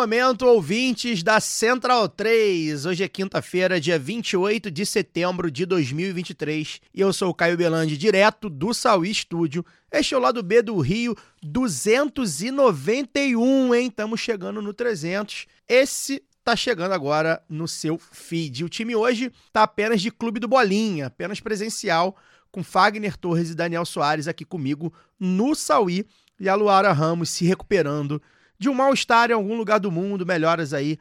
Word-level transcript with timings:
Momento, 0.00 0.46
ouvintes 0.46 1.22
da 1.22 1.38
Central 1.40 2.08
3. 2.08 2.86
Hoje 2.86 3.04
é 3.04 3.08
quinta-feira, 3.08 3.78
dia 3.78 3.98
28 3.98 4.70
de 4.70 4.86
setembro 4.86 5.50
de 5.50 5.66
2023. 5.66 6.80
E 6.94 7.02
eu 7.02 7.12
sou 7.12 7.28
o 7.28 7.34
Caio 7.34 7.54
Belandi, 7.54 7.98
direto 7.98 8.48
do 8.48 8.72
Sauí 8.72 9.10
Estúdio. 9.10 9.62
Este 9.92 10.14
é 10.14 10.16
o 10.16 10.20
lado 10.20 10.42
B 10.42 10.62
do 10.62 10.80
Rio 10.80 11.14
291, 11.42 13.74
hein? 13.74 13.88
Estamos 13.88 14.20
chegando 14.20 14.62
no 14.62 14.72
300. 14.72 15.46
Esse 15.68 16.22
tá 16.42 16.56
chegando 16.56 16.92
agora 16.92 17.42
no 17.46 17.68
seu 17.68 17.98
feed. 17.98 18.64
O 18.64 18.70
time 18.70 18.96
hoje 18.96 19.30
tá 19.52 19.64
apenas 19.64 20.00
de 20.00 20.10
Clube 20.10 20.40
do 20.40 20.48
Bolinha, 20.48 21.08
apenas 21.08 21.40
presencial, 21.40 22.16
com 22.50 22.64
Fagner 22.64 23.18
Torres 23.18 23.50
e 23.50 23.54
Daniel 23.54 23.84
Soares 23.84 24.26
aqui 24.26 24.46
comigo 24.46 24.90
no 25.18 25.54
Sauí. 25.54 26.06
E 26.40 26.48
a 26.48 26.54
Luara 26.54 26.90
Ramos 26.90 27.28
se 27.28 27.44
recuperando 27.44 28.22
de 28.60 28.68
um 28.68 28.74
mal-estar 28.74 29.30
em 29.30 29.34
algum 29.34 29.56
lugar 29.56 29.80
do 29.80 29.90
mundo. 29.90 30.26
Melhoras 30.26 30.74
aí 30.74 30.98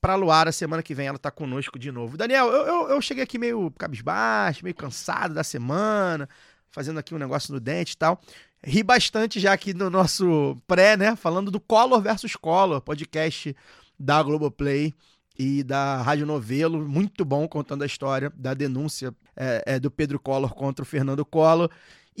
pra 0.00 0.14
Luara. 0.14 0.52
Semana 0.52 0.82
que 0.82 0.94
vem 0.94 1.08
ela 1.08 1.18
tá 1.18 1.30
conosco 1.30 1.76
de 1.76 1.90
novo. 1.90 2.16
Daniel, 2.16 2.46
eu, 2.46 2.66
eu, 2.66 2.88
eu 2.90 3.02
cheguei 3.02 3.24
aqui 3.24 3.36
meio 3.36 3.70
cabisbaixo, 3.72 4.62
meio 4.62 4.76
cansado 4.76 5.34
da 5.34 5.42
semana, 5.42 6.28
fazendo 6.70 7.00
aqui 7.00 7.12
um 7.12 7.18
negócio 7.18 7.52
no 7.52 7.58
dente 7.58 7.94
e 7.94 7.96
tal. 7.96 8.20
Ri 8.62 8.84
bastante 8.84 9.40
já 9.40 9.52
aqui 9.52 9.74
no 9.74 9.90
nosso 9.90 10.56
pré, 10.68 10.96
né? 10.96 11.16
Falando 11.16 11.50
do 11.50 11.58
Collor 11.58 12.00
versus 12.00 12.36
Collor, 12.36 12.80
podcast 12.80 13.56
da 13.98 14.22
Globoplay 14.22 14.94
e 15.36 15.64
da 15.64 16.00
Rádio 16.02 16.26
Novelo. 16.26 16.86
Muito 16.86 17.24
bom 17.24 17.48
contando 17.48 17.82
a 17.82 17.86
história 17.86 18.32
da 18.36 18.54
denúncia 18.54 19.12
é, 19.34 19.64
é, 19.66 19.80
do 19.80 19.90
Pedro 19.90 20.20
Collor 20.20 20.54
contra 20.54 20.82
o 20.84 20.86
Fernando 20.86 21.24
Collor. 21.24 21.70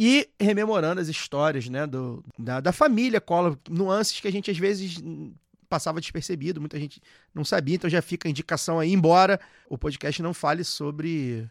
E 0.02 0.30
rememorando 0.40 0.98
as 0.98 1.08
histórias 1.08 1.68
né, 1.68 1.86
do, 1.86 2.24
da, 2.38 2.58
da 2.58 2.72
família 2.72 3.20
Collor, 3.20 3.58
nuances 3.68 4.18
que 4.18 4.26
a 4.26 4.32
gente 4.32 4.50
às 4.50 4.56
vezes 4.56 4.96
passava 5.68 6.00
despercebido, 6.00 6.58
muita 6.58 6.80
gente 6.80 7.02
não 7.34 7.44
sabia, 7.44 7.74
então 7.74 7.90
já 7.90 8.00
fica 8.00 8.26
a 8.26 8.30
indicação 8.30 8.80
aí, 8.80 8.94
embora 8.94 9.38
o 9.68 9.76
podcast 9.76 10.22
não 10.22 10.32
fale 10.32 10.64
sobre 10.64 11.46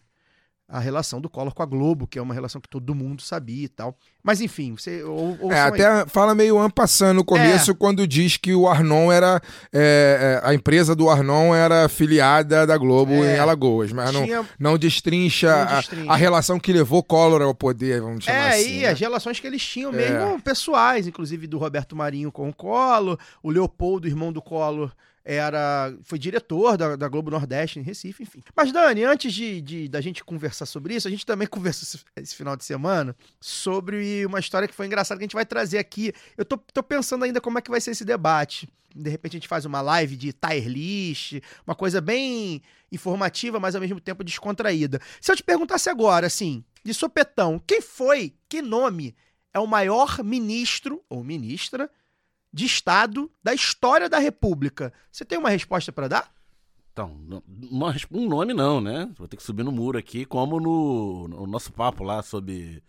a 0.69 0.79
relação 0.79 1.19
do 1.19 1.27
Collor 1.29 1.53
com 1.53 1.63
a 1.63 1.65
Globo, 1.65 2.05
que 2.05 2.19
é 2.19 2.21
uma 2.21 2.33
relação 2.33 2.61
que 2.61 2.69
todo 2.69 2.93
mundo 2.93 3.23
sabia 3.23 3.65
e 3.65 3.67
tal. 3.67 3.97
Mas 4.23 4.39
enfim, 4.39 4.75
você 4.77 5.01
ou, 5.03 5.31
ouçam 5.41 5.51
É, 5.51 5.61
aí. 5.61 5.67
até 5.69 6.05
fala 6.07 6.35
meio 6.35 6.59
ampassando 6.59 7.15
no 7.15 7.23
começo 7.25 7.71
É. 7.71 7.73
quando 7.73 8.05
diz 8.07 8.37
que 8.37 8.53
o 8.53 8.67
Arnon 8.67 9.11
era. 9.11 9.41
é, 9.73 10.41
é, 10.43 10.47
a 10.47 10.53
empresa 10.53 10.93
do 10.95 11.09
Arnon 11.09 11.55
era 11.55 11.89
filiada 11.89 12.67
da 12.67 12.77
Globo 12.77 13.13
É. 13.23 13.35
em 13.37 13.39
Alagoas, 13.39 13.91
mas 13.91 14.13
não, 14.13 14.23
Tinha- 14.25 14.45
não 14.59 14.77
destrincha, 14.77 15.47
Não 15.49 15.61
a- 15.61 15.77
destrincha. 15.79 16.11
A, 16.11 16.15
relação 16.15 16.59
que 16.59 16.71
levou 16.71 17.01
Collor 17.01 17.41
ao 17.41 17.55
poder, 17.55 18.01
vamos 18.01 18.23
chamar 18.25 18.37
É, 18.37 18.49
assim. 18.59 18.77
e 18.77 18.81
né? 18.81 18.89
as 18.89 18.99
relações 18.99 19.39
que 19.39 19.47
eles 19.47 19.65
tinham 19.65 19.91
É. 19.91 19.95
mesmo 19.95 20.41
pessoais, 20.41 21.07
inclusive 21.07 21.47
do 21.47 21.57
Roberto 21.57 21.95
Marinho 21.95 22.31
com 22.31 22.47
o 22.49 22.53
Collor, 22.53 23.17
o 23.41 23.49
Leopoldo, 23.49 24.07
irmão 24.07 24.31
do 24.31 24.41
Collor, 24.41 24.91
era 25.31 25.95
foi 26.03 26.17
diretor 26.17 26.75
da, 26.75 26.95
da 26.95 27.07
Globo 27.07 27.29
Nordeste 27.29 27.77
em 27.79 27.83
Recife, 27.83 28.23
enfim. 28.23 28.41
Mas, 28.55 28.71
Dani, 28.71 29.03
antes 29.03 29.31
de, 29.31 29.61
de- 29.61 29.87
da 29.87 30.01
gente 30.01 30.23
conversar 30.23 30.65
sobre 30.65 30.95
isso, 30.95 31.07
a 31.07 31.11
gente 31.11 31.25
também 31.25 31.45
conversou 31.47 31.83
esse, 31.83 32.05
esse 32.15 32.35
final 32.35 32.55
de 32.57 32.65
semana 32.65 33.15
sobre 33.39 34.25
uma 34.25 34.39
história 34.39 34.67
que 34.67 34.73
foi 34.73 34.87
engraçada 34.87 35.19
que 35.19 35.23
a 35.23 35.27
gente 35.27 35.35
vai 35.35 35.45
trazer 35.45 35.77
aqui. 35.77 36.11
Eu 36.35 36.43
tô, 36.43 36.57
tô 36.57 36.81
pensando 36.81 37.23
ainda 37.25 37.39
como 37.39 37.59
é 37.59 37.61
que 37.61 37.69
vai 37.69 37.79
ser 37.79 37.91
esse 37.91 38.03
debate. 38.03 38.67
De 38.95 39.07
repente 39.09 39.33
a 39.33 39.39
gente 39.39 39.47
faz 39.47 39.65
uma 39.65 39.81
live 39.81 40.17
de 40.17 40.33
tier 40.33 40.67
list, 40.67 41.33
uma 41.65 41.75
coisa 41.75 42.01
bem 42.01 42.61
informativa, 42.91 43.59
mas 43.59 43.75
ao 43.75 43.81
mesmo 43.81 43.99
tempo 43.99 44.23
descontraída. 44.23 44.99
Se 45.21 45.31
eu 45.31 45.35
te 45.35 45.43
perguntasse 45.43 45.89
agora, 45.91 46.25
assim, 46.25 46.63
de 46.83 46.91
sopetão, 46.93 47.61
quem 47.67 47.81
foi, 47.81 48.33
que 48.49 48.63
nome 48.63 49.15
é 49.53 49.59
o 49.59 49.67
maior 49.67 50.23
ministro 50.23 51.03
ou 51.07 51.23
ministra 51.23 51.89
de 52.51 52.65
Estado 52.65 53.31
da 53.43 53.53
história 53.53 54.09
da 54.09 54.19
República? 54.19 54.91
Você 55.11 55.23
tem 55.23 55.37
uma 55.37 55.49
resposta 55.49 55.91
pra 55.91 56.07
dar? 56.07 56.31
Então, 56.91 57.15
um 58.11 58.27
nome 58.27 58.53
não, 58.53 58.81
né? 58.81 59.09
Vou 59.17 59.27
ter 59.27 59.37
que 59.37 59.43
subir 59.43 59.63
no 59.63 59.71
muro 59.71 59.97
aqui, 59.97 60.25
como 60.25 60.59
no, 60.59 61.27
no 61.27 61.47
nosso 61.47 61.71
papo 61.71 62.03
lá 62.03 62.21
sobre 62.21 62.83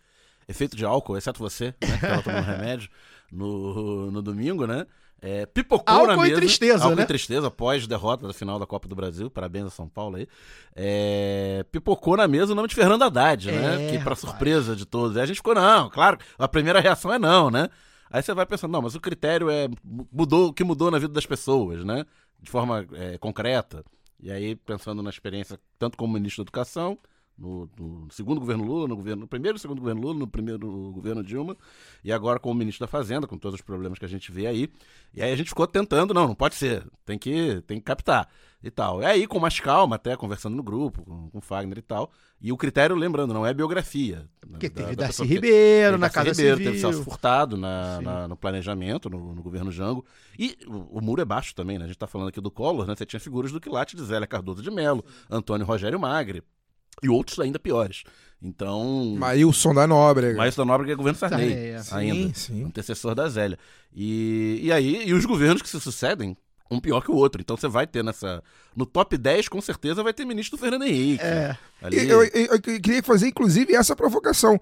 efeito 0.47 0.75
de 0.75 0.83
álcool, 0.83 1.17
exceto 1.17 1.39
você, 1.39 1.73
né? 1.81 1.97
Que 1.97 2.07
tava 2.07 2.23
tomando 2.23 2.43
remédio 2.45 2.89
no, 3.31 4.11
no 4.11 4.21
domingo, 4.21 4.67
né? 4.67 4.85
É, 5.23 5.45
pipocou 5.45 5.95
Álcool 5.95 6.07
na 6.07 6.15
e 6.15 6.29
mesa. 6.29 6.35
tristeza, 6.41 6.83
álcool 6.83 6.95
né? 6.95 7.03
e 7.03 7.05
tristeza, 7.05 7.47
após 7.47 7.85
derrota 7.85 8.27
da 8.27 8.33
final 8.33 8.57
da 8.57 8.65
Copa 8.65 8.87
do 8.87 8.95
Brasil. 8.95 9.29
Parabéns 9.29 9.67
a 9.67 9.69
São 9.69 9.87
Paulo 9.87 10.15
aí. 10.17 10.27
É, 10.75 11.63
pipocou 11.71 12.17
na 12.17 12.27
mesa 12.27 12.53
o 12.53 12.55
nome 12.55 12.67
de 12.67 12.73
Fernando 12.73 13.03
Haddad, 13.03 13.51
né? 13.51 13.87
É, 13.87 13.91
Que 13.91 13.97
pra 13.99 14.15
rapaz. 14.15 14.19
surpresa 14.19 14.75
de 14.75 14.83
todos. 14.83 15.15
Aí 15.15 15.23
a 15.23 15.25
gente 15.27 15.35
ficou, 15.37 15.53
não, 15.53 15.91
claro, 15.91 16.17
a 16.39 16.47
primeira 16.47 16.79
reação 16.79 17.13
é 17.13 17.19
não, 17.19 17.51
né? 17.51 17.69
Aí 18.11 18.21
você 18.21 18.33
vai 18.33 18.45
pensando, 18.45 18.71
não, 18.71 18.81
mas 18.81 18.93
o 18.95 18.99
critério 18.99 19.49
é 19.49 19.67
mudou 20.11 20.49
o 20.49 20.53
que 20.53 20.63
mudou 20.63 20.91
na 20.91 20.99
vida 20.99 21.13
das 21.13 21.25
pessoas, 21.25 21.83
né? 21.85 22.05
De 22.41 22.51
forma 22.51 22.85
é, 22.93 23.17
concreta. 23.17 23.83
E 24.19 24.31
aí, 24.31 24.55
pensando 24.55 25.01
na 25.01 25.09
experiência, 25.09 25.59
tanto 25.79 25.97
como 25.97 26.13
ministro 26.13 26.43
da 26.43 26.49
Educação, 26.49 26.97
no, 27.41 27.69
no 27.79 28.07
segundo 28.11 28.39
governo 28.39 28.63
Lula, 28.63 28.87
no, 28.87 28.95
governo, 28.95 29.21
no 29.21 29.27
primeiro 29.27 29.57
e 29.57 29.59
segundo 29.59 29.79
governo 29.79 30.01
Lula, 30.01 30.13
no 30.19 30.27
primeiro 30.27 30.91
governo 30.93 31.23
Dilma, 31.23 31.57
e 32.03 32.11
agora 32.11 32.39
como 32.39 32.55
ministro 32.59 32.85
da 32.85 32.87
Fazenda, 32.91 33.25
com 33.27 33.37
todos 33.37 33.55
os 33.59 33.61
problemas 33.61 33.97
que 33.99 34.05
a 34.05 34.09
gente 34.09 34.31
vê 34.31 34.47
aí. 34.47 34.69
E 35.13 35.21
aí 35.21 35.31
a 35.31 35.35
gente 35.35 35.49
ficou 35.49 35.65
tentando, 35.67 36.13
não, 36.13 36.27
não 36.27 36.35
pode 36.35 36.55
ser, 36.55 36.85
tem 37.05 37.17
que, 37.17 37.61
tem 37.67 37.77
que 37.79 37.83
captar 37.83 38.29
e 38.63 38.69
tal. 38.69 39.01
E 39.01 39.05
aí, 39.05 39.25
com 39.25 39.39
mais 39.39 39.59
calma, 39.59 39.95
até 39.95 40.15
conversando 40.15 40.55
no 40.55 40.61
grupo, 40.61 41.01
com, 41.03 41.29
com 41.31 41.37
o 41.39 41.41
Fagner 41.41 41.79
e 41.79 41.81
tal. 41.81 42.11
E 42.39 42.51
o 42.51 42.57
critério, 42.57 42.95
lembrando, 42.95 43.33
não 43.33 43.45
é 43.45 43.53
biografia. 43.53 44.19
né, 44.45 44.51
Porque 44.51 44.69
da- 44.69 44.83
teve 44.83 44.95
da 44.95 45.03
Darcy 45.05 45.23
Ribeiro 45.23 45.51
Teve 45.51 45.91
na 45.91 45.97
Darcy 46.07 46.15
Casa 46.15 46.29
Ribeiro, 46.29 46.57
Civil. 46.57 46.71
Teve 46.71 46.79
Celso 46.79 47.03
Furtado 47.03 47.57
na, 47.57 48.01
na- 48.01 48.27
no 48.27 48.37
planejamento, 48.37 49.09
no, 49.09 49.33
no 49.33 49.41
governo 49.41 49.71
Jango. 49.71 50.05
E 50.37 50.57
o, 50.67 50.99
o 50.99 51.01
muro 51.01 51.21
é 51.21 51.25
baixo 51.25 51.53
também, 51.55 51.77
né? 51.79 51.85
A 51.85 51.87
gente 51.87 51.97
tá 51.97 52.07
falando 52.07 52.27
aqui 52.29 52.39
do 52.39 52.51
Collor, 52.51 52.85
né? 52.87 52.95
Você 52.95 53.05
tinha 53.05 53.19
figuras 53.19 53.51
do 53.51 53.59
Quilate 53.59 53.95
de 53.95 54.03
Zélia 54.03 54.27
Cardoso 54.27 54.61
de 54.61 54.69
Melo, 54.71 55.03
Antônio 55.29 55.65
Rogério 55.65 55.99
Magre 55.99 56.43
e 57.03 57.09
outros 57.09 57.39
ainda 57.39 57.57
piores. 57.59 58.03
Então. 58.41 59.15
Maílson 59.17 59.73
da 59.73 59.85
Nóbrega. 59.85 60.35
Mas 60.37 60.55
da 60.55 60.65
Nóbrega 60.65 60.93
é 60.93 60.95
governo 60.95 61.17
Sarney, 61.19 61.53
É, 61.53 61.79
sim, 61.83 61.95
ainda. 61.95 62.33
sim. 62.33 62.63
Antecessor 62.63 63.13
da 63.13 63.29
Zélia. 63.29 63.57
E, 63.95 64.59
e 64.63 64.71
aí, 64.71 65.07
e 65.07 65.13
os 65.13 65.25
governos 65.25 65.61
que 65.61 65.69
se 65.69 65.79
sucedem, 65.79 66.35
um 66.69 66.79
pior 66.79 67.01
que 67.01 67.11
o 67.11 67.15
outro. 67.15 67.39
Então 67.41 67.55
você 67.55 67.67
vai 67.67 67.85
ter 67.85 68.03
nessa. 68.03 68.41
No 68.75 68.85
top 68.85 69.17
10, 69.17 69.47
com 69.49 69.61
certeza, 69.61 70.01
vai 70.01 70.13
ter 70.13 70.25
ministro 70.25 70.57
do 70.57 70.61
Fernando 70.61 70.83
Henrique. 70.85 71.23
É. 71.23 71.55
Ali, 71.81 72.09
Eu, 72.09 72.23
eu- 72.23 72.45
eu 72.53 72.61
queria 72.61 73.03
fazer, 73.03 73.27
inclusive, 73.27 73.75
essa 73.75 73.95
provocação. 73.95 74.59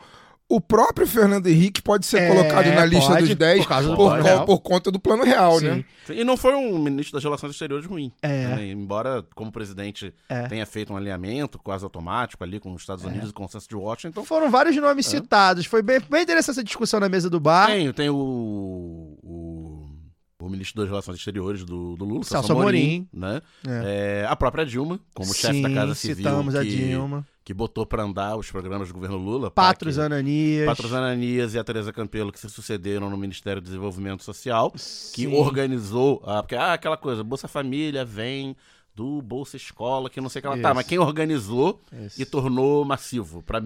O 0.51 0.59
próprio 0.59 1.05
Fernando 1.05 1.45
Henrique 1.45 1.79
pode 1.79 2.07
ser 2.07 2.21
É, 2.23 2.27
colocado 2.27 2.65
na 2.73 2.83
lista 2.83 3.11
pode, 3.13 3.27
dos 3.27 3.35
10 3.35 3.65
por 3.67 3.83
do 3.83 3.95
por, 3.95 4.19
co- 4.19 4.45
por 4.47 4.59
conta 4.61 4.89
do 4.91 4.99
plano 4.99 5.23
real, 5.23 5.59
Sim. 5.59 5.65
né? 5.67 5.85
E 6.09 6.23
não 6.23 6.35
foi 6.35 6.55
um 6.55 6.79
ministro 6.79 7.13
das 7.13 7.23
Relações 7.23 7.51
Exteriores 7.51 7.85
ruim. 7.85 8.11
É. 8.19 8.47
né? 8.47 8.67
Embora, 8.71 9.23
como 9.35 9.51
presidente, 9.51 10.11
É. 10.27 10.47
tenha 10.47 10.65
feito 10.65 10.91
um 10.91 10.97
alinhamento 10.97 11.59
quase 11.59 11.83
automático 11.83 12.43
ali 12.43 12.59
com 12.59 12.73
os 12.73 12.81
Estados 12.81 13.05
Unidos 13.05 13.29
e 13.29 13.33
com 13.33 13.43
o 13.43 13.45
consenso 13.45 13.69
de 13.69 13.75
Washington. 13.75 14.07
Então 14.09 14.25
foram 14.25 14.49
vários 14.49 14.75
nomes 14.75 15.05
citados. 15.05 15.67
Foi 15.67 15.83
bem, 15.83 15.99
bem 16.09 16.23
interessante 16.23 16.55
essa 16.55 16.63
discussão 16.63 16.99
na 16.99 17.07
mesa 17.09 17.29
do 17.29 17.39
bar. 17.39 17.67
Tem, 17.67 17.93
tem 17.93 18.09
o, 18.09 18.15
o, 19.21 19.88
o 20.45 20.49
ministro 20.49 20.81
das 20.81 20.89
Relações 20.89 21.17
Exteriores 21.17 21.65
do, 21.65 21.97
do 21.97 22.05
Lula, 22.05 22.23
Celso 22.23 22.51
Amorim, 22.53 23.07
né? 23.11 23.41
É. 23.67 24.21
É, 24.21 24.25
a 24.27 24.35
própria 24.35 24.65
Dilma, 24.65 24.99
como 25.13 25.33
chefe 25.33 25.61
da 25.61 25.69
Sim, 25.69 25.75
Casa 25.75 25.95
Civil, 25.95 26.15
citamos 26.15 26.55
a 26.55 26.63
que, 26.63 26.75
Dilma. 26.75 27.27
que 27.43 27.53
botou 27.53 27.85
para 27.85 28.03
andar 28.03 28.37
os 28.37 28.49
programas 28.49 28.87
do 28.87 28.93
governo 28.93 29.17
Lula. 29.17 29.51
Patros 29.51 29.97
PAC, 29.97 30.05
Ananias. 30.05 30.65
Patros 30.65 30.93
Ananias 30.93 31.53
e 31.53 31.59
a 31.59 31.63
Tereza 31.63 31.91
Campelo, 31.91 32.31
que 32.31 32.39
se 32.39 32.49
sucederam 32.49 33.09
no 33.09 33.17
Ministério 33.17 33.61
do 33.61 33.65
Desenvolvimento 33.65 34.23
Social, 34.23 34.71
que 34.71 34.79
Sim. 34.79 35.35
organizou. 35.35 36.23
Ah, 36.25 36.41
porque, 36.41 36.55
ah, 36.55 36.73
aquela 36.73 36.95
coisa, 36.95 37.21
Bolsa 37.23 37.47
Família 37.47 38.05
vem 38.05 38.55
do 38.95 39.21
Bolsa 39.21 39.57
Escola, 39.57 40.09
que 40.09 40.21
não 40.21 40.29
sei 40.29 40.39
o 40.39 40.41
que 40.41 40.47
ela 40.47 40.57
tá, 40.57 40.69
Isso. 40.69 40.75
mas 40.75 40.87
quem 40.87 40.99
organizou 40.99 41.81
Isso. 42.05 42.21
e 42.21 42.25
tornou 42.25 42.85
massivo 42.85 43.43
para 43.43 43.61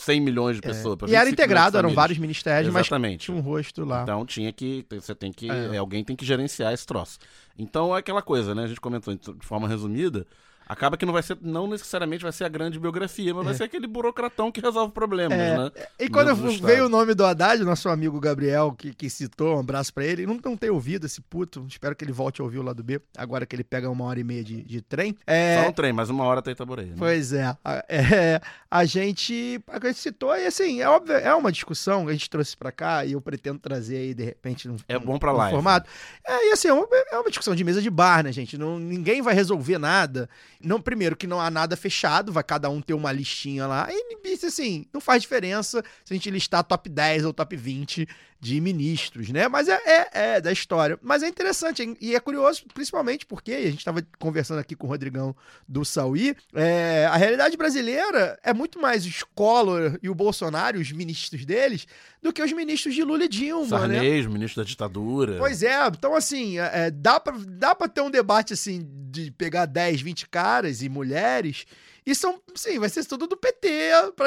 100 0.00 0.20
milhões 0.20 0.56
de 0.56 0.62
pessoas. 0.62 0.96
pra 0.96 1.08
É. 1.08 1.10
E 1.10 1.14
era 1.14 1.24
25 1.24 1.42
integrado, 1.42 1.78
eram 1.78 1.90
vários 1.94 2.18
ministérios, 2.18 2.72
mas 2.72 2.86
Exatamente. 2.86 3.26
tinha 3.26 3.36
um 3.36 3.40
rosto 3.40 3.84
lá. 3.84 4.02
Então 4.02 4.24
tinha 4.24 4.52
que. 4.52 4.84
Você 4.90 5.14
tem 5.14 5.32
que. 5.32 5.50
É. 5.50 5.76
Alguém 5.76 6.04
tem 6.04 6.16
que 6.16 6.24
gerenciar 6.24 6.72
esse 6.72 6.86
troço. 6.86 7.18
Então 7.58 7.94
é 7.94 7.98
aquela 7.98 8.22
coisa, 8.22 8.54
né? 8.54 8.64
A 8.64 8.66
gente 8.66 8.80
comentou 8.80 9.14
de 9.14 9.46
forma 9.46 9.68
resumida. 9.68 10.26
Acaba 10.68 10.96
que 10.96 11.06
não 11.06 11.12
vai 11.12 11.22
ser, 11.22 11.38
não 11.40 11.66
necessariamente 11.66 12.22
vai 12.22 12.32
ser 12.32 12.44
a 12.44 12.48
grande 12.48 12.78
biografia, 12.78 13.32
mas 13.34 13.44
vai 13.44 13.54
ser 13.54 13.64
aquele 13.64 13.86
burocratão 13.86 14.52
que 14.52 14.60
resolve 14.60 14.92
problemas, 14.92 15.38
É, 15.38 15.56
né? 15.56 15.70
E 15.98 16.08
quando 16.08 16.34
veio 16.60 16.86
o 16.86 16.88
nome 16.88 17.14
do 17.14 17.24
Haddad, 17.24 17.64
nosso 17.64 17.88
amigo 17.88 18.20
Gabriel, 18.20 18.72
que, 18.76 18.94
que 18.94 19.08
citou, 19.08 19.56
um 19.56 19.60
abraço 19.60 19.92
pra 19.94 20.04
ele, 20.04 20.26
não, 20.26 20.38
não 20.44 20.56
tem 20.56 20.70
ouvido 20.70 21.06
esse 21.06 21.20
puto, 21.20 21.64
espero 21.68 21.96
que 21.96 22.04
ele 22.04 22.12
volte 22.12 22.40
a 22.40 22.44
ouvir 22.44 22.58
o 22.58 22.62
lado 22.62 22.82
B, 22.82 23.00
agora 23.16 23.46
que 23.46 23.56
ele 23.56 23.64
pega 23.64 23.88
uma 23.90 24.04
hora 24.04 24.20
e 24.20 24.24
meia 24.24 24.44
de, 24.44 24.62
de 24.62 24.82
trem. 24.82 25.16
É, 25.26 25.62
Só 25.62 25.68
um 25.70 25.72
trem, 25.72 25.92
mas 25.92 26.10
uma 26.10 26.24
hora 26.24 26.42
tá 26.42 26.50
Itaborei, 26.50 26.86
né? 26.86 26.94
Pois 26.98 27.32
é. 27.32 27.56
A, 27.64 27.84
é, 27.88 28.40
a 28.70 28.84
gente, 28.84 29.60
a 29.68 29.78
gente 29.86 29.98
citou, 29.98 30.36
e 30.36 30.46
assim, 30.46 30.80
é 30.80 30.88
óbvio, 30.88 31.14
é 31.16 31.34
uma 31.34 31.50
discussão 31.50 32.04
que 32.04 32.10
a 32.10 32.12
gente 32.12 32.28
trouxe 32.28 32.56
pra 32.56 32.70
cá 32.70 33.04
e 33.04 33.12
eu 33.12 33.20
pretendo 33.20 33.58
trazer 33.58 33.96
aí, 33.96 34.14
de 34.14 34.24
repente, 34.24 34.68
num, 34.68 34.76
É 34.88 34.98
bom 34.98 35.18
pra 35.18 35.32
num 35.32 35.38
live. 35.38 35.54
formato. 35.54 35.88
É, 36.26 36.48
e 36.50 36.52
assim, 36.52 36.68
é 36.68 36.72
uma, 36.72 36.86
é 37.10 37.18
uma 37.18 37.28
discussão 37.30 37.54
de 37.54 37.64
mesa 37.64 37.80
de 37.80 37.90
bar, 37.90 38.22
né, 38.22 38.32
gente? 38.32 38.58
Não, 38.58 38.78
ninguém 38.78 39.22
vai 39.22 39.34
resolver 39.34 39.78
nada. 39.78 40.28
Não, 40.60 40.80
primeiro, 40.80 41.16
que 41.16 41.26
não 41.26 41.40
há 41.40 41.50
nada 41.50 41.76
fechado, 41.76 42.32
vai 42.32 42.42
cada 42.42 42.68
um 42.68 42.80
ter 42.80 42.94
uma 42.94 43.12
listinha 43.12 43.66
lá. 43.66 43.88
E, 43.90 44.46
assim, 44.46 44.86
não 44.92 45.00
faz 45.00 45.22
diferença 45.22 45.84
se 46.04 46.12
a 46.12 46.16
gente 46.16 46.30
listar 46.30 46.64
top 46.64 46.88
10 46.88 47.24
ou 47.24 47.32
top 47.32 47.56
20 47.56 48.08
de 48.40 48.60
ministros, 48.60 49.30
né? 49.30 49.48
Mas 49.48 49.68
é, 49.68 49.80
é, 49.84 50.08
é 50.12 50.40
da 50.40 50.52
história. 50.52 50.98
Mas 51.02 51.22
é 51.22 51.28
interessante 51.28 51.96
e 52.00 52.14
é 52.14 52.20
curioso, 52.20 52.62
principalmente 52.72 53.26
porque 53.26 53.52
a 53.52 53.62
gente 53.62 53.78
estava 53.78 54.02
conversando 54.18 54.58
aqui 54.58 54.76
com 54.76 54.86
o 54.86 54.90
Rodrigão 54.90 55.34
do 55.66 55.84
Sauí. 55.84 56.36
é, 56.54 57.06
a 57.06 57.16
realidade 57.16 57.56
brasileira 57.56 58.38
é 58.44 58.52
muito 58.52 58.80
mais 58.80 59.04
os 59.04 59.24
Collor 59.34 59.98
e 60.02 60.08
o 60.08 60.14
Bolsonaro, 60.14 60.78
os 60.78 60.92
ministros 60.92 61.44
deles, 61.44 61.86
do 62.22 62.32
que 62.32 62.42
os 62.42 62.52
ministros 62.52 62.94
de 62.94 63.02
Lula 63.02 63.24
e 63.24 63.28
Dilma, 63.28 63.86
né? 63.88 63.94
Sarney, 63.96 64.26
o 64.26 64.30
ministro 64.30 64.62
da 64.62 64.68
ditadura. 64.68 65.36
Pois 65.38 65.62
é, 65.62 65.86
então 65.88 66.14
assim, 66.14 66.58
é, 66.58 66.70
é, 66.72 66.90
dá, 66.90 67.18
pra, 67.18 67.34
dá 67.46 67.74
pra 67.74 67.88
ter 67.88 68.00
um 68.00 68.10
debate 68.10 68.52
assim 68.52 68.86
de 69.10 69.30
pegar 69.32 69.66
10, 69.66 70.00
20 70.00 70.28
caras 70.28 70.82
e 70.82 70.88
mulheres. 70.88 71.64
E 72.10 72.14
são, 72.14 72.40
sim, 72.54 72.78
vai 72.78 72.88
ser 72.88 73.04
tudo 73.04 73.26
do 73.26 73.36
PT, 73.36 73.68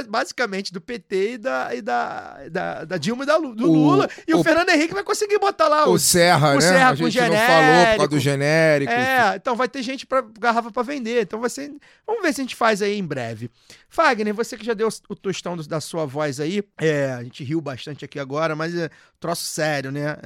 basicamente, 0.08 0.72
do 0.72 0.80
PT 0.80 1.34
e 1.34 1.38
da, 1.40 1.70
e 1.76 1.82
da, 1.82 2.48
da, 2.52 2.86
da 2.86 2.98
Dilma 2.98 3.24
e 3.24 3.26
da, 3.26 3.40
do 3.40 3.50
O- 3.50 3.74
Lula. 3.74 4.08
E 4.28 4.36
o, 4.36 4.40
o- 4.40 4.44
Fernando 4.44 4.70
Henrique 4.70 4.94
vai 4.94 5.04
conseguir 5.04 5.40
botar 5.40 5.68
lá 5.68 5.90
O 5.90 5.94
os. 5.94 6.04
Serra, 6.04 6.52
o 6.52 6.54
né? 6.56 6.62
Serra 6.62 6.90
a 6.92 6.96
com 6.98 7.10
gente 7.10 7.20
não 7.20 7.38
falou 7.38 7.40
por 7.40 7.48
causa 7.48 7.82
genérico. 7.88 8.08
do 8.10 8.20
genérico. 8.20 8.92
É, 8.94 9.36
então 9.36 9.56
vai 9.56 9.68
ter 9.68 9.82
gente 9.82 10.06
para 10.06 10.22
garrafa 10.40 10.70
pra 10.72 10.84
vender. 10.84 11.24
Então 11.24 11.40
vai 11.42 11.50
ser. 11.50 11.74
Vamos 12.06 12.22
ver 12.22 12.32
se 12.34 12.42
a 12.42 12.44
gente 12.44 12.56
faz 12.56 12.84
aí 12.84 12.96
em 13.00 13.04
breve. 13.04 13.50
Fagner, 13.90 14.32
você 14.34 14.56
que 14.56 14.64
já 14.66 14.76
deu 14.76 14.88
o 15.10 15.16
tostão 15.16 15.58
do- 15.58 15.68
da 15.68 15.82
sua 15.82 16.06
voz 16.06 16.40
aí, 16.40 16.64
é, 16.80 17.14
a 17.14 17.24
gente 17.24 17.44
riu 17.44 17.60
bastante 17.62 18.06
aqui 18.06 18.20
agora, 18.20 18.56
mas 18.56 18.76
é 18.76 18.92
troço 19.20 19.42
sério, 19.46 19.92
né? 19.92 20.18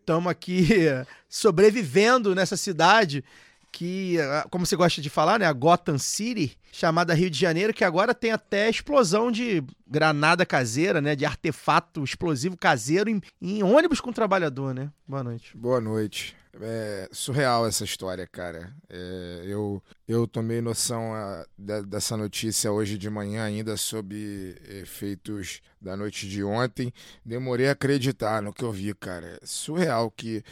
Estamos 0.00 0.30
aqui 0.30 0.66
sobrevivendo 1.28 2.34
nessa 2.34 2.56
cidade 2.56 3.22
que, 3.76 4.16
como 4.50 4.64
você 4.64 4.74
gosta 4.74 5.02
de 5.02 5.10
falar, 5.10 5.38
né? 5.38 5.44
A 5.44 5.52
Gotham 5.52 5.98
City, 5.98 6.56
chamada 6.72 7.12
Rio 7.12 7.28
de 7.28 7.38
Janeiro, 7.38 7.74
que 7.74 7.84
agora 7.84 8.14
tem 8.14 8.32
até 8.32 8.70
explosão 8.70 9.30
de 9.30 9.62
granada 9.86 10.46
caseira, 10.46 10.98
né? 11.02 11.14
De 11.14 11.26
artefato 11.26 12.02
explosivo 12.02 12.56
caseiro 12.56 13.10
em, 13.10 13.20
em 13.38 13.62
ônibus 13.62 14.00
com 14.00 14.14
trabalhador, 14.14 14.72
né? 14.74 14.90
Boa 15.06 15.22
noite. 15.22 15.54
Boa 15.54 15.78
noite. 15.78 16.34
É 16.58 17.06
surreal 17.12 17.66
essa 17.66 17.84
história, 17.84 18.26
cara. 18.26 18.72
É, 18.88 19.42
eu, 19.44 19.82
eu 20.08 20.26
tomei 20.26 20.62
noção 20.62 21.12
ah, 21.14 21.44
de- 21.58 21.82
dessa 21.82 22.16
notícia 22.16 22.72
hoje 22.72 22.96
de 22.96 23.10
manhã, 23.10 23.44
ainda 23.44 23.76
sob 23.76 24.56
efeitos 24.80 25.60
da 25.78 25.94
noite 25.94 26.26
de 26.26 26.42
ontem. 26.42 26.90
Demorei 27.22 27.68
a 27.68 27.72
acreditar 27.72 28.40
no 28.40 28.54
que 28.54 28.64
eu 28.64 28.72
vi, 28.72 28.94
cara. 28.94 29.38
É 29.42 29.44
surreal 29.44 30.10
que, 30.10 30.42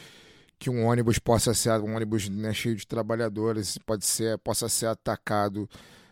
que 0.57 0.69
um 0.69 0.85
ônibus 0.85 1.19
possa 1.19 1.53
ser, 1.53 1.71
um 1.81 1.95
ônibus 1.95 2.29
né, 2.29 2.53
cheio 2.53 2.75
de 2.75 2.87
trabalhadores, 2.87 3.77
pode 3.79 4.05
ser, 4.05 4.37
possa 4.39 4.69
ser 4.69 4.87
atacado 4.87 5.69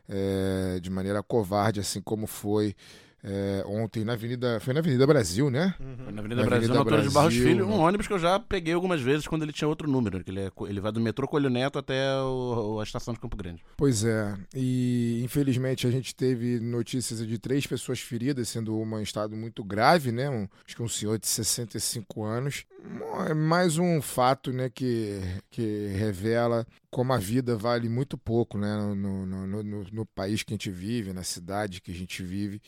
é, 0.08 0.80
de 0.80 0.90
maneira 0.90 1.24
covarde, 1.24 1.80
assim 1.80 2.02
como 2.02 2.28
foi 2.28 2.76
é, 3.24 3.64
ontem 3.66 4.04
na 4.04 4.14
Avenida. 4.14 4.60
Foi 4.60 4.74
na 4.74 4.82
Avenida 4.82 5.08
Brasil, 5.08 5.50
né? 5.50 5.74
Foi 5.78 6.12
na 6.12 6.20
Avenida 6.20 6.42
Na 6.42 6.46
Brasil, 6.48 6.58
Avenida 6.58 6.74
na 6.74 6.80
altura 6.80 7.02
de 7.02 7.10
Barros 7.10 7.34
Brasil, 7.34 7.44
Filho, 7.48 7.68
um 7.68 7.80
ônibus 7.80 8.06
que 8.08 8.14
eu 8.14 8.20
já 8.20 8.38
peguei 8.40 8.74
algumas 8.74 9.02
vezes 9.02 9.26
quando 9.28 9.44
ele 9.44 9.54
tinha 9.54 9.68
outro 9.68 9.90
número. 9.90 10.24
Que 10.24 10.30
ele, 10.32 10.42
é, 10.42 10.52
ele 10.68 10.82
vai 10.82 10.92
do 10.92 11.00
metrô 11.00 11.28
Coelho 11.28 11.50
Neto 11.50 11.80
até 11.80 12.14
o- 12.22 12.80
a 12.80 12.84
estação 12.84 13.14
de 13.14 13.20
Campo 13.20 13.38
Grande. 13.38 13.64
Pois 13.78 14.04
é, 14.04 14.36
e 14.54 15.22
infelizmente 15.24 15.88
a 15.88 15.92
gente 15.92 16.14
teve 16.14 16.60
notícias 16.60 17.26
de 17.26 17.38
três 17.38 17.66
pessoas 17.66 18.00
feridas, 18.00 18.50
sendo 18.50 18.78
uma 18.78 19.00
em 19.00 19.04
estado 19.04 19.36
muito 19.36 19.64
grave, 19.64 20.12
né? 20.12 20.30
Um, 20.30 20.48
acho 20.66 20.76
que 20.76 20.84
um 20.84 20.90
senhor 20.90 21.18
de 21.18 21.28
65 21.28 22.24
anos. 22.24 22.66
É 23.30 23.34
mais 23.34 23.78
um 23.78 24.02
fato, 24.02 24.52
né, 24.52 24.70
que, 24.70 25.22
que 25.50 25.88
revela 25.98 26.68
como 26.92 27.14
a 27.14 27.18
vida 27.18 27.56
vale 27.56 27.88
muito 27.88 28.18
pouco, 28.18 28.58
né? 28.58 28.76
No, 28.94 29.26
no, 29.26 29.64
no- 29.64 29.86
no 29.90 30.06
país 30.06 30.44
que 30.44 30.54
a 30.54 30.56
gente 30.56 30.70
vive, 30.70 31.14
na 31.14 31.24
cidade 31.24 31.80
que 31.80 31.92
a 31.92 31.96
gente 31.96 32.22
vive. 32.22 32.62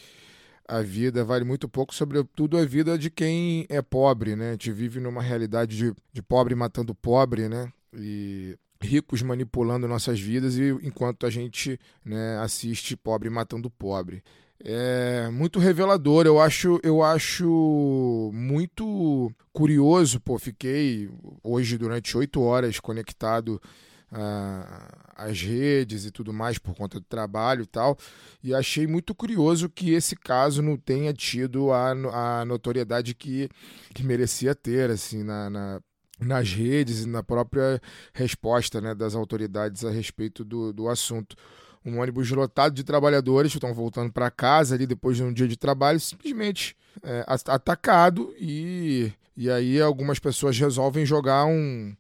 A 0.67 0.81
vida 0.81 1.23
vale 1.23 1.45
muito 1.45 1.69
pouco, 1.69 1.94
sobretudo 1.94 2.57
a 2.57 2.65
vida 2.65 2.97
de 2.97 3.09
quem 3.09 3.65
é 3.69 3.81
pobre, 3.81 4.35
né? 4.35 4.50
A 4.50 4.51
gente 4.53 4.71
vive 4.71 5.00
numa 5.00 5.21
realidade 5.21 5.77
de, 5.77 5.94
de 6.12 6.21
pobre 6.21 6.56
matando 6.56 6.95
pobre, 6.95 7.47
né? 7.47 7.71
E 7.94 8.57
ricos 8.81 9.21
manipulando 9.21 9.88
nossas 9.88 10.19
vidas 10.19 10.57
e 10.57 10.69
enquanto 10.83 11.25
a 11.25 11.29
gente 11.29 11.79
né, 12.03 12.38
assiste 12.39 12.95
pobre 12.95 13.29
matando 13.29 13.69
pobre. 13.69 14.23
É 14.63 15.29
muito 15.29 15.59
revelador, 15.59 16.25
eu 16.25 16.39
acho, 16.39 16.79
eu 16.81 17.03
acho 17.03 18.31
muito 18.33 19.31
curioso, 19.51 20.19
pô, 20.19 20.39
fiquei 20.39 21.09
hoje 21.44 21.77
durante 21.77 22.17
oito 22.17 22.41
horas 22.41 22.79
conectado 22.79 23.62
ah, 24.11 25.13
às 25.15 25.41
redes 25.41 26.05
e 26.05 26.11
tudo 26.11 26.33
mais 26.33 26.57
por 26.57 26.75
conta 26.75 26.99
do 26.99 27.05
trabalho 27.05 27.63
e 27.63 27.65
tal, 27.65 27.97
e 28.43 28.53
achei 28.53 28.85
muito 28.87 29.13
curioso 29.15 29.69
que 29.69 29.93
esse 29.93 30.15
caso 30.15 30.61
não 30.61 30.77
tenha 30.77 31.13
tido 31.13 31.71
a, 31.71 31.91
a 32.41 32.45
notoriedade 32.45 33.13
que, 33.15 33.49
que 33.93 34.03
merecia 34.03 34.53
ter, 34.53 34.89
assim, 34.89 35.23
na, 35.23 35.49
na 35.49 35.81
nas 36.19 36.49
redes 36.49 37.03
e 37.03 37.09
na 37.09 37.21
própria 37.21 37.81
resposta 38.13 38.79
né, 38.79 38.95
das 38.95 39.15
autoridades 39.15 39.83
a 39.83 39.91
respeito 39.91 40.45
do, 40.45 40.71
do 40.71 40.87
assunto. 40.87 41.35
Um 41.85 41.99
ônibus 41.99 42.29
lotado 42.31 42.73
de 42.73 42.83
trabalhadores 42.83 43.51
que 43.51 43.57
estão 43.57 43.73
voltando 43.73 44.11
para 44.11 44.31
casa 44.31 44.75
ali 44.75 44.87
depois 44.87 45.17
de 45.17 45.23
um 45.23 45.31
dia 45.31 45.47
de 45.47 45.57
trabalho, 45.57 45.99
simplesmente 45.99 46.75
é, 47.03 47.23
at- 47.27 47.49
atacado 47.49 48.33
e, 48.39 49.11
e 49.37 49.49
aí 49.51 49.79
algumas 49.79 50.17
pessoas 50.17 50.57
resolvem 50.57 51.05
jogar 51.05 51.45
um, 51.45 51.95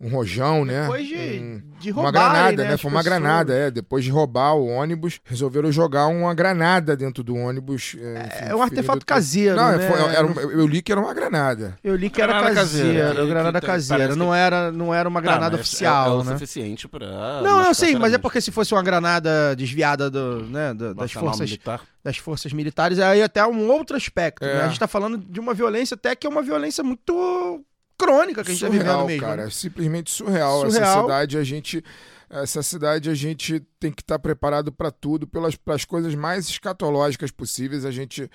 um 0.00 0.08
rojão, 0.10 0.64
né? 0.64 0.82
Depois 0.82 1.06
de, 1.08 1.14
Um- 1.16 1.62
de 1.80 1.90
uma 1.90 2.02
roubarem, 2.04 2.30
granada, 2.30 2.64
né? 2.68 2.74
as 2.74 2.80
Foi 2.80 2.90
uma 2.90 3.00
pessoas. 3.00 3.18
granada, 3.20 3.52
é. 3.54 3.70
Depois 3.70 4.04
de 4.04 4.10
roubar 4.10 4.54
o 4.54 4.66
ônibus, 4.66 5.18
resolveram 5.24 5.72
jogar 5.72 6.06
uma 6.06 6.32
granada 6.34 6.96
dentro 6.96 7.24
do 7.24 7.34
ônibus. 7.34 7.96
É, 8.00 8.26
enfim, 8.26 8.44
É 8.50 8.54
um 8.54 8.62
artefato 8.62 9.04
caseiro, 9.04 9.56
Não, 9.56 9.76
né? 9.76 9.88
foi- 9.88 10.00
era 10.14 10.26
uma- 10.26 10.40
eu 10.40 10.66
li 10.66 10.82
que 10.82 10.92
era 10.92 11.00
uma 11.00 11.12
granada. 11.12 11.76
Eu 11.82 11.96
li 11.96 12.08
que 12.10 12.22
era 12.22 12.32
Granada 12.34 12.54
caseira, 12.54 12.88
caseira. 13.08 13.20
Que- 13.22 13.28
granada 13.28 13.60
que 13.60 13.66
caseira, 13.66 14.02
parece 14.04 14.18
não 14.18 14.34
era, 14.34 14.70
não 14.70 14.94
era 14.94 15.08
uma 15.08 15.20
granada 15.20 15.50
Tá, 15.50 15.56
mas 15.56 15.60
oficial, 15.66 16.06
é, 16.06 16.08
é 16.10 16.14
o 16.20 16.24
né? 16.24 16.32
suficiente 16.32 16.86
pra. 16.88 17.06
Não, 17.06 17.42
não, 17.42 17.56
machucar 17.56 17.74
sim, 17.74 17.96
mas 17.96 18.12
é 18.12 18.18
porque 18.18 18.40
se 18.40 18.50
fosse 18.52 18.72
uma 18.74 18.82
granada 18.82 19.54
desviada 19.56 20.08
do, 20.10 20.44
né, 20.44 20.74
do- 20.74 20.94
das, 20.94 21.10
forças, 21.12 21.40
militar. 21.40 21.80
das 22.04 22.16
forças 22.18 22.52
militares, 22.52 22.98
aí 23.00 23.20
até 23.22 23.44
um 23.46 23.68
outro 23.70 23.96
aspecto. 23.96 24.44
É. 24.44 24.54
né? 24.58 24.62
A 24.62 24.68
gente 24.68 24.78
tá 24.78 24.86
falando 24.86 25.18
de 25.18 25.40
uma 25.40 25.54
violência 25.54 25.94
até 25.96 26.14
que 26.14 26.26
é 26.26 26.30
uma 26.30 26.42
violência 26.42 26.84
muito 26.84 27.64
crônica 27.98 28.44
que 28.44 28.50
a 28.50 28.54
gente 28.54 28.64
tá 28.64 28.68
vivendo 28.70 29.04
mesmo. 29.04 29.20
cara, 29.20 29.42
né? 29.42 29.48
é 29.48 29.50
simplesmente 29.50 30.10
surreal. 30.10 30.66
Essa 30.66 30.76
Surreal. 30.76 31.02
cidade 31.02 31.38
a 31.38 31.44
gente 31.44 31.84
essa 32.30 32.62
cidade 32.62 33.08
a 33.08 33.14
gente 33.14 33.60
tem 33.80 33.90
que 33.90 34.02
estar 34.02 34.18
preparado 34.18 34.70
para 34.70 34.90
tudo, 34.90 35.26
pelas 35.26 35.56
pras 35.56 35.84
coisas 35.84 36.14
mais 36.14 36.46
escatológicas 36.48 37.30
possíveis, 37.30 37.86
a 37.86 37.90
gente 37.90 38.30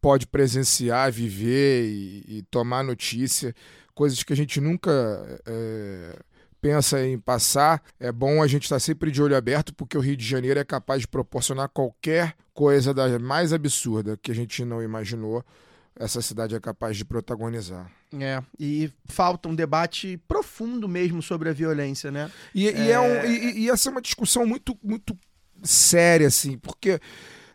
pode 0.00 0.26
presenciar, 0.26 1.12
viver 1.12 1.86
e, 1.86 2.38
e 2.38 2.42
tomar 2.50 2.82
notícia, 2.82 3.54
coisas 3.94 4.22
que 4.22 4.32
a 4.32 4.36
gente 4.36 4.60
nunca 4.60 4.90
é, 5.46 6.18
pensa 6.60 7.04
em 7.04 7.18
passar. 7.18 7.82
É 8.00 8.10
bom 8.10 8.42
a 8.42 8.46
gente 8.46 8.62
estar 8.62 8.80
sempre 8.80 9.10
de 9.10 9.22
olho 9.22 9.36
aberto, 9.36 9.74
porque 9.74 9.96
o 9.98 10.00
Rio 10.00 10.16
de 10.16 10.24
Janeiro 10.24 10.58
é 10.58 10.64
capaz 10.64 11.02
de 11.02 11.08
proporcionar 11.08 11.68
qualquer 11.68 12.34
coisa 12.54 12.94
da 12.94 13.18
mais 13.18 13.52
absurda 13.52 14.18
que 14.20 14.30
a 14.30 14.34
gente 14.34 14.64
não 14.64 14.82
imaginou. 14.82 15.44
Essa 15.96 16.20
cidade 16.20 16.54
é 16.56 16.60
capaz 16.60 16.96
de 16.96 17.04
protagonizar. 17.04 17.90
É, 18.18 18.42
e 18.58 18.90
falta 19.06 19.48
um 19.48 19.54
debate 19.54 20.16
profundo 20.26 20.88
mesmo 20.88 21.22
sobre 21.22 21.48
a 21.48 21.52
violência, 21.52 22.10
né? 22.10 22.30
E, 22.54 22.64
e 22.68 22.90
é 22.90 22.98
um- 23.00 23.24
e- 23.24 23.60
e 23.60 23.70
essa 23.70 23.88
é 23.88 23.92
uma 23.92 24.02
discussão 24.02 24.44
muito, 24.46 24.76
muito 24.82 25.16
séria, 25.62 26.26
assim, 26.26 26.58
porque 26.58 27.00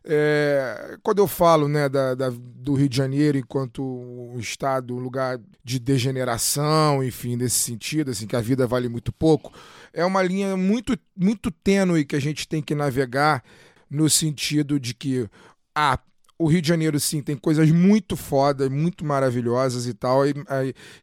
é, 0.05 0.97
quando 1.03 1.19
eu 1.19 1.27
falo 1.27 1.67
né, 1.67 1.89
da, 1.89 2.15
da- 2.15 2.29
do 2.33 2.73
Rio 2.73 2.87
de 2.89 2.95
Janeiro 2.95 3.37
enquanto 3.37 3.83
um 3.83 4.39
estado, 4.39 4.95
um 4.95 4.99
lugar 4.99 5.39
de 5.63 5.77
degeneração, 5.79 7.03
enfim, 7.03 7.35
nesse 7.35 7.57
sentido, 7.59 8.11
assim, 8.11 8.25
que 8.25 8.35
a 8.35 8.41
vida 8.41 8.65
vale 8.65 8.87
muito 8.87 9.11
pouco, 9.11 9.53
é 9.93 10.03
uma 10.05 10.23
linha 10.23 10.55
muito, 10.55 10.97
muito 11.15 11.51
tênue 11.51 12.05
que 12.05 12.15
a 12.15 12.19
gente 12.21 12.47
tem 12.47 12.61
que 12.61 12.73
navegar 12.73 13.43
no 13.89 14.09
sentido 14.09 14.79
de 14.79 14.93
que, 14.93 15.27
ah, 15.75 15.99
o 16.41 16.47
Rio 16.47 16.61
de 16.61 16.67
Janeiro, 16.69 16.97
sim, 17.01 17.21
tem 17.21 17.35
coisas 17.35 17.69
muito 17.69 18.15
fodas, 18.15 18.69
muito 18.69 19.03
maravilhosas 19.03 19.85
e 19.85 19.93
tal, 19.93 20.25
e, 20.25 20.33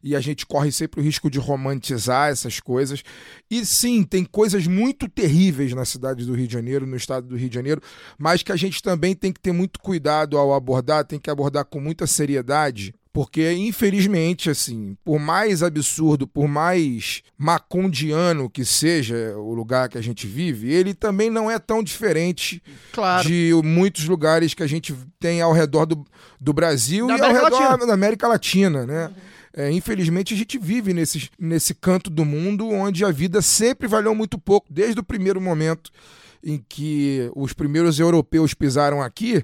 e 0.01 0.15
a 0.15 0.19
gente 0.19 0.47
corre 0.47 0.71
sempre 0.71 0.99
o 0.99 1.03
risco 1.03 1.29
de 1.29 1.37
romantizar 1.37 2.31
essas 2.31 2.59
coisas. 2.59 3.03
E 3.49 3.63
sim, 3.63 4.03
tem 4.03 4.25
coisas 4.25 4.65
muito 4.65 5.07
terríveis 5.07 5.73
na 5.73 5.85
cidade 5.85 6.25
do 6.25 6.33
Rio 6.33 6.47
de 6.47 6.53
Janeiro, 6.53 6.87
no 6.87 6.97
estado 6.97 7.27
do 7.27 7.37
Rio 7.37 7.49
de 7.49 7.55
Janeiro, 7.55 7.79
mas 8.17 8.41
que 8.41 8.51
a 8.51 8.55
gente 8.55 8.81
também 8.81 9.13
tem 9.13 9.31
que 9.31 9.39
ter 9.39 9.51
muito 9.51 9.79
cuidado 9.79 10.39
ao 10.39 10.55
abordar, 10.55 11.05
tem 11.05 11.19
que 11.19 11.29
abordar 11.29 11.65
com 11.65 11.79
muita 11.79 12.07
seriedade. 12.07 12.95
Porque, 13.17 13.51
infelizmente, 13.51 14.47
assim, 14.47 14.95
por 15.03 15.17
mais 15.17 15.63
absurdo, 15.63 16.27
por 16.27 16.47
mais 16.47 17.23
macondiano 17.35 18.47
que 18.47 18.63
seja 18.63 19.33
o 19.35 19.55
lugar 19.55 19.89
que 19.89 19.97
a 19.97 20.03
gente 20.03 20.27
vive, 20.27 20.71
ele 20.71 20.93
também 20.93 21.27
não 21.27 21.49
é 21.49 21.57
tão 21.57 21.81
diferente 21.81 22.61
Claro. 22.93 23.27
de 23.27 23.51
muitos 23.63 24.05
lugares 24.07 24.53
que 24.53 24.61
a 24.61 24.67
gente 24.67 24.93
tem 25.19 25.41
ao 25.41 25.51
redor 25.51 25.87
do, 25.87 26.05
do 26.39 26.53
Brasil 26.53 27.07
Da 27.07 27.17
e 27.17 27.19
ao 27.21 27.25
América 27.25 27.43
redor 27.45 27.59
Latina. 27.71 27.87
da 27.87 27.93
América 27.95 28.27
Latina, 28.27 28.85
né? 28.85 29.11
É, 29.51 29.71
infelizmente, 29.71 30.35
a 30.35 30.37
gente 30.37 30.59
vive 30.59 30.93
nesse, 30.93 31.27
nesse 31.39 31.73
canto 31.73 32.11
do 32.11 32.23
mundo 32.23 32.69
onde 32.69 33.03
a 33.03 33.09
vida 33.09 33.41
sempre 33.41 33.87
valeu 33.87 34.13
muito 34.13 34.37
pouco. 34.37 34.67
Desde 34.69 34.99
o 34.99 35.03
primeiro 35.03 35.41
momento 35.41 35.89
em 36.43 36.63
que 36.69 37.31
os 37.35 37.51
primeiros 37.51 37.99
europeus 37.99 38.53
pisaram 38.53 39.01
aqui, 39.01 39.43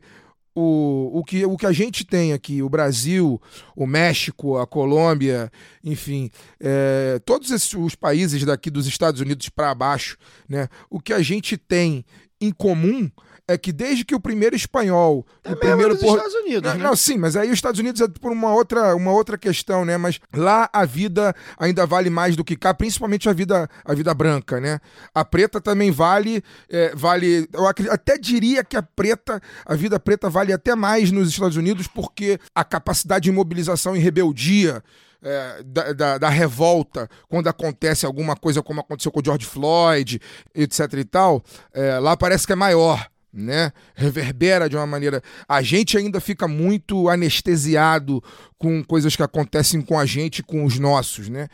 o, 0.56 1.20
o, 1.20 1.24
que, 1.24 1.46
o 1.46 1.58
que 1.58 1.66
a 1.66 1.72
gente 1.72 2.06
tem 2.06 2.34
aqui, 2.34 2.62
o 2.62 2.70
Brasil, 2.70 3.42
o 3.76 3.88
México, 3.88 4.58
a 4.58 4.68
Colômbia, 4.68 5.52
enfim, 5.84 6.30
é, 6.60 7.20
todos 7.26 7.50
esses, 7.52 7.74
os 7.74 7.96
países 7.96 8.44
daqui 8.46 8.70
dos 8.70 8.88
Estados 8.88 9.20
Unidos 9.20 9.50
para 9.50 9.74
baixo, 9.74 10.18
né, 10.48 10.68
o 10.90 11.00
que 11.00 11.14
a 11.14 11.22
gente 11.22 11.58
tem 11.58 12.06
em 12.40 12.52
comum 12.52 13.10
é 13.48 13.58
que 13.58 13.74
desde 13.74 14.06
que 14.06 14.16
o 14.16 14.20
primeiro 14.20 14.56
espanhol, 14.56 15.26
É 15.44 15.52
o 15.52 15.56
primeiro 15.58 15.98
por- 15.98 16.16
Estados 16.18 16.34
Unidos, 16.36 16.72
não, 16.72 16.78
né? 16.80 16.84
não, 16.86 16.96
sim, 16.96 17.18
mas 17.18 17.36
aí 17.36 17.48
os 17.50 17.56
Estados 17.56 17.80
Unidos 17.80 18.00
é 18.00 18.08
por 18.08 18.32
uma 18.32 18.54
outra, 18.54 18.96
uma 18.96 19.12
outra 19.12 19.38
questão, 19.38 19.84
né? 19.84 19.98
Mas 19.98 20.20
lá 20.34 20.70
a 20.72 20.86
vida 20.86 21.36
ainda 21.60 21.86
vale 21.86 22.10
mais 22.10 22.36
do 22.38 22.44
que 22.44 22.56
cá, 22.56 22.74
principalmente 22.74 23.28
a 23.28 23.34
vida, 23.34 23.70
a 23.84 23.94
vida 23.94 24.14
branca, 24.14 24.62
né? 24.62 24.80
A 25.14 25.26
preta 25.26 25.60
também 25.60 25.92
vale, 25.92 26.42
é, 26.70 26.96
vale. 26.96 27.48
Eu 27.54 27.68
até 27.68 28.18
diria 28.18 28.64
que 28.64 28.78
a 28.78 28.82
preta, 28.82 29.42
a 29.66 29.76
vida 29.76 30.00
preta 30.00 30.30
vale 30.30 30.54
até 30.54 30.74
mais 30.74 31.12
nos 31.12 31.28
Estados 31.30 31.58
Unidos, 31.58 31.86
porque 31.88 32.40
a 32.56 32.64
capacidade 32.64 33.24
de 33.26 33.32
mobilização 33.32 33.96
e 33.96 34.00
rebeldia. 34.00 34.82
é, 35.26 35.64
da, 35.66 35.94
da- 35.94 36.18
da 36.18 36.28
revolta, 36.28 37.10
quando 37.30 37.48
acontece 37.48 38.06
alguma 38.06 38.36
coisa 38.36 38.62
como 38.62 38.82
aconteceu 38.82 39.10
com 39.10 39.22
o 39.22 39.24
George 39.24 39.46
Floyd, 39.46 40.20
etc 40.54 40.80
e 40.98 41.06
tal, 41.06 41.42
é, 41.74 41.98
lá 41.98 42.18
parece 42.18 42.46
que 42.46 42.52
é 42.52 42.56
maior 42.58 43.08
né? 43.34 43.72
Reverbera 43.96 44.70
de 44.70 44.76
uma 44.76 44.86
maneira. 44.86 45.22
A 45.48 45.62
gente 45.62 45.98
ainda 45.98 46.22
fica 46.22 46.48
muito 46.48 47.10
anestesiado 47.10 48.24
com 48.58 48.84
coisas 48.84 49.16
que 49.16 49.24
acontecem 49.24 49.82
com 49.82 49.98
a 49.98 50.06
gente, 50.06 50.44
com 50.44 50.64
os 50.64 50.78
nossos, 50.78 51.30
né? 51.30 51.48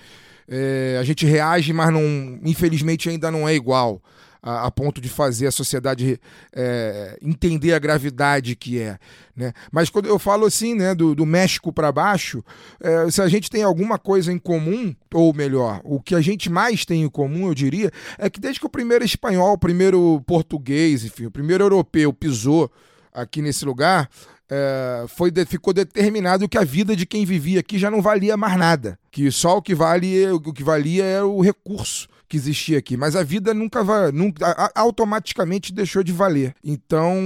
É, 0.47 0.97
a 0.99 1.03
gente 1.03 1.25
reage, 1.25 1.71
mas 1.71 1.93
não, 1.93 2.39
infelizmente 2.43 3.07
ainda 3.07 3.31
não 3.31 3.47
é 3.47 3.53
igual. 3.55 4.01
A, 4.41 4.67
a 4.67 4.71
ponto 4.71 5.01
de 5.01 5.09
fazer 5.09 5.47
a 5.47 5.51
sociedade 5.51 6.17
é, 6.53 7.17
entender 7.21 7.73
a 7.73 7.79
gravidade 7.79 8.55
que 8.55 8.79
é. 8.79 8.97
Né? 9.35 9.51
Mas 9.69 9.89
quando 9.89 10.05
eu 10.07 10.17
falo 10.17 10.45
assim, 10.45 10.73
né, 10.73 10.95
do, 10.95 11.13
do 11.13 11.25
México 11.25 11.73
para 11.73 11.91
baixo, 11.91 12.41
é, 12.79 13.11
se 13.11 13.21
a 13.21 13.27
gente 13.27 13.49
tem 13.49 13.63
alguma 13.63 13.97
coisa 13.97 14.31
em 14.31 14.39
comum, 14.39 14.95
ou 15.13 15.33
melhor, 15.33 15.81
o 15.83 15.99
que 16.01 16.15
a 16.15 16.21
gente 16.21 16.49
mais 16.49 16.85
tem 16.85 17.03
em 17.03 17.09
comum, 17.09 17.47
eu 17.47 17.53
diria, 17.53 17.91
é 18.17 18.29
que 18.29 18.39
desde 18.39 18.61
que 18.61 18.65
o 18.65 18.69
primeiro 18.69 19.03
espanhol, 19.03 19.53
o 19.53 19.57
primeiro 19.57 20.21
português, 20.25 21.03
enfim, 21.03 21.25
o 21.25 21.31
primeiro 21.31 21.65
europeu 21.65 22.13
pisou 22.13 22.71
aqui 23.13 23.41
nesse 23.41 23.65
lugar, 23.65 24.09
é, 24.49 25.05
foi 25.09 25.31
de- 25.31 25.45
ficou 25.45 25.73
determinado 25.73 26.47
que 26.47 26.57
a 26.57 26.63
vida 26.63 26.95
de 26.95 27.05
quem 27.05 27.25
vivia 27.25 27.59
aqui 27.59 27.77
já 27.77 27.91
não 27.91 28.01
valia 28.01 28.37
mais 28.37 28.57
nada. 28.57 28.97
Que 29.11 29.29
só 29.31 29.57
o 29.57 29.61
que 29.61 29.75
vale, 29.75 30.27
o 30.31 30.39
que 30.39 30.63
valia 30.63 31.03
era 31.03 31.27
o 31.27 31.41
recurso 31.41 32.07
que 32.29 32.37
existia 32.37 32.77
aqui, 32.77 32.95
mas 32.95 33.15
a 33.15 33.23
vida 33.23 33.55
nunca 33.55 33.83
vai, 33.83 34.11
nunca, 34.11 34.71
automaticamente 34.75 35.73
deixou 35.73 36.03
de 36.03 36.13
valer. 36.13 36.53
Então 36.63 37.17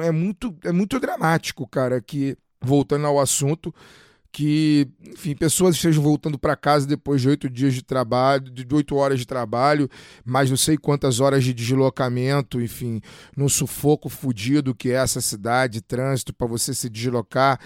é 0.00 0.12
muito, 0.12 0.56
é 0.62 0.70
muito 0.70 1.00
dramático, 1.00 1.66
cara, 1.66 2.00
que 2.00 2.38
voltando 2.62 3.04
ao 3.06 3.18
assunto, 3.20 3.74
que, 4.30 4.88
enfim, 5.06 5.34
pessoas 5.34 5.74
estejam 5.74 6.02
voltando 6.02 6.38
para 6.38 6.56
casa 6.56 6.86
depois 6.86 7.20
de 7.20 7.28
oito 7.28 7.50
dias 7.50 7.74
de 7.74 7.82
trabalho, 7.82 8.50
de 8.50 8.66
oito 8.74 8.94
horas 8.96 9.18
de 9.18 9.26
trabalho, 9.26 9.88
mais 10.24 10.48
não 10.48 10.56
sei 10.56 10.76
quantas 10.76 11.18
horas 11.18 11.42
de 11.42 11.52
deslocamento, 11.52 12.60
enfim, 12.60 13.00
num 13.36 13.48
sufoco 13.48 14.08
fudido 14.08 14.74
que 14.74 14.90
é 14.90 14.94
essa 14.94 15.20
cidade, 15.20 15.80
trânsito 15.80 16.32
para 16.32 16.46
você 16.46 16.72
se 16.72 16.88
deslocar 16.88 17.60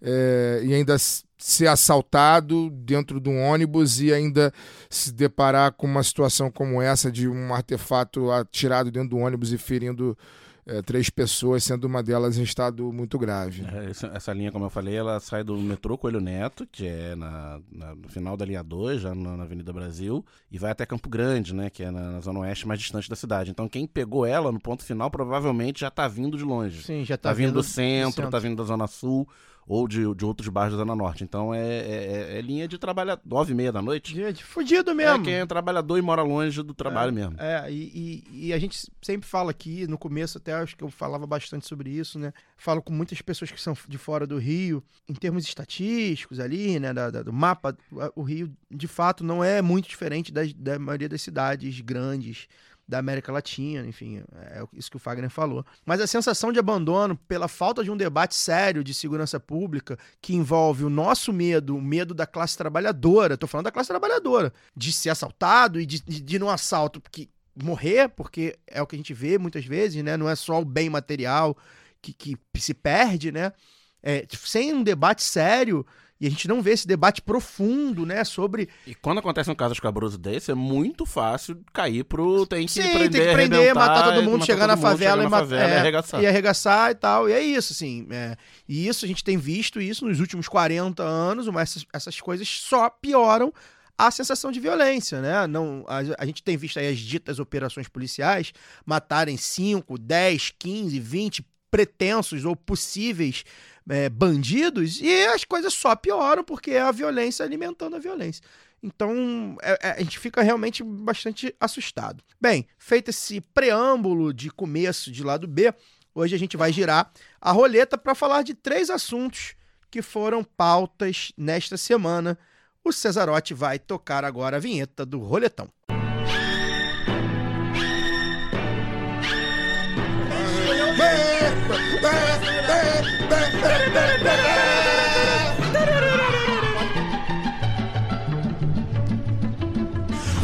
é, 0.00 0.60
e 0.64 0.74
ainda 0.74 0.96
ser 1.42 1.66
assaltado 1.66 2.70
dentro 2.70 3.20
de 3.20 3.28
um 3.28 3.40
ônibus 3.42 4.00
e 4.00 4.12
ainda 4.12 4.52
se 4.88 5.12
deparar 5.12 5.72
com 5.72 5.86
uma 5.86 6.02
situação 6.02 6.50
como 6.50 6.80
essa 6.80 7.10
de 7.10 7.28
um 7.28 7.52
artefato 7.52 8.30
atirado 8.30 8.90
dentro 8.90 9.10
do 9.10 9.16
ônibus 9.18 9.52
e 9.52 9.58
ferindo 9.58 10.16
é, 10.64 10.80
três 10.80 11.10
pessoas, 11.10 11.64
sendo 11.64 11.86
uma 11.86 12.00
delas 12.00 12.38
em 12.38 12.44
estado 12.44 12.92
muito 12.92 13.18
grave. 13.18 13.64
É, 13.66 13.90
essa, 13.90 14.06
essa 14.14 14.32
linha, 14.32 14.52
como 14.52 14.64
eu 14.66 14.70
falei, 14.70 14.94
ela 14.94 15.18
sai 15.18 15.42
do 15.42 15.56
metrô 15.58 15.98
Coelho 15.98 16.20
Neto, 16.20 16.64
que 16.70 16.86
é 16.86 17.16
na, 17.16 17.60
na- 17.72 17.94
no 17.96 18.08
final 18.08 18.36
da 18.36 18.44
linha 18.44 18.62
2, 18.62 19.00
já 19.00 19.12
na, 19.12 19.36
na 19.36 19.42
Avenida 19.42 19.72
Brasil, 19.72 20.24
e 20.48 20.58
vai 20.58 20.70
até 20.70 20.86
Campo 20.86 21.08
Grande, 21.08 21.52
né? 21.52 21.68
Que 21.68 21.82
é 21.82 21.90
na, 21.90 22.12
na 22.12 22.20
zona 22.20 22.38
oeste 22.38 22.68
mais 22.68 22.78
distante 22.78 23.10
da 23.10 23.16
cidade. 23.16 23.50
Então 23.50 23.68
quem 23.68 23.88
pegou 23.88 24.24
ela 24.24 24.52
no 24.52 24.60
ponto 24.60 24.84
final 24.84 25.10
provavelmente 25.10 25.80
já 25.80 25.90
tá 25.90 26.06
vindo 26.06 26.38
de 26.38 26.44
longe. 26.44 26.84
Sim, 26.84 27.04
já 27.04 27.16
Tá, 27.16 27.30
tá, 27.30 27.34
vindo 27.34 27.50
do 27.52 27.54
do 27.54 27.62
centro, 27.64 28.30
tá 28.30 28.38
vindo 28.38 28.54
da 28.54 28.62
Zona 28.62 28.86
Sul 28.86 29.28
ou 29.66 29.86
de, 29.86 29.98
de 30.14 30.24
outros 30.24 30.48
bairros 30.48 30.72
da 30.74 30.78
Zona 30.82 30.94
Norte. 30.96 31.22
Então 31.24 31.54
é, 31.54 31.60
é- 31.60 32.32
é- 32.34 32.38
é 32.38 32.40
linha 32.40 32.66
de 32.66 32.78
trabalhador, 32.78 33.22
nove 33.24 33.52
e 33.52 33.54
meia 33.54 33.72
da 33.72 33.80
noite. 33.80 34.14
Gente, 34.14 34.42
fudido 34.44 34.90
É 34.90 34.94
mesmo. 34.94 35.24
quem 35.24 35.34
é 35.34 35.46
trabalhador 35.46 35.96
e 35.98 36.02
mora 36.02 36.22
longe 36.22 36.62
do 36.62 36.74
trabalho 36.74 37.12
mesmo. 37.12 37.34
É, 37.38 37.70
e, 37.70 38.24
e- 38.32 38.46
e 38.48 38.52
a 38.52 38.58
gente 38.58 38.90
sempre 39.00 39.28
fala 39.28 39.50
aqui, 39.50 39.86
no 39.86 39.96
começo 39.96 40.38
até 40.38 40.52
acho 40.52 40.76
que 40.76 40.82
eu 40.84 40.90
falava 40.90 41.26
bastante 41.26 41.66
sobre 41.66 41.90
isso, 41.90 42.18
né? 42.18 42.32
Falo 42.56 42.82
com 42.82 42.92
muitas 42.92 43.20
pessoas 43.22 43.50
que 43.50 43.60
são 43.60 43.76
de 43.88 43.98
fora 43.98 44.26
do 44.26 44.38
Rio, 44.38 44.82
em 45.08 45.14
termos 45.14 45.44
estatísticos 45.44 46.38
ali, 46.40 46.78
né? 46.80 46.92
da- 46.92 47.10
da- 47.10 47.22
do 47.22 47.32
mapa, 47.32 47.76
o 48.14 48.22
Rio, 48.22 48.52
de 48.70 48.86
fato, 48.88 49.24
não 49.24 49.42
é 49.42 49.62
muito 49.62 49.88
diferente 49.88 50.32
das- 50.32 50.52
da 50.52 50.78
maioria 50.78 51.08
das 51.08 51.22
cidades 51.22 51.80
grandes 51.80 52.46
da 52.92 52.98
América 52.98 53.32
Latina, 53.32 53.86
enfim, 53.86 54.22
é 54.36 54.62
isso 54.74 54.90
que 54.90 54.98
o 54.98 55.00
Fagner 55.00 55.30
falou. 55.30 55.64
Mas 55.86 55.98
a 55.98 56.06
sensação 56.06 56.52
de 56.52 56.58
abandono 56.58 57.16
pela 57.16 57.48
falta 57.48 57.82
de 57.82 57.90
um 57.90 57.96
debate 57.96 58.34
sério 58.34 58.84
de 58.84 58.92
segurança 58.92 59.40
pública 59.40 59.98
que 60.20 60.34
envolve 60.34 60.84
o 60.84 60.90
nosso 60.90 61.32
medo, 61.32 61.74
o 61.74 61.80
medo 61.80 62.12
da 62.12 62.26
classe 62.26 62.54
trabalhadora, 62.54 63.38
tô 63.38 63.46
falando 63.46 63.64
da 63.64 63.72
classe 63.72 63.88
trabalhadora, 63.88 64.52
de 64.76 64.92
ser 64.92 65.08
assaltado 65.08 65.80
e 65.80 65.86
de, 65.86 66.00
de, 66.00 66.20
de 66.20 66.38
no 66.38 66.50
assalto 66.50 67.00
que 67.10 67.30
morrer, 67.56 68.10
porque 68.10 68.58
é 68.66 68.82
o 68.82 68.86
que 68.86 68.94
a 68.94 68.98
gente 68.98 69.14
vê 69.14 69.38
muitas 69.38 69.64
vezes, 69.64 70.04
né? 70.04 70.18
Não 70.18 70.28
é 70.28 70.36
só 70.36 70.60
o 70.60 70.64
bem 70.64 70.90
material 70.90 71.56
que, 72.02 72.12
que 72.12 72.36
se 72.56 72.74
perde, 72.74 73.32
né? 73.32 73.54
É, 74.02 74.26
sem 74.36 74.74
um 74.74 74.82
debate 74.82 75.22
sério, 75.22 75.86
e 76.22 76.26
a 76.28 76.30
gente 76.30 76.46
não 76.46 76.62
vê 76.62 76.70
esse 76.70 76.86
debate 76.86 77.20
profundo, 77.20 78.06
né? 78.06 78.22
Sobre 78.22 78.68
E 78.86 78.94
quando 78.94 79.18
acontece 79.18 79.50
um 79.50 79.56
caso 79.56 79.74
escabroso 79.74 80.16
desse, 80.16 80.52
é 80.52 80.54
muito 80.54 81.04
fácil 81.04 81.60
cair 81.72 82.04
pro 82.04 82.46
tem 82.46 82.64
que 82.64 82.70
Sim, 82.74 82.82
prender, 82.82 83.10
tem 83.10 83.20
que 83.22 83.32
prender, 83.32 83.74
matar 83.74 84.04
todo 84.04 84.22
mundo, 84.22 84.34
matar 84.34 84.46
chegar 84.46 84.66
na 84.68 84.76
todo 84.76 84.84
mundo, 84.84 84.90
favela, 84.92 85.16
chegar 85.16 85.26
e, 85.26 85.30
na 85.30 85.38
favela 85.38 85.62
é, 85.64 85.74
e 85.74 85.78
arregaçar. 85.80 86.22
e 86.22 86.26
arregaçar 86.28 86.90
e 86.92 86.94
tal. 86.94 87.28
E 87.28 87.32
é 87.32 87.42
isso, 87.42 87.72
assim. 87.72 88.06
é. 88.12 88.36
E 88.68 88.86
isso 88.86 89.04
a 89.04 89.08
gente 89.08 89.24
tem 89.24 89.36
visto 89.36 89.80
isso 89.80 90.06
nos 90.06 90.20
últimos 90.20 90.46
40 90.46 91.02
anos, 91.02 91.48
mas 91.48 91.70
essas, 91.70 91.86
essas 91.92 92.20
coisas 92.20 92.46
só 92.46 92.88
pioram 92.88 93.52
a 93.98 94.08
sensação 94.12 94.52
de 94.52 94.60
violência, 94.60 95.20
né? 95.20 95.44
Não, 95.48 95.84
a, 95.88 96.22
a 96.22 96.24
gente 96.24 96.40
tem 96.44 96.56
visto 96.56 96.78
aí 96.78 96.86
as 96.86 97.00
ditas 97.00 97.40
operações 97.40 97.88
policiais 97.88 98.52
matarem 98.86 99.36
5, 99.36 99.98
10, 99.98 100.54
15, 100.56 101.00
20 101.00 101.44
pretensos 101.68 102.44
ou 102.44 102.54
possíveis 102.54 103.44
é, 103.88 104.08
bandidos 104.08 105.00
e 105.00 105.26
as 105.26 105.44
coisas 105.44 105.74
só 105.74 105.94
pioram 105.96 106.44
porque 106.44 106.72
é 106.72 106.80
a 106.80 106.92
violência 106.92 107.44
alimentando 107.44 107.96
a 107.96 107.98
violência. 107.98 108.42
Então, 108.82 109.56
é- 109.62 109.78
é- 109.80 109.90
a 109.92 109.98
gente 110.00 110.18
fica 110.18 110.42
realmente 110.42 110.82
bastante 110.82 111.54
assustado. 111.60 112.22
Bem, 112.40 112.66
feito 112.78 113.10
esse 113.10 113.40
preâmbulo 113.40 114.34
de 114.34 114.50
começo 114.50 115.10
de 115.12 115.22
lado 115.22 115.46
B, 115.46 115.72
hoje 116.14 116.34
a 116.34 116.38
gente 116.38 116.56
vai 116.56 116.72
girar 116.72 117.12
a 117.40 117.52
roleta 117.52 117.96
para 117.96 118.14
falar 118.14 118.42
de 118.42 118.54
três 118.54 118.90
assuntos 118.90 119.54
que 119.90 120.02
foram 120.02 120.42
pautas 120.42 121.32
nesta 121.36 121.76
semana. 121.76 122.36
O 122.82 122.92
Cesarotti 122.92 123.54
vai 123.54 123.78
tocar 123.78 124.24
agora 124.24 124.56
a 124.56 124.60
vinheta 124.60 125.06
do 125.06 125.20
roletão. 125.20 125.68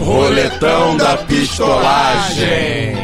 Roletão 0.08 0.96
da 0.96 1.18
pistolagem. 1.18 2.94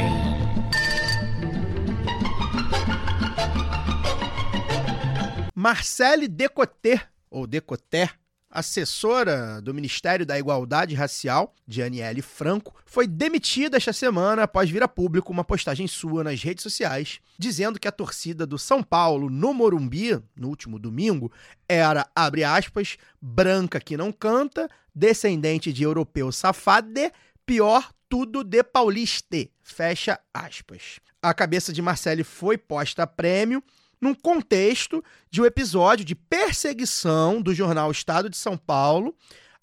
Marcele 5.55 6.27
Decoter, 6.27 7.07
ou 7.31 7.47
Decoter, 7.47 8.15
assessora 8.55 9.61
do 9.61 9.75
Ministério 9.75 10.25
da 10.25 10.39
Igualdade 10.39 10.95
Racial, 10.95 11.53
de 11.67 11.83
Aniele 11.83 12.23
Franco, 12.23 12.73
foi 12.87 13.09
demitida 13.09 13.77
esta 13.77 13.93
semana 13.93 14.45
após 14.45 14.71
vir 14.71 14.83
a 14.83 14.89
público 14.89 15.33
uma 15.33 15.43
postagem 15.43 15.89
sua 15.89 16.23
nas 16.23 16.41
redes 16.41 16.63
sociais 16.63 17.21
dizendo 17.37 17.81
que 17.81 17.89
a 17.89 17.93
torcida 17.93 18.47
do 18.47 18.57
São 18.57 18.81
Paulo 18.81 19.29
no 19.29 19.53
Morumbi, 19.53 20.23
no 20.37 20.49
último 20.49 20.79
domingo, 20.79 21.33
era, 21.69 22.07
abre 22.15 22.45
aspas, 22.45 22.97
branca 23.21 23.81
que 23.81 23.97
não 23.97 24.13
canta, 24.13 24.71
descendente 24.95 25.73
de 25.73 25.83
europeu 25.83 26.31
safade, 26.31 27.13
pior 27.45 27.91
tudo 28.09 28.45
de 28.45 28.63
pauliste, 28.63 29.51
fecha 29.61 30.21
aspas. 30.33 31.01
A 31.21 31.35
cabeça 31.35 31.73
de 31.73 31.83
Marcele 31.83 32.23
foi 32.23 32.57
posta 32.57 33.03
a 33.03 33.07
prêmio 33.07 33.63
num 34.05 34.15
contexto 34.15 35.03
de 35.31 35.41
um 35.41 35.47
episódio 35.47 36.05
de 36.05 36.15
perseguição 36.15 37.41
do 37.41 37.55
jornal 37.55 37.91
Estado 37.91 38.29
de 38.29 38.37
São 38.37 38.55
Paulo 38.55 39.17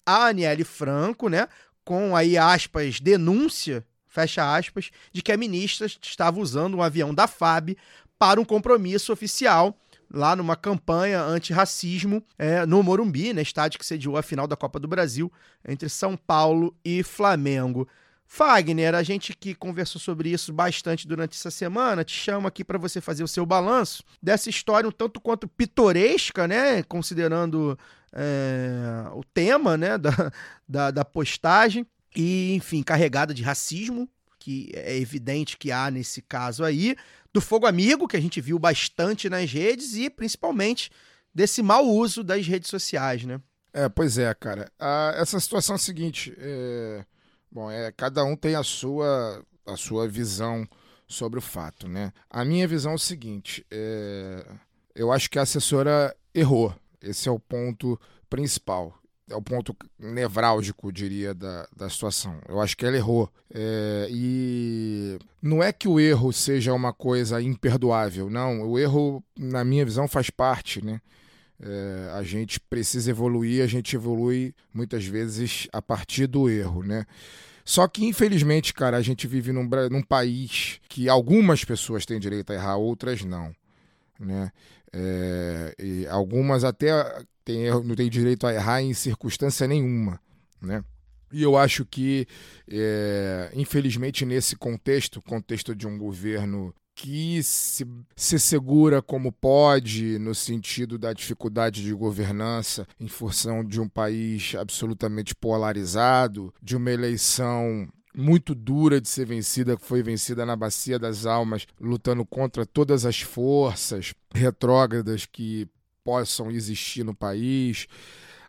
a 0.04 0.26
Aniele 0.26 0.64
Franco, 0.64 1.28
né, 1.28 1.46
com 1.84 2.16
aí 2.16 2.36
aspas 2.36 2.98
denúncia, 2.98 3.86
fecha 4.08 4.56
aspas, 4.56 4.90
de 5.12 5.22
que 5.22 5.30
a 5.30 5.36
ministra 5.36 5.86
estava 5.86 6.40
usando 6.40 6.76
um 6.76 6.82
avião 6.82 7.14
da 7.14 7.28
FAB 7.28 7.76
para 8.18 8.40
um 8.40 8.44
compromisso 8.44 9.12
oficial 9.12 9.78
lá 10.12 10.34
numa 10.34 10.56
campanha 10.56 11.22
antirracismo 11.22 12.20
é, 12.36 12.66
no 12.66 12.82
Morumbi, 12.82 13.32
né, 13.32 13.42
estádio 13.42 13.78
que 13.78 13.86
sediou 13.86 14.16
a 14.16 14.22
final 14.22 14.48
da 14.48 14.56
Copa 14.56 14.80
do 14.80 14.88
Brasil 14.88 15.32
entre 15.66 15.88
São 15.88 16.16
Paulo 16.16 16.76
e 16.84 17.04
Flamengo. 17.04 17.86
Fagner, 18.34 18.94
a 18.94 19.02
gente 19.02 19.36
que 19.36 19.54
conversou 19.54 20.00
sobre 20.00 20.30
isso 20.30 20.54
bastante 20.54 21.06
durante 21.06 21.36
essa 21.36 21.50
semana, 21.50 22.02
te 22.02 22.14
chama 22.14 22.48
aqui 22.48 22.64
para 22.64 22.78
você 22.78 22.98
fazer 22.98 23.22
o 23.22 23.28
seu 23.28 23.44
balanço 23.44 24.02
dessa 24.22 24.48
história 24.48 24.88
um 24.88 24.90
tanto 24.90 25.20
quanto 25.20 25.46
pitoresca, 25.46 26.48
né? 26.48 26.82
Considerando 26.84 27.78
é, 28.10 29.04
o 29.12 29.22
tema 29.22 29.76
né? 29.76 29.98
da, 30.00 30.32
da, 30.66 30.90
da 30.90 31.04
postagem, 31.04 31.86
e, 32.16 32.54
enfim, 32.54 32.82
carregada 32.82 33.34
de 33.34 33.42
racismo, 33.42 34.08
que 34.38 34.70
é 34.72 34.96
evidente 34.96 35.58
que 35.58 35.70
há 35.70 35.90
nesse 35.90 36.22
caso 36.22 36.64
aí, 36.64 36.96
do 37.34 37.40
fogo 37.42 37.66
amigo, 37.66 38.08
que 38.08 38.16
a 38.16 38.22
gente 38.22 38.40
viu 38.40 38.58
bastante 38.58 39.28
nas 39.28 39.52
redes, 39.52 39.94
e 39.94 40.08
principalmente 40.08 40.90
desse 41.34 41.62
mau 41.62 41.86
uso 41.86 42.24
das 42.24 42.46
redes 42.46 42.70
sociais, 42.70 43.26
né? 43.26 43.38
É, 43.74 43.90
pois 43.90 44.16
é, 44.16 44.32
cara. 44.32 44.72
Ah, 44.80 45.12
essa 45.16 45.38
situação 45.38 45.74
é 45.74 45.76
a 45.76 45.78
seguinte: 45.78 46.34
é... 46.38 47.04
Bom, 47.52 47.70
é, 47.70 47.92
cada 47.92 48.24
um 48.24 48.34
tem 48.34 48.54
a 48.54 48.62
sua, 48.62 49.44
a 49.66 49.76
sua 49.76 50.08
visão 50.08 50.66
sobre 51.06 51.38
o 51.38 51.42
fato, 51.42 51.86
né? 51.86 52.10
A 52.30 52.44
minha 52.44 52.66
visão 52.66 52.92
é 52.92 52.94
o 52.94 52.98
seguinte: 52.98 53.64
é... 53.70 54.44
eu 54.94 55.12
acho 55.12 55.30
que 55.30 55.38
a 55.38 55.42
assessora 55.42 56.16
errou. 56.34 56.74
Esse 57.02 57.28
é 57.28 57.32
o 57.32 57.38
ponto 57.38 58.00
principal. 58.30 58.94
É 59.28 59.36
o 59.36 59.42
ponto 59.42 59.76
nevrálgico, 59.98 60.92
diria, 60.92 61.34
da, 61.34 61.68
da 61.76 61.88
situação. 61.88 62.40
Eu 62.48 62.60
acho 62.60 62.76
que 62.76 62.86
ela 62.86 62.96
errou. 62.96 63.30
É... 63.52 64.06
e 64.10 65.18
não 65.42 65.62
é 65.62 65.72
que 65.72 65.86
o 65.86 66.00
erro 66.00 66.32
seja 66.32 66.72
uma 66.72 66.92
coisa 66.92 67.40
imperdoável, 67.42 68.30
não. 68.30 68.62
O 68.62 68.78
erro, 68.78 69.22
na 69.38 69.62
minha 69.62 69.84
visão, 69.84 70.08
faz 70.08 70.30
parte, 70.30 70.82
né? 70.82 71.02
É, 71.60 72.10
a 72.14 72.22
gente 72.22 72.58
precisa 72.58 73.10
evoluir, 73.10 73.62
a 73.62 73.66
gente 73.66 73.94
evolui 73.94 74.54
muitas 74.74 75.04
vezes 75.04 75.68
a 75.72 75.80
partir 75.80 76.26
do 76.26 76.48
erro, 76.48 76.82
né? 76.82 77.06
Só 77.64 77.86
que, 77.86 78.04
infelizmente, 78.04 78.74
cara, 78.74 78.96
a 78.96 79.02
gente 79.02 79.26
vive 79.26 79.52
num, 79.52 79.68
num 79.90 80.02
país 80.02 80.80
que 80.88 81.08
algumas 81.08 81.64
pessoas 81.64 82.04
têm 82.04 82.18
direito 82.18 82.52
a 82.52 82.54
errar, 82.54 82.76
outras 82.76 83.24
não. 83.24 83.54
Né? 84.18 84.50
É, 84.92 85.74
e 85.78 86.06
algumas 86.08 86.64
até 86.64 86.90
têm, 87.44 87.70
não 87.70 87.94
têm 87.94 88.10
direito 88.10 88.46
a 88.46 88.52
errar 88.52 88.82
em 88.82 88.92
circunstância 88.92 89.66
nenhuma. 89.68 90.20
Né? 90.60 90.82
E 91.32 91.42
eu 91.42 91.56
acho 91.56 91.84
que, 91.84 92.26
é, 92.68 93.50
infelizmente, 93.54 94.26
nesse 94.26 94.56
contexto, 94.56 95.22
contexto 95.22 95.74
de 95.74 95.86
um 95.86 95.96
governo 95.96 96.74
que 97.02 97.42
se, 97.42 97.84
se 98.14 98.38
segura 98.38 99.02
como 99.02 99.32
pode, 99.32 100.20
no 100.20 100.36
sentido 100.36 100.96
da 100.96 101.12
dificuldade 101.12 101.82
de 101.82 101.92
governança, 101.92 102.86
em 103.00 103.08
função 103.08 103.64
de 103.64 103.80
um 103.80 103.88
país 103.88 104.54
absolutamente 104.54 105.34
polarizado, 105.34 106.54
de 106.62 106.76
uma 106.76 106.92
eleição 106.92 107.88
muito 108.14 108.54
dura 108.54 109.00
de 109.00 109.08
ser 109.08 109.26
vencida, 109.26 109.76
que 109.76 109.84
foi 109.84 110.00
vencida 110.00 110.46
na 110.46 110.54
Bacia 110.54 110.96
das 110.96 111.26
Almas, 111.26 111.66
lutando 111.80 112.24
contra 112.24 112.64
todas 112.64 113.04
as 113.04 113.20
forças 113.20 114.14
retrógradas 114.32 115.26
que 115.26 115.66
possam 116.04 116.52
existir 116.52 117.02
no 117.02 117.14
país 117.14 117.88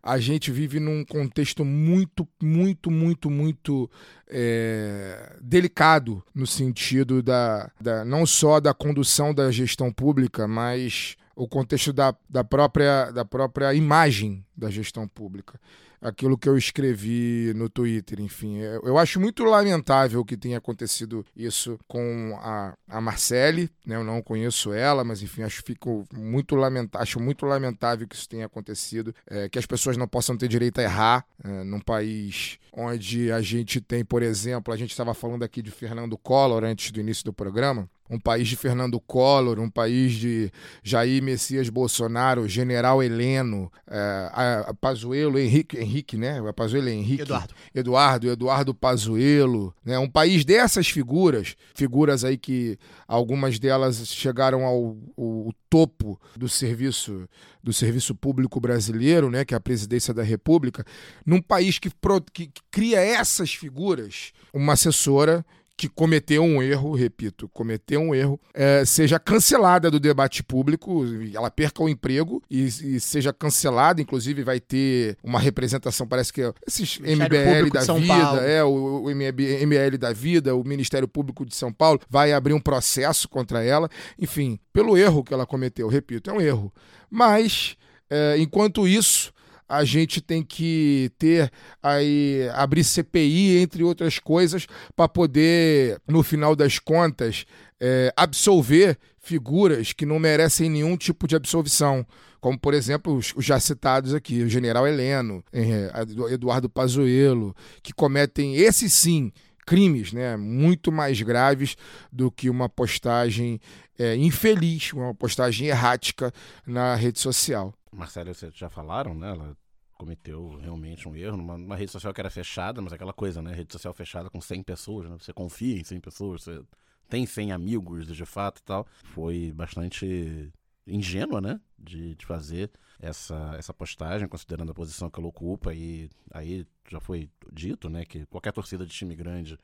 a 0.03 0.19
gente 0.19 0.51
vive 0.51 0.81
num 0.81 1.05
contexto 1.05 1.63
muito, 1.63 2.27
muito, 2.41 2.91
muito, 2.91 3.31
muito 3.31 3.89
é, 4.27 5.37
delicado 5.41 6.21
no 6.35 6.45
sentido 6.45 7.23
da, 7.23 7.71
da 7.79 8.03
não 8.03 8.25
só 8.25 8.59
da 8.59 8.73
condução 8.73 9.33
da 9.33 9.49
gestão 9.49 9.93
pública, 9.93 10.45
mas 10.45 11.15
o 11.33 11.47
contexto 11.47 11.93
da, 11.93 12.13
da, 12.29 12.43
própria, 12.43 13.11
da 13.11 13.23
própria 13.23 13.73
imagem 13.73 14.45
da 14.55 14.69
gestão 14.69 15.07
pública 15.07 15.57
aquilo 16.03 16.37
que 16.37 16.49
eu 16.49 16.57
escrevi 16.57 17.53
no 17.55 17.69
Twitter, 17.69 18.19
enfim. 18.19 18.61
É, 18.61 18.75
eu 18.83 18.97
acho 18.97 19.19
muito 19.19 19.43
lamentável 19.43 20.23
que 20.25 20.35
tenha 20.35 20.57
acontecido 20.57 21.25
isso 21.35 21.79
com 21.87 22.37
a, 22.41 22.75
a 22.87 23.01
Marcele, 23.01 23.69
né? 23.85 23.95
Eu 23.95 24.03
não 24.03 24.21
conheço 24.21 24.73
ela, 24.73 25.03
mas 25.03 25.23
enfim, 25.23 25.43
acho, 25.43 25.63
fico 25.63 26.05
muito 26.13 26.55
lamenta 26.55 26.99
acho 26.99 27.19
muito 27.19 27.45
lamentável 27.45 28.07
que 28.07 28.15
isso 28.15 28.27
tenha 28.27 28.45
acontecido, 28.45 29.15
é, 29.27 29.47
que 29.47 29.57
as 29.57 29.65
pessoas 29.65 29.97
não 29.97 30.07
possam 30.07 30.35
ter 30.37 30.47
direito 30.47 30.79
a 30.79 30.83
errar 30.83 31.25
é, 31.43 31.63
num 31.63 31.79
país 31.79 32.59
onde 32.75 33.31
a 33.31 33.41
gente 33.41 33.79
tem, 33.79 34.03
por 34.03 34.21
exemplo, 34.23 34.73
a 34.73 34.77
gente 34.77 34.91
estava 34.91 35.13
falando 35.13 35.43
aqui 35.43 35.61
de 35.61 35.71
Fernando 35.71 36.17
Collor 36.17 36.63
antes 36.63 36.91
do 36.91 36.99
início 36.99 37.23
do 37.23 37.31
programa, 37.31 37.87
um 38.09 38.19
país 38.19 38.47
de 38.47 38.55
Fernando 38.55 38.99
Collor, 38.99 39.59
um 39.59 39.69
país 39.69 40.13
de 40.13 40.51
Jair 40.83 41.23
Messias 41.23 41.69
Bolsonaro, 41.69 42.47
General 42.47 43.01
Heleno, 43.01 43.71
é, 43.87 44.29
a, 44.31 44.73
Pazuello, 44.79 45.39
Henrique, 45.39 45.77
Henrique, 45.77 46.17
né? 46.17 46.41
O 46.41 46.53
Pazuello 46.53 46.89
é 46.89 46.93
Henrique. 46.93 47.23
Eduardo. 47.23 47.53
Eduardo, 47.73 48.29
Eduardo 48.29 48.73
Pazuello, 48.73 49.73
né? 49.83 49.97
Um 49.97 50.09
país 50.09 50.43
dessas 50.43 50.87
figuras, 50.87 51.55
figuras 51.73 52.23
aí 52.23 52.37
que 52.37 52.77
algumas 53.07 53.57
delas 53.57 54.05
chegaram 54.07 54.65
ao, 54.65 54.97
ao 55.17 55.53
topo 55.69 56.19
do 56.35 56.47
serviço 56.47 57.27
do 57.63 57.71
serviço 57.71 58.13
público 58.13 58.59
brasileiro, 58.59 59.29
né, 59.31 59.45
que 59.45 59.53
é 59.53 59.57
a 59.57 59.59
presidência 59.59 60.13
da 60.13 60.21
República, 60.21 60.85
num 61.25 61.41
país 61.41 61.79
que, 61.79 61.89
que, 62.33 62.47
que 62.47 62.61
cria 62.69 62.99
essas 62.99 63.53
figuras, 63.53 64.33
uma 64.53 64.73
assessora 64.73 65.45
que 65.83 65.89
cometeu 65.89 66.41
um 66.43 66.63
erro, 66.63 66.95
repito, 66.95 67.49
cometeu 67.49 67.99
um 67.99 68.15
erro, 68.15 68.39
é, 68.53 68.85
seja 68.85 69.19
cancelada 69.19 69.91
do 69.91 69.99
debate 69.99 70.41
público, 70.41 71.03
ela 71.33 71.51
perca 71.51 71.83
o 71.83 71.89
emprego 71.89 72.41
e, 72.49 72.63
e, 72.63 72.99
seja 73.01 73.33
cancelada, 73.33 74.01
inclusive 74.01 74.43
vai 74.43 74.61
ter 74.61 75.17
uma 75.21 75.41
representação, 75.41 76.07
parece 76.07 76.31
que 76.31 76.41
é 76.41 76.53
esses 76.65 76.99
MBL 76.99 77.69
da 77.73 77.81
vida, 77.81 78.07
Paulo. 78.07 78.39
é, 78.39 78.63
o, 78.63 79.03
o 79.03 79.09
MBL 79.09 79.97
da 79.99 80.13
vida, 80.13 80.55
o 80.55 80.63
Ministério 80.63 81.07
Público 81.07 81.45
de 81.45 81.53
São 81.53 81.73
Paulo 81.73 81.99
vai 82.09 82.31
abrir 82.31 82.53
um 82.53 82.61
processo 82.61 83.27
contra 83.27 83.61
ela, 83.61 83.89
enfim, 84.17 84.57
pelo 84.71 84.97
erro 84.97 85.21
que 85.21 85.33
ela 85.33 85.45
cometeu, 85.45 85.89
repito, 85.89 86.29
é 86.29 86.33
um 86.33 86.39
erro. 86.39 86.73
Mas, 87.09 87.75
é, 88.09 88.37
enquanto 88.37 88.87
isso, 88.87 89.33
a 89.77 89.83
gente 89.83 90.21
tem 90.21 90.43
que 90.43 91.11
ter 91.17 91.51
aí 91.81 92.47
abrir 92.53 92.83
CPI 92.83 93.57
entre 93.57 93.83
outras 93.83 94.19
coisas 94.19 94.67
para 94.95 95.09
poder 95.09 95.99
no 96.07 96.21
final 96.21 96.55
das 96.55 96.77
contas 96.77 97.45
é, 97.79 98.13
absolver 98.15 98.97
figuras 99.17 99.91
que 99.91 100.05
não 100.05 100.19
merecem 100.19 100.69
nenhum 100.69 100.95
tipo 100.95 101.27
de 101.27 101.35
absolvição 101.35 102.05
como 102.39 102.59
por 102.59 102.73
exemplo 102.73 103.15
os, 103.15 103.33
já 103.39 103.59
citados 103.59 104.13
aqui 104.13 104.43
o 104.43 104.49
General 104.49 104.87
Heleno 104.87 105.43
é, 105.51 105.91
Eduardo 106.31 106.69
Pazuello 106.69 107.55
que 107.81 107.93
cometem 107.93 108.55
esses 108.55 108.93
sim 108.93 109.31
crimes 109.65 110.13
né, 110.13 110.37
muito 110.37 110.91
mais 110.91 111.21
graves 111.21 111.75
do 112.11 112.29
que 112.29 112.49
uma 112.49 112.69
postagem 112.69 113.59
é, 113.97 114.15
infeliz, 114.15 114.91
uma 114.93 115.13
postagem 115.15 115.67
errática 115.67 116.33
na 116.65 116.95
rede 116.95 117.19
social. 117.19 117.73
Marcelo, 117.91 118.33
vocês 118.33 118.53
já 118.55 118.69
falaram, 118.69 119.13
né? 119.13 119.29
Ela 119.29 119.55
cometeu 120.03 120.57
realmente 120.57 121.07
um 121.07 121.15
erro 121.15 121.37
numa, 121.37 121.57
numa, 121.57 121.75
rede 121.77 121.91
social 121.91 122.13
que 122.13 122.19
era 122.19 122.29
fechada, 122.29 122.81
mas 122.81 122.91
aquela 122.91 123.13
coisa, 123.13 123.41
né? 123.41 123.53
Rede 123.53 123.71
social 123.71 123.93
fechada 123.93 124.29
com 124.29 124.41
100 124.41 124.61
pessoas, 124.63 125.09
né? 125.09 125.17
Você 125.17 125.31
confia 125.31 125.79
em 125.79 125.83
100 125.83 125.99
pessoas, 126.01 126.43
você 126.43 126.61
tem 127.07 127.25
100 127.25 127.53
amigos 127.53 128.07
de 128.07 128.25
fato 128.25 128.59
e 128.59 128.63
tal. 128.63 128.85
Foi 129.03 129.53
bastante 129.53 130.51
ingênua, 130.85 131.39
né? 131.39 131.59
De, 131.79 132.15
de 132.15 132.25
fazer 132.25 132.69
essa, 132.99 133.55
essa 133.57 133.73
postagem, 133.73 134.27
considerando 134.27 134.71
a 134.71 134.75
posição 134.75 135.09
que 135.09 135.17
ela 135.17 135.29
ocupa. 135.29 135.73
E 135.73 136.09
aí 136.31 136.67
já 136.89 136.99
foi 136.99 137.29
dito, 137.51 137.89
né? 137.89 138.03
Que 138.03 138.25
qualquer 138.25 138.51
torcida 138.51 138.85
de 138.85 138.91
time 138.91 139.15
grande 139.15 139.57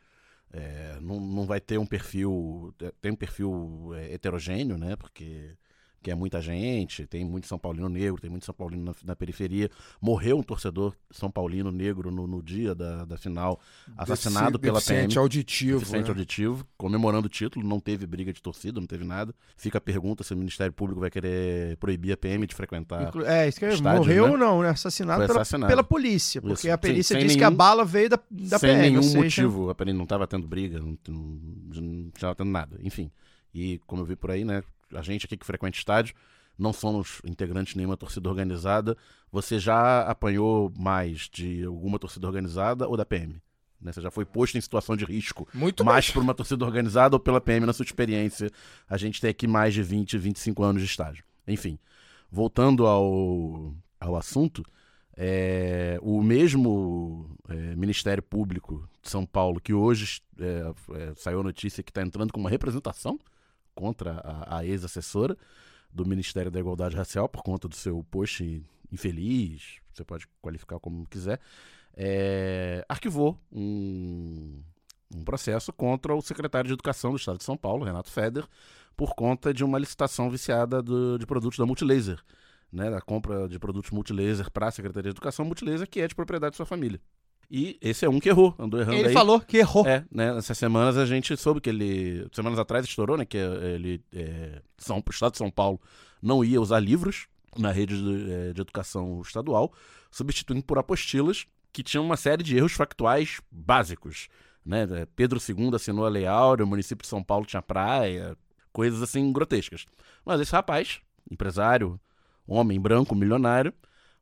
é, 0.54 0.98
não, 1.02 1.20
não 1.20 1.46
vai 1.46 1.60
ter 1.60 1.78
um 1.78 1.86
perfil. 1.86 2.74
Tem 3.02 3.12
um 3.12 3.16
perfil 3.16 3.92
é, 3.94 4.14
heterogêneo, 4.14 4.78
né? 4.78 4.96
Porque 4.96 5.58
que 6.02 6.10
é 6.12 6.16
muita 6.16 6.42
gente, 6.42 7.06
tem 7.06 7.26
muito 7.26 7.48
São 7.48 7.60
Paulino 7.60 7.90
negro, 7.90 8.22
tem 8.22 8.30
muito 8.30 8.46
São 8.46 8.56
Paulino 8.56 8.84
na, 8.86 8.96
na 9.04 9.16
periferia. 9.16 9.70
Morreu 10.02 10.38
um 10.38 10.44
torcedor 10.44 10.94
São 11.12 11.30
Paulino 11.30 11.72
negro 11.72 12.10
no, 12.12 12.26
no 12.26 12.42
dia 12.42 12.74
da, 12.74 13.04
da 13.06 13.18
final, 13.18 13.60
assassinado 13.98 14.58
Defici- 14.58 14.88
pela 14.88 15.02
PM. 15.02 15.18
auditivo. 15.18 15.80
Deficiente 15.80 16.04
né? 16.06 16.10
auditivo, 16.10 16.66
comemorando 16.78 17.28
o 17.28 17.30
título, 17.30 17.68
não 17.68 17.80
teve 17.80 18.06
briga 18.08 18.32
de 18.32 18.42
torcida, 18.42 18.80
não 18.80 18.88
teve 18.88 19.04
nada. 19.04 19.34
Fica 19.58 19.78
a 19.78 19.82
pergunta 19.82 20.24
se 20.24 20.34
o 20.34 20.38
Ministério 20.38 20.72
Público 20.74 21.02
vai 21.02 21.10
querer 21.10 21.76
proibir 21.78 22.14
a 22.14 22.18
PM 22.18 22.46
de 22.48 22.56
frequentar. 22.56 23.08
Inclu- 23.10 23.26
É, 23.26 23.48
isso 23.48 23.60
que 23.60 23.66
eu 23.66 23.70
Estádio, 23.70 24.00
morreu 24.00 24.28
né? 24.30 24.38
não, 24.38 24.62
né? 24.62 24.70
Assassinado, 24.70 25.20
Foi 25.20 25.28
pela, 25.28 25.42
assassinado. 25.42 25.70
pela 25.70 25.84
polícia, 25.84 26.42
porque 26.42 26.68
Isso, 26.68 26.72
a 26.72 26.78
perícia 26.78 27.04
sem- 27.16 27.20
sem 27.22 27.28
disse 27.28 27.38
que 27.38 27.44
a 27.44 27.48
nenhum- 27.50 27.58
bala 27.58 27.84
veio 27.84 28.10
da, 28.10 28.20
da 28.32 28.58
sem 28.60 28.70
PM. 28.70 28.82
nenhum 28.82 28.98
ou 28.98 29.04
seja, 29.04 29.18
motivo, 29.18 29.70
a 29.70 29.76
PM 29.76 29.94
não 29.98 30.04
estava 30.04 30.26
tendo 30.28 30.48
briga, 30.48 30.80
não 30.80 30.98
estava 32.14 32.36
tendo 32.36 32.50
nada, 32.50 32.78
enfim. 32.82 33.12
E 33.54 33.80
como 33.88 34.02
eu 34.02 34.06
vi 34.06 34.16
por 34.16 34.32
aí, 34.32 34.44
né, 34.46 34.64
a 34.94 35.02
gente 35.02 35.26
aqui 35.26 35.38
que 35.38 35.46
frequenta 35.46 35.78
estádio, 35.78 36.16
não 36.58 36.74
somos 36.74 37.22
integrantes 37.24 37.74
de 37.74 37.78
nenhuma 37.78 37.96
torcida 37.96 38.28
organizada. 38.28 38.98
Você 39.32 39.58
já 39.60 40.02
apanhou 40.02 40.72
mais 40.78 41.30
de 41.32 41.64
alguma 41.64 41.98
torcida 41.98 42.28
organizada 42.28 42.88
ou 42.88 42.98
da 42.98 43.06
PM? 43.06 43.42
Né, 43.82 43.94
Você 43.94 44.02
já 44.02 44.12
foi 44.12 44.26
posto 44.26 44.58
em 44.58 44.62
situação 44.62 44.98
de 44.98 45.06
risco 45.06 45.48
Muito 45.54 45.86
mais 45.86 46.06
mais. 46.06 46.12
por 46.12 46.22
uma 46.22 46.34
torcida 46.34 46.66
organizada 46.66 47.16
ou 47.16 47.20
pela 47.20 47.40
PM 47.40 47.66
na 47.66 47.72
sua 47.72 47.86
experiência? 47.86 48.52
A 48.90 48.98
gente 48.98 49.22
tem 49.22 49.30
aqui 49.30 49.48
mais 49.48 49.74
de 49.74 49.82
20, 49.82 50.18
25 50.18 50.62
anos 50.64 50.82
de 50.82 50.88
estágio. 50.90 51.24
Enfim, 51.48 51.80
voltando 52.30 52.86
ao, 52.86 53.74
ao 53.98 54.18
assunto, 54.18 54.66
é, 55.16 55.98
o 56.02 56.22
mesmo 56.22 57.30
é, 57.48 57.76
Ministério 57.76 58.22
Público 58.22 58.88
de 59.02 59.10
São 59.10 59.26
Paulo, 59.26 59.62
que 59.62 59.74
hoje 59.74 60.22
é, 60.38 60.74
é, 60.96 61.14
saiu 61.16 61.40
a 61.40 61.44
notícia 61.44 61.82
que 61.82 61.92
está 61.92 62.02
entrando 62.02 62.34
com 62.34 62.40
uma 62.40 62.50
representação 62.50 63.18
contra 63.80 64.20
a, 64.24 64.58
a 64.58 64.66
ex-assessora 64.66 65.38
do 65.92 66.06
Ministério 66.06 66.52
da 66.52 66.60
Igualdade 66.60 66.96
Racial 66.98 67.30
por 67.30 67.42
conta 67.42 67.68
do 67.70 67.76
seu 67.76 68.04
post 68.12 68.62
infeliz, 68.92 69.78
você 69.94 70.04
pode 70.04 70.28
qualificar 70.42 70.78
como 70.80 71.08
quiser, 71.08 71.40
é, 71.96 72.86
arquivou 72.90 73.40
um, 73.52 74.62
um 75.16 75.24
processo 75.24 75.72
contra 75.72 76.14
o 76.14 76.22
secretário 76.22 76.68
de 76.68 76.74
Educação 76.74 77.12
do 77.12 77.18
Estado 77.18 77.38
de 77.38 77.44
São 77.46 77.56
Paulo, 77.58 77.86
Renato 77.86 78.12
Feder, 78.12 78.46
por 78.98 79.16
conta 79.16 79.54
de 79.54 79.64
uma 79.64 79.80
licitação 79.80 80.30
viciada 80.30 80.82
do- 80.82 81.18
de 81.18 81.26
produtos 81.26 81.58
da 81.58 81.66
Multilaser, 81.66 82.20
né, 82.72 82.90
da 82.92 83.00
compra 83.02 83.48
de 83.48 83.58
produtos 83.58 83.92
Multilaser 83.92 84.52
para 84.52 84.68
a 84.68 84.72
Secretaria 84.72 85.12
de 85.12 85.16
Educação, 85.18 85.46
Multilaser 85.46 85.88
que 85.90 86.02
é 86.02 86.08
de 86.08 86.14
propriedade 86.16 86.52
de 86.52 86.58
sua 86.58 86.66
família. 86.66 87.00
E 87.52 87.78
esse 87.82 88.06
é 88.06 88.10
um 88.10 88.20
que 88.20 88.30
errou, 88.30 88.54
andou 88.60 88.80
errando 88.80 88.98
Ele 88.98 89.08
aí. 89.08 89.14
falou 89.14 89.40
que 89.40 89.58
errou. 89.58 89.86
É, 89.88 90.06
né? 90.12 90.38
Essas 90.38 90.58
semanas 90.58 90.98
a 90.98 91.06
gente 91.06 91.36
soube 91.36 91.60
que 91.60 91.70
ele. 91.70 92.28
Semanas 92.32 92.60
atrás 92.60 92.86
estourou, 92.86 93.18
né? 93.18 93.26
Que 93.26 93.38
ele. 93.38 94.04
É, 94.14 94.62
São, 94.78 94.98
o 94.98 95.10
Estado 95.10 95.32
de 95.32 95.40
São 95.40 95.50
Paulo 95.50 95.82
não 96.22 96.44
ia 96.44 96.62
usar 96.62 96.80
livros 96.80 97.28
na 97.58 97.72
rede 97.72 97.98
de, 97.98 98.32
é, 98.32 98.54
de 98.54 98.62
educação 98.62 99.22
estadual, 99.22 99.74
substituindo 100.12 100.64
por 100.64 100.78
apostilas 100.78 101.48
que 101.72 101.82
tinham 101.84 102.06
uma 102.06 102.18
série 102.18 102.44
de 102.44 102.56
erros 102.56 102.74
factuais 102.74 103.42
básicos. 103.52 104.28
Né? 104.66 104.86
Pedro 105.16 105.40
II 105.40 105.72
assinou 105.74 106.06
a 106.06 106.10
Lei 106.10 106.28
Áurea, 106.28 106.66
o 106.66 106.68
município 106.68 107.02
de 107.02 107.08
São 107.08 107.24
Paulo 107.24 107.46
tinha 107.46 107.62
praia, 107.62 108.38
coisas 108.72 109.02
assim 109.02 109.32
grotescas. 109.32 109.86
Mas 110.26 110.40
esse 110.40 110.52
rapaz, 110.52 111.00
empresário, 111.30 112.00
homem 112.46 112.80
branco, 112.80 113.16
milionário, 113.16 113.74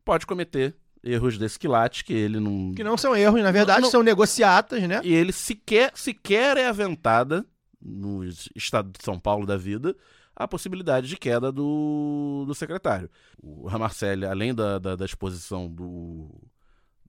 pode 0.06 0.26
cometer 0.26 0.76
erros 1.04 1.38
desse 1.38 1.58
quilate 1.60 2.04
que 2.04 2.14
ele 2.14 2.40
não. 2.40 2.74
Que 2.74 2.84
não 2.84 2.98
são 2.98 3.16
erros, 3.16 3.42
na 3.42 3.52
verdade, 3.52 3.82
Não, 3.82 3.90
são 3.90 4.04
negociatas, 4.04 4.82
né? 4.84 5.02
E 5.04 5.14
ele 5.14 5.32
sequer, 5.32 5.92
sequer 5.96 6.58
é 6.58 6.68
aventada 6.68 7.46
no 7.82 8.24
estado 8.56 8.92
de 8.92 9.04
São 9.04 9.20
Paulo 9.20 9.46
da 9.46 9.58
vida 9.58 9.96
a 10.36 10.48
possibilidade 10.48 11.08
de 11.08 11.18
queda 11.18 11.52
do, 11.52 12.44
do 12.46 12.54
secretário. 12.54 13.10
O 13.42 13.68
Ramarcelli, 13.68 14.24
além 14.24 14.54
da, 14.54 14.78
da, 14.78 14.96
da 14.96 15.06
exposição 15.06 15.68
do, 15.68 16.30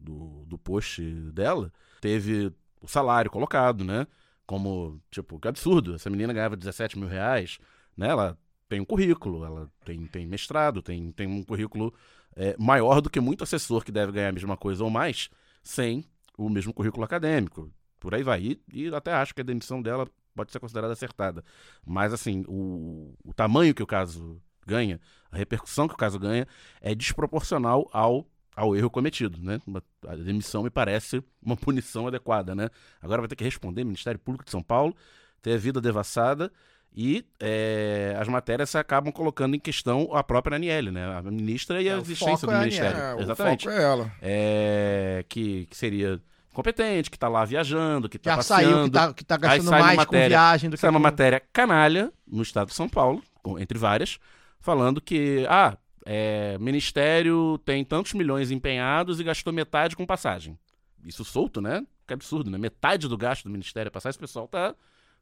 do, 0.00 0.46
do 0.46 0.58
post 0.58 1.02
dela, 1.32 1.70
teve 2.00 2.50
o 2.80 2.88
salário 2.88 3.30
colocado, 3.30 3.84
né? 3.84 4.06
Como, 4.46 4.98
tipo, 5.10 5.38
que 5.38 5.46
absurdo. 5.46 5.94
Essa 5.94 6.08
menina 6.08 6.32
ganhava 6.32 6.56
17 6.56 6.98
mil 6.98 7.06
reais, 7.06 7.58
né? 7.94 8.08
Ela 8.08 8.38
tem 8.66 8.80
um 8.80 8.84
currículo, 8.84 9.44
ela 9.44 9.70
tem, 9.84 10.06
tem 10.06 10.26
mestrado, 10.26 10.80
tem, 10.80 11.12
tem 11.12 11.26
um 11.26 11.42
currículo 11.42 11.92
é, 12.38 12.54
maior 12.56 13.00
do 13.00 13.10
que 13.10 13.18
muito 13.18 13.42
assessor 13.42 13.84
que 13.84 13.90
deve 13.90 14.12
ganhar 14.12 14.28
a 14.28 14.32
mesma 14.32 14.56
coisa 14.56 14.84
ou 14.84 14.88
mais, 14.88 15.28
sem 15.60 16.04
o 16.38 16.48
mesmo 16.48 16.72
currículo 16.72 17.04
acadêmico. 17.04 17.70
Por 17.98 18.14
aí 18.14 18.22
vai. 18.22 18.40
E, 18.40 18.62
e 18.72 18.94
até 18.94 19.12
acho 19.12 19.34
que 19.34 19.40
a 19.40 19.44
demissão 19.44 19.82
dela 19.82 20.08
pode 20.36 20.52
ser 20.52 20.60
considerada 20.60 20.92
acertada. 20.92 21.44
Mas, 21.84 22.12
assim, 22.12 22.44
o, 22.46 23.12
o 23.24 23.34
tamanho 23.34 23.74
que 23.74 23.82
o 23.82 23.86
caso 23.86 24.40
ganha, 24.64 25.00
a 25.32 25.36
repercussão 25.36 25.88
que 25.88 25.94
o 25.94 25.96
caso 25.96 26.16
ganha, 26.16 26.46
é 26.80 26.94
desproporcional 26.94 27.90
ao, 27.92 28.24
ao 28.54 28.76
erro 28.76 28.88
cometido. 28.88 29.42
Né? 29.42 29.58
A 30.06 30.14
demissão 30.14 30.62
me 30.62 30.70
parece 30.70 31.20
uma 31.42 31.56
punição 31.56 32.06
adequada. 32.06 32.54
Né? 32.54 32.70
Agora 33.02 33.20
vai 33.20 33.28
ter 33.28 33.34
que 33.34 33.42
responder 33.42 33.82
Ministério 33.82 34.20
Público 34.20 34.44
de 34.44 34.52
São 34.52 34.62
Paulo, 34.62 34.94
ter 35.42 35.54
a 35.54 35.58
vida 35.58 35.80
devassada. 35.80 36.52
E 36.94 37.24
é, 37.38 38.16
as 38.18 38.26
matérias 38.28 38.74
acabam 38.74 39.12
colocando 39.12 39.54
em 39.54 39.60
questão 39.60 40.08
a 40.12 40.24
própria 40.24 40.56
Aniele, 40.56 40.90
né? 40.90 41.16
A 41.18 41.22
ministra 41.22 41.80
e 41.80 41.88
É, 41.88 41.92
a 41.92 41.96
o 41.96 42.00
existência 42.00 42.46
do 42.46 42.52
é 42.54 42.58
ministério. 42.60 42.98
É, 42.98 43.14
o 43.14 43.20
Exatamente 43.20 43.64
foco 43.66 43.76
é 43.76 43.82
ela. 43.82 44.12
é, 44.20 45.24
que, 45.28 45.66
que 45.66 45.76
seria 45.76 46.20
competente, 46.52 47.08
que 47.10 47.18
tá 47.18 47.28
lá 47.28 47.44
viajando, 47.44 48.08
que 48.08 48.18
tá 48.18 48.30
Já 48.32 48.36
passeando. 48.38 48.64
saiu 48.72 48.84
que 48.84 48.90
tá, 48.90 49.12
que 49.14 49.24
tá 49.24 49.36
gastando 49.36 49.68
sai 49.68 49.80
mais 49.80 49.92
com 49.94 50.00
matéria- 50.02 50.28
viagem 50.28 50.70
do 50.70 50.72
que 50.72 50.78
Isso 50.78 50.86
é 50.86 50.90
uma 50.90 50.98
com- 50.98 51.02
matéria 51.04 51.40
canalha 51.52 52.12
no 52.26 52.42
estado 52.42 52.68
de 52.68 52.74
São 52.74 52.88
Paulo, 52.88 53.22
com- 53.42 53.58
entre 53.60 53.78
várias, 53.78 54.18
falando 54.60 55.00
que, 55.00 55.46
ah, 55.48 55.76
é, 56.04 56.58
ministério 56.58 57.58
tem 57.64 57.84
tantos 57.84 58.12
milhões 58.14 58.50
empenhados 58.50 59.20
e 59.20 59.24
gastou 59.24 59.52
metade 59.52 59.94
com 59.94 60.04
passagem. 60.04 60.58
Isso 61.04 61.24
solto, 61.24 61.60
né? 61.60 61.86
Que 62.08 62.14
absurdo, 62.14 62.50
né? 62.50 62.58
Metade 62.58 63.06
do 63.06 63.16
gasto 63.16 63.44
do 63.44 63.50
ministério 63.50 63.86
é 63.88 63.90
passagem, 63.90 64.14
esse 64.14 64.18
pessoal 64.18 64.48
tá, 64.48 64.74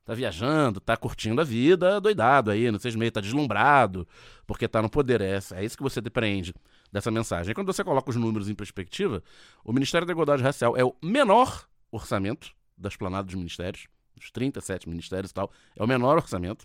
tá 0.07 0.15
viajando, 0.15 0.81
tá 0.81 0.97
curtindo 0.97 1.41
a 1.41 1.45
vida, 1.45 2.01
doidado 2.01 2.53
aí, 2.53 2.71
não 2.71 2.79
seja 2.79 2.97
meio, 2.97 3.11
tá 3.11 3.21
deslumbrado, 3.21 4.07
porque 4.47 4.69
tá 4.69 4.81
no 4.81 4.89
poder. 4.89 5.21
É, 5.21 5.39
é 5.55 5.65
isso 5.65 5.77
que 5.77 5.83
você 5.83 6.01
depreende 6.01 6.55
dessa 6.93 7.11
mensagem. 7.11 7.51
E 7.51 7.55
quando 7.55 7.67
você 7.67 7.83
coloca 7.83 8.09
os 8.09 8.17
números 8.17 8.49
em 8.49 8.55
perspectiva, 8.55 9.23
o 9.65 9.73
Ministério 9.73 10.07
da 10.07 10.13
Igualdade 10.13 10.45
Racial 10.45 10.77
é 10.77 10.85
o 10.85 10.95
menor 11.03 11.67
orçamento 11.91 12.53
da 12.79 12.89
esplanada 12.89 13.25
dos 13.25 13.35
ministérios, 13.35 13.89
dos 14.15 14.31
37 14.31 14.89
ministérios 14.89 15.33
e 15.33 15.35
tal, 15.35 15.51
é 15.77 15.83
o 15.83 15.89
menor 15.89 16.17
orçamento. 16.17 16.65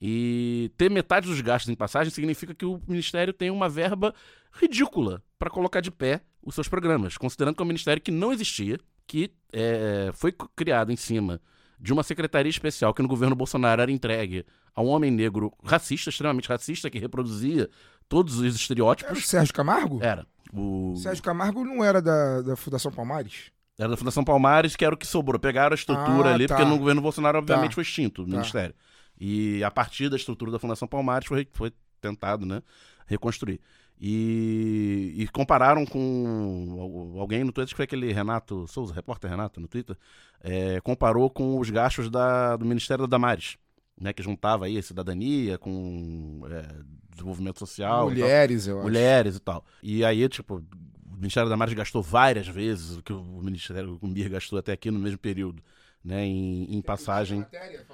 E 0.00 0.72
ter 0.76 0.90
metade 0.90 1.28
dos 1.28 1.40
gastos 1.40 1.70
em 1.70 1.76
passagem 1.76 2.12
significa 2.12 2.52
que 2.52 2.64
o 2.64 2.82
ministério 2.88 3.32
tem 3.32 3.48
uma 3.48 3.68
verba 3.68 4.12
ridícula 4.52 5.22
para 5.38 5.48
colocar 5.48 5.80
de 5.80 5.92
pé 5.92 6.20
os 6.42 6.56
seus 6.56 6.66
programas, 6.66 7.16
considerando 7.16 7.54
que 7.54 7.62
é 7.62 7.64
um 7.64 7.68
ministério 7.68 8.02
que 8.02 8.10
não 8.10 8.32
existia, 8.32 8.80
que 9.06 9.32
é, 9.52 10.10
foi 10.12 10.34
criado 10.56 10.90
em 10.90 10.96
cima 10.96 11.40
de 11.82 11.92
uma 11.92 12.04
secretaria 12.04 12.48
especial 12.48 12.94
que 12.94 13.02
no 13.02 13.08
governo 13.08 13.34
Bolsonaro 13.34 13.82
era 13.82 13.90
entregue 13.90 14.46
a 14.74 14.80
um 14.80 14.86
homem 14.86 15.10
negro 15.10 15.52
racista, 15.64 16.10
extremamente 16.10 16.48
racista, 16.48 16.88
que 16.88 16.98
reproduzia 16.98 17.68
todos 18.08 18.34
os 18.36 18.42
Era 18.44 18.52
o 18.52 18.56
estereótipos. 18.56 19.28
Sérgio 19.28 19.52
Camargo? 19.52 19.98
Era. 20.00 20.24
O... 20.54 20.94
Sérgio 20.96 21.22
Camargo 21.24 21.64
não 21.64 21.82
era 21.82 22.00
da, 22.00 22.40
da 22.40 22.56
Fundação 22.56 22.92
Palmares? 22.92 23.50
Era 23.76 23.88
da 23.88 23.96
Fundação 23.96 24.22
Palmares, 24.22 24.76
que 24.76 24.84
era 24.84 24.94
o 24.94 24.98
que 24.98 25.06
sobrou. 25.06 25.40
Pegaram 25.40 25.72
a 25.72 25.74
estrutura 25.74 26.30
Ah, 26.30 26.34
ali, 26.34 26.46
tá. 26.46 26.54
porque 26.54 26.70
no 26.70 26.78
governo 26.78 27.00
Bolsonaro, 27.02 27.38
obviamente, 27.38 27.70
Tá. 27.70 27.74
foi 27.74 27.82
extinto 27.82 28.22
o 28.22 28.24
Tá. 28.26 28.30
ministério. 28.30 28.74
E 29.18 29.64
a 29.64 29.70
partir 29.70 30.08
da 30.08 30.16
estrutura 30.16 30.52
da 30.52 30.58
Fundação 30.60 30.86
Palmares 30.86 31.26
foi, 31.26 31.48
foi 31.52 31.72
tentado 32.00 32.46
né, 32.46 32.62
reconstruir. 33.06 33.60
E, 34.04 35.14
e 35.16 35.28
compararam 35.28 35.86
com 35.86 36.76
al- 37.14 37.20
alguém 37.20 37.44
no 37.44 37.52
Twitter, 37.52 37.64
acho 37.64 37.74
que 37.74 37.76
foi 37.76 37.84
aquele 37.84 38.12
Renato 38.12 38.66
Souza, 38.66 38.92
repórter 38.92 39.30
Renato 39.30 39.60
no 39.60 39.68
Twitter, 39.68 39.96
é, 40.40 40.80
comparou 40.80 41.30
com 41.30 41.60
os 41.60 41.70
gastos 41.70 42.10
da, 42.10 42.56
do 42.56 42.64
Ministério 42.66 43.06
da 43.06 43.16
Damares, 43.16 43.56
né, 44.00 44.12
que 44.12 44.20
juntava 44.20 44.66
aí 44.66 44.76
a 44.76 44.82
cidadania 44.82 45.56
com 45.56 46.40
é, 46.50 46.66
desenvolvimento 47.10 47.60
social. 47.60 48.08
Mulheres, 48.10 48.66
eu 48.66 48.78
acho. 48.78 48.84
mulheres 48.84 49.36
e 49.36 49.40
tal. 49.40 49.64
E 49.80 50.04
aí, 50.04 50.28
tipo, 50.28 50.56
o 50.56 51.16
Ministério 51.16 51.48
da 51.48 51.54
Damares 51.54 51.74
gastou 51.74 52.02
várias 52.02 52.48
vezes 52.48 52.96
o 52.96 53.02
que 53.02 53.12
o 53.12 53.22
Ministério 53.40 53.98
o 54.02 54.06
MIR 54.08 54.30
gastou 54.30 54.58
até 54.58 54.72
aqui 54.72 54.90
no 54.90 54.98
mesmo 54.98 55.18
período, 55.18 55.62
né, 56.04 56.24
em, 56.24 56.76
em 56.76 56.82
passagem. 56.82 57.46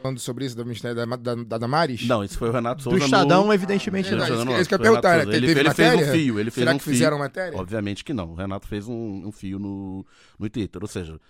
Falando 0.02 0.18
sobre 0.18 0.44
isso 0.46 0.56
do 0.56 0.64
Ministério 0.64 0.96
da, 0.96 1.04
da, 1.16 1.34
da 1.34 1.58
Damares? 1.58 2.06
Não, 2.06 2.24
esse 2.24 2.36
foi 2.36 2.48
o 2.48 2.52
Renato 2.52 2.78
Do 2.82 2.90
Souza 2.90 3.04
Estadão, 3.04 3.46
no... 3.46 3.52
evidentemente, 3.52 4.08
É, 4.08 4.16
não. 4.16 4.26
não, 4.28 4.28
Não, 4.28 4.36
isso 4.36 4.46
que- 4.54 4.60
isso 4.60 4.68
que 4.68 4.74
eu 4.74 4.78
perguntar, 4.78 5.26
né? 5.26 5.34
Ele, 5.34 5.46
Teve 5.46 5.60
ele 5.60 5.74
fez 5.74 5.94
um 5.94 6.12
fio, 6.12 6.40
ele 6.40 6.50
fez 6.50 6.64
Será 6.64 6.74
um 6.74 6.78
que 6.78 6.84
fio. 6.84 6.92
fizeram 6.94 7.18
matéria? 7.18 7.58
Obviamente 7.58 8.02
que 8.04 8.12
não. 8.14 8.30
O 8.30 8.34
Renato 8.34 8.66
fez 8.66 8.88
um, 8.88 9.26
um 9.26 9.32
fio 9.32 9.58
no, 9.58 10.06
no 10.38 10.48
Twitter. 10.48 10.80
Ou 10.82 10.88
seja, 10.88 11.20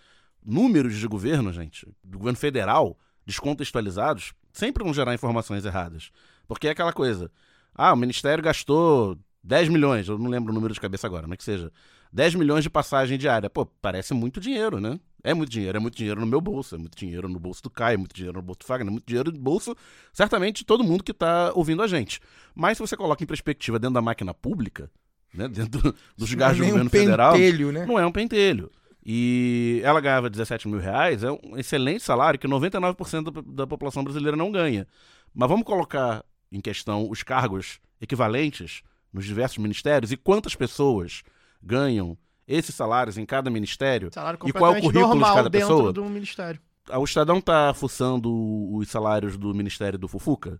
números 0.45 0.95
de 0.97 1.07
governo, 1.09 1.53
gente, 1.53 1.87
do 2.05 2.19
governo 2.19 2.39
federal, 2.39 2.97
descontextualizados, 3.27 4.33
sempre 4.53 4.85
vão 4.85 4.93
gerar 4.95 5.15
informações 5.15 5.65
erradas. 5.65 6.11
Porque 6.47 6.69
é 6.69 6.71
aquela 6.71 6.93
coisa. 6.93 7.31
Ah, 7.75 7.93
o 7.93 7.97
Ministério 7.97 8.43
gastou 8.43 9.19
10 9.43 9.69
milhões, 9.69 10.09
eu 10.09 10.19
não 10.19 10.31
lembro 10.31 10.53
o 10.53 10.55
número 10.55 10.75
de 10.75 10.81
cabeça 10.81 11.07
agora, 11.07 11.27
mas 11.27 11.39
que 11.39 11.45
seja. 11.45 11.73
10 12.13 12.37
milhões 12.37 12.63
de 12.65 12.71
passagem 12.71 13.19
diária. 13.19 13.51
Pô, 13.51 13.67
parece 13.67 14.15
muito 14.15 14.41
dinheiro, 14.41 14.81
né? 14.81 14.99
É 15.23 15.35
muito 15.35 15.51
dinheiro, 15.51 15.77
é 15.77 15.81
muito 15.81 15.97
dinheiro 15.97 16.21
no 16.21 16.27
meu 16.27 16.41
bolso, 16.41 16.75
é 16.75 16.79
muito 16.79 16.97
dinheiro 16.97 17.29
no 17.29 17.39
bolso 17.39 17.63
do 17.63 17.71
Caio, 17.71 17.95
é 17.95 17.97
muito 17.97 18.15
dinheiro 18.15 18.39
no 18.39 18.43
bolso 18.43 18.61
do 18.61 18.67
Fagner, 18.67 18.89
é 18.89 18.91
muito 18.91 19.07
dinheiro 19.07 19.33
no 19.33 19.39
bolso, 19.39 19.77
certamente, 20.13 20.59
de 20.59 20.65
todo 20.65 20.85
mundo 20.85 21.03
que 21.03 21.13
tá 21.13 21.53
ouvindo 21.55 21.83
a 21.83 21.87
gente. 21.87 22.21
Mas 22.55 22.79
se 22.79 22.81
você 22.81 22.97
coloca 22.97 23.23
em 23.23 23.27
perspectiva 23.27 23.79
dentro 23.79 23.95
da 23.95 24.03
máquina 24.03 24.33
pública, 24.33 24.91
né, 25.35 25.49
dentro 25.49 25.95
dos 26.17 26.33
é 26.33 26.37
gastos 26.37 26.59
do 26.59 26.67
governo 26.67 26.87
um 26.87 26.91
federal, 26.91 27.33
pentelho, 27.33 27.73
né? 27.73 27.85
não 27.87 27.99
é 27.99 28.07
um 28.07 28.13
pentelho. 28.13 28.71
E 29.05 29.81
ela 29.85 30.01
ganhava 30.01 30.29
17 30.29 30.69
mil 30.69 30.79
reais, 30.79 31.23
é 31.23 31.31
um 31.31 31.57
excelente 31.57 32.03
salário 32.03 32.39
que 32.39 32.47
99% 32.47 33.31
da, 33.31 33.43
da 33.45 33.67
população 33.67 34.05
brasileira 34.05 34.37
não 34.37 34.53
ganha. 34.53 34.87
Mas 35.35 35.49
vamos 35.49 35.65
colocar 35.65 36.25
em 36.53 36.61
questão 36.61 37.09
os 37.11 37.23
cargos 37.23 37.81
equivalentes 38.01 38.83
nos 39.13 39.25
diversos 39.25 39.59
ministérios 39.59 40.13
e 40.13 40.17
quantas 40.17 40.55
pessoas 40.55 41.23
ganham 41.63 42.17
esses 42.49 42.75
salários 42.75 43.19
em 43.19 43.27
cada 43.27 43.51
ministério. 43.51 44.11
Salário 44.13 44.39
E 44.47 44.53
qual 44.53 44.75
é 44.75 44.79
o 44.79 44.83
currículo 44.83 45.19
de 45.19 45.33
cada 45.35 45.51
pessoa? 45.51 45.93
do 45.93 46.05
ministério. 46.07 46.61
Ah, 46.91 46.99
O 46.99 47.05
Estadão 47.05 47.41
tá 47.41 47.73
fuçando 47.75 48.31
os 48.75 48.89
salários 48.89 49.37
do 49.37 49.53
Ministério 49.55 49.99
do 49.99 50.09
Fufuca? 50.09 50.59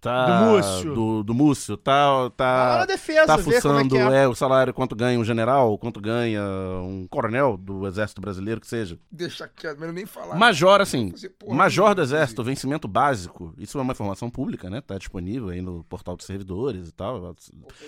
Tá, 0.00 0.26
Do 0.26 0.46
Múcio. 0.46 0.94
Do, 0.94 1.22
do 1.22 1.34
Múcio. 1.34 1.76
Tá, 1.76 2.30
tá, 2.30 2.78
na 2.78 2.86
defesa, 2.86 3.26
tá 3.26 3.34
é 3.34 3.38
fuçando 3.38 3.94
que 3.94 3.98
é. 3.98 4.22
é, 4.22 4.28
o 4.28 4.34
salário, 4.34 4.72
quanto 4.72 4.96
ganha 4.96 5.18
um 5.18 5.24
general, 5.24 5.76
quanto 5.76 6.00
ganha 6.00 6.42
um 6.82 7.06
coronel 7.08 7.56
do 7.56 7.86
Exército 7.86 8.20
Brasileiro, 8.20 8.60
que 8.60 8.66
seja. 8.66 8.98
Deixa 9.12 9.46
quieto, 9.46 9.78
melhor 9.78 9.92
nem 9.92 10.06
falar. 10.06 10.36
Major, 10.36 10.80
assim, 10.80 11.12
Major 11.46 11.94
do 11.94 12.00
Exército, 12.00 12.42
vencimento 12.42 12.88
básico, 12.88 13.54
isso 13.58 13.78
é 13.78 13.82
uma 13.82 13.92
informação 13.92 14.30
pública, 14.30 14.70
né? 14.70 14.80
Tá 14.80 14.96
disponível 14.96 15.50
aí 15.50 15.60
no 15.60 15.84
portal 15.84 16.16
dos 16.16 16.24
servidores 16.24 16.88
e 16.88 16.92
tal, 16.92 17.34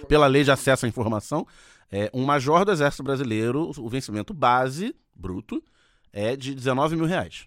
pela 0.06 0.26
lei 0.26 0.44
de 0.44 0.50
acesso 0.50 0.84
à 0.84 0.88
informação. 0.88 1.46
É, 1.90 2.10
um 2.12 2.24
Major 2.24 2.64
do 2.64 2.72
Exército 2.72 3.02
Brasileiro, 3.02 3.70
o 3.78 3.88
vencimento 3.88 4.34
base, 4.34 4.94
bruto, 5.14 5.62
é 6.12 6.36
de 6.36 6.54
19 6.54 6.96
mil 6.96 7.06
reais. 7.06 7.46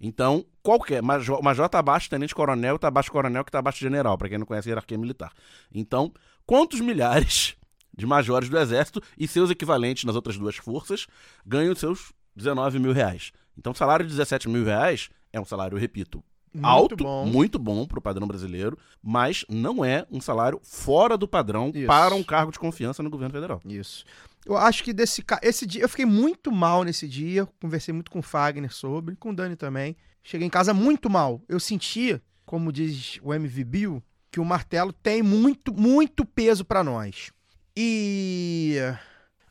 Então, 0.00 0.44
qualquer. 0.62 1.02
Major, 1.02 1.42
major 1.42 1.68
tá 1.68 1.78
abaixo, 1.78 2.08
tenente 2.08 2.34
coronel, 2.34 2.78
tá 2.78 2.88
abaixo 2.88 3.10
coronel, 3.10 3.44
que 3.44 3.50
tá 3.50 3.58
abaixo 3.58 3.80
general, 3.80 4.16
pra 4.16 4.28
quem 4.28 4.38
não 4.38 4.46
conhece 4.46 4.68
a 4.68 4.70
hierarquia 4.70 4.98
militar. 4.98 5.32
Então, 5.74 6.12
quantos 6.46 6.80
milhares 6.80 7.56
de 7.96 8.06
majores 8.06 8.48
do 8.48 8.58
Exército 8.58 9.02
e 9.18 9.26
seus 9.26 9.50
equivalentes 9.50 10.04
nas 10.04 10.14
outras 10.14 10.36
duas 10.38 10.56
forças 10.56 11.06
ganham 11.44 11.74
seus 11.74 12.12
19 12.36 12.78
mil 12.78 12.92
reais? 12.92 13.32
Então, 13.56 13.72
o 13.72 13.76
salário 13.76 14.04
de 14.06 14.12
17 14.12 14.48
mil 14.48 14.64
reais 14.64 15.10
é 15.32 15.40
um 15.40 15.44
salário, 15.44 15.76
repito, 15.76 16.22
Muito 16.54 16.66
alto, 16.66 16.96
bom. 16.96 17.26
muito 17.26 17.58
bom 17.58 17.84
pro 17.84 18.00
padrão 18.00 18.26
brasileiro, 18.26 18.78
mas 19.02 19.44
não 19.48 19.84
é 19.84 20.06
um 20.10 20.20
salário 20.20 20.60
fora 20.62 21.18
do 21.18 21.26
padrão 21.26 21.72
Isso. 21.74 21.86
para 21.88 22.14
um 22.14 22.22
cargo 22.22 22.52
de 22.52 22.58
confiança 22.58 23.02
no 23.02 23.10
governo 23.10 23.34
federal. 23.34 23.60
Isso. 23.64 24.04
Eu 24.48 24.56
acho 24.56 24.82
que 24.82 24.92
desse 24.94 25.22
esse 25.42 25.66
dia 25.66 25.82
eu 25.82 25.88
fiquei 25.88 26.06
muito 26.06 26.50
mal 26.50 26.82
nesse 26.82 27.06
dia, 27.06 27.46
conversei 27.60 27.92
muito 27.92 28.10
com 28.10 28.20
o 28.20 28.22
Fagner 28.22 28.72
sobre, 28.72 29.14
com 29.14 29.30
o 29.30 29.36
Dani 29.36 29.54
também. 29.56 29.94
Cheguei 30.24 30.46
em 30.46 30.50
casa 30.50 30.72
muito 30.72 31.10
mal. 31.10 31.42
Eu 31.48 31.60
senti, 31.60 32.20
como 32.46 32.72
diz 32.72 33.18
o 33.22 33.32
MV 33.34 33.64
Bill, 33.64 34.02
que 34.32 34.40
o 34.40 34.44
martelo 34.44 34.92
tem 34.92 35.22
muito, 35.22 35.72
muito 35.72 36.24
peso 36.24 36.64
pra 36.64 36.82
nós. 36.82 37.30
E 37.76 38.76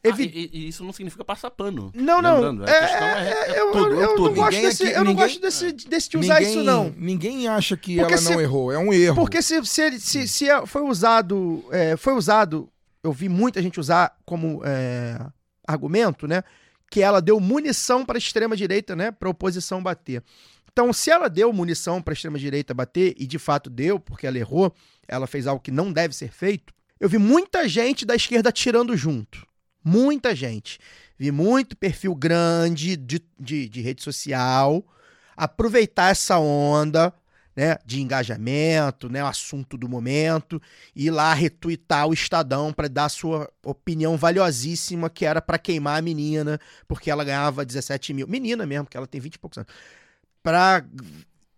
evi- 0.03 0.31
Ah, 0.35 0.37
e, 0.37 0.49
e 0.51 0.67
isso 0.67 0.83
não 0.83 0.91
significa 0.91 1.23
passar 1.23 1.49
pano. 1.51 1.91
Não, 1.93 2.21
não. 2.21 2.65
É, 2.65 2.71
é, 2.71 3.51
é 3.55 3.59
eu, 3.61 3.71
tudo, 3.71 3.91
eu, 3.93 4.01
é 4.01 4.03
eu 4.03 4.15
tudo. 4.15 4.29
não 4.29 4.35
gosto 4.35 4.51
Ninguém 4.51 4.61
desse, 4.69 4.83
aqui- 4.83 4.91
eu 4.91 4.97
não 4.97 5.11
ninguém- 5.11 5.25
gosto 5.25 5.41
desse, 5.41 5.71
desse 5.87 6.09
de 6.09 6.17
usar 6.17 6.41
isso 6.41 6.63
não. 6.63 6.93
Ninguém 6.97 7.47
acha 7.47 7.77
que 7.77 7.97
Porque 7.97 8.13
ela 8.13 8.21
não 8.23 8.33
se- 8.33 8.39
errou. 8.41 8.71
É 8.71 8.77
um 8.77 8.91
erro. 8.91 9.15
Porque 9.15 9.41
se, 9.41 9.63
se, 9.65 9.99
se, 9.99 10.27
se 10.27 10.49
é- 10.49 10.65
foi 10.65 10.81
usado, 10.81 11.63
é, 11.71 11.95
foi 11.95 12.13
usado, 12.13 12.69
eu 13.07 13.13
vi 13.13 13.29
muita 13.29 13.61
gente 13.61 13.79
usar 13.79 14.17
como 14.25 14.61
é, 14.65 15.17
argumento, 15.65 16.27
né? 16.27 16.43
Que 16.91 17.01
ela 17.01 17.21
deu 17.21 17.39
munição 17.39 18.05
para 18.05 18.17
a 18.17 18.19
extrema 18.19 18.55
direita, 18.55 18.95
né? 18.95 19.11
Para 19.11 19.29
oposição 19.29 19.81
bater. 19.81 20.21
Então, 20.71 20.91
se 20.93 21.09
ela 21.09 21.29
deu 21.29 21.51
munição 21.51 22.01
para 22.01 22.11
a 22.11 22.15
extrema 22.15 22.37
direita 22.37 22.73
bater 22.73 23.15
e 23.17 23.25
de 23.25 23.39
fato 23.39 23.69
deu, 23.69 23.99
porque 23.99 24.27
ela 24.27 24.37
errou, 24.37 24.73
ela 25.07 25.25
fez 25.25 25.47
algo 25.47 25.61
que 25.61 25.71
não 25.71 25.91
deve 25.91 26.13
ser 26.13 26.31
feito. 26.31 26.73
Eu 26.99 27.09
vi 27.09 27.17
muita 27.17 27.67
gente 27.67 28.05
da 28.05 28.15
esquerda 28.15 28.51
tirando 28.51 28.95
junto, 28.95 29.47
muita 29.83 30.35
gente. 30.35 30.77
Vi 31.17 31.31
muito 31.31 31.75
perfil 31.75 32.13
grande 32.13 32.95
de, 32.95 33.23
de, 33.39 33.69
de 33.69 33.81
rede 33.81 34.03
social 34.03 34.85
aproveitar 35.35 36.11
essa 36.11 36.37
onda 36.39 37.13
né, 37.57 37.75
de 37.83 37.99
engajamento, 38.03 39.09
né, 39.09 39.23
o 39.23 39.27
assunto 39.27 39.75
do 39.75 39.89
momento, 39.89 40.61
e 40.95 41.07
ir 41.07 41.09
lá 41.09 41.33
retuitar 41.33 42.07
o 42.07 42.13
Estadão 42.13 42.71
para 42.71 42.87
dar 42.87 43.09
sua 43.09 43.49
opinião 43.65 44.15
valiosíssima, 44.15 45.09
que 45.09 45.25
era 45.25 45.41
para 45.41 45.57
queimar 45.57 45.97
a 45.97 46.01
menina, 46.03 46.59
porque 46.87 47.09
ela 47.09 47.23
ganhava 47.23 47.65
17 47.65 48.13
mil. 48.13 48.27
Menina 48.27 48.63
mesmo, 48.67 48.85
porque 48.85 48.95
ela 48.95 49.07
tem 49.07 49.19
20 49.19 49.33
e 49.33 49.39
poucos 49.39 49.57
anos. 49.57 49.71
Pra. 50.43 50.85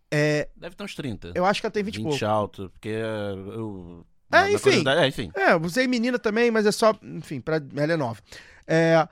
é, 0.09 0.47
Deve 0.55 0.73
ter 0.75 0.83
uns 0.85 0.95
30. 0.95 1.33
eu 1.35 1.45
acho 1.45 1.59
que 1.59 1.65
ela 1.67 1.71
tem 1.73 1.83
20 1.83 1.95
e 1.95 1.97
20 1.97 2.05
poucos. 2.05 2.23
alto, 2.23 2.69
porque 2.71 2.87
eu... 2.89 4.05
É, 4.31 4.35
na- 4.35 4.41
na 4.43 4.51
enfim. 4.51 4.61
curiosidade- 4.63 5.01
É, 5.01 5.07
enfim. 5.07 5.31
É, 5.35 5.51
eu 5.51 5.61
usei 5.61 5.85
menina 5.85 6.17
também, 6.17 6.49
mas 6.49 6.65
é 6.65 6.71
só, 6.71 6.97
enfim, 7.03 7.41
pra, 7.41 7.61
ela 7.75 7.93
é 7.93 7.97
nova. 7.97 8.21
É, 8.65 9.05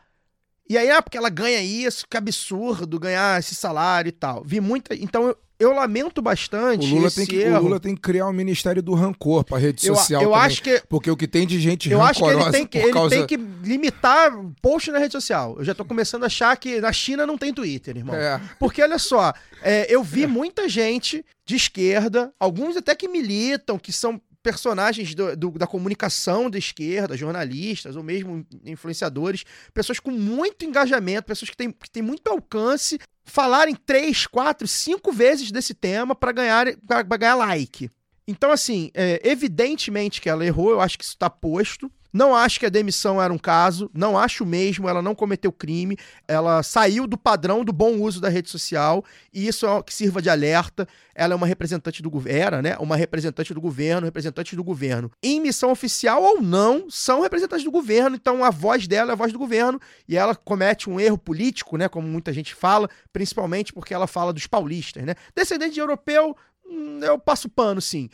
e 0.70 0.78
aí, 0.78 0.90
ah, 0.90 1.02
porque 1.02 1.18
ela 1.18 1.30
ganha 1.30 1.62
isso, 1.62 2.08
que 2.08 2.16
absurdo 2.16 2.98
ganhar 3.00 3.38
esse 3.40 3.56
salário 3.56 4.08
e 4.10 4.12
tal. 4.14 4.42
Vi 4.46 4.62
muita. 4.62 4.96
Então 4.96 5.28
eu, 5.28 5.38
eu 5.60 5.74
lamento 5.74 6.20
O 6.20 6.22
bastante 6.22 6.88
Lula, 6.88 7.08
esse 7.08 7.16
tem 7.18 7.26
que, 7.26 7.46
o. 7.46 7.60
Lula 7.60 7.80
tem 7.80 7.96
que 7.96 8.02
criar 8.02 8.28
o 8.28 8.34
Ministério 8.34 8.82
do 8.82 8.94
Rancor 8.94 9.44
pra 9.44 9.58
rede 9.58 9.86
eu 9.88 9.96
social 9.96 10.22
eu 10.22 10.30
também. 10.32 10.46
acho 10.46 10.62
que 10.64 10.82
Porque 10.88 11.10
o 11.10 11.18
que 11.18 11.28
tem 11.28 11.46
de 11.48 11.60
gente 11.60 11.90
Eu 11.90 12.02
acho 12.02 12.20
que 12.20 12.26
ele 12.26 12.34
rancorosa 12.36 12.58
tem 12.58 12.68
que, 12.68 12.78
ele 12.78 12.92
causa... 12.94 13.16
tem 13.16 13.26
que 13.26 13.38
limitar 13.38 14.32
post 14.62 14.92
na 14.92 15.00
rede 15.00 15.12
social. 15.14 15.56
Eu 15.58 15.64
já 15.66 15.74
tô 15.74 15.84
começando 15.86 16.24
a 16.24 16.28
achar 16.28 16.56
que 16.58 16.80
na 16.80 16.92
China 16.94 17.26
não 17.26 17.38
tem 17.38 17.54
Twitter, 17.54 17.98
irmão. 17.98 18.16
É. 18.16 18.40
Porque 18.60 18.82
olha 18.82 19.00
só, 19.00 19.34
é, 19.62 19.86
eu 19.94 20.04
vi 20.04 20.28
muita 20.28 20.68
gente 20.70 21.26
de 21.46 21.56
esquerda, 21.56 22.32
alguns 22.40 22.78
até 22.78 22.94
que 22.96 23.08
militam, 23.08 23.78
que 23.80 23.92
são 23.94 24.22
personagens 24.44 25.14
do- 25.14 25.36
do- 25.36 25.52
da 25.52 25.68
comunicação 25.68 26.50
da 26.50 26.58
esquerda, 26.58 27.18
jornalistas 27.18 27.96
ou 27.98 28.04
mesmo 28.04 28.46
influenciadores, 28.64 29.44
pessoas 29.74 30.00
com 30.00 30.12
muito 30.12 30.64
engajamento, 30.64 31.26
pessoas 31.28 31.50
que 31.50 31.58
têm, 31.58 31.70
que 31.72 31.90
têm 31.90 32.02
muito 32.04 32.28
alcance, 32.30 32.98
falarem 33.28 33.76
três, 33.76 34.26
quatro, 34.26 34.68
cinco 34.68 35.12
vezes 35.12 35.52
desse 35.52 35.74
tema 35.74 36.16
para 36.16 36.32
ganhar, 36.32 36.66
pra- 36.88 37.04
ganhar 37.04 37.36
like. 37.36 37.90
Então, 38.28 38.52
assim, 38.52 38.90
é, 38.94 39.22
evidentemente 39.24 40.20
que 40.20 40.30
ela 40.30 40.46
errou, 40.46 40.72
eu 40.72 40.82
acho 40.82 40.98
que 40.98 41.04
isso 41.04 41.14
está 41.14 41.30
posto. 41.30 41.92
Não 42.12 42.36
acho 42.36 42.60
que 42.60 42.66
a 42.66 42.70
demissão 42.70 43.22
era 43.22 43.32
um 43.32 43.38
caso, 43.38 43.90
não 43.94 44.18
acho 44.18 44.46
mesmo, 44.46 44.88
ela 44.88 45.02
não 45.02 45.14
cometeu 45.14 45.52
crime, 45.52 45.98
ela 46.28 46.64
saiu 46.64 47.06
do 47.06 47.18
padrão 47.18 47.64
do 47.64 47.74
bom 47.74 48.00
uso 48.02 48.22
da 48.22 48.30
rede 48.30 48.50
social, 48.50 49.04
e 49.34 49.48
isso 49.48 49.68
é 49.68 49.84
que 49.84 49.94
sirva 49.94 50.22
de 50.22 50.30
alerta. 50.30 50.88
Ela 51.14 51.34
é 51.34 51.36
uma 51.36 51.48
representante 51.48 52.02
do 52.02 52.10
governo, 52.10 52.38
era, 52.38 52.62
né? 52.62 52.78
Uma 52.80 52.96
representante 52.96 53.54
do 53.54 53.62
governo, 53.62 54.06
representante 54.06 54.56
do 54.56 54.64
governo. 54.64 55.12
Em 55.22 55.42
missão 55.42 55.72
oficial 55.72 56.22
ou 56.22 56.42
não, 56.42 56.90
são 56.90 57.22
representantes 57.22 57.66
do 57.66 57.72
governo, 57.72 58.16
então 58.16 58.44
a 58.44 58.50
voz 58.50 58.88
dela 58.88 59.12
é 59.12 59.14
a 59.14 59.16
voz 59.16 59.34
do 59.34 59.40
governo, 59.40 59.80
e 60.08 60.16
ela 60.16 60.36
comete 60.36 60.90
um 60.90 61.00
erro 61.00 61.18
político, 61.18 61.78
né? 61.78 61.88
Como 61.88 62.08
muita 62.08 62.32
gente 62.32 62.54
fala, 62.54 62.90
principalmente 63.12 63.74
porque 63.74 63.94
ela 63.94 64.08
fala 64.08 64.32
dos 64.32 64.48
paulistas, 64.48 65.04
né? 65.04 65.16
Descendente 65.36 65.74
de 65.74 65.80
europeu, 65.80 66.36
hum, 66.66 67.00
eu 67.02 67.18
passo 67.18 67.50
pano, 67.50 67.82
sim. 67.82 68.10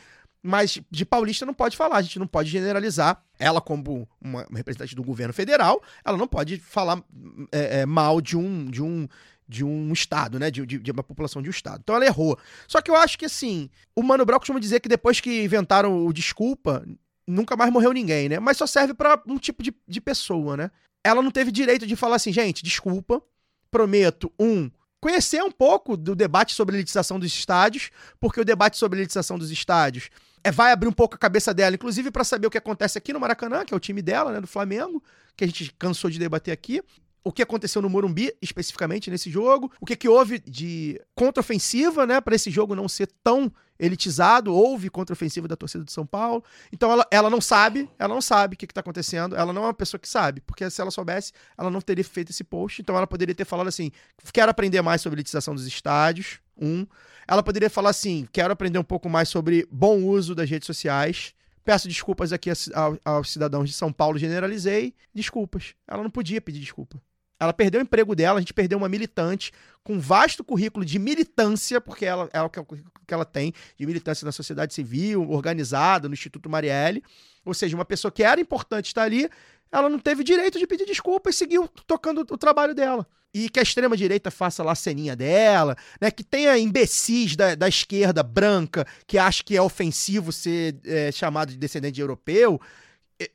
Mas 0.46 0.78
de 0.90 1.06
paulista 1.06 1.46
não 1.46 1.54
pode 1.54 1.74
falar, 1.74 1.96
a 1.96 2.02
gente 2.02 2.18
não 2.18 2.26
pode 2.26 2.50
generalizar. 2.50 3.24
Ela, 3.38 3.62
como 3.62 4.06
uma 4.20 4.46
representante 4.54 4.94
do 4.94 5.02
governo 5.02 5.32
federal, 5.32 5.82
ela 6.04 6.18
não 6.18 6.28
pode 6.28 6.58
falar 6.58 7.02
é, 7.50 7.80
é, 7.80 7.86
mal 7.86 8.20
de 8.20 8.36
um, 8.36 8.70
de 8.70 8.82
um, 8.82 9.08
de 9.48 9.64
um 9.64 9.90
estado, 9.90 10.38
né? 10.38 10.50
De, 10.50 10.66
de, 10.66 10.78
de 10.78 10.90
uma 10.90 11.02
população 11.02 11.40
de 11.40 11.48
um 11.48 11.50
estado. 11.50 11.80
Então 11.82 11.96
ela 11.96 12.04
errou. 12.04 12.38
Só 12.68 12.82
que 12.82 12.90
eu 12.90 12.94
acho 12.94 13.18
que 13.18 13.24
assim, 13.24 13.70
o 13.96 14.02
Mano 14.02 14.26
Brown 14.26 14.38
costuma 14.38 14.60
dizer 14.60 14.80
que 14.80 14.88
depois 14.88 15.18
que 15.18 15.42
inventaram 15.42 16.04
o 16.04 16.12
desculpa, 16.12 16.84
nunca 17.26 17.56
mais 17.56 17.72
morreu 17.72 17.94
ninguém, 17.94 18.28
né? 18.28 18.38
Mas 18.38 18.58
só 18.58 18.66
serve 18.66 18.92
pra 18.92 19.22
um 19.26 19.38
tipo 19.38 19.62
de, 19.62 19.74
de 19.88 19.98
pessoa, 19.98 20.58
né? 20.58 20.70
Ela 21.02 21.22
não 21.22 21.30
teve 21.30 21.50
direito 21.50 21.86
de 21.86 21.96
falar 21.96 22.16
assim, 22.16 22.34
gente, 22.34 22.62
desculpa, 22.62 23.22
prometo, 23.70 24.30
um, 24.38 24.70
conhecer 25.00 25.42
um 25.42 25.50
pouco 25.50 25.96
do 25.96 26.14
debate 26.14 26.52
sobre 26.52 26.76
a 26.76 26.78
elitização 26.78 27.18
dos 27.18 27.32
estádios, 27.32 27.90
porque 28.20 28.40
o 28.40 28.44
debate 28.44 28.76
sobre 28.76 28.98
a 28.98 29.00
elitização 29.00 29.38
dos 29.38 29.50
estádios 29.50 30.10
é, 30.44 30.50
vai 30.52 30.70
abrir 30.70 30.86
um 30.86 30.92
pouco 30.92 31.14
a 31.14 31.18
cabeça 31.18 31.54
dela, 31.54 31.74
inclusive 31.74 32.10
para 32.10 32.22
saber 32.22 32.46
o 32.46 32.50
que 32.50 32.58
acontece 32.58 32.98
aqui 32.98 33.14
no 33.14 33.18
Maracanã, 33.18 33.64
que 33.64 33.72
é 33.72 33.76
o 33.76 33.80
time 33.80 34.02
dela, 34.02 34.30
né, 34.30 34.40
do 34.42 34.46
Flamengo, 34.46 35.02
que 35.34 35.42
a 35.42 35.46
gente 35.46 35.72
cansou 35.78 36.10
de 36.10 36.18
debater 36.18 36.52
aqui. 36.52 36.82
O 37.24 37.32
que 37.32 37.42
aconteceu 37.42 37.80
no 37.80 37.88
Morumbi, 37.88 38.34
especificamente 38.42 39.10
nesse 39.10 39.30
jogo, 39.30 39.72
o 39.80 39.86
que, 39.86 39.96
que 39.96 40.06
houve 40.06 40.38
de 40.40 41.00
contraofensiva, 41.14 42.06
né, 42.06 42.20
para 42.20 42.34
esse 42.34 42.50
jogo 42.50 42.74
não 42.74 42.86
ser 42.86 43.08
tão 43.24 43.50
elitizado, 43.78 44.52
houve 44.54 44.88
contraofensiva 44.88 45.48
da 45.48 45.56
torcida 45.56 45.84
de 45.84 45.92
São 45.92 46.06
Paulo. 46.06 46.42
Então 46.72 46.90
ela, 46.92 47.06
ela 47.10 47.28
não 47.30 47.40
sabe, 47.40 47.90
ela 47.98 48.14
não 48.14 48.20
sabe 48.20 48.54
o 48.54 48.56
que, 48.56 48.66
que 48.66 48.74
tá 48.74 48.80
acontecendo, 48.80 49.34
ela 49.36 49.52
não 49.52 49.62
é 49.64 49.66
uma 49.66 49.74
pessoa 49.74 49.98
que 49.98 50.08
sabe, 50.08 50.40
porque 50.40 50.68
se 50.70 50.80
ela 50.80 50.90
soubesse, 50.90 51.32
ela 51.58 51.70
não 51.70 51.80
teria 51.80 52.04
feito 52.04 52.30
esse 52.30 52.44
post, 52.44 52.80
então 52.82 52.96
ela 52.96 53.06
poderia 53.06 53.34
ter 53.34 53.44
falado 53.44 53.68
assim: 53.68 53.90
quero 54.32 54.50
aprender 54.50 54.80
mais 54.82 55.00
sobre 55.02 55.16
elitização 55.16 55.54
dos 55.54 55.66
estádios, 55.66 56.38
um. 56.56 56.86
Ela 57.26 57.42
poderia 57.42 57.70
falar 57.70 57.90
assim: 57.90 58.28
quero 58.32 58.52
aprender 58.52 58.78
um 58.78 58.84
pouco 58.84 59.08
mais 59.08 59.28
sobre 59.28 59.66
bom 59.70 60.02
uso 60.04 60.34
das 60.34 60.48
redes 60.48 60.66
sociais. 60.66 61.34
Peço 61.64 61.88
desculpas 61.88 62.30
aqui 62.30 62.50
a- 62.50 62.54
ao- 62.74 62.98
aos 63.04 63.32
cidadãos 63.32 63.70
de 63.70 63.74
São 63.74 63.90
Paulo, 63.90 64.18
generalizei. 64.18 64.94
Desculpas. 65.14 65.74
Ela 65.88 66.02
não 66.02 66.10
podia 66.10 66.38
pedir 66.40 66.60
desculpa. 66.60 67.00
Ela 67.44 67.52
perdeu 67.52 67.80
o 67.80 67.82
emprego 67.82 68.14
dela, 68.14 68.38
a 68.38 68.40
gente 68.40 68.54
perdeu 68.54 68.78
uma 68.78 68.88
militante 68.88 69.52
com 69.82 70.00
vasto 70.00 70.42
currículo 70.42 70.84
de 70.84 70.98
militância, 70.98 71.80
porque 71.80 72.06
ela 72.06 72.28
é 72.32 72.40
o 72.40 72.48
que 72.48 73.12
ela 73.12 73.24
tem 73.24 73.52
de 73.78 73.86
militância 73.86 74.24
na 74.24 74.32
sociedade 74.32 74.72
civil, 74.74 75.30
organizada, 75.30 76.08
no 76.08 76.14
Instituto 76.14 76.48
Marielle. 76.48 77.02
Ou 77.44 77.52
seja, 77.52 77.76
uma 77.76 77.84
pessoa 77.84 78.10
que 78.10 78.22
era 78.22 78.40
importante 78.40 78.86
estar 78.86 79.02
ali, 79.02 79.28
ela 79.70 79.88
não 79.88 79.98
teve 79.98 80.24
direito 80.24 80.58
de 80.58 80.66
pedir 80.66 80.86
desculpa 80.86 81.30
e 81.30 81.32
seguiu 81.32 81.68
tocando 81.86 82.20
o 82.20 82.38
trabalho 82.38 82.74
dela. 82.74 83.06
E 83.32 83.48
que 83.48 83.58
a 83.58 83.62
extrema-direita 83.62 84.30
faça 84.30 84.62
lá 84.62 84.72
a 84.72 84.76
ceninha 84.76 85.16
dela, 85.16 85.76
né? 86.00 86.08
Que 86.10 86.22
tenha 86.22 86.56
imbecis 86.56 87.34
da, 87.34 87.56
da 87.56 87.68
esquerda 87.68 88.22
branca 88.22 88.86
que 89.06 89.18
acha 89.18 89.42
que 89.42 89.56
é 89.56 89.60
ofensivo 89.60 90.30
ser 90.30 90.76
é, 90.84 91.10
chamado 91.10 91.50
de 91.50 91.58
descendente 91.58 91.96
de 91.96 92.00
europeu. 92.00 92.60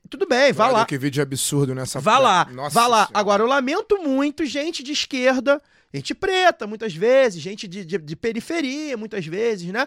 Tudo 0.09 0.27
bem, 0.27 0.51
vá 0.51 0.65
Olha 0.65 0.73
lá. 0.73 0.85
Que 0.85 0.97
vídeo 0.97 1.23
absurdo 1.23 1.73
nessa 1.73 1.99
Vá 1.99 2.19
lá, 2.19 2.45
Nossa 2.51 2.73
vá 2.73 2.87
lá. 2.87 3.05
Senhora. 3.05 3.19
Agora, 3.19 3.43
eu 3.43 3.47
lamento 3.47 3.97
muito 4.01 4.45
gente 4.45 4.83
de 4.83 4.91
esquerda, 4.91 5.61
gente 5.93 6.13
preta, 6.13 6.67
muitas 6.67 6.93
vezes, 6.93 7.41
gente 7.41 7.67
de, 7.67 7.85
de, 7.85 7.97
de 7.97 8.15
periferia, 8.15 8.97
muitas 8.97 9.25
vezes, 9.25 9.71
né? 9.71 9.85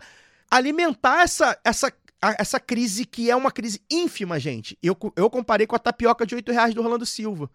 Alimentar 0.50 1.22
essa, 1.22 1.59
essa, 1.64 1.92
essa 2.38 2.61
crise 2.61 3.05
que 3.05 3.31
é 3.31 3.37
uma 3.37 3.50
crise 3.50 3.81
ínfima, 3.90 4.38
gente. 4.38 4.78
Eu, 4.83 4.96
eu 5.16 5.28
comparei 5.28 5.66
com 5.66 5.76
a 5.76 5.78
tapioca 5.78 6.24
de 6.26 6.35
8 6.35 6.52
reais 6.52 6.74
do 6.74 6.83
Rolando 6.83 7.07
Silva. 7.07 7.50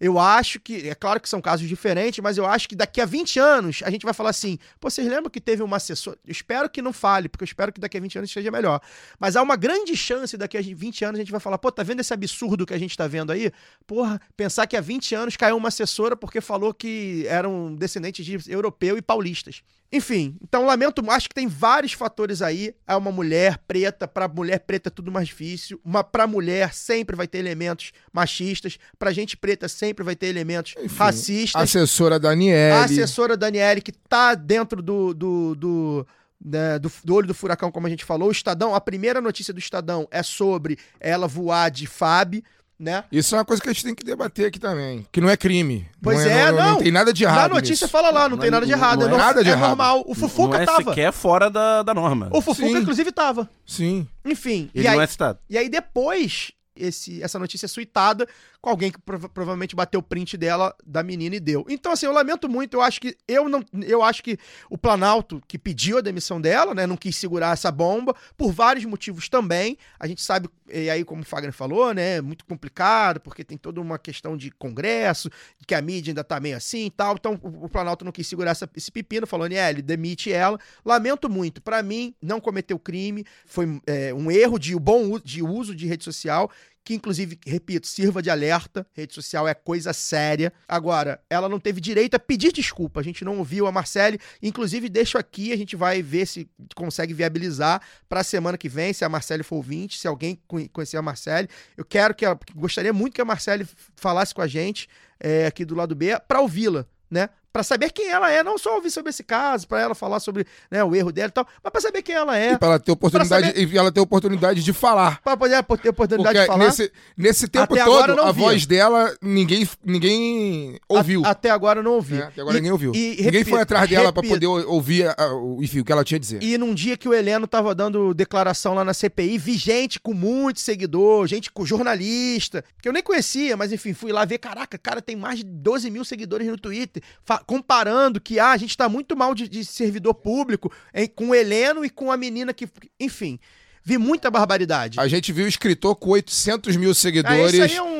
Eu 0.00 0.18
acho 0.18 0.60
que, 0.60 0.88
é 0.88 0.94
claro 0.94 1.20
que 1.20 1.28
são 1.28 1.40
casos 1.40 1.68
diferentes, 1.68 2.20
mas 2.20 2.38
eu 2.38 2.46
acho 2.46 2.68
que 2.68 2.76
daqui 2.76 3.00
a 3.00 3.04
20 3.04 3.40
anos 3.40 3.80
a 3.84 3.90
gente 3.90 4.04
vai 4.04 4.14
falar 4.14 4.30
assim: 4.30 4.58
pô, 4.78 4.88
vocês 4.88 5.06
lembram 5.06 5.30
que 5.30 5.40
teve 5.40 5.62
uma 5.62 5.76
assessora? 5.76 6.18
Eu 6.24 6.30
espero 6.30 6.70
que 6.70 6.80
não 6.80 6.92
fale, 6.92 7.28
porque 7.28 7.42
eu 7.42 7.46
espero 7.46 7.72
que 7.72 7.80
daqui 7.80 7.96
a 7.96 8.00
20 8.00 8.18
anos 8.18 8.30
seja 8.30 8.50
melhor. 8.50 8.80
Mas 9.18 9.34
há 9.34 9.42
uma 9.42 9.56
grande 9.56 9.96
chance 9.96 10.36
daqui 10.36 10.56
a 10.56 10.62
20 10.62 11.04
anos 11.04 11.18
a 11.18 11.22
gente 11.22 11.32
vai 11.32 11.40
falar: 11.40 11.58
pô, 11.58 11.72
tá 11.72 11.82
vendo 11.82 12.00
esse 12.00 12.12
absurdo 12.12 12.64
que 12.64 12.74
a 12.74 12.78
gente 12.78 12.96
tá 12.96 13.06
vendo 13.06 13.32
aí? 13.32 13.50
Porra, 13.86 14.20
pensar 14.36 14.66
que 14.66 14.76
há 14.76 14.80
20 14.80 15.14
anos 15.14 15.36
caiu 15.36 15.56
uma 15.56 15.68
assessora 15.68 16.16
porque 16.16 16.40
falou 16.40 16.72
que 16.72 17.24
eram 17.26 17.74
descendentes 17.74 18.24
de 18.24 18.52
europeu 18.52 18.96
e 18.96 19.02
paulistas. 19.02 19.62
Enfim, 19.90 20.36
então 20.42 20.66
lamento, 20.66 21.02
acho 21.10 21.28
que 21.28 21.34
tem 21.34 21.46
vários 21.46 21.94
fatores 21.94 22.42
aí. 22.42 22.74
É 22.86 22.94
uma 22.94 23.10
mulher 23.10 23.58
preta, 23.66 24.06
pra 24.06 24.28
mulher 24.28 24.60
preta 24.60 24.88
é 24.88 24.90
tudo 24.90 25.10
mais 25.10 25.28
difícil. 25.28 25.80
Uma 25.82 26.04
pra 26.04 26.26
mulher 26.26 26.74
sempre 26.74 27.16
vai 27.16 27.26
ter 27.26 27.38
elementos 27.38 27.92
machistas, 28.12 28.78
pra 28.98 29.12
gente 29.12 29.36
preta 29.36 29.66
sempre 29.66 30.04
vai 30.04 30.14
ter 30.14 30.26
elementos 30.26 30.74
Enfim, 30.78 30.94
racistas. 30.94 31.62
Assessora 31.62 32.18
Daniele. 32.18 32.74
A 32.74 32.84
assessora 32.84 33.34
Daniele, 33.34 33.80
que 33.80 33.92
tá 33.92 34.34
dentro 34.34 34.82
do, 34.82 35.14
do, 35.14 35.54
do, 35.54 36.06
né, 36.44 36.78
do, 36.78 36.92
do 37.02 37.14
olho 37.14 37.26
do 37.26 37.34
furacão, 37.34 37.72
como 37.72 37.86
a 37.86 37.90
gente 37.90 38.04
falou. 38.04 38.28
O 38.28 38.32
Estadão, 38.32 38.74
a 38.74 38.80
primeira 38.82 39.22
notícia 39.22 39.54
do 39.54 39.58
Estadão 39.58 40.06
é 40.10 40.22
sobre 40.22 40.78
ela 41.00 41.26
voar 41.26 41.70
de 41.70 41.86
FAB, 41.86 42.44
né? 42.78 43.04
Isso 43.10 43.34
é 43.34 43.38
uma 43.38 43.44
coisa 43.44 43.60
que 43.62 43.68
a 43.68 43.72
gente 43.72 43.84
tem 43.84 43.94
que 43.94 44.04
debater 44.04 44.46
aqui 44.46 44.58
também. 44.58 45.04
Que 45.10 45.20
não 45.20 45.28
é 45.28 45.36
crime. 45.36 45.88
Pois 46.00 46.24
não 46.24 46.30
é, 46.30 46.52
não, 46.52 46.58
não. 46.72 46.78
tem 46.78 46.92
nada 46.92 47.12
de 47.12 47.24
errado. 47.24 47.48
Na 47.50 47.54
notícia 47.56 47.84
nisso. 47.84 47.88
fala 47.88 48.10
lá, 48.10 48.22
não, 48.28 48.30
Não 48.30 48.38
tem 48.38 48.48
é- 48.48 48.50
nada 48.50 48.64
de 48.66 48.72
não- 48.72 48.78
errado. 48.78 48.98
não 49.00 49.08
é, 49.10 49.14
é 49.14 49.16
nada 49.18 49.42
de 49.42 49.50
é 49.50 49.52
errado. 49.52 49.68
normal. 49.70 50.04
O 50.06 50.14
Fufuca 50.14 50.56
não 50.56 50.62
é 50.62 50.66
tava. 50.66 50.84
sequer 50.90 51.12
fora 51.12 51.50
da, 51.50 51.82
da 51.82 51.92
norma. 51.92 52.28
O 52.32 52.40
Fufuca, 52.40 52.68
Sim. 52.68 52.78
inclusive, 52.78 53.10
tava. 53.10 53.48
Sim. 53.66 54.06
Enfim. 54.24 54.70
Ele 54.74 54.84
e 54.84 54.88
aí, 54.88 54.94
não 54.96 55.02
é 55.02 55.06
citado. 55.06 55.38
E 55.50 55.58
aí 55.58 55.68
depois, 55.68 56.52
esse, 56.76 57.20
essa 57.22 57.38
notícia 57.38 57.66
é 57.66 57.68
suitada 57.68 58.28
com 58.60 58.70
alguém 58.70 58.90
que 58.90 58.98
prova- 59.00 59.28
provavelmente 59.28 59.76
bateu 59.76 60.00
o 60.00 60.02
print 60.02 60.36
dela, 60.36 60.74
da 60.84 61.02
menina 61.02 61.36
e 61.36 61.40
deu. 61.40 61.64
Então, 61.68 61.92
assim, 61.92 62.06
eu 62.06 62.12
lamento 62.12 62.48
muito, 62.48 62.74
eu 62.76 62.82
acho 62.82 63.00
que 63.00 63.16
eu 63.26 63.48
não. 63.48 63.62
Eu 63.86 64.02
acho 64.02 64.22
que 64.22 64.36
o 64.68 64.76
Planalto, 64.76 65.40
que 65.46 65.58
pediu 65.58 65.98
a 65.98 66.00
demissão 66.00 66.40
dela, 66.40 66.74
né, 66.74 66.86
não 66.86 66.96
quis 66.96 67.16
segurar 67.16 67.52
essa 67.52 67.70
bomba, 67.70 68.14
por 68.36 68.52
vários 68.52 68.84
motivos 68.84 69.28
também. 69.28 69.78
A 69.98 70.06
gente 70.06 70.20
sabe, 70.22 70.48
e 70.72 70.90
aí, 70.90 71.04
como 71.04 71.22
o 71.22 71.24
Fagner 71.24 71.52
falou, 71.52 71.94
né, 71.94 72.16
é 72.16 72.20
muito 72.20 72.44
complicado, 72.44 73.20
porque 73.20 73.44
tem 73.44 73.56
toda 73.56 73.80
uma 73.80 73.98
questão 73.98 74.36
de 74.36 74.50
Congresso, 74.50 75.30
que 75.66 75.74
a 75.74 75.80
mídia 75.80 76.10
ainda 76.10 76.24
tá 76.24 76.40
meio 76.40 76.56
assim 76.56 76.86
e 76.86 76.90
tal. 76.90 77.14
Então, 77.14 77.38
o, 77.42 77.68
Planalto 77.68 78.04
não 78.04 78.12
quis 78.12 78.26
segurar 78.26 78.50
essa- 78.50 78.68
esse 78.74 78.90
pepino, 78.90 79.26
falou, 79.26 79.46
ele 79.46 79.82
demite 79.82 80.32
ela. 80.32 80.58
Lamento 80.84 81.28
muito. 81.28 81.62
Pra 81.62 81.82
mim, 81.82 82.14
não 82.20 82.40
cometeu 82.40 82.78
crime, 82.78 83.24
foi 83.46 83.80
é, 83.86 84.12
um 84.12 84.30
erro 84.30 84.58
de 84.58 84.74
bom 84.76 85.04
uso, 85.10 85.22
de 85.24 85.42
uso 85.42 85.74
de 85.74 85.86
rede 85.86 86.04
social, 86.04 86.50
que 86.88 86.94
inclusive, 86.94 87.38
repito, 87.46 87.86
sirva 87.86 88.22
de 88.22 88.30
alerta. 88.30 88.86
Rede 88.94 89.12
social 89.12 89.46
é 89.46 89.52
coisa 89.52 89.92
séria. 89.92 90.50
Agora, 90.66 91.20
ela 91.28 91.46
não 91.46 91.60
teve 91.60 91.82
direito 91.82 92.14
a 92.14 92.18
pedir 92.18 92.50
desculpa. 92.50 93.00
A 93.00 93.02
gente 93.02 93.26
não 93.26 93.36
ouviu 93.36 93.66
a 93.66 93.70
Marcele. 93.70 94.18
Inclusive, 94.42 94.88
deixo 94.88 95.18
aqui, 95.18 95.52
a 95.52 95.56
gente 95.56 95.76
vai 95.76 96.00
ver 96.00 96.26
se 96.26 96.48
consegue 96.74 97.12
viabilizar 97.12 97.82
pra 98.08 98.24
semana 98.24 98.56
que 98.56 98.70
vem, 98.70 98.94
se 98.94 99.04
a 99.04 99.08
Marcele 99.10 99.42
for 99.42 99.56
ouvinte, 99.56 99.98
se 99.98 100.08
alguém 100.08 100.40
conhe- 100.48 100.66
conhecer 100.70 100.96
a 100.96 101.02
Marcele. 101.02 101.46
Eu 101.76 101.84
quero 101.84 102.14
que 102.14 102.24
ela, 102.24 102.40
gostaria 102.54 102.94
muito 102.94 103.12
que 103.12 103.20
a 103.20 103.24
Marcele 103.26 103.68
falasse 103.94 104.34
com 104.34 104.40
a 104.40 104.46
gente 104.46 104.88
é, 105.20 105.44
aqui 105.44 105.66
do 105.66 105.74
lado 105.74 105.94
B 105.94 106.18
pra 106.26 106.40
ouvi-la, 106.40 106.86
né? 107.10 107.28
Pra 107.52 107.62
saber 107.62 107.90
quem 107.92 108.08
ela 108.08 108.30
é, 108.30 108.42
não 108.44 108.58
só 108.58 108.74
ouvir 108.76 108.90
sobre 108.90 109.10
esse 109.10 109.24
caso, 109.24 109.66
pra 109.66 109.80
ela 109.80 109.94
falar 109.94 110.20
sobre 110.20 110.46
né, 110.70 110.84
o 110.84 110.94
erro 110.94 111.10
dela 111.10 111.28
e 111.28 111.32
tal, 111.32 111.46
mas 111.64 111.72
pra 111.72 111.80
saber 111.80 112.02
quem 112.02 112.14
ela 112.14 112.38
é, 112.38 112.52
E 112.52 112.58
pra 112.58 112.68
ela 112.68 112.78
ter 112.78 112.92
oportunidade, 112.92 113.46
saber- 113.46 113.68
e 113.72 113.78
ela 113.78 113.90
ter 113.90 114.00
oportunidade 114.00 114.62
de 114.62 114.72
falar. 114.72 115.20
pra 115.22 115.36
poder 115.36 115.64
ter 115.64 115.88
oportunidade 115.88 116.34
Porque 116.36 116.40
de 116.40 116.46
falar. 116.46 116.64
nesse, 116.66 116.92
nesse 117.16 117.48
tempo 117.48 117.72
Até 117.74 117.84
todo, 117.84 118.20
a 118.20 118.30
voz 118.32 118.66
dela, 118.66 119.12
ninguém, 119.22 119.66
ninguém 119.84 120.78
ouviu. 120.88 121.24
A- 121.24 121.30
até 121.30 121.50
agora 121.50 121.82
não 121.82 121.92
ouvi. 121.92 122.14
né? 122.16 122.24
Até 122.24 122.40
agora 122.42 122.54
E- 122.56 122.60
ninguém 122.60 122.72
ouviu. 122.72 122.92
e, 122.94 122.98
ninguém 123.10 123.24
repito, 123.24 123.50
foi 123.50 123.60
atrás 123.62 123.88
dela 123.88 124.12
pra 124.12 124.22
repito, 124.22 124.34
poder 124.34 124.46
ou- 124.46 124.74
ouvir 124.74 125.06
a- 125.08 125.34
o, 125.34 125.62
enfim, 125.62 125.80
o 125.80 125.84
que 125.84 125.90
ela 125.92 126.04
tinha 126.04 126.16
a 126.16 126.20
dizer. 126.20 126.42
E 126.42 126.56
num 126.58 126.74
dia 126.74 126.96
que 126.96 127.08
o 127.08 127.14
Heleno 127.14 127.46
tava 127.46 127.74
dando 127.74 128.12
declaração 128.14 128.74
lá 128.74 128.84
na 128.84 128.92
CPI, 128.94 129.38
vi 129.38 129.54
gente 129.54 129.98
com 129.98 130.12
muito 130.12 130.60
seguidor, 130.60 131.26
gente 131.26 131.50
com 131.50 131.64
jornalista, 131.64 132.64
que 132.80 132.88
eu 132.88 132.92
nem 132.92 133.02
conhecia, 133.02 133.56
mas 133.56 133.72
enfim, 133.72 133.92
fui 133.94 134.12
lá 134.12 134.24
ver, 134.24 134.38
caraca, 134.38 134.76
cara, 134.78 135.00
tem 135.02 135.16
mais 135.16 135.38
de 135.38 135.44
12 135.44 135.90
mil 135.90 136.04
seguidores 136.04 136.46
no 136.46 136.58
Twitter, 136.58 137.02
comparando 137.46 138.20
que 138.20 138.38
ah, 138.38 138.52
a 138.52 138.56
gente 138.56 138.76
tá 138.76 138.88
muito 138.88 139.16
mal 139.16 139.34
de, 139.34 139.48
de 139.48 139.64
servidor 139.64 140.14
público 140.14 140.72
hein, 140.94 141.10
com 141.14 141.28
o 141.30 141.34
Heleno 141.34 141.84
e 141.84 141.90
com 141.90 142.10
a 142.12 142.16
menina 142.16 142.52
que. 142.52 142.68
Enfim, 143.00 143.38
vi 143.82 143.98
muita 143.98 144.30
barbaridade. 144.30 145.00
A 145.00 145.08
gente 145.08 145.32
viu 145.32 145.46
o 145.46 145.48
escritor 145.48 145.96
com 145.96 146.10
800 146.10 146.76
mil 146.76 146.90
Ah, 146.90 146.94
seguidores. 146.94 147.54
esse 147.54 147.62
aí 147.62 147.76
é 147.76 147.82
um 147.82 147.97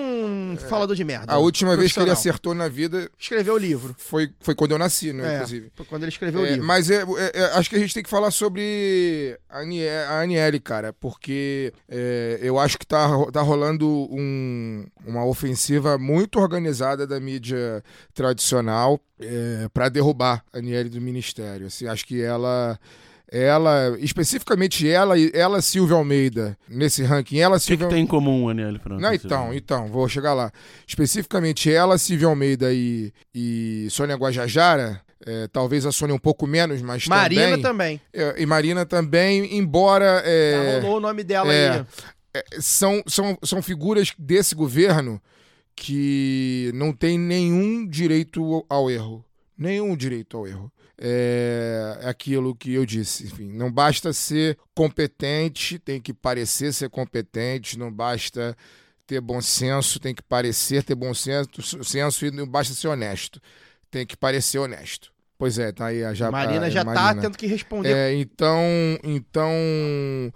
falador 0.66 0.96
de 0.96 1.04
merda. 1.04 1.32
A 1.32 1.38
última 1.38 1.76
vez 1.76 1.92
que 1.92 2.00
ele 2.00 2.10
acertou 2.10 2.54
na 2.54 2.68
vida 2.68 3.10
Escreveu 3.18 3.54
o 3.54 3.58
livro. 3.58 3.94
foi, 3.98 4.30
foi 4.40 4.54
quando 4.54 4.72
eu 4.72 4.78
nasci, 4.78 5.12
né? 5.12 5.32
É, 5.32 5.34
Inclusive. 5.36 5.70
foi 5.74 5.86
quando 5.86 6.02
ele 6.02 6.10
escreveu 6.12 6.40
o 6.42 6.46
É, 6.46 6.50
livro. 6.52 6.64
mas 6.66 6.90
é, 6.90 7.02
é, 7.02 7.30
é, 7.34 7.44
acho 7.58 7.68
que 7.70 7.76
a 7.76 7.78
gente 7.78 7.94
tem 7.94 8.02
que 8.02 8.08
falar 8.10 8.30
sobre 8.30 9.38
a, 9.48 9.60
Anie- 9.60 9.88
a 9.88 10.20
Aniele, 10.20 10.58
cara, 10.60 10.92
porque 10.92 11.72
eu 12.40 12.58
acho 12.58 12.78
que 12.78 12.86
tá, 12.86 13.08
tá 13.32 13.42
rolando 13.42 13.88
um- 14.10 14.86
uma 15.06 15.24
ofensiva 15.24 15.96
muito 15.98 16.38
organizada 16.38 17.06
da 17.06 17.18
mídia 17.20 17.82
tradicional 18.14 19.00
é, 19.20 19.68
para 19.72 19.88
derrubar 19.88 20.44
a 20.52 20.58
Aniele 20.58 20.88
do 20.88 21.00
ministério. 21.00 21.66
Assim, 21.66 21.86
acho 21.86 22.06
que 22.06 22.20
ela. 22.22 22.78
Ela, 23.30 23.94
especificamente 24.00 24.88
ela, 24.88 25.18
e- 25.18 25.30
ela 25.34 25.60
Silvia 25.60 25.96
Almeida, 25.96 26.56
nesse 26.68 27.02
ranking, 27.02 27.38
ela 27.38 27.56
O 27.56 27.60
que, 27.60 27.66
Silvia 27.66 27.86
que 27.86 27.94
tem 27.94 28.04
em 28.04 28.06
comum, 28.06 28.48
Aniele 28.48 28.78
Franco? 28.78 29.00
não, 29.02 29.12
então, 29.12 29.52
então, 29.52 29.86
vou 29.88 30.08
chegar 30.08 30.32
lá. 30.32 30.50
Especificamente 30.86 31.70
ela, 31.70 31.98
Silvia 31.98 32.26
Almeida 32.26 32.72
e, 32.72 33.12
e 33.34 33.86
Sônia 33.90 34.16
Guajajara, 34.16 35.00
é, 35.26 35.46
talvez 35.48 35.84
a 35.84 35.92
Sônia 35.92 36.14
um 36.14 36.18
pouco 36.18 36.46
menos, 36.46 36.80
mas 36.80 37.06
Marina 37.06 37.42
também. 37.58 37.62
também. 37.62 38.00
é, 38.14 38.42
e 38.42 38.46
Marina 38.46 38.86
também, 38.86 39.58
embora 39.58 40.22
Já 40.24 40.30
é, 40.30 40.80
rolou 40.80 40.96
o 40.96 41.00
nome 41.00 41.22
dela 41.22 41.52
é, 41.52 41.84
aí. 42.34 42.42
são, 42.60 43.02
são, 43.06 43.36
são 43.42 43.60
figuras 43.60 44.12
desse 44.18 44.54
governo 44.54 45.20
que 45.76 46.70
não 46.74 46.92
tem 46.92 47.18
nenhum 47.18 47.86
direito 47.86 48.64
ao 48.68 48.90
erro. 48.90 49.24
Nenhum 49.56 49.96
direito 49.96 50.36
ao 50.36 50.46
erro. 50.46 50.72
É 51.00 52.00
aquilo 52.04 52.54
que 52.56 52.74
eu 52.74 52.84
disse. 52.84 53.24
Enfim, 53.26 53.50
não 53.52 53.70
basta 53.70 54.12
ser 54.12 54.58
competente, 54.74 55.78
tem 55.78 56.00
que 56.00 56.12
parecer 56.12 56.72
ser 56.74 56.90
competente, 56.90 57.78
não 57.78 57.92
basta 57.92 58.56
ter 59.06 59.20
bom 59.20 59.40
senso, 59.40 59.98
tem 60.00 60.14
que 60.14 60.22
parecer 60.22 60.82
ter 60.82 60.94
bom 60.94 61.14
senso, 61.14 61.82
senso 61.84 62.26
e 62.26 62.30
não 62.30 62.46
basta 62.46 62.74
ser 62.74 62.88
honesto. 62.88 63.40
Tem 63.90 64.04
que 64.06 64.16
parecer 64.16 64.58
honesto. 64.58 65.10
Pois 65.38 65.56
é, 65.56 65.70
tá 65.70 65.86
aí 65.86 66.02
a 66.04 66.12
já 66.12 66.32
Marina 66.32 66.66
a- 66.66 66.70
já 66.70 66.84
tá 66.84 66.92
Marina. 66.92 67.22
tendo 67.22 67.38
que 67.38 67.46
responder. 67.46 67.94
É, 67.96 68.12
então, 68.14 68.60
então, 69.04 69.52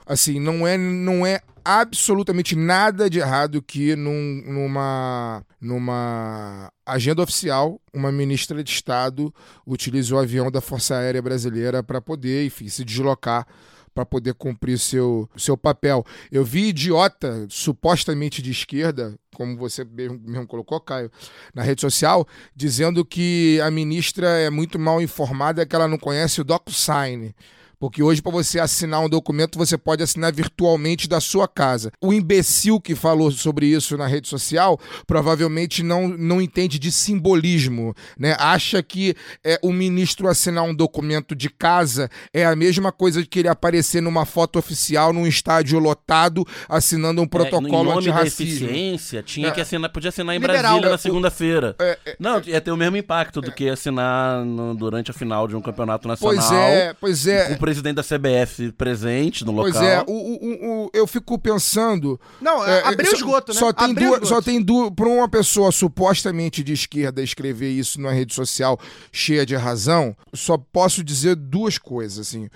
assim, 0.07 0.38
não 0.38 0.64
é, 0.66 0.79
não 0.79 1.27
é 1.27 1.40
absolutamente 1.64 2.57
nada 2.57 3.09
de 3.09 3.18
errado 3.18 3.62
que 3.62 3.94
num- 3.96 4.42
numa, 4.46 5.44
numa 5.61 6.72
agenda 6.85 7.22
oficial, 7.22 7.81
uma 7.92 8.11
ministra 8.11 8.62
de 8.62 8.70
Estado 8.70 9.33
utilize 9.66 10.12
o 10.12 10.18
avião 10.18 10.51
da 10.51 10.61
Força 10.61 10.96
Aérea 10.96 11.22
Brasileira 11.22 11.83
para 11.83 12.01
poder, 12.01 12.46
enfim, 12.46 12.68
se 12.68 12.85
deslocar 12.85 13.46
para 13.94 14.07
poder 14.07 14.35
cumprir 14.35 14.79
seu, 14.79 15.29
seu 15.37 15.57
papel. 15.57 16.05
Eu 16.31 16.44
vi 16.44 16.68
idiota, 16.68 17.46
supostamente 17.51 18.40
de 18.40 18.50
esquerda, 18.50 19.15
como 19.35 19.56
você 19.56 19.85
mesmo, 19.85 20.46
colocou, 20.46 20.81
Caio, 20.81 21.10
na 21.54 21.63
rede 21.63 21.83
social, 21.83 22.27
dizendo 22.56 23.04
que 23.04 23.60
a 23.63 23.71
ministra 23.71 24.29
é 24.29 24.48
muito 24.48 24.79
mal 24.79 25.00
informada, 25.02 25.67
que 25.67 25.77
ela 25.77 25.87
não 25.88 25.98
conhece 25.98 26.40
o 26.40 26.44
DocuSign 26.44 27.35
Porque 27.83 28.00
hoje, 28.00 28.22
para 28.22 28.30
você 28.30 28.60
assinar 28.60 29.00
um 29.00 29.08
documento, 29.08 29.58
você 29.58 29.76
pode 29.76 30.04
assinar 30.04 30.33
virtualmente 30.33 31.08
da 31.08 31.20
sua 31.20 31.48
casa. 31.48 31.90
O 32.00 32.12
imbecil 32.12 32.80
que 32.80 32.94
falou 32.94 33.28
sobre 33.33 33.66
isso 33.66 33.96
na 33.98 34.06
rede 34.06 34.28
social 34.28 34.78
provavelmente 35.04 35.83
não, 35.83 36.06
não 36.06 36.40
entende 36.40 36.78
de 36.78 36.92
simbolismo, 36.92 37.92
né? 38.16 38.37
Acha 38.38 38.83
que 38.85 39.16
é, 39.44 39.58
o 39.64 39.72
ministro 39.72 40.28
assinar 40.28 40.62
um 40.62 40.72
documento 40.72 41.35
de 41.35 41.50
casa 41.50 42.08
é 42.33 42.46
a 42.46 42.54
mesma 42.54 42.92
coisa 42.92 43.26
que 43.26 43.40
ele 43.40 43.48
aparecer 43.48 44.00
numa 44.00 44.24
foto 44.24 44.60
oficial 44.60 45.12
num 45.12 45.26
estádio 45.26 45.78
lotado 45.80 46.46
assinando 46.68 47.20
um 47.20 47.24
É, 47.24 47.28
protocolo 47.28 47.98
antirracismo. 47.98 48.68
eficiência, 48.68 49.24
tinha 49.24 49.48
É. 49.48 49.50
que 49.50 49.60
assinar, 49.60 49.90
podia 49.90 50.10
assinar 50.10 50.37
em 50.37 50.38
Liberal, 50.38 50.62
Brasília 50.62 50.87
é, 50.87 50.90
na 50.92 50.98
segunda-feira. 50.98 51.74
É, 51.80 51.98
é, 52.06 52.16
Não, 52.20 52.40
ia 52.46 52.60
ter 52.60 52.70
o 52.70 52.76
mesmo 52.76 52.96
impacto 52.96 53.40
do 53.40 53.50
que 53.50 53.68
assinar 53.68 54.44
no- 54.44 54.72
durante 54.72 55.10
a 55.10 55.14
final 55.14 55.48
de 55.48 55.56
um 55.56 55.60
campeonato 55.60 56.06
nacional. 56.06 56.37
pois 56.37 56.52
é, 56.52 56.94
pois 57.00 57.26
é. 57.26 57.50
Presidente 57.75 57.96
da 57.96 58.02
CBF 58.02 58.73
presente 58.73 59.44
no 59.44 59.52
local. 59.52 59.73
Pois 59.73 59.85
é, 59.85 60.00
o, 60.06 60.12
o- 60.12 60.37
o- 60.44 60.85
o- 60.87 60.90
eu 60.92 61.06
fico 61.06 61.38
pensando. 61.38 62.20
Não, 62.40 62.64
é, 62.66 62.83
abriu 62.87 63.08
o 63.08 63.10
só- 63.10 63.16
esgoto, 63.16 63.52
né? 63.52 63.58
Só 63.58 63.73
tem 63.73 63.90
Abriu 63.90 64.16
duas, 64.16 64.29
só 64.29 64.42
tem 64.42 64.60
duas. 64.62 64.90
Para 64.94 65.08
uma 65.08 65.29
pessoa 65.29 65.73
supostamente 65.73 66.62
de 66.62 66.73
esquerda 66.73 67.23
escrever 67.23 67.70
isso 67.70 68.00
numa 68.00 68.12
rede 68.12 68.35
social 68.35 68.79
cheia 69.10 69.44
de 69.46 69.56
razão, 69.56 70.16
só 70.35 70.56
posso 70.58 71.02
dizer 71.02 71.35
duas 71.37 71.79
coisas 71.79 72.27
assim. 72.29 72.48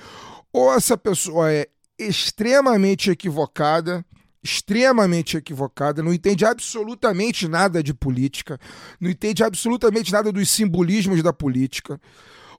Ou 0.52 0.72
essa 0.72 0.96
pessoa 0.96 1.52
é 1.52 1.66
extremamente 1.98 3.10
equivocada, 3.10 4.04
extremamente 4.42 5.36
equivocada, 5.36 6.02
não 6.02 6.12
entende 6.14 6.44
absolutamente 6.44 7.48
nada 7.48 7.82
de 7.82 7.92
política, 7.92 8.58
não 9.00 9.10
entende 9.10 9.42
absolutamente 9.42 10.12
nada 10.12 10.30
dos 10.32 10.48
simbolismos 10.48 11.22
da 11.22 11.32
política. 11.32 12.00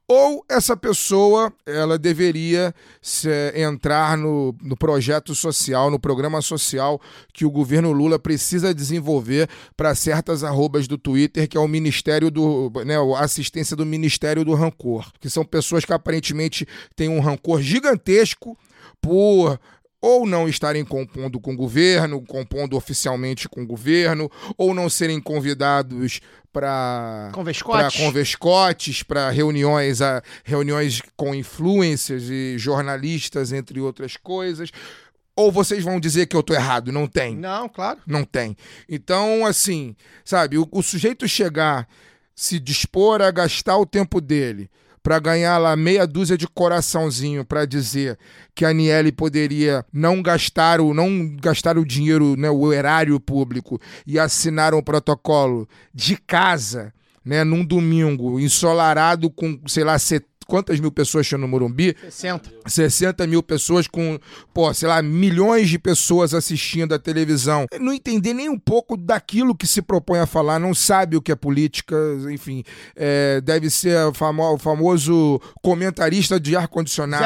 Ou 0.10 0.46
essa 0.48 0.78
pessoa 0.78 1.52
ela 1.66 1.98
deveria 1.98 2.74
se- 3.02 3.52
entrar 3.54 4.18
no, 4.18 4.56
no 4.62 4.78
projeto 4.78 5.36
social, 5.36 5.92
no 5.92 6.00
programa 6.00 6.42
social 6.42 7.02
que 7.34 7.46
o 7.46 7.52
governo 7.52 7.92
Lula 7.92 8.18
precisa 8.18 8.74
desenvolver 8.74 9.50
para 9.76 9.94
certas 9.94 10.46
arrobas 10.46 10.88
do 10.88 10.98
Twitter, 10.98 11.46
que 11.48 11.58
é 11.58 11.60
o 11.60 11.68
Ministério 11.68 12.32
do. 12.32 12.72
Né, 12.86 12.96
a 12.96 13.20
assistência 13.20 13.76
do 13.76 13.86
Ministério 13.86 14.46
do 14.46 14.54
Rancor. 14.54 15.12
Que 15.20 15.30
são 15.30 15.44
pessoas 15.44 15.84
que 15.84 15.92
aparentemente 15.92 16.66
têm 16.96 17.10
um 17.10 17.20
rancor 17.20 17.62
gigantesco 17.62 18.58
por 19.02 19.60
ou 20.02 20.26
não 20.28 20.48
estarem 20.48 20.86
compondo 20.86 21.40
com 21.40 21.54
o 21.54 21.58
governo, 21.58 22.22
compondo 22.22 22.78
oficialmente 22.78 23.50
com 23.50 23.64
o 23.64 23.68
governo, 23.68 24.32
ou 24.58 24.74
não 24.74 24.90
serem 24.90 25.20
convidados 25.20 26.22
para 26.54 27.30
convescotes, 27.98 29.04
para 29.04 29.30
reuniões, 29.30 30.02
a, 30.02 30.22
reuniões 30.44 31.02
com 31.16 31.34
influencers 31.34 32.30
e 32.30 32.58
jornalistas, 32.58 33.52
entre 33.52 33.80
outras 33.80 34.18
coisas. 34.18 34.72
Ou 35.36 35.52
vocês 35.52 35.84
vão 35.84 36.00
dizer 36.00 36.26
que 36.26 36.36
eu 36.36 36.42
tô 36.42 36.54
errado? 36.54 36.92
Não 36.92 37.08
tem. 37.08 37.36
Não, 37.36 37.70
claro. 37.70 38.00
Não 38.08 38.24
tem. 38.24 38.58
Então, 38.90 39.46
assim, 39.46 39.96
sabe, 40.26 40.58
o, 40.58 40.68
o 40.72 40.82
sujeito 40.82 41.28
chegar, 41.28 41.88
se 42.36 42.60
dispor 42.60 43.22
a 43.22 43.30
gastar 43.30 43.78
o 43.78 43.86
tempo 43.86 44.20
dele 44.20 44.70
para 45.08 45.20
ganhar 45.20 45.58
lá 45.58 45.74
meia 45.74 46.06
dúzia 46.06 46.38
de 46.38 46.46
coraçãozinho 46.46 47.46
para 47.46 47.64
dizer 47.64 48.20
que 48.54 48.66
a 48.66 48.72
Aniele 48.72 49.10
poderia 49.10 49.86
não 49.94 50.22
gastar 50.22 50.82
o 50.82 50.94
não 50.94 51.34
gastar 51.42 51.78
o 51.78 51.86
dinheiro, 51.86 52.36
né, 52.36 52.50
o 52.50 52.74
erário 52.74 53.18
público 53.18 53.80
e 54.06 54.20
assinar 54.20 54.74
um 54.74 54.82
protocolo 54.82 55.66
de 55.94 56.18
casa, 56.18 56.94
né, 57.24 57.46
num 57.46 57.64
domingo 57.64 58.38
ensolarado 58.38 59.30
com, 59.30 59.58
sei 59.66 59.86
lá, 59.86 59.98
set... 59.98 60.26
quantas 60.48 60.80
mil 60.80 60.92
pessoas 60.92 61.28
tinha 61.28 61.38
no 61.38 61.48
Morumbi? 61.48 61.96
60. 62.10 62.50
60 62.66 63.28
mil 63.28 63.44
pessoas 63.44 63.88
com, 63.88 64.18
pô, 64.54 64.74
sei 64.74 64.88
lá, 64.88 65.02
milhões 65.02 65.70
de 65.70 65.78
pessoas 65.78 66.34
assistindo 66.34 66.94
a 66.94 67.00
televisão. 67.00 67.66
Não 67.80 67.94
entender 67.94 68.34
nem 68.34 68.50
um 68.50 68.58
pouco 68.58 68.96
daquilo 68.98 69.56
que 69.56 69.68
se 69.68 69.82
propõe 69.82 70.20
a 70.20 70.26
falar, 70.26 70.60
não 70.60 70.74
sabe 70.74 71.16
o 71.18 71.22
que 71.22 71.32
é 71.32 71.36
política, 71.36 71.96
enfim. 72.32 72.64
é, 72.96 73.42
deve 73.42 73.70
ser 73.70 73.98
o 74.08 74.14
famo- 74.14 74.54
o 74.54 74.58
famoso 74.58 75.40
comentarista 75.62 76.40
de 76.40 76.56
ar-condicionado. 76.56 77.24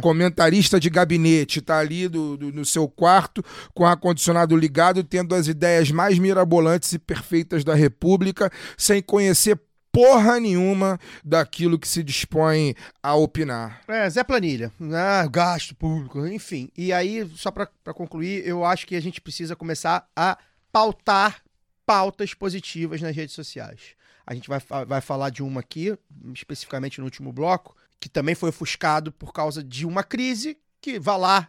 Comentarista 0.00 0.78
de 0.78 0.90
gabinete, 0.90 1.60
tá 1.60 1.78
ali 1.78 2.08
do, 2.08 2.36
do- 2.36 2.52
no 2.52 2.64
seu 2.64 2.88
quarto, 2.88 3.42
com 3.74 3.86
ar-condicionado 3.86 4.56
ligado, 4.56 5.02
tendo 5.02 5.34
as 5.34 5.48
ideias 5.48 5.90
mais 5.90 6.18
mirabolantes 6.18 6.92
e 6.92 6.98
perfeitas 6.98 7.64
da 7.64 7.74
República, 7.74 8.50
sem 8.76 9.00
conhecer 9.02 9.58
porra 9.92 10.38
nenhuma 10.38 10.98
daquilo 11.24 11.78
que 11.78 11.88
se 11.88 12.02
dispõe 12.02 12.74
a 13.02 13.14
opinar. 13.14 13.82
É, 13.88 14.08
Zé 14.08 14.22
Planilha. 14.24 14.72
Ah, 14.94 15.26
gasto 15.26 15.74
público, 15.74 16.26
enfim. 16.26 16.70
E 16.76 16.92
aí, 16.92 17.28
só 17.34 17.50
pra 17.50 17.66
concluir, 17.94 18.46
eu 18.46 18.64
acho 18.64 18.86
que 18.86 18.96
a 18.96 19.02
gente 19.02 19.20
precisa 19.20 19.56
começar 19.56 20.08
a 20.14 20.38
pautar 20.72 21.42
pautas 21.84 22.34
positivas 22.34 23.00
nas 23.00 23.14
redes 23.14 23.34
sociais. 23.34 23.96
A 24.26 24.34
gente 24.34 24.48
vai, 24.48 24.60
vai 24.86 25.00
falar 25.00 25.30
de 25.30 25.42
uma 25.42 25.60
aqui, 25.60 25.96
especificamente 26.32 27.00
no 27.00 27.04
último 27.04 27.32
bloco, 27.32 27.76
que 27.98 28.08
também 28.08 28.34
foi 28.34 28.50
ofuscado 28.50 29.10
por 29.10 29.32
causa 29.32 29.62
de 29.62 29.84
uma 29.84 30.04
crise 30.04 30.56
que, 30.80 31.00
vá 31.00 31.16
lá, 31.16 31.48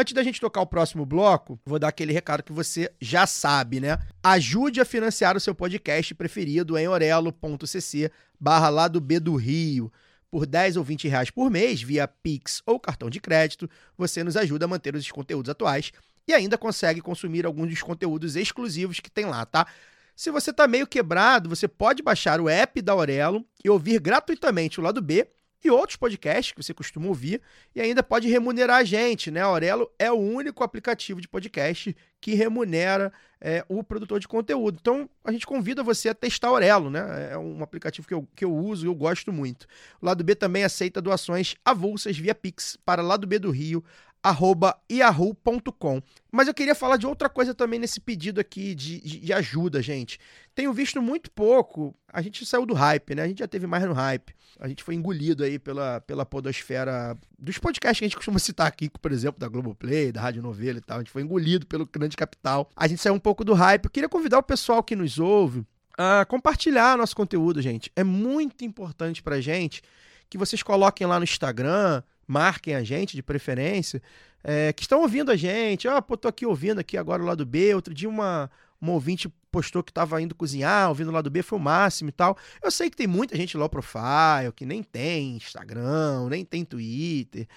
Antes 0.00 0.14
da 0.14 0.22
gente 0.22 0.40
tocar 0.40 0.60
o 0.60 0.66
próximo 0.66 1.04
bloco, 1.04 1.58
vou 1.66 1.76
dar 1.76 1.88
aquele 1.88 2.12
recado 2.12 2.44
que 2.44 2.52
você 2.52 2.88
já 3.00 3.26
sabe, 3.26 3.80
né? 3.80 3.98
Ajude 4.22 4.80
a 4.80 4.84
financiar 4.84 5.36
o 5.36 5.40
seu 5.40 5.56
podcast 5.56 6.14
preferido 6.14 6.78
em 6.78 6.86
orelo.cc 6.86 8.08
barra 8.38 8.68
lado 8.68 9.00
B 9.00 9.18
do 9.18 9.34
Rio. 9.34 9.92
Por 10.30 10.46
10 10.46 10.76
ou 10.76 10.84
20 10.84 11.08
reais 11.08 11.30
por 11.30 11.50
mês, 11.50 11.82
via 11.82 12.06
Pix 12.06 12.62
ou 12.64 12.78
cartão 12.78 13.10
de 13.10 13.18
crédito, 13.18 13.68
você 13.96 14.22
nos 14.22 14.36
ajuda 14.36 14.66
a 14.66 14.68
manter 14.68 14.94
os 14.94 15.10
conteúdos 15.10 15.50
atuais 15.50 15.90
e 16.28 16.32
ainda 16.32 16.56
consegue 16.56 17.00
consumir 17.00 17.44
alguns 17.44 17.68
dos 17.68 17.82
conteúdos 17.82 18.36
exclusivos 18.36 19.00
que 19.00 19.10
tem 19.10 19.24
lá, 19.24 19.44
tá? 19.44 19.66
Se 20.14 20.30
você 20.30 20.52
tá 20.52 20.68
meio 20.68 20.86
quebrado, 20.86 21.48
você 21.48 21.66
pode 21.66 22.04
baixar 22.04 22.40
o 22.40 22.48
app 22.48 22.80
da 22.80 22.92
Aurelo 22.92 23.44
e 23.64 23.68
ouvir 23.68 23.98
gratuitamente 23.98 24.78
o 24.78 24.82
lado 24.84 25.02
B 25.02 25.26
e 25.62 25.70
outros 25.70 25.96
podcasts 25.96 26.52
que 26.52 26.62
você 26.62 26.72
costuma 26.72 27.08
ouvir 27.08 27.40
e 27.74 27.80
ainda 27.80 28.02
pode 28.02 28.28
remunerar 28.28 28.78
a 28.78 28.84
gente, 28.84 29.30
né? 29.30 29.40
A 29.40 29.46
Aurelo 29.46 29.90
é 29.98 30.10
o 30.10 30.16
único 30.16 30.62
aplicativo 30.62 31.20
de 31.20 31.28
podcast 31.28 31.96
que 32.20 32.34
remunera 32.34 33.12
é, 33.40 33.64
o 33.68 33.82
produtor 33.82 34.18
de 34.20 34.28
conteúdo. 34.28 34.78
Então, 34.80 35.08
a 35.24 35.30
gente 35.32 35.46
convida 35.46 35.82
você 35.82 36.08
a 36.08 36.14
testar 36.14 36.48
Aurelo, 36.48 36.90
né? 36.90 37.30
É 37.32 37.38
um 37.38 37.62
aplicativo 37.62 38.06
que 38.06 38.14
eu, 38.14 38.28
que 38.34 38.44
eu 38.44 38.54
uso 38.54 38.86
e 38.86 38.88
eu 38.88 38.94
gosto 38.94 39.32
muito. 39.32 39.66
O 40.00 40.06
Lado 40.06 40.24
B 40.24 40.34
também 40.34 40.64
aceita 40.64 41.00
doações 41.00 41.54
avulsas 41.64 42.16
via 42.16 42.34
Pix 42.34 42.76
para 42.84 43.02
Lado 43.02 43.26
B 43.26 43.38
do 43.38 43.50
Rio, 43.50 43.84
yahoo.com. 44.90 46.02
Mas 46.30 46.48
eu 46.48 46.54
queria 46.54 46.74
falar 46.74 46.96
de 46.96 47.06
outra 47.06 47.28
coisa 47.28 47.54
também 47.54 47.78
nesse 47.78 48.00
pedido 48.00 48.40
aqui 48.40 48.74
de, 48.74 49.00
de, 49.00 49.20
de 49.20 49.32
ajuda, 49.32 49.80
gente. 49.80 50.18
Tenho 50.54 50.72
visto 50.72 51.00
muito 51.00 51.30
pouco. 51.30 51.94
A 52.12 52.20
gente 52.20 52.44
saiu 52.44 52.66
do 52.66 52.74
hype, 52.74 53.14
né? 53.14 53.22
A 53.22 53.28
gente 53.28 53.38
já 53.38 53.48
teve 53.48 53.66
mais 53.66 53.84
no 53.84 53.92
hype. 53.92 54.34
A 54.58 54.68
gente 54.68 54.82
foi 54.82 54.94
engolido 54.94 55.44
aí 55.44 55.58
pela, 55.58 56.00
pela 56.00 56.26
podosfera 56.26 57.16
dos 57.38 57.58
podcasts 57.58 57.98
que 57.98 58.04
a 58.04 58.08
gente 58.08 58.16
costuma 58.16 58.38
citar 58.38 58.66
aqui, 58.66 58.90
por 58.90 59.12
exemplo, 59.12 59.38
da 59.38 59.48
Globoplay, 59.48 60.10
da 60.10 60.20
Rádio 60.20 60.42
Novela 60.42 60.78
e 60.78 60.82
tal. 60.82 60.96
A 60.96 61.00
gente 61.00 61.12
foi 61.12 61.22
engolido 61.22 61.66
pelo 61.66 61.86
grande 61.86 62.16
capital. 62.16 62.68
A 62.76 62.88
gente 62.88 63.00
saiu 63.00 63.14
um 63.14 63.20
pouco 63.20 63.44
do 63.44 63.54
hype. 63.54 63.84
Eu 63.84 63.90
queria 63.90 64.08
convidar 64.08 64.38
o 64.38 64.42
pessoal 64.42 64.82
que 64.82 64.96
nos 64.96 65.18
ouve 65.18 65.64
a 65.96 66.24
compartilhar 66.24 66.96
nosso 66.96 67.16
conteúdo, 67.16 67.60
gente. 67.62 67.90
É 67.96 68.04
muito 68.04 68.64
importante 68.64 69.22
pra 69.22 69.40
gente 69.40 69.82
que 70.30 70.38
vocês 70.38 70.62
coloquem 70.62 71.06
lá 71.06 71.18
no 71.18 71.24
Instagram, 71.24 72.02
marquem 72.28 72.74
a 72.74 72.84
gente 72.84 73.16
de 73.16 73.22
preferência, 73.22 74.02
é, 74.44 74.72
que 74.72 74.82
estão 74.82 75.00
ouvindo 75.00 75.32
a 75.32 75.36
gente. 75.36 75.88
Ah, 75.88 76.00
pô, 76.00 76.16
tô 76.16 76.28
aqui 76.28 76.46
ouvindo 76.46 76.78
aqui 76.78 76.96
agora 76.96 77.22
o 77.22 77.26
lado 77.26 77.44
B. 77.44 77.74
Outro 77.74 77.92
dia 77.92 78.08
uma, 78.08 78.50
uma 78.80 78.92
ouvinte 78.92 79.28
postou 79.50 79.82
que 79.82 79.90
estava 79.90 80.20
indo 80.20 80.34
cozinhar, 80.34 80.88
ouvindo 80.88 81.08
o 81.08 81.12
lado 81.12 81.30
B, 81.30 81.42
foi 81.42 81.58
o 81.58 81.62
máximo 81.62 82.10
e 82.10 82.12
tal. 82.12 82.36
Eu 82.62 82.70
sei 82.70 82.90
que 82.90 82.96
tem 82.96 83.06
muita 83.06 83.36
gente 83.36 83.56
low 83.56 83.68
profile, 83.68 84.52
que 84.54 84.66
nem 84.66 84.82
tem 84.82 85.36
Instagram, 85.36 86.28
nem 86.28 86.44
tem 86.44 86.64
Twitter, 86.64 87.48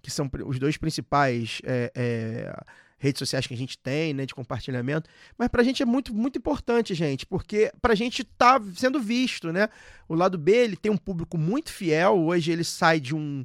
que 0.00 0.10
são 0.10 0.30
os 0.46 0.58
dois 0.58 0.76
principais 0.76 1.60
é, 1.64 1.92
é, 1.94 2.62
redes 2.98 3.18
sociais 3.18 3.46
que 3.46 3.54
a 3.54 3.56
gente 3.56 3.76
tem, 3.76 4.14
né, 4.14 4.24
de 4.24 4.34
compartilhamento. 4.34 5.10
Mas 5.36 5.48
pra 5.48 5.62
gente 5.62 5.82
é 5.82 5.86
muito, 5.86 6.14
muito 6.14 6.38
importante, 6.38 6.94
gente, 6.94 7.26
porque 7.26 7.72
pra 7.82 7.94
gente 7.94 8.22
tá 8.22 8.60
sendo 8.76 9.00
visto, 9.00 9.52
né? 9.52 9.68
O 10.08 10.14
lado 10.14 10.38
B, 10.38 10.52
ele 10.52 10.76
tem 10.76 10.92
um 10.92 10.96
público 10.96 11.36
muito 11.36 11.72
fiel, 11.72 12.18
hoje 12.18 12.52
ele 12.52 12.64
sai 12.64 13.00
de 13.00 13.14
um 13.14 13.44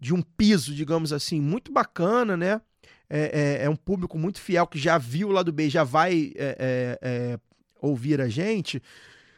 de 0.00 0.14
um 0.14 0.22
piso, 0.22 0.74
digamos 0.74 1.12
assim, 1.12 1.40
muito 1.40 1.70
bacana, 1.70 2.36
né? 2.36 2.60
É, 3.08 3.58
é, 3.60 3.64
é 3.64 3.70
um 3.70 3.76
público 3.76 4.18
muito 4.18 4.40
fiel 4.40 4.66
que 4.66 4.78
já 4.78 4.96
viu 4.96 5.28
o 5.28 5.32
lado 5.32 5.52
B, 5.52 5.68
já 5.68 5.84
vai 5.84 6.32
é, 6.36 6.56
é, 6.58 6.98
é 7.02 7.38
ouvir 7.82 8.20
a 8.20 8.28
gente. 8.28 8.82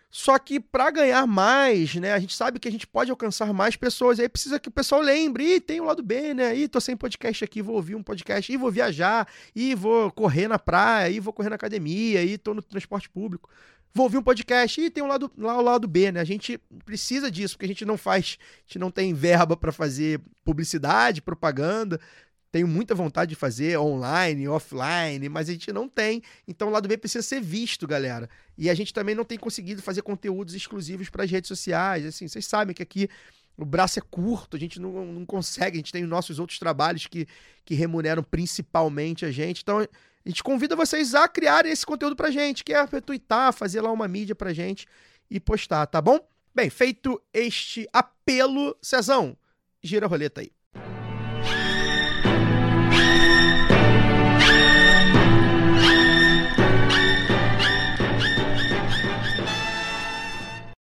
Só 0.08 0.38
que 0.38 0.60
para 0.60 0.90
ganhar 0.90 1.26
mais, 1.26 1.94
né, 1.94 2.12
a 2.12 2.18
gente 2.18 2.36
sabe 2.36 2.58
que 2.58 2.68
a 2.68 2.70
gente 2.70 2.86
pode 2.86 3.10
alcançar 3.10 3.50
mais 3.54 3.76
pessoas. 3.76 4.20
Aí 4.20 4.28
precisa 4.28 4.60
que 4.60 4.68
o 4.68 4.72
pessoal 4.72 5.00
lembre, 5.00 5.54
Ih, 5.54 5.60
tem 5.60 5.80
o 5.80 5.84
lado 5.84 6.02
B, 6.02 6.34
né? 6.34 6.54
Ih, 6.54 6.68
tô 6.68 6.80
sem 6.80 6.94
podcast 6.94 7.42
aqui, 7.42 7.62
vou 7.62 7.76
ouvir 7.76 7.94
um 7.94 8.02
podcast, 8.02 8.52
e 8.52 8.56
vou 8.58 8.70
viajar, 8.70 9.26
e 9.56 9.74
vou 9.74 10.12
correr 10.12 10.48
na 10.48 10.58
praia, 10.58 11.10
e 11.10 11.18
vou 11.18 11.32
correr 11.32 11.48
na 11.48 11.56
academia, 11.56 12.22
e 12.22 12.36
tô 12.36 12.52
no 12.52 12.62
transporte 12.62 13.08
público 13.08 13.48
vou 13.94 14.04
ouvir 14.04 14.18
um 14.18 14.22
podcast 14.22 14.80
e 14.80 14.90
tem 14.90 15.02
um 15.02 15.06
lado, 15.06 15.30
lá 15.36 15.58
o 15.58 15.62
lado 15.62 15.86
B, 15.86 16.12
né? 16.12 16.20
A 16.20 16.24
gente 16.24 16.58
precisa 16.84 17.30
disso, 17.30 17.54
porque 17.54 17.66
a 17.66 17.68
gente 17.68 17.84
não 17.84 17.96
faz, 17.96 18.38
a 18.40 18.62
gente 18.66 18.78
não 18.78 18.90
tem 18.90 19.12
verba 19.12 19.56
para 19.56 19.72
fazer 19.72 20.20
publicidade, 20.44 21.20
propaganda. 21.20 22.00
Tenho 22.50 22.68
muita 22.68 22.94
vontade 22.94 23.30
de 23.30 23.34
fazer 23.34 23.78
online, 23.78 24.46
offline, 24.46 25.26
mas 25.30 25.48
a 25.48 25.52
gente 25.52 25.72
não 25.72 25.88
tem. 25.88 26.22
Então 26.46 26.68
o 26.68 26.70
lado 26.70 26.86
B 26.86 26.98
precisa 26.98 27.22
ser 27.22 27.40
visto, 27.40 27.86
galera. 27.86 28.28
E 28.58 28.68
a 28.68 28.74
gente 28.74 28.92
também 28.92 29.14
não 29.14 29.24
tem 29.24 29.38
conseguido 29.38 29.80
fazer 29.80 30.02
conteúdos 30.02 30.54
exclusivos 30.54 31.08
para 31.08 31.24
as 31.24 31.30
redes 31.30 31.48
sociais. 31.48 32.04
Assim, 32.04 32.28
vocês 32.28 32.44
sabem 32.46 32.74
que 32.74 32.82
aqui 32.82 33.08
o 33.56 33.64
braço 33.64 33.98
é 33.98 34.02
curto, 34.02 34.56
a 34.56 34.60
gente 34.60 34.80
não, 34.80 35.04
não 35.06 35.24
consegue, 35.24 35.76
a 35.76 35.78
gente 35.78 35.92
tem 35.92 36.04
os 36.04 36.10
nossos 36.10 36.38
outros 36.38 36.58
trabalhos 36.58 37.06
que, 37.06 37.26
que 37.64 37.74
remuneram 37.74 38.22
principalmente 38.22 39.24
a 39.24 39.30
gente. 39.30 39.62
Então 39.62 39.86
a 40.24 40.28
gente 40.28 40.42
convida 40.42 40.76
vocês 40.76 41.14
a 41.14 41.26
criarem 41.26 41.72
esse 41.72 41.84
conteúdo 41.84 42.14
pra 42.14 42.30
gente, 42.30 42.62
que 42.62 42.72
é 42.72 42.84
retweetar, 42.84 43.52
fazer 43.52 43.80
lá 43.80 43.90
uma 43.90 44.06
mídia 44.06 44.34
pra 44.34 44.52
gente 44.52 44.86
e 45.28 45.40
postar, 45.40 45.84
tá 45.86 46.00
bom? 46.00 46.20
Bem, 46.54 46.70
feito 46.70 47.20
este 47.32 47.88
apelo, 47.92 48.76
Cezão, 48.80 49.36
gira 49.82 50.06
a 50.06 50.08
roleta 50.08 50.40
aí. 50.40 50.52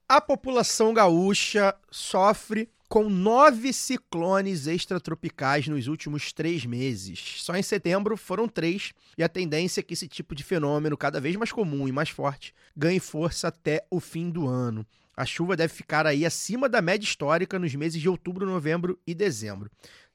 A 0.08 0.20
população 0.20 0.92
gaúcha 0.92 1.76
sofre 1.92 2.68
com 2.90 3.08
nove 3.08 3.72
ciclones 3.72 4.66
extratropicais 4.66 5.68
nos 5.68 5.86
últimos 5.86 6.34
três 6.34 6.66
meses. 6.66 7.36
Só 7.38 7.56
em 7.56 7.62
setembro 7.62 8.18
foram 8.18 8.48
três, 8.48 8.94
e 9.16 9.24
a 9.24 9.30
tendência 9.30 9.80
é 9.80 9.84
que 9.84 9.94
esse 9.94 10.08
tipo 10.08 10.34
de 10.34 10.44
fenômeno, 10.44 10.98
cada 10.98 11.22
vez 11.22 11.36
mais 11.36 11.52
comum 11.52 11.88
e 11.88 11.92
mais 11.92 12.10
forte, 12.10 12.52
ganhe 12.76 13.00
força 13.00 13.50
até 13.50 13.86
o 13.92 14.00
fim 14.00 14.32
do 14.32 14.48
ano. 14.48 14.84
A 15.16 15.24
chuva 15.24 15.56
deve 15.56 15.72
ficar 15.72 16.08
aí 16.08 16.26
acima 16.26 16.68
da 16.68 16.82
média 16.82 17.06
histórica 17.06 17.60
nos 17.60 17.76
meses 17.76 18.02
de 18.02 18.10
outubro, 18.10 18.44
novembro 18.44 19.00
e 19.06 19.14
dezembro. 19.14 19.70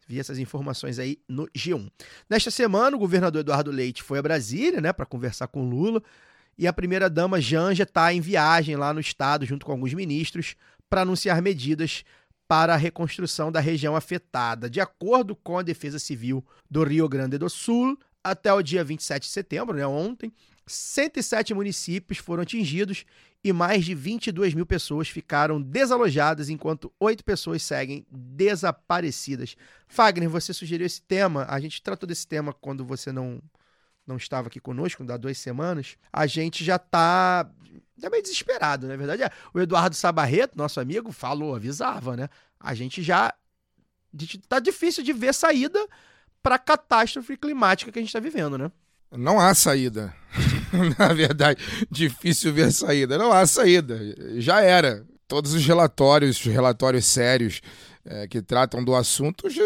Vi 0.09 0.19
essas 0.19 0.39
informações 0.39 0.99
aí 0.99 1.19
no 1.29 1.47
G1. 1.57 1.89
Nesta 2.29 2.51
semana, 2.51 2.97
o 2.97 2.99
governador 2.99 3.41
Eduardo 3.41 3.71
Leite 3.71 4.03
foi 4.03 4.19
a 4.19 4.23
Brasília, 4.23 4.81
né, 4.81 4.93
para 4.93 5.07
conversar 5.07 5.47
com 5.47 5.69
Lula, 5.69 6.03
e 6.59 6.67
a 6.67 6.73
primeira-dama 6.73 7.41
Janja 7.41 7.85
está 7.85 8.13
em 8.13 8.21
viagem 8.21 8.75
lá 8.75 8.93
no 8.93 9.01
estado, 9.01 9.47
junto 9.47 9.65
com 9.65 9.73
alguns 9.73 9.95
ministros, 9.95 10.57
para 10.91 11.03
anunciar 11.03 11.41
medidas 11.41 12.05
para 12.47 12.75
a 12.75 12.77
reconstrução 12.77 13.51
da 13.51 13.61
região 13.61 13.97
afetada. 13.97 14.69
De 14.69 14.81
acordo 14.81 15.35
com 15.35 15.59
a 15.59 15.63
Defesa 15.63 15.99
Civil 15.99 16.45
do 16.71 16.83
Rio 16.85 17.09
Grande 17.09 17.39
do 17.39 17.49
Sul, 17.49 17.99
até 18.23 18.53
o 18.53 18.63
dia 18.63 18.85
27 18.85 19.23
de 19.23 19.29
setembro, 19.29 19.77
né, 19.77 19.87
ontem, 19.87 20.33
107 20.67 21.53
municípios 21.53 22.19
foram 22.19 22.43
atingidos 22.43 23.05
e 23.43 23.53
mais 23.53 23.85
de 23.85 23.95
22 23.95 24.55
mil 24.55 24.65
pessoas 24.65 25.09
ficaram 25.09 25.61
desalojadas, 25.61 26.49
enquanto 26.49 26.91
oito 26.99 27.23
pessoas 27.23 27.63
seguem 27.63 28.07
desaparecidas. 28.11 29.55
Fagner, 29.87 30.31
você 30.31 30.55
sugeriu 30.55 30.87
esse 30.87 31.03
tema, 31.03 31.45
a 31.49 31.61
gente 31.61 31.83
tratou 31.83 32.07
desse 32.07 32.27
tema 32.27 32.55
quando 32.55 32.83
você 32.87 33.13
não, 33.13 33.43
não 34.07 34.17
estava 34.17 34.49
aqui 34.49 34.59
conosco, 34.59 35.05
há 35.13 35.17
duas 35.19 35.37
semanas. 35.37 35.99
A 36.11 36.27
gente 36.27 36.65
já 36.65 36.77
está 36.77 37.51
é 38.03 38.11
meio 38.11 38.23
desesperado, 38.23 38.87
na 38.87 38.95
é 38.95 38.97
verdade. 38.97 39.23
É. 39.23 39.31
O 39.53 39.61
Eduardo 39.61 39.95
Sabarreto, 39.95 40.57
nosso 40.57 40.81
amigo, 40.81 41.13
falou, 41.13 41.55
avisava, 41.55 42.17
né? 42.17 42.29
A 42.59 42.75
gente 42.75 43.03
já. 43.03 43.33
Tá 44.49 44.61
difícil 44.61 45.03
de 45.03 45.13
ver 45.13 45.35
saída 45.35 45.85
para 46.43 46.55
a 46.55 46.59
catástrofe 46.59 47.37
climática 47.37 47.91
que 47.91 47.99
a 47.99 48.03
gente 48.03 48.11
está 48.11 48.21
vivendo, 48.21 48.57
né? 48.57 48.71
Não 49.11 49.41
há 49.41 49.55
saída. 49.55 50.15
na 50.99 51.13
verdade, 51.13 51.61
difícil 51.91 52.53
ver 52.53 52.73
saída. 52.73 53.17
Não 53.17 53.33
há 53.33 53.47
saída. 53.47 53.99
Já 54.41 54.61
era. 54.61 55.05
Todos 55.27 55.55
os 55.55 55.65
relatórios, 55.65 56.39
os 56.39 56.53
relatórios 56.53 57.07
sérios 57.07 57.63
é, 58.05 58.29
que 58.29 58.43
tratam 58.43 58.85
do 58.85 58.95
assunto 58.95 59.49
já 59.49 59.63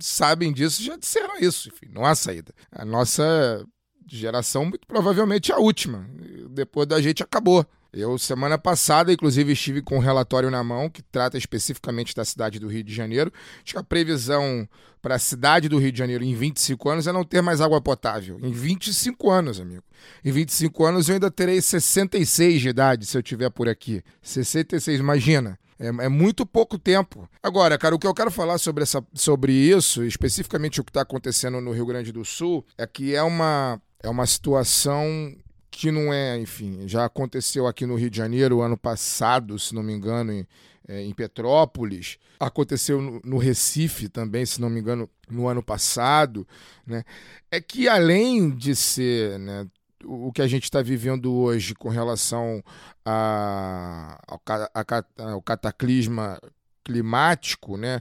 sabem 0.00 0.52
disso, 0.52 0.80
já 0.82 0.96
disseram 0.96 1.38
isso. 1.40 1.68
Enfim, 1.68 1.92
não 1.92 2.04
há 2.04 2.14
saída. 2.14 2.54
A 2.70 2.84
nossa 2.84 3.66
geração, 4.06 4.64
muito 4.64 4.86
provavelmente 4.86 5.52
a 5.52 5.58
última. 5.58 6.08
Depois 6.50 6.86
da 6.86 7.00
gente 7.00 7.22
acabou. 7.22 7.66
Eu, 7.92 8.16
semana 8.16 8.56
passada, 8.56 9.12
inclusive, 9.12 9.52
estive 9.52 9.82
com 9.82 9.96
um 9.96 10.00
relatório 10.00 10.50
na 10.50 10.64
mão 10.64 10.88
que 10.88 11.02
trata 11.02 11.36
especificamente 11.36 12.14
da 12.14 12.24
cidade 12.24 12.58
do 12.58 12.66
Rio 12.66 12.82
de 12.82 12.94
Janeiro. 12.94 13.30
Acho 13.62 13.74
que 13.74 13.78
a 13.78 13.82
previsão 13.82 14.66
para 15.02 15.16
a 15.16 15.18
cidade 15.18 15.68
do 15.68 15.78
Rio 15.78 15.92
de 15.92 15.98
Janeiro 15.98 16.24
em 16.24 16.34
25 16.34 16.88
anos 16.88 17.06
é 17.06 17.12
não 17.12 17.22
ter 17.22 17.42
mais 17.42 17.60
água 17.60 17.82
potável. 17.82 18.38
Em 18.42 18.50
25 18.50 19.30
anos, 19.30 19.60
amigo. 19.60 19.82
Em 20.24 20.32
25 20.32 20.84
anos 20.86 21.08
eu 21.08 21.14
ainda 21.14 21.30
terei 21.30 21.60
66 21.60 22.62
de 22.62 22.68
idade 22.70 23.04
se 23.04 23.18
eu 23.18 23.22
tiver 23.22 23.50
por 23.50 23.68
aqui. 23.68 24.02
66, 24.22 24.98
imagina. 24.98 25.58
É, 25.78 25.88
é, 25.88 26.08
muito 26.08 26.46
pouco 26.46 26.78
tempo. 26.78 27.28
Agora, 27.42 27.76
cara, 27.76 27.94
o 27.94 27.98
que 27.98 28.06
eu 28.06 28.14
quero 28.14 28.30
falar 28.30 28.56
sobre, 28.56 28.84
essa, 28.84 29.04
sobre 29.12 29.52
isso, 29.52 30.04
especificamente 30.04 30.80
o 30.80 30.84
que 30.84 30.90
está 30.90 31.02
acontecendo 31.02 31.60
no 31.60 31.72
Rio 31.72 31.84
Grande 31.84 32.12
do 32.12 32.24
Sul, 32.24 32.64
é 32.78 32.86
que 32.86 33.14
é 33.14 33.22
uma 33.22 33.82
é 34.02 34.08
uma 34.08 34.26
situação 34.26 35.34
que 35.70 35.90
não 35.90 36.12
é, 36.12 36.38
enfim, 36.38 36.86
já 36.86 37.04
aconteceu 37.04 37.66
aqui 37.66 37.86
no 37.86 37.94
Rio 37.94 38.10
de 38.10 38.18
Janeiro 38.18 38.60
ano 38.60 38.76
passado, 38.76 39.58
se 39.58 39.74
não 39.74 39.82
me 39.82 39.92
engano, 39.92 40.32
em, 40.32 40.46
é, 40.86 41.02
em 41.02 41.12
Petrópolis, 41.14 42.18
aconteceu 42.38 43.00
no, 43.00 43.20
no, 43.24 43.38
Recife 43.38 44.08
também, 44.08 44.44
se 44.44 44.60
não 44.60 44.68
me 44.68 44.80
engano, 44.80 45.08
no 45.30 45.48
ano 45.48 45.62
passado, 45.62 46.46
né? 46.86 47.04
É 47.50 47.60
que 47.60 47.88
além 47.88 48.50
de 48.50 48.76
ser, 48.76 49.38
né, 49.38 49.66
o 50.04 50.30
que 50.32 50.42
a 50.42 50.46
gente 50.46 50.64
está 50.64 50.82
vivendo 50.82 51.32
hoje 51.32 51.74
com 51.74 51.88
relação 51.88 52.62
a, 53.04 54.20
ao, 54.26 54.42
a, 54.74 55.32
ao 55.32 55.40
cataclisma 55.40 56.38
climático, 56.84 57.76
né, 57.76 58.00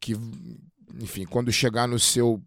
que, 0.00 0.14
enfim, 0.94 1.26
quando 1.26 1.52
chegar 1.52 1.86
no 1.86 1.98
seu 1.98 2.42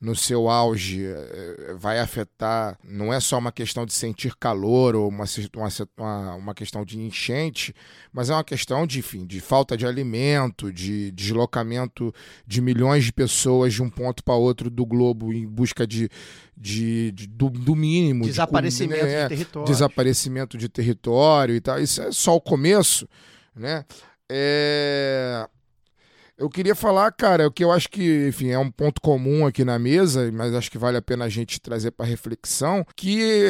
no 0.00 0.16
seu 0.16 0.48
auge 0.48 1.04
eh, 1.04 1.74
vai 1.76 1.98
afetar, 1.98 2.78
não 2.82 3.12
é 3.12 3.20
só 3.20 3.36
uma 3.36 3.52
questão 3.52 3.84
de 3.84 3.92
sentir 3.92 4.34
calor 4.34 4.96
ou 4.96 5.06
uma, 5.08 5.24
uma, 5.98 6.34
uma 6.36 6.54
questão 6.54 6.86
de 6.86 6.98
enchente, 6.98 7.74
mas 8.10 8.30
é 8.30 8.32
uma 8.32 8.42
questão 8.42 8.86
de, 8.86 9.00
enfim, 9.00 9.26
de 9.26 9.40
falta 9.40 9.76
de 9.76 9.86
alimento, 9.86 10.72
de 10.72 11.10
deslocamento 11.10 12.14
de 12.46 12.62
milhões 12.62 13.04
de 13.04 13.12
pessoas 13.12 13.74
de 13.74 13.82
um 13.82 13.90
ponto 13.90 14.24
para 14.24 14.34
outro 14.34 14.70
do 14.70 14.86
globo 14.86 15.34
em 15.34 15.46
busca 15.46 15.86
de, 15.86 16.08
de, 16.56 17.12
de 17.12 17.26
do, 17.26 17.50
do, 17.50 17.76
mínimo. 17.76 18.24
Desaparecimento 18.24 19.04
de, 19.04 19.12
né? 19.12 19.22
de 19.24 19.28
território. 19.28 19.70
Desaparecimento 19.70 20.56
de 20.56 20.68
território 20.70 21.54
e 21.54 21.60
tal. 21.60 21.78
Isso 21.78 22.00
é 22.00 22.10
só 22.10 22.34
o 22.34 22.40
começo, 22.40 23.06
né? 23.54 23.84
É 24.30 25.46
Eu 26.40 26.48
queria 26.48 26.74
falar, 26.74 27.12
cara, 27.12 27.46
o 27.46 27.50
que 27.50 27.62
eu 27.62 27.70
acho 27.70 27.90
que, 27.90 28.28
enfim, 28.28 28.48
é 28.48 28.58
um 28.58 28.70
ponto 28.70 28.98
comum 29.02 29.44
aqui 29.44 29.62
na 29.62 29.78
mesa, 29.78 30.32
mas 30.32 30.54
acho 30.54 30.70
que 30.70 30.78
vale 30.78 30.96
a 30.96 31.02
pena 31.02 31.26
a 31.26 31.28
gente 31.28 31.60
trazer 31.60 31.90
para 31.90 32.06
reflexão, 32.06 32.82
que 32.96 33.44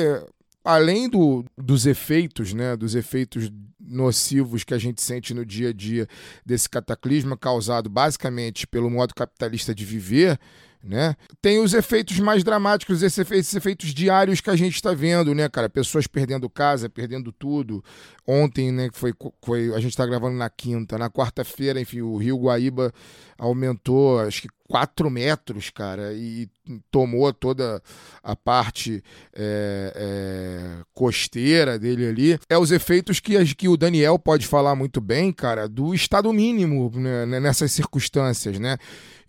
além 0.65 1.09
do, 1.09 1.45
dos 1.57 1.87
efeitos, 1.87 2.53
né, 2.53 2.77
dos 2.77 2.97
efeitos 2.97 3.49
nocivos 3.79 4.65
que 4.65 4.75
a 4.75 4.79
gente 4.79 5.01
sente 5.01 5.33
no 5.33 5.47
dia 5.47 5.69
a 5.69 5.73
dia 5.73 6.09
desse 6.45 6.69
cataclisma 6.69 7.37
causado 7.37 7.89
basicamente 7.89 8.67
pelo 8.67 8.91
modo 8.91 9.15
capitalista 9.15 9.73
de 9.73 9.85
viver, 9.85 10.37
né? 10.83 11.15
Tem 11.43 11.59
os 11.59 11.75
efeitos 11.75 12.19
mais 12.19 12.43
dramáticos, 12.43 13.03
esses 13.03 13.19
efeitos, 13.19 13.47
esses 13.47 13.55
efeitos 13.55 13.95
diários 13.95 14.41
que 14.41 14.51
a 14.51 14.57
gente 14.57 14.75
está 14.75 14.95
vendo, 14.95 15.35
né, 15.35 15.49
cara? 15.49 15.69
Pessoas 15.69 16.07
perdendo 16.07 16.49
casa, 16.49 16.89
perdendo 16.89 17.31
tudo. 17.33 17.85
Ontem, 18.27 18.71
né, 18.73 18.89
foi, 18.93 19.13
foi 19.45 19.75
a 19.75 19.81
gente 19.81 19.91
está 19.91 20.07
gravando 20.07 20.37
na 20.37 20.49
quinta, 20.49 20.97
na 20.97 21.11
quarta-feira, 21.11 21.81
enfim, 21.81 22.01
o 22.01 22.17
Rio 22.17 22.39
Guaíba 22.39 22.93
aumentou, 23.37 24.21
acho 24.21 24.43
que 24.43 24.49
4 24.69 25.11
metros, 25.11 25.69
cara, 25.69 26.13
e 26.15 26.49
tomou 26.93 27.33
toda 27.33 27.83
a 28.23 28.37
parte 28.37 29.03
é, 29.35 29.93
é, 29.97 30.85
costeira 30.95 31.77
dele 31.77 32.07
ali. 32.07 32.39
É 32.49 32.57
os 32.57 32.71
efeitos 32.71 33.19
que, 33.19 33.55
que 33.57 33.69
o 33.69 33.77
Daniel 33.77 34.17
pode 34.17 34.47
falar 34.47 34.77
muito 34.77 35.01
bem, 35.01 35.33
cara, 35.33 35.69
do 35.69 35.93
estado 35.93 36.33
mínimo 36.33 36.89
né, 36.95 37.41
nessas 37.41 37.73
circunstâncias, 37.73 38.61
né? 38.61 38.77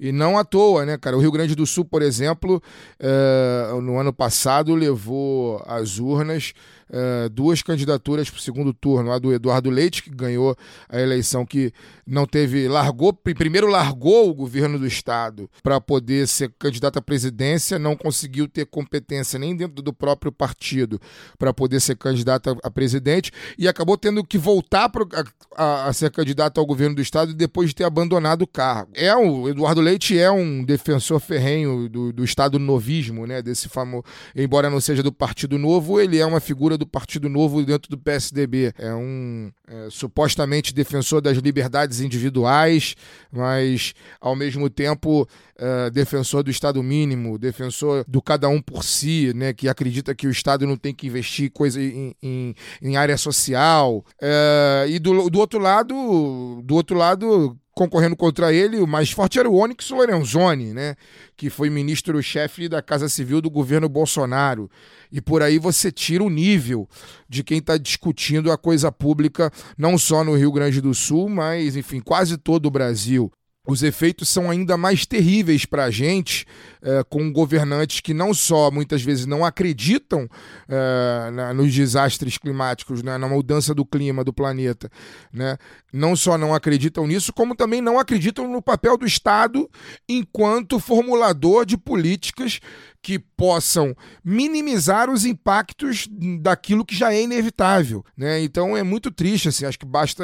E 0.01 0.11
não 0.11 0.35
à 0.35 0.43
toa, 0.43 0.83
né, 0.83 0.97
cara? 0.97 1.15
O 1.15 1.19
Rio 1.19 1.31
Grande 1.31 1.53
do 1.53 1.63
Sul, 1.63 1.85
por 1.85 2.01
exemplo, 2.01 2.59
é, 2.99 3.69
no 3.83 3.99
ano 3.99 4.11
passado 4.11 4.73
levou 4.73 5.61
às 5.63 5.99
urnas 5.99 6.53
uh, 6.91 7.29
duas 7.29 7.61
candidaturas 7.61 8.29
para 8.29 8.37
o 8.37 8.41
segundo 8.41 8.73
turno. 8.73 9.11
A 9.11 9.19
do 9.19 9.33
Eduardo 9.33 9.69
Leite, 9.69 10.03
que 10.03 10.09
ganhou 10.09 10.55
a 10.89 10.99
eleição, 10.99 11.45
que 11.45 11.73
não 12.05 12.25
teve. 12.25 12.67
largou 12.67 13.13
Primeiro 13.13 13.67
largou 13.67 14.29
o 14.29 14.33
governo 14.33 14.77
do 14.77 14.85
Estado 14.85 15.49
para 15.63 15.79
poder 15.79 16.27
ser 16.27 16.51
candidato 16.59 16.99
à 16.99 17.01
presidência, 17.01 17.79
não 17.79 17.95
conseguiu 17.95 18.47
ter 18.47 18.65
competência 18.65 19.39
nem 19.39 19.55
dentro 19.55 19.81
do 19.81 19.93
próprio 19.93 20.31
partido 20.31 20.99
para 21.37 21.53
poder 21.53 21.79
ser 21.79 21.95
candidato 21.95 22.57
a, 22.63 22.71
presidente 22.71 23.31
e 23.57 23.67
acabou 23.67 23.97
tendo 23.97 24.23
que 24.23 24.37
voltar 24.37 24.89
pro, 24.89 25.07
a, 25.55 25.85
a, 25.85 25.93
ser 25.93 26.11
candidato 26.11 26.59
ao 26.59 26.65
governo 26.65 26.95
do 26.95 27.01
Estado 27.01 27.33
depois 27.33 27.69
de 27.69 27.75
ter 27.75 27.83
abandonado 27.83 28.43
o 28.43 28.47
cargo. 28.47 28.91
É 28.93 29.15
o 29.15 29.47
Eduardo 29.47 29.81
Leite 29.81 30.17
é 30.17 30.31
um 30.31 30.63
defensor 30.63 31.19
ferrenho 31.19 31.87
do, 31.87 32.11
do 32.11 32.23
Estado 32.23 32.59
novismo, 32.59 33.25
né? 33.25 33.41
Desse 33.41 33.69
famoso. 33.69 34.03
Embora 34.35 34.69
não 34.69 34.81
seja 34.81 35.03
do 35.03 35.11
Partido 35.11 35.57
Novo, 35.57 35.99
ele 35.99 36.17
é 36.17 36.25
uma 36.25 36.39
figura 36.39 36.77
do 36.81 36.87
Partido 36.87 37.29
Novo 37.29 37.63
dentro 37.63 37.89
do 37.89 37.97
PSDB. 37.97 38.73
É 38.77 38.93
um 38.93 39.51
é, 39.67 39.87
supostamente 39.89 40.73
defensor 40.73 41.21
das 41.21 41.37
liberdades 41.37 42.01
individuais, 42.01 42.95
mas 43.31 43.93
ao 44.19 44.35
mesmo 44.35 44.69
tempo 44.69 45.27
é, 45.57 45.89
defensor 45.91 46.43
do 46.43 46.49
Estado 46.49 46.81
mínimo, 46.81 47.37
defensor 47.37 48.03
do 48.07 48.21
cada 48.21 48.49
um 48.49 48.61
por 48.61 48.83
si, 48.83 49.31
né, 49.35 49.53
que 49.53 49.69
acredita 49.69 50.15
que 50.15 50.27
o 50.27 50.31
Estado 50.31 50.65
não 50.65 50.75
tem 50.75 50.93
que 50.93 51.07
investir 51.07 51.51
coisa 51.51 51.81
em, 51.81 52.15
em, 52.21 52.55
em 52.81 52.97
área 52.97 53.17
social. 53.17 54.03
É, 54.19 54.85
e 54.89 54.97
do, 54.97 55.29
do 55.29 55.39
outro 55.39 55.59
lado, 55.59 56.61
do 56.63 56.75
outro 56.75 56.97
lado 56.97 57.57
concorrendo 57.73 58.15
contra 58.15 58.53
ele, 58.53 58.77
o 58.79 58.87
mais 58.87 59.11
forte 59.11 59.39
era 59.39 59.49
o 59.49 59.55
Onyx 59.55 59.89
Lorenzoni, 59.89 60.73
né? 60.73 60.95
Que 61.35 61.49
foi 61.49 61.69
ministro-chefe 61.69 62.67
da 62.67 62.81
Casa 62.81 63.07
Civil 63.07 63.41
do 63.41 63.49
governo 63.49 63.87
Bolsonaro. 63.87 64.69
E 65.11 65.21
por 65.21 65.41
aí 65.41 65.57
você 65.57 65.91
tira 65.91 66.23
o 66.23 66.29
nível 66.29 66.87
de 67.27 67.43
quem 67.43 67.59
está 67.59 67.77
discutindo 67.77 68.51
a 68.51 68.57
coisa 68.57 68.91
pública, 68.91 69.51
não 69.77 69.97
só 69.97 70.23
no 70.23 70.35
Rio 70.35 70.51
Grande 70.51 70.81
do 70.81 70.93
Sul, 70.93 71.29
mas, 71.29 71.75
enfim, 71.75 71.99
quase 71.99 72.37
todo 72.37 72.65
o 72.65 72.71
Brasil 72.71 73.31
os 73.67 73.83
efeitos 73.83 74.27
são 74.27 74.49
ainda 74.49 74.75
mais 74.75 75.05
terríveis 75.05 75.65
para 75.65 75.85
a 75.85 75.91
gente, 75.91 76.47
é, 76.81 77.03
com 77.03 77.31
governantes 77.31 77.99
que 77.99 78.13
não 78.13 78.33
só 78.33 78.71
muitas 78.71 79.03
vezes 79.03 79.27
não 79.27 79.45
acreditam 79.45 80.27
é, 80.67 81.31
na, 81.31 81.53
nos 81.53 81.73
desastres 81.73 82.39
climáticos, 82.39 83.03
né, 83.03 83.17
na 83.19 83.27
mudança 83.27 83.75
do 83.75 83.85
clima 83.85 84.23
do 84.23 84.33
planeta, 84.33 84.89
né, 85.31 85.57
não 85.93 86.15
só 86.15 86.39
não 86.39 86.55
acreditam 86.55 87.05
nisso, 87.05 87.31
como 87.31 87.55
também 87.55 87.81
não 87.81 87.99
acreditam 87.99 88.51
no 88.51 88.63
papel 88.63 88.97
do 88.97 89.05
Estado 89.05 89.69
enquanto 90.09 90.79
formulador 90.79 91.63
de 91.63 91.77
políticas 91.77 92.59
que 92.99 93.19
possam 93.19 93.95
minimizar 94.23 95.09
os 95.09 95.23
impactos 95.23 96.07
daquilo 96.41 96.85
que 96.85 96.95
já 96.95 97.13
é 97.13 97.21
inevitável. 97.21 98.03
Né? 98.17 98.41
Então 98.43 98.75
é 98.75 98.81
muito 98.81 99.11
triste, 99.11 99.49
assim, 99.49 99.65
acho 99.65 99.77
que 99.77 99.85
basta 99.85 100.23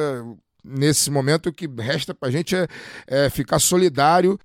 nesse 0.64 1.10
momento, 1.10 1.50
o 1.50 1.54
que 1.54 1.68
resta 1.78 2.14
para 2.14 2.30
a 2.30 2.32
gente 2.32 2.56
é, 2.56 2.68
é, 3.08 3.30
ficar 3.30 3.60
solidário 3.60 4.38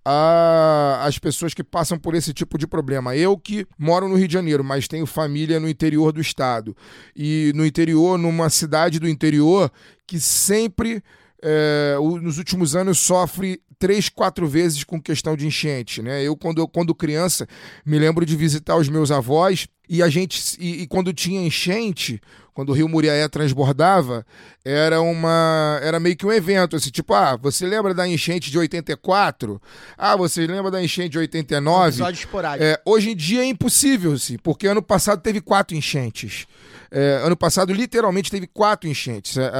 às 1.00 1.18
pessoas 1.18 1.54
que 1.54 1.64
passam 1.64 1.98
por 1.98 2.14
esse 2.14 2.32
tipo 2.32 2.56
de 2.56 2.66
problema. 2.66 3.16
Eu 3.16 3.36
que 3.36 3.66
moro 3.78 4.08
no 4.08 4.16
Rio 4.16 4.28
de 4.28 4.34
Janeiro, 4.34 4.62
mas 4.62 4.88
tenho 4.88 5.06
família 5.06 5.58
no 5.58 5.68
interior 5.68 6.12
do 6.12 6.20
estado. 6.20 6.76
E 7.14 7.52
no 7.54 7.66
interior, 7.66 8.18
numa 8.18 8.50
cidade 8.50 8.98
do 8.98 9.08
interior 9.08 9.70
que 10.06 10.20
sempre. 10.20 11.02
É, 11.44 11.96
nos 12.22 12.38
últimos 12.38 12.76
anos 12.76 13.00
sofre 13.00 13.60
três, 13.82 14.08
quatro 14.08 14.46
vezes 14.46 14.84
com 14.84 15.02
questão 15.02 15.36
de 15.36 15.44
enchente. 15.44 16.00
Né? 16.00 16.22
Eu, 16.22 16.36
quando, 16.36 16.68
quando 16.68 16.94
criança, 16.94 17.48
me 17.84 17.98
lembro 17.98 18.24
de 18.24 18.36
visitar 18.36 18.76
os 18.76 18.88
meus 18.88 19.10
avós 19.10 19.66
e 19.93 20.03
a 20.03 20.09
gente 20.09 20.57
e, 20.59 20.80
e, 20.80 20.86
quando 20.86 21.12
tinha 21.12 21.47
enchente, 21.47 22.18
quando 22.55 22.70
o 22.70 22.72
Rio 22.72 22.88
Muriaé 22.88 23.28
transbordava, 23.28 24.24
era 24.64 25.03
uma 25.03 25.78
era 25.82 26.01
meio 26.01 26.16
que 26.16 26.24
um 26.24 26.32
evento, 26.32 26.76
assim, 26.76 26.88
tipo, 26.88 27.12
ah, 27.12 27.36
você 27.36 27.66
lembra 27.66 27.93
da 27.93 28.09
enchente 28.09 28.51
de 28.51 28.59
84? 28.59 29.61
Ah, 29.99 30.16
você 30.16 30.47
lembra 30.47 30.70
da 30.70 30.82
enchente 30.82 31.11
de 31.11 31.18
89? 31.18 31.84
Um 31.84 31.88
episódio 31.88 32.18
esporádico. 32.20 32.64
É, 32.64 32.80
hoje 32.86 33.11
em 33.11 33.16
dia 33.16 33.43
é 33.43 33.45
impossível, 33.45 34.14
assim, 34.14 34.38
porque 34.38 34.66
ano 34.66 34.80
passado 34.80 35.20
teve 35.20 35.43
quatro 35.43 35.76
enchentes. 35.76 36.47
É, 36.90 37.20
ano 37.22 37.36
passado, 37.36 37.70
literalmente, 37.70 38.30
teve 38.30 38.47
quatro 38.47 38.88
enchentes. 38.88 39.36
A, 39.36 39.51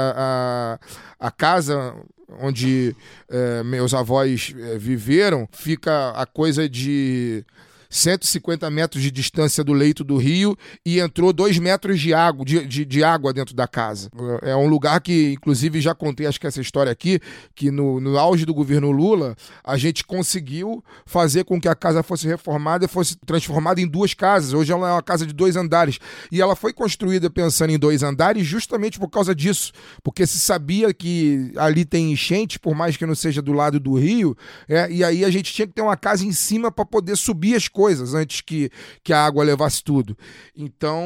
a, 1.21 1.27
a 1.27 1.31
casa 1.31 1.95
onde 2.41 2.97
é, 3.29 3.63
meus 3.63 3.93
avós 3.93 4.55
é, 4.59 4.79
viveram 4.79 5.47
fica 5.53 6.13
a 6.13 6.25
coisa 6.25 6.67
de 6.67 7.45
150 7.93 8.71
metros 8.71 9.03
de 9.03 9.11
distância 9.11 9.63
do 9.63 9.75
leito 9.75 10.03
do 10.03 10.17
rio 10.17 10.57
e 10.85 10.99
entrou 10.99 11.31
2 11.31 11.59
metros 11.59 12.01
de 12.01 12.15
água, 12.15 12.43
de, 12.43 12.67
de, 12.67 12.85
de, 12.87 13.05
água 13.05 13.35
dentro 13.35 13.55
da 13.55 13.69
casa. 13.69 14.11
É 14.41 14.57
um 14.57 14.67
lugar 14.67 14.99
que, 15.03 15.33
inclusive, 15.33 15.79
já 15.79 15.95
contei, 15.95 16.27
acho 16.27 16.41
que 16.41 16.47
essa 16.47 16.61
história 16.61 16.91
aqui, 16.91 17.21
que 17.55 17.71
no, 17.71 18.01
no 18.01 18.19
auge 18.19 18.47
do 18.47 18.55
governo 18.55 18.91
Lula, 18.91 19.37
a 19.63 19.77
gente 19.77 20.05
conseguiu 20.05 20.83
fazer 21.05 21.45
com 21.45 21.61
que 21.61 21.69
a 21.69 21.75
casa 21.75 22.03
fosse 22.03 22.27
reformada 22.27 22.87
e 22.87 22.89
fosse 22.89 23.15
transformada 23.27 23.79
em 23.79 23.87
duas 23.87 24.15
casas. 24.15 24.55
Hoje 24.55 24.73
ela 24.73 24.89
é 24.89 24.93
uma 24.93 25.03
casa 25.03 25.27
de 25.27 25.35
dois 25.35 25.55
andares. 25.55 25.99
E 26.31 26.41
ela 26.41 26.57
foi 26.57 26.73
construída 26.73 27.29
pensando 27.29 27.71
em 27.71 27.79
dois 27.79 28.03
andares 28.03 28.47
justamente 28.47 28.99
por 28.99 29.09
causa 29.09 29.35
disso. 29.35 29.71
Porque 30.03 30.27
se 30.27 30.41
sabia 30.41 30.95
que 30.95 31.53
ali 31.57 31.85
tem 31.85 32.11
enchente, 32.11 32.59
por 32.59 32.75
mais 32.75 32.97
que 32.97 33.05
não 33.05 33.15
seja 33.15 33.43
do 33.43 33.53
lado 33.53 33.79
do 33.79 33.95
rio, 33.95 34.35
é, 34.67 34.91
e 34.91 35.05
aí 35.05 35.27
a 35.27 35.31
gente 35.31 35.53
tinha 35.53 35.67
que 35.67 35.75
ter 35.75 35.83
uma 35.83 35.97
casa 35.97 36.25
em 36.25 36.33
cima 36.33 36.73
para 36.73 36.87
poder 36.87 37.17
subir 37.17 37.55
as 37.55 37.69
coisas 37.69 37.82
coisas 37.83 38.15
antes 38.15 38.41
que, 38.41 38.71
que 39.03 39.13
a 39.13 39.27
água 39.27 39.43
levasse 39.43 39.83
tudo. 39.83 40.17
Então, 40.57 41.05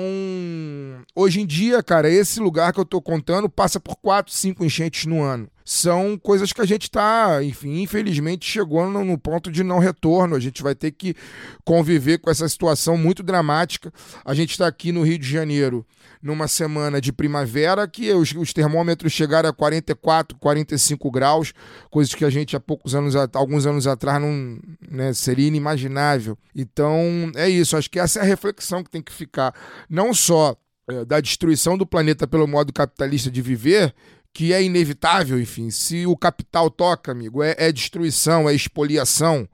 hoje 1.14 1.40
em 1.40 1.46
dia, 1.46 1.82
cara, 1.82 2.10
esse 2.10 2.38
lugar 2.38 2.70
que 2.70 2.78
eu 2.78 2.84
tô 2.84 3.00
contando 3.00 3.48
passa 3.48 3.80
por 3.80 3.96
quatro, 3.96 4.30
cinco 4.30 4.62
enchentes 4.62 5.06
no 5.06 5.22
ano 5.22 5.48
são 5.68 6.16
coisas 6.16 6.52
que 6.52 6.60
a 6.60 6.64
gente 6.64 6.84
está, 6.84 7.42
enfim, 7.42 7.82
infelizmente 7.82 8.48
chegou 8.48 8.88
no, 8.88 9.04
no, 9.04 9.18
ponto 9.18 9.50
de 9.50 9.64
não 9.64 9.80
retorno. 9.80 10.36
A 10.36 10.40
gente 10.40 10.62
vai 10.62 10.76
ter 10.76 10.92
que 10.92 11.16
conviver 11.64 12.18
com 12.18 12.30
essa 12.30 12.48
situação 12.48 12.96
muito 12.96 13.20
dramática. 13.20 13.92
A 14.24 14.32
gente 14.32 14.52
está 14.52 14.68
aqui 14.68 14.92
no 14.92 15.02
Rio 15.02 15.18
de 15.18 15.28
Janeiro 15.28 15.84
numa 16.22 16.46
semana 16.46 17.00
de 17.00 17.12
primavera 17.12 17.86
que 17.88 18.12
os, 18.12 18.32
os, 18.32 18.52
termômetros 18.52 19.12
chegaram 19.12 19.48
a 19.48 19.52
44, 19.52 20.38
45 20.38 21.10
graus, 21.10 21.52
coisas 21.90 22.14
que 22.14 22.24
a 22.24 22.30
gente 22.30 22.54
há 22.54 22.60
poucos 22.60 22.94
anos, 22.94 23.16
alguns 23.34 23.66
anos 23.66 23.88
atrás 23.88 24.22
não 24.22 24.60
né, 24.88 25.12
seria 25.12 25.48
inimaginável. 25.48 26.38
Então 26.54 27.32
é 27.34 27.48
isso. 27.48 27.76
Acho 27.76 27.90
que 27.90 27.98
essa 27.98 28.20
é 28.20 28.22
a 28.22 28.24
reflexão 28.24 28.84
que 28.84 28.90
tem 28.90 29.02
que 29.02 29.12
ficar, 29.12 29.52
não 29.90 30.14
só 30.14 30.56
é, 30.88 31.04
da 31.04 31.20
destruição 31.20 31.76
do 31.76 31.84
planeta 31.84 32.28
pelo 32.28 32.46
modo 32.46 32.72
capitalista 32.72 33.28
de 33.28 33.42
viver, 33.42 33.92
que 34.36 34.52
é 34.52 34.62
inevitável, 34.62 35.40
enfim. 35.40 35.70
Se 35.70 36.06
o 36.06 36.14
capital 36.14 36.68
toca, 36.68 37.10
amigo, 37.10 37.42
é, 37.42 37.54
é 37.56 37.72
destruição, 37.72 38.46
é 38.46 38.54
expoliação. 38.54 39.48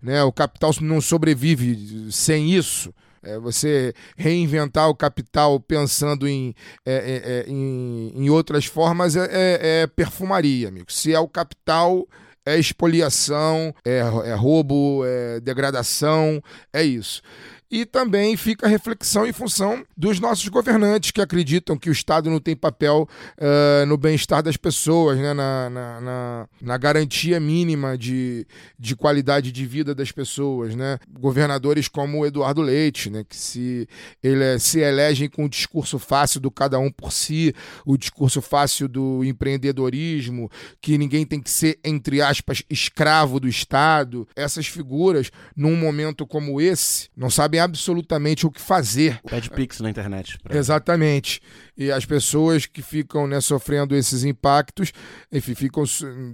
Né? 0.00 0.22
O 0.22 0.30
capital 0.30 0.70
não 0.80 1.00
sobrevive 1.00 2.06
sem 2.12 2.52
isso. 2.52 2.94
É 3.20 3.36
você 3.36 3.92
reinventar 4.16 4.88
o 4.88 4.94
capital 4.94 5.58
pensando 5.58 6.28
em, 6.28 6.54
é, 6.86 6.94
é, 6.94 7.30
é 7.32 7.50
em, 7.50 8.12
em, 8.14 8.30
outras 8.30 8.64
formas 8.64 9.16
é, 9.16 9.24
é, 9.24 9.80
é, 9.82 9.86
perfumaria, 9.88 10.68
amigo. 10.68 10.92
Se 10.92 11.12
é 11.12 11.18
o 11.18 11.26
capital, 11.26 12.06
é 12.46 12.56
expoliação, 12.56 13.74
é, 13.84 13.98
é 13.98 14.34
roubo, 14.34 15.02
é 15.04 15.40
degradação, 15.40 16.40
é 16.72 16.84
isso. 16.84 17.22
E 17.70 17.84
também 17.84 18.34
fica 18.34 18.66
a 18.66 18.68
reflexão 18.68 19.26
em 19.26 19.32
função 19.32 19.84
dos 19.94 20.18
nossos 20.18 20.48
governantes 20.48 21.10
que 21.10 21.20
acreditam 21.20 21.76
que 21.76 21.90
o 21.90 21.92
Estado 21.92 22.30
não 22.30 22.40
tem 22.40 22.56
papel 22.56 23.06
eh, 23.36 23.84
no 23.86 23.98
bem-estar 23.98 24.42
das 24.42 24.56
pessoas, 24.56 25.18
né? 25.18 25.34
na, 25.34 25.68
na, 25.68 26.00
na, 26.00 26.48
na 26.62 26.78
garantia 26.78 27.38
mínima 27.38 27.98
de, 27.98 28.46
de 28.78 28.96
qualidade 28.96 29.52
de 29.52 29.66
vida 29.66 29.94
das 29.94 30.10
pessoas. 30.10 30.74
Né? 30.74 30.98
Governadores 31.10 31.88
como 31.88 32.20
o 32.20 32.26
Eduardo 32.26 32.62
Leite, 32.62 33.10
né? 33.10 33.22
que 33.28 33.36
se, 33.36 33.86
ele, 34.22 34.58
se 34.58 34.80
elegem 34.80 35.28
com 35.28 35.44
o 35.44 35.48
discurso 35.48 35.98
fácil 35.98 36.40
do 36.40 36.50
cada 36.50 36.78
um 36.78 36.90
por 36.90 37.12
si, 37.12 37.54
o 37.84 37.98
discurso 37.98 38.40
fácil 38.40 38.88
do 38.88 39.22
empreendedorismo, 39.22 40.50
que 40.80 40.96
ninguém 40.96 41.26
tem 41.26 41.38
que 41.38 41.50
ser, 41.50 41.78
entre 41.84 42.22
aspas, 42.22 42.62
escravo 42.70 43.38
do 43.38 43.46
Estado. 43.46 44.26
Essas 44.34 44.66
figuras, 44.66 45.30
num 45.54 45.76
momento 45.76 46.26
como 46.26 46.62
esse, 46.62 47.10
não 47.14 47.28
sabem 47.28 47.57
absolutamente 47.60 48.46
o 48.46 48.50
que 48.50 48.60
fazer. 48.60 49.20
Pede 49.22 49.50
pix 49.50 49.80
na 49.80 49.90
internet. 49.90 50.38
pra- 50.38 50.56
Exatamente. 50.56 51.40
E 51.76 51.90
as 51.92 52.04
pessoas 52.04 52.66
que 52.66 52.82
ficam 52.82 53.26
né, 53.26 53.40
sofrendo 53.40 53.94
esses 53.94 54.24
impactos, 54.24 54.92
enfim, 55.30 55.54
ficam 55.54 55.84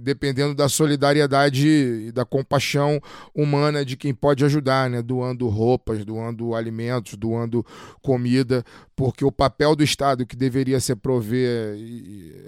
dependendo 0.01 0.55
da 0.55 0.67
solidariedade 0.67 1.67
e 1.67 2.11
da 2.11 2.25
compaixão 2.25 2.99
humana 3.33 3.85
de 3.85 3.95
quem 3.95 4.13
pode 4.13 4.43
ajudar, 4.43 4.89
né? 4.89 5.01
Doando 5.01 5.47
roupas, 5.47 6.03
doando 6.03 6.55
alimentos, 6.55 7.15
doando 7.15 7.65
comida, 8.01 8.63
porque 8.95 9.23
o 9.23 9.31
papel 9.31 9.75
do 9.75 9.83
Estado, 9.83 10.25
que 10.25 10.35
deveria 10.35 10.79
ser 10.79 10.95
prover, 10.95 11.77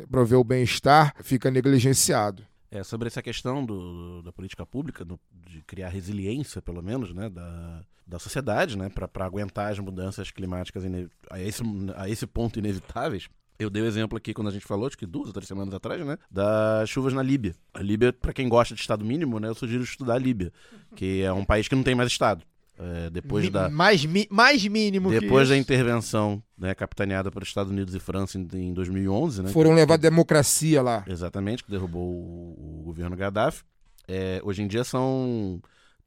prover 0.10 0.40
o 0.40 0.44
bem-estar, 0.44 1.14
fica 1.24 1.52
negligenciado. 1.52 2.44
É, 2.70 2.84
sobre 2.84 3.08
essa 3.08 3.22
questão 3.22 3.66
do- 3.66 4.22
da 4.24 4.32
política 4.34 4.66
pública, 4.66 5.06
do- 5.06 5.20
de 5.50 5.62
criar 5.62 5.88
resiliência, 5.90 6.62
pelo 6.62 6.82
menos, 6.82 7.14
né, 7.14 7.30
da, 7.30 7.82
da 8.08 8.18
sociedade, 8.20 8.78
né, 8.78 8.89
para 8.89 9.26
aguentar 9.26 9.72
as 9.72 9.80
mudanças 9.80 10.32
climáticas 10.32 10.84
a, 11.30 11.39
esse, 11.41 11.62
a 11.95 12.08
esse 12.10 12.26
ponto 12.26 12.58
inevitáveis. 12.58 13.28
Eu 13.60 13.70
dei 13.70 13.82
o 13.82 13.86
exemplo 13.88 14.18
aqui 14.18 14.34
quando 14.34 14.47
a 14.49 14.51
gente 14.51 14.66
falou, 14.66 14.86
acho 14.88 14.97
que 14.97 15.05
duas 15.05 15.28
ou 15.28 15.34
três 15.34 15.47
semanas 15.47 15.74
atrás, 15.74 16.05
né, 16.05 16.18
das 16.32 16.89
chuvas 16.89 17.12
na 17.14 17.22
Líbia. 17.24 17.53
A 17.74 17.82
Líbia, 17.82 18.14
para 18.14 18.32
quem 18.32 18.47
gosta 18.47 18.74
de 18.76 18.80
Estado 18.82 19.03
mínimo, 19.03 19.39
né, 19.39 19.47
eu 19.49 19.55
sugiro 19.55 19.84
estudar 19.84 20.14
a 20.14 20.18
Líbia, 20.20 20.53
que 20.95 21.22
é 21.24 21.34
um 21.34 21.43
país 21.43 21.68
que 21.68 21.76
não 21.76 21.84
tem 21.84 21.95
mais 21.95 22.10
Estado. 22.12 22.43
É, 22.80 23.10
depois 23.10 23.43
Mi- 23.45 23.49
da, 23.49 23.68
mais, 23.70 24.05
mi- 24.05 24.28
mais 24.30 24.64
mínimo 24.68 25.10
que 25.10 25.20
depois 25.20 25.49
da 25.49 25.58
intervenção 25.58 26.43
né, 26.55 26.76
capitaneada 26.76 27.32
pelos 27.32 27.47
Estados 27.47 27.72
Unidos 27.72 27.95
e 27.95 27.99
França 27.99 28.38
em, 28.38 28.47
em 28.53 28.72
2011, 28.72 29.41
né, 29.41 29.49
Foram 29.51 29.74
levar 29.74 29.97
democracia 29.97 30.80
lá. 30.84 31.03
Exatamente, 31.08 31.64
que 31.64 31.72
derrubou 31.72 32.03
o, 32.08 32.80
o 32.82 32.84
governo 32.84 33.16
Gaddafi. 33.16 33.64
É, 34.08 34.39
hoje 34.43 34.62
em 34.62 34.68
dia 34.68 34.84
são 34.84 35.60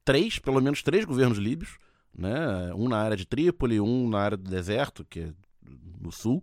três, 0.05 0.39
pelo 0.39 0.61
menos 0.61 0.81
três 0.81 1.05
governos 1.05 1.39
líbios, 1.39 1.77
né? 2.17 2.73
Um 2.75 2.89
na 2.89 2.99
área 2.99 3.17
de 3.17 3.27
Trípoli, 3.27 3.81
um 3.81 4.09
na 4.09 4.19
área 4.19 4.37
do 4.37 4.49
deserto, 4.49 5.05
que 5.05 5.21
é 5.21 5.33
no 6.01 6.11
sul, 6.11 6.43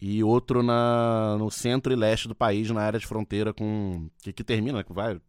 e 0.00 0.22
outro 0.22 0.62
na, 0.62 1.36
no 1.38 1.50
centro 1.50 1.92
e 1.92 1.96
leste 1.96 2.28
do 2.28 2.34
país, 2.34 2.70
na 2.70 2.82
área 2.82 2.98
de 2.98 3.06
fronteira 3.06 3.52
com. 3.52 4.08
que, 4.22 4.32
que 4.32 4.44
termina, 4.44 4.84
que 4.84 4.92
vai 4.92 5.20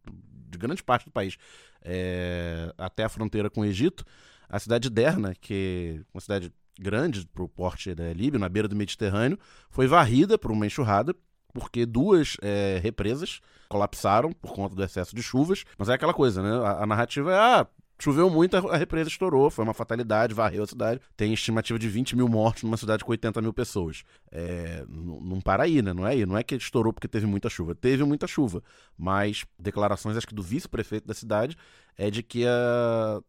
de 0.50 0.58
grande 0.58 0.82
parte 0.82 1.04
do 1.04 1.10
país 1.12 1.36
é, 1.82 2.72
até 2.76 3.04
a 3.04 3.08
fronteira 3.08 3.50
com 3.50 3.62
o 3.62 3.64
Egito. 3.64 4.04
A 4.48 4.58
cidade 4.58 4.88
de 4.88 4.94
Derna, 4.94 5.34
que 5.40 6.00
é 6.00 6.04
uma 6.12 6.20
cidade 6.20 6.52
grande 6.78 7.26
para 7.26 7.42
o 7.42 7.48
porte 7.48 7.94
da 7.94 8.12
Líbia, 8.12 8.38
na 8.38 8.48
beira 8.48 8.66
do 8.66 8.74
Mediterrâneo, 8.74 9.38
foi 9.70 9.86
varrida 9.86 10.38
por 10.38 10.50
uma 10.50 10.66
enxurrada, 10.66 11.14
porque 11.52 11.86
duas 11.86 12.36
é, 12.42 12.80
represas 12.82 13.40
colapsaram 13.68 14.32
por 14.32 14.52
conta 14.52 14.74
do 14.74 14.82
excesso 14.82 15.14
de 15.14 15.22
chuvas. 15.22 15.64
Mas 15.78 15.88
é 15.88 15.94
aquela 15.94 16.14
coisa, 16.14 16.42
né? 16.42 16.66
A, 16.66 16.82
a 16.82 16.86
narrativa 16.86 17.32
é: 17.32 17.36
ah, 17.36 17.66
choveu 18.02 18.30
muito, 18.30 18.56
a, 18.56 18.76
represa 18.76 19.08
estourou, 19.08 19.50
foi 19.50 19.64
uma 19.64 19.74
fatalidade, 19.74 20.34
varreu 20.34 20.62
a 20.62 20.66
cidade. 20.66 21.00
Tem 21.16 21.32
estimativa 21.32 21.78
de 21.78 21.88
20 21.88 22.16
mil 22.16 22.28
mortos 22.28 22.62
numa 22.62 22.76
cidade 22.76 23.04
com 23.04 23.10
80 23.10 23.40
mil 23.42 23.52
pessoas. 23.52 24.02
É, 24.30 24.84
não 24.88 25.40
para 25.40 25.64
aí, 25.64 25.82
né? 25.82 25.92
Não 25.92 26.06
é 26.06 26.12
aí. 26.12 26.26
Não 26.26 26.36
é 26.36 26.42
que 26.42 26.54
estourou 26.54 26.92
porque 26.92 27.08
teve 27.08 27.26
muita 27.26 27.48
chuva. 27.48 27.74
Teve 27.74 28.04
muita 28.04 28.26
chuva. 28.26 28.62
Mas 28.96 29.44
declarações, 29.58 30.16
acho 30.16 30.26
que 30.26 30.34
do 30.34 30.42
vice-prefeito 30.42 31.06
da 31.06 31.14
cidade, 31.14 31.56
é 31.96 32.10
de 32.10 32.22
que 32.22 32.46
há, 32.46 33.20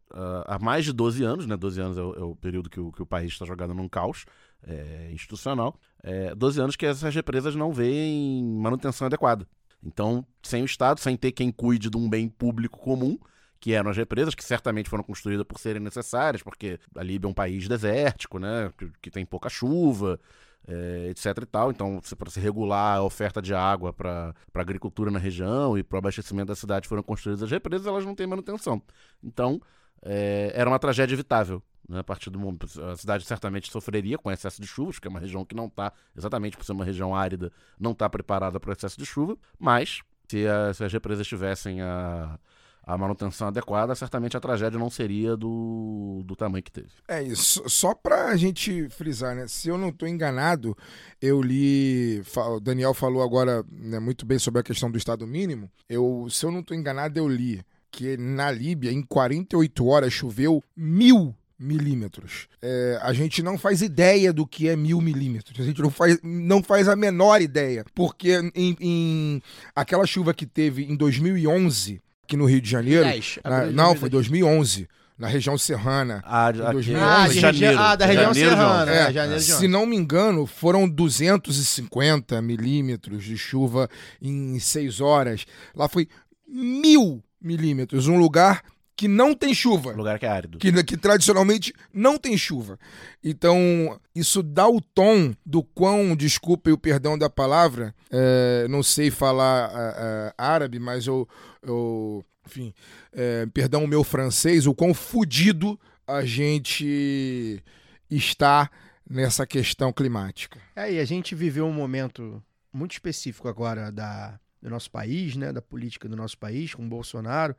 há 0.45 0.59
mais 0.59 0.85
de 0.85 0.93
12 0.93 1.23
anos, 1.23 1.45
né? 1.45 1.57
12 1.57 1.81
anos 1.81 1.97
é 1.97 2.01
o, 2.01 2.13
é 2.13 2.23
o 2.23 2.35
período 2.35 2.69
que 2.69 2.79
o, 2.79 2.91
que 2.91 3.01
o 3.01 3.05
país 3.05 3.31
está 3.31 3.45
jogado 3.45 3.73
num 3.73 3.89
caos 3.89 4.25
é, 4.63 5.09
institucional. 5.11 5.79
É, 6.03 6.33
12 6.33 6.61
anos 6.61 6.75
que 6.75 6.85
essas 6.85 7.13
represas 7.13 7.55
não 7.55 7.71
veem 7.73 8.43
manutenção 8.43 9.07
adequada. 9.07 9.47
Então, 9.83 10.25
sem 10.43 10.61
o 10.61 10.65
Estado, 10.65 10.99
sem 10.99 11.17
ter 11.17 11.31
quem 11.31 11.51
cuide 11.51 11.89
de 11.89 11.97
um 11.97 12.09
bem 12.09 12.29
público 12.29 12.79
comum, 12.79 13.17
que 13.61 13.73
eram 13.73 13.91
as 13.91 13.95
represas, 13.95 14.33
que 14.35 14.43
certamente 14.43 14.89
foram 14.89 15.03
construídas 15.03 15.45
por 15.45 15.59
serem 15.59 15.81
necessárias, 15.81 16.41
porque 16.41 16.79
a 16.95 17.03
Líbia 17.03 17.27
é 17.27 17.29
um 17.29 17.33
país 17.33 17.67
desértico, 17.67 18.39
né? 18.39 18.73
Que, 18.75 18.91
que 19.03 19.11
tem 19.11 19.23
pouca 19.25 19.49
chuva, 19.49 20.19
é, 20.67 21.07
etc 21.11 21.37
e 21.43 21.45
tal. 21.45 21.69
Então, 21.71 22.01
para 22.17 22.29
se 22.31 22.39
regular 22.39 22.97
a 22.97 23.03
oferta 23.03 23.39
de 23.39 23.53
água 23.53 23.93
para 23.93 24.33
a 24.53 24.59
agricultura 24.59 25.11
na 25.11 25.19
região 25.19 25.77
e 25.77 25.83
para 25.83 25.95
o 25.97 25.99
abastecimento 25.99 26.47
da 26.47 26.55
cidade 26.55 26.87
foram 26.87 27.03
construídas 27.03 27.43
as 27.43 27.51
represas, 27.51 27.85
elas 27.85 28.03
não 28.03 28.15
têm 28.15 28.25
manutenção. 28.25 28.81
Então, 29.23 29.61
é, 30.01 30.51
era 30.55 30.67
uma 30.67 30.79
tragédia 30.79 31.13
evitável. 31.13 31.61
Né? 31.87 31.99
A 31.99 32.03
partir 32.03 32.31
do 32.31 32.39
momento, 32.39 32.65
a 32.83 32.97
cidade 32.97 33.25
certamente 33.25 33.71
sofreria 33.71 34.17
com 34.17 34.31
excesso 34.31 34.59
de 34.59 34.67
chuvas, 34.67 34.97
que 34.97 35.07
é 35.07 35.09
uma 35.11 35.19
região 35.19 35.45
que 35.45 35.55
não 35.55 35.67
está, 35.67 35.93
exatamente 36.17 36.57
por 36.57 36.65
ser 36.65 36.71
uma 36.71 36.85
região 36.85 37.13
árida, 37.15 37.51
não 37.79 37.91
está 37.91 38.09
preparada 38.09 38.59
para 38.59 38.69
o 38.71 38.73
excesso 38.73 38.97
de 38.97 39.05
chuva, 39.05 39.37
mas 39.59 40.01
se, 40.27 40.47
a- 40.47 40.73
se 40.73 40.83
as 40.83 40.91
represas 40.93 41.27
tivessem 41.27 41.81
a, 41.81 42.39
a 42.83 42.97
manutenção 42.97 43.47
adequada, 43.47 43.93
certamente 43.95 44.35
a 44.35 44.39
tragédia 44.39 44.79
não 44.79 44.89
seria 44.89 45.37
do, 45.37 46.21
do 46.25 46.35
tamanho 46.35 46.63
que 46.63 46.71
teve. 46.71 46.89
É 47.07 47.21
isso. 47.21 47.63
Só 47.67 47.93
pra 47.93 48.35
gente 48.35 48.89
frisar, 48.89 49.35
né? 49.35 49.47
Se 49.47 49.69
eu 49.69 49.77
não 49.77 49.91
tô 49.91 50.07
enganado, 50.07 50.75
eu 51.21 51.41
li. 51.41 52.21
O 52.35 52.59
Daniel 52.59 52.93
falou 52.93 53.21
agora 53.21 53.63
né, 53.71 53.99
muito 53.99 54.25
bem 54.25 54.39
sobre 54.39 54.61
a 54.61 54.63
questão 54.63 54.89
do 54.89 54.97
Estado 54.97 55.27
mínimo. 55.27 55.69
Eu, 55.87 56.27
se 56.29 56.45
eu 56.45 56.51
não 56.51 56.63
tô 56.63 56.73
enganado, 56.73 57.19
eu 57.19 57.27
li 57.27 57.63
que 57.91 58.15
na 58.17 58.49
Líbia, 58.49 58.91
em 58.91 59.01
48 59.01 59.85
horas, 59.85 60.13
choveu 60.13 60.63
mil 60.75 61.35
milímetros. 61.59 62.47
É, 62.61 62.99
a 63.03 63.13
gente 63.13 63.43
não 63.43 63.57
faz 63.57 63.81
ideia 63.81 64.33
do 64.33 64.47
que 64.47 64.67
é 64.67 64.75
mil 64.75 64.99
milímetros. 64.99 65.59
A 65.59 65.63
gente 65.63 65.79
não 65.81 65.91
faz, 65.91 66.17
não 66.23 66.63
faz 66.63 66.87
a 66.87 66.95
menor 66.95 67.41
ideia. 67.41 67.85
Porque 67.93 68.31
em, 68.55 68.75
em 68.79 69.43
aquela 69.75 70.07
chuva 70.07 70.33
que 70.33 70.47
teve 70.47 70.83
em 70.83 70.95
2011, 70.95 72.01
aqui 72.23 72.37
no 72.37 72.45
Rio 72.45 72.61
de 72.61 72.69
Janeiro. 72.69 73.03
10, 73.03 73.39
na- 73.43 73.49
não, 73.65 73.65
2010. 73.95 73.99
foi 73.99 74.09
2011, 74.09 74.87
na 75.17 75.27
região 75.27 75.57
serrana. 75.57 76.21
Ah, 76.25 76.51
Em 76.55 76.61
aqui, 76.61 76.71
2011. 76.73 77.03
Ah, 77.13 77.27
de 77.27 77.39
janeiro. 77.39 77.65
região- 77.67 77.83
ah, 77.83 77.95
da 77.95 78.05
região 78.05 78.33
Janeiro, 78.33 78.49
serrana. 78.49 78.91
É, 78.91 78.99
É, 79.09 79.13
janeiro 79.13 79.41
se 79.41 79.67
não 79.67 79.85
me 79.85 79.95
engano, 79.95 80.45
foram 80.45 80.87
250 80.87 82.41
milímetros 82.41 83.23
de 83.23 83.37
chuva 83.37 83.89
em 84.21 84.57
seis 84.59 84.99
horas. 85.01 85.45
Lá 85.75 85.87
foi 85.87 86.07
mil 86.47 87.23
milímetros, 87.41 88.07
um 88.07 88.17
lugar 88.17 88.61
que 89.01 89.07
não 89.07 89.33
tem 89.33 89.51
chuva. 89.51 89.93
Lugar 89.93 90.19
que 90.19 90.27
é 90.27 90.29
árido. 90.29 90.59
Que, 90.59 90.83
que 90.83 90.95
tradicionalmente 90.95 91.73
não 91.91 92.19
tem 92.19 92.37
chuva. 92.37 92.77
Então, 93.23 93.99
isso 94.13 94.43
dá 94.43 94.69
o 94.69 94.79
tom 94.79 95.33
do 95.43 95.63
quão, 95.63 96.15
desculpe 96.15 96.71
o 96.71 96.77
perdão 96.77 97.17
da 97.17 97.27
palavra, 97.27 97.95
é, 98.11 98.67
não 98.69 98.83
sei 98.83 99.09
falar 99.09 99.71
é, 99.73 100.33
árabe, 100.37 100.77
mas 100.77 101.07
eu, 101.07 101.27
eu 101.63 102.23
enfim, 102.45 102.75
é, 103.11 103.47
perdão 103.47 103.85
o 103.85 103.87
meu 103.87 104.03
francês, 104.03 104.67
o 104.67 104.75
quão 104.75 104.93
fudido 104.93 105.79
a 106.05 106.23
gente 106.23 107.59
está 108.07 108.69
nessa 109.09 109.47
questão 109.47 109.91
climática. 109.91 110.59
É, 110.75 110.93
e 110.93 110.99
a 110.99 111.05
gente 111.05 111.33
viveu 111.33 111.65
um 111.65 111.73
momento 111.73 112.39
muito 112.71 112.91
específico 112.91 113.47
agora 113.47 113.91
da, 113.91 114.39
do 114.61 114.69
nosso 114.69 114.91
país, 114.91 115.35
né, 115.35 115.51
da 115.51 115.59
política 115.59 116.07
do 116.07 116.15
nosso 116.15 116.37
país, 116.37 116.75
com 116.75 116.85
o 116.85 116.87
Bolsonaro, 116.87 117.55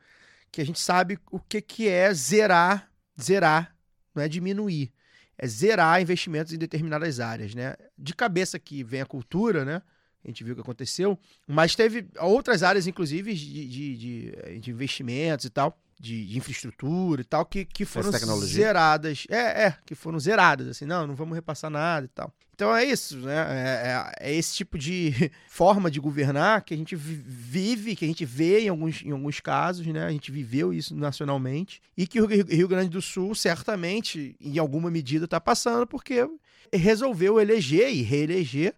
que 0.53 0.61
a 0.61 0.65
gente 0.65 0.79
sabe 0.79 1.17
o 1.31 1.39
que, 1.39 1.59
que 1.61 1.89
é 1.89 2.13
zerar, 2.13 2.89
zerar, 3.19 3.75
não 4.13 4.21
é 4.21 4.29
diminuir, 4.29 4.93
é 5.35 5.47
zerar 5.47 5.99
investimentos 5.99 6.53
em 6.53 6.57
determinadas 6.59 7.19
áreas, 7.19 7.55
né? 7.55 7.75
De 7.97 8.13
cabeça 8.13 8.59
que 8.59 8.83
vem 8.83 9.01
a 9.01 9.05
cultura, 9.05 9.65
né? 9.65 9.81
A 10.23 10.27
gente 10.27 10.43
viu 10.43 10.53
o 10.53 10.55
que 10.55 10.61
aconteceu, 10.61 11.19
mas 11.47 11.75
teve 11.75 12.07
outras 12.19 12.61
áreas, 12.61 12.85
inclusive, 12.85 13.33
de, 13.33 13.67
de, 13.67 13.97
de- 13.97 14.59
de 14.59 14.71
investimentos 14.71 15.45
e 15.45 15.49
tal, 15.49 15.75
de, 16.03 16.25
de 16.25 16.37
infraestrutura 16.37 17.21
e 17.21 17.23
tal, 17.23 17.45
que, 17.45 17.63
que 17.63 17.85
foram 17.85 18.11
zeradas. 18.51 19.25
É, 19.29 19.65
é, 19.67 19.77
que 19.85 19.95
foram 19.95 20.19
zeradas, 20.19 20.67
assim, 20.67 20.85
não, 20.85 21.07
não 21.07 21.15
vamos 21.15 21.33
repassar 21.33 21.71
nada 21.71 22.05
e 22.05 22.09
tal. 22.09 22.33
Então 22.55 22.75
é 22.75 22.83
isso, 22.83 23.17
né? 23.17 23.33
É, 23.35 24.25
é- 24.27 24.29
é 24.31 24.35
esse 24.35 24.53
tipo 24.55 24.77
de 24.77 25.31
forma 25.47 25.89
de 25.89 25.99
governar 25.99 26.61
que 26.63 26.73
a 26.73 26.77
gente 26.77 26.95
vi- 26.95 27.15
vive, 27.25 27.95
que 27.95 28.03
a 28.05 28.07
gente 28.07 28.25
vê 28.25 28.59
em 28.59 28.67
alguns, 28.69 29.01
em 29.01 29.11
alguns 29.11 29.39
casos, 29.39 29.87
né? 29.87 30.05
A 30.05 30.11
gente 30.11 30.31
viveu 30.31 30.73
isso 30.73 30.93
nacionalmente 30.93 31.81
e 31.97 32.05
que 32.05 32.19
o 32.21 32.25
Rio 32.27 32.67
Grande 32.67 32.89
do 32.89 33.01
Sul 33.01 33.33
certamente, 33.33 34.35
em 34.41 34.59
alguma 34.59 34.91
medida, 34.91 35.25
está 35.25 35.39
passando 35.41 35.87
porque 35.87 36.27
resolveu 36.71 37.39
eleger 37.39 37.91
e 37.93 38.01
reeleger 38.01 38.75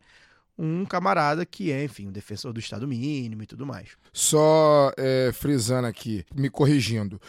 um 0.57 0.85
camarada 0.85 1.45
que 1.45 1.71
é, 1.71 1.83
enfim, 1.83 2.07
um 2.07 2.11
defensor 2.11 2.53
do 2.53 2.59
Estado 2.59 2.87
mínimo 2.87 3.43
e 3.43 3.45
tudo 3.45 3.65
mais. 3.65 3.89
Só 4.13 4.91
é, 4.97 5.31
frisando 5.33 5.87
aqui, 5.87 6.23
me 6.35 6.49
corrigindo. 6.49 7.19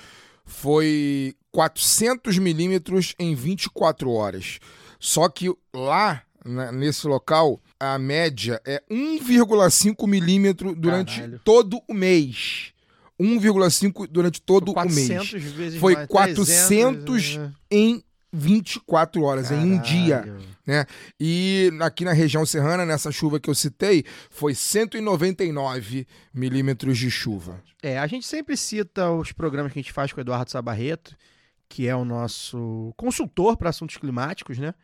foi 0.44 1.34
400 1.50 2.38
milímetros 2.38 3.14
em 3.18 3.34
24 3.34 4.10
horas. 4.10 4.60
Só 5.00 5.28
que 5.28 5.52
lá, 5.74 6.22
na- 6.44 6.70
nesse 6.70 7.06
local, 7.08 7.60
a 7.80 7.98
média 7.98 8.60
é 8.64 8.80
1,5 8.88 10.06
milímetro 10.06 10.74
durante 10.74 11.16
Caralho. 11.16 11.40
todo 11.44 11.80
o 11.88 11.92
mês. 11.92 12.72
1,5 13.18 14.06
durante 14.06 14.40
todo 14.40 14.70
o 14.70 14.74
mês. 14.84 15.08
400 15.08 15.42
vezes 15.52 15.80
Foi 15.80 15.94
mais, 15.94 16.06
400 16.06 17.04
300, 17.04 17.40
Em 17.70 18.02
24 18.32 19.22
horas, 19.22 19.50
em 19.50 19.56
um 19.72 19.80
dia. 19.80 20.36
Caralho. 20.66 20.86
E 21.20 21.70
aqui 21.80 22.04
na 22.04 22.12
região 22.12 22.44
serrana, 22.44 22.84
nessa 22.84 23.10
chuva 23.12 23.38
que 23.40 23.48
eu 23.48 23.54
citei, 23.54 24.04
foi 24.28 24.54
199 24.54 26.06
milímetros 26.34 26.98
de 26.98 27.10
chuva. 27.10 27.62
É, 27.82 27.98
a 27.98 28.06
gente 28.06 28.26
sempre 28.26 28.56
cita 28.56 29.10
os 29.10 29.32
programas 29.32 29.72
que 29.72 29.78
a 29.78 29.82
gente 29.82 29.92
faz 29.92 30.12
com 30.12 30.18
o 30.18 30.22
Eduardo 30.22 30.50
Sabarreto, 30.50 31.16
que 31.68 31.86
é 31.88 31.94
o 31.94 32.04
nosso 32.04 32.92
consultor 32.96 33.56
para 33.56 33.70
assuntos 33.70 33.96
climáticos, 33.96 34.58
né? 34.58 34.74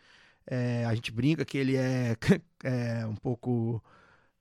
É, 0.46 0.84
a 0.86 0.94
gente 0.94 1.12
brinca 1.12 1.44
que 1.44 1.56
ele 1.58 1.76
é, 1.76 2.16
é 2.64 3.06
um 3.06 3.14
pouco 3.16 3.82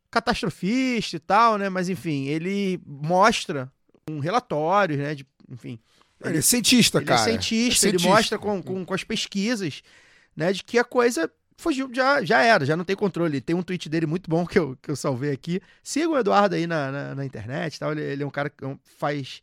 catastrofista 0.10 1.16
e 1.16 1.20
tal, 1.20 1.58
né? 1.58 1.70
Mas 1.70 1.90
enfim, 1.90 2.26
ele 2.28 2.80
mostra 2.86 3.72
um 4.10 4.20
relatório, 4.20 4.98
né? 4.98 5.16
De, 5.16 5.26
enfim, 5.50 5.80
Ele 6.24 6.38
é 6.40 6.42
cientista, 6.42 6.98
ele 7.00 7.06
cara. 7.06 7.22
é 7.22 7.24
cientista, 7.24 7.86
É 7.86 7.90
ele 7.90 8.00
cientista. 8.00 8.10
mostra 8.10 8.40
com, 8.40 8.62
com, 8.62 8.86
com 8.86 8.94
as 8.94 9.04
pesquisas, 9.04 9.82
né, 10.36 10.52
de 10.54 10.64
que 10.64 10.78
a 10.78 10.84
coisa 10.84 11.30
fugiu, 11.58 11.90
já, 11.94 12.24
já 12.24 12.42
era, 12.42 12.66
já 12.66 12.76
não 12.76 12.84
tem 12.84 12.96
controle. 12.96 13.40
Tem 13.40 13.56
um 13.56 13.62
tweet 13.62 13.88
dele 13.88 14.06
muito 14.06 14.30
bom 14.30 14.46
que 14.46 14.58
eu, 14.58 14.78
que 14.82 14.90
eu 14.90 14.96
salvei 14.96 15.32
aqui. 15.32 15.62
Sigam 15.84 16.14
o 16.14 16.18
Eduardo 16.18 16.56
aí 16.56 16.66
na, 16.66 16.92
na, 16.92 17.16
na 17.16 17.26
internet, 17.26 17.80
tal. 17.80 17.92
Ele, 17.92 18.02
ele 18.02 18.24
é 18.24 18.26
um 18.26 18.32
cara 18.32 18.50
que 18.50 18.66
é 18.66 18.76
faz 18.98 19.42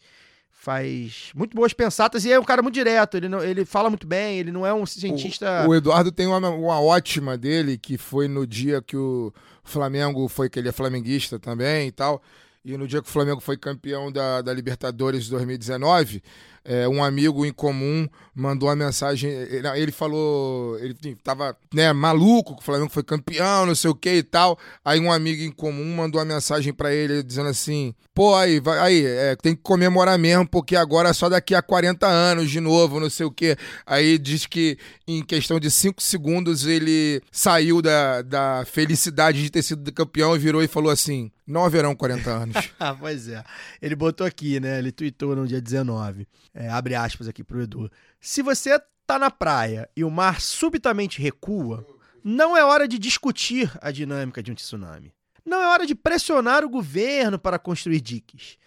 faz 0.60 1.30
muito 1.36 1.54
boas 1.54 1.72
pensatas 1.72 2.24
e 2.24 2.32
é 2.32 2.38
um 2.38 2.44
cara 2.44 2.60
muito 2.60 2.74
direto. 2.74 3.16
Ele, 3.16 3.28
não, 3.28 3.40
ele 3.40 3.64
fala 3.64 3.88
muito 3.88 4.06
bem, 4.06 4.38
ele 4.38 4.50
não 4.50 4.66
é 4.66 4.74
um 4.74 4.84
cientista. 4.84 5.64
O 5.68 5.74
Eduardo 5.74 6.10
tem 6.10 6.26
uma, 6.26 6.50
uma 6.50 6.80
ótima 6.80 7.38
dele, 7.38 7.78
que 7.78 7.96
foi 7.96 8.26
no 8.26 8.44
dia 8.44 8.82
que 8.82 8.96
o 8.96 9.32
Flamengo 9.62 10.26
foi, 10.26 10.50
que 10.50 10.58
ele 10.58 10.68
é 10.68 10.72
flamenguista 10.72 11.38
também 11.38 11.86
e 11.86 11.92
tal. 11.92 12.20
E 12.68 12.76
no 12.76 12.86
dia 12.86 13.00
que 13.00 13.08
o 13.08 13.10
Flamengo 13.10 13.40
foi 13.40 13.56
campeão 13.56 14.12
da, 14.12 14.42
da 14.42 14.52
Libertadores 14.52 15.24
de 15.24 15.30
2019, 15.30 16.22
é, 16.62 16.86
um 16.86 17.02
amigo 17.02 17.46
em 17.46 17.52
comum 17.52 18.06
mandou 18.34 18.68
uma 18.68 18.76
mensagem. 18.76 19.30
Ele, 19.30 19.66
ele 19.68 19.90
falou. 19.90 20.78
Ele 20.78 20.94
tava 21.24 21.56
né, 21.72 21.94
maluco 21.94 22.54
que 22.54 22.60
o 22.60 22.64
Flamengo 22.64 22.90
foi 22.90 23.02
campeão, 23.02 23.64
não 23.64 23.74
sei 23.74 23.88
o 23.90 23.94
que 23.94 24.16
e 24.16 24.22
tal. 24.22 24.58
Aí 24.84 25.00
um 25.00 25.10
amigo 25.10 25.42
em 25.42 25.50
comum 25.50 25.96
mandou 25.96 26.20
uma 26.20 26.26
mensagem 26.26 26.74
pra 26.74 26.92
ele 26.92 27.22
dizendo 27.22 27.48
assim: 27.48 27.94
pô, 28.14 28.36
aí, 28.36 28.60
vai, 28.60 28.78
aí 28.80 29.06
é, 29.06 29.34
tem 29.34 29.56
que 29.56 29.62
comemorar 29.62 30.18
mesmo, 30.18 30.46
porque 30.46 30.76
agora 30.76 31.08
é 31.08 31.12
só 31.14 31.30
daqui 31.30 31.54
a 31.54 31.62
40 31.62 32.06
anos 32.06 32.50
de 32.50 32.60
novo, 32.60 33.00
não 33.00 33.08
sei 33.08 33.24
o 33.24 33.32
que. 33.32 33.56
Aí 33.86 34.18
diz 34.18 34.44
que 34.44 34.76
em 35.06 35.24
questão 35.24 35.58
de 35.58 35.70
5 35.70 36.02
segundos 36.02 36.66
ele 36.66 37.22
saiu 37.32 37.80
da, 37.80 38.20
da 38.20 38.64
felicidade 38.66 39.42
de 39.42 39.50
ter 39.50 39.62
sido 39.62 39.90
campeão 39.90 40.36
e 40.36 40.38
virou 40.38 40.62
e 40.62 40.68
falou 40.68 40.92
assim: 40.92 41.30
não 41.46 41.64
haverão 41.64 41.96
40 41.96 42.30
anos. 42.30 42.56
Ah, 42.78 42.94
pois 42.94 43.28
é. 43.28 43.42
Ele 43.80 43.94
botou 43.94 44.26
aqui, 44.26 44.60
né? 44.60 44.78
Ele 44.78 44.92
tweetou 44.92 45.34
no 45.34 45.46
dia 45.46 45.60
19. 45.60 46.26
É, 46.54 46.68
abre 46.68 46.94
aspas 46.94 47.28
aqui 47.28 47.42
pro 47.42 47.60
Edu. 47.60 47.90
Se 48.20 48.42
você 48.42 48.80
tá 49.06 49.18
na 49.18 49.30
praia 49.30 49.88
e 49.96 50.04
o 50.04 50.10
mar 50.10 50.40
subitamente 50.40 51.20
recua, 51.20 51.86
não 52.22 52.56
é 52.56 52.64
hora 52.64 52.86
de 52.86 52.98
discutir 52.98 53.72
a 53.80 53.90
dinâmica 53.90 54.42
de 54.42 54.52
um 54.52 54.54
tsunami. 54.54 55.12
Não 55.44 55.62
é 55.62 55.66
hora 55.66 55.86
de 55.86 55.94
pressionar 55.94 56.64
o 56.64 56.68
governo 56.68 57.38
para 57.38 57.58
construir 57.58 58.00
diques. 58.00 58.58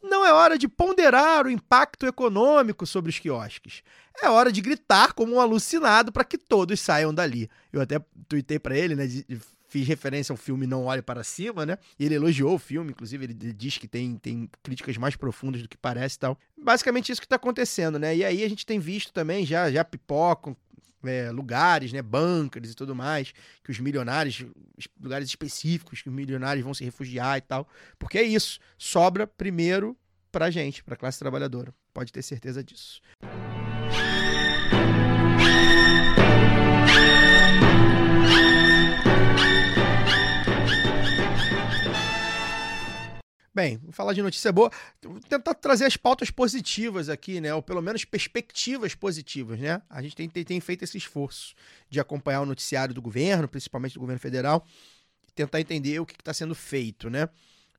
Não 0.00 0.24
é 0.24 0.32
hora 0.32 0.56
de 0.56 0.68
ponderar 0.68 1.46
o 1.46 1.50
impacto 1.50 2.06
econômico 2.06 2.86
sobre 2.86 3.10
os 3.10 3.18
quiosques. 3.18 3.82
É 4.22 4.28
hora 4.28 4.52
de 4.52 4.60
gritar 4.60 5.12
como 5.12 5.34
um 5.34 5.40
alucinado 5.40 6.12
para 6.12 6.24
que 6.24 6.38
todos 6.38 6.78
saiam 6.80 7.12
dali. 7.12 7.50
Eu 7.72 7.80
até 7.80 8.00
tuitei 8.28 8.58
para 8.58 8.76
ele, 8.76 8.94
né? 8.94 9.04
Fiz 9.68 9.86
referência 9.86 10.32
ao 10.32 10.36
filme 10.36 10.66
Não 10.66 10.84
Olhe 10.86 11.02
Para 11.02 11.22
Cima, 11.22 11.66
né? 11.66 11.76
E 11.98 12.04
ele 12.06 12.14
elogiou 12.14 12.54
o 12.54 12.58
filme, 12.58 12.90
inclusive 12.90 13.24
ele 13.26 13.34
diz 13.34 13.76
que 13.76 13.86
tem, 13.86 14.16
tem 14.16 14.48
críticas 14.62 14.96
mais 14.96 15.14
profundas 15.14 15.60
do 15.62 15.68
que 15.68 15.76
parece 15.76 16.16
e 16.16 16.18
tal. 16.20 16.38
Basicamente 16.56 17.12
isso 17.12 17.20
que 17.20 17.28
tá 17.28 17.36
acontecendo, 17.36 17.98
né? 17.98 18.16
E 18.16 18.24
aí 18.24 18.42
a 18.42 18.48
gente 18.48 18.64
tem 18.64 18.80
visto 18.80 19.12
também, 19.12 19.44
já, 19.44 19.70
já 19.70 19.84
pipocam 19.84 20.56
é, 21.04 21.30
lugares, 21.30 21.92
né? 21.92 22.00
Bunkers 22.00 22.70
e 22.70 22.74
tudo 22.74 22.94
mais, 22.94 23.32
que 23.62 23.70
os 23.70 23.78
milionários, 23.78 24.42
es- 24.78 24.88
lugares 25.00 25.28
específicos 25.28 26.00
que 26.00 26.08
os 26.08 26.14
milionários 26.14 26.64
vão 26.64 26.72
se 26.72 26.82
refugiar 26.82 27.36
e 27.36 27.42
tal. 27.42 27.68
Porque 27.98 28.16
é 28.16 28.22
isso, 28.22 28.58
sobra 28.78 29.26
primeiro 29.26 29.94
pra 30.32 30.50
gente, 30.50 30.82
pra 30.82 30.96
classe 30.96 31.18
trabalhadora. 31.18 31.74
Pode 31.92 32.10
ter 32.12 32.22
certeza 32.22 32.64
disso. 32.64 33.00
Bem, 43.58 43.80
falar 43.90 44.12
de 44.12 44.22
notícia 44.22 44.52
boa. 44.52 44.70
Tentar 45.28 45.52
trazer 45.52 45.84
as 45.84 45.96
pautas 45.96 46.30
positivas 46.30 47.08
aqui, 47.08 47.40
né? 47.40 47.52
Ou 47.52 47.60
pelo 47.60 47.82
menos 47.82 48.04
perspectivas 48.04 48.94
positivas, 48.94 49.58
né? 49.58 49.82
A 49.90 50.00
gente 50.00 50.14
tem, 50.14 50.28
tem, 50.28 50.44
tem 50.44 50.60
feito 50.60 50.84
esse 50.84 50.96
esforço 50.96 51.56
de 51.90 51.98
acompanhar 51.98 52.42
o 52.42 52.46
noticiário 52.46 52.94
do 52.94 53.02
governo, 53.02 53.48
principalmente 53.48 53.94
do 53.94 53.98
governo 53.98 54.20
federal, 54.20 54.64
e 55.26 55.32
tentar 55.32 55.60
entender 55.60 55.98
o 55.98 56.06
que 56.06 56.14
está 56.14 56.32
sendo 56.32 56.54
feito, 56.54 57.10
né? 57.10 57.28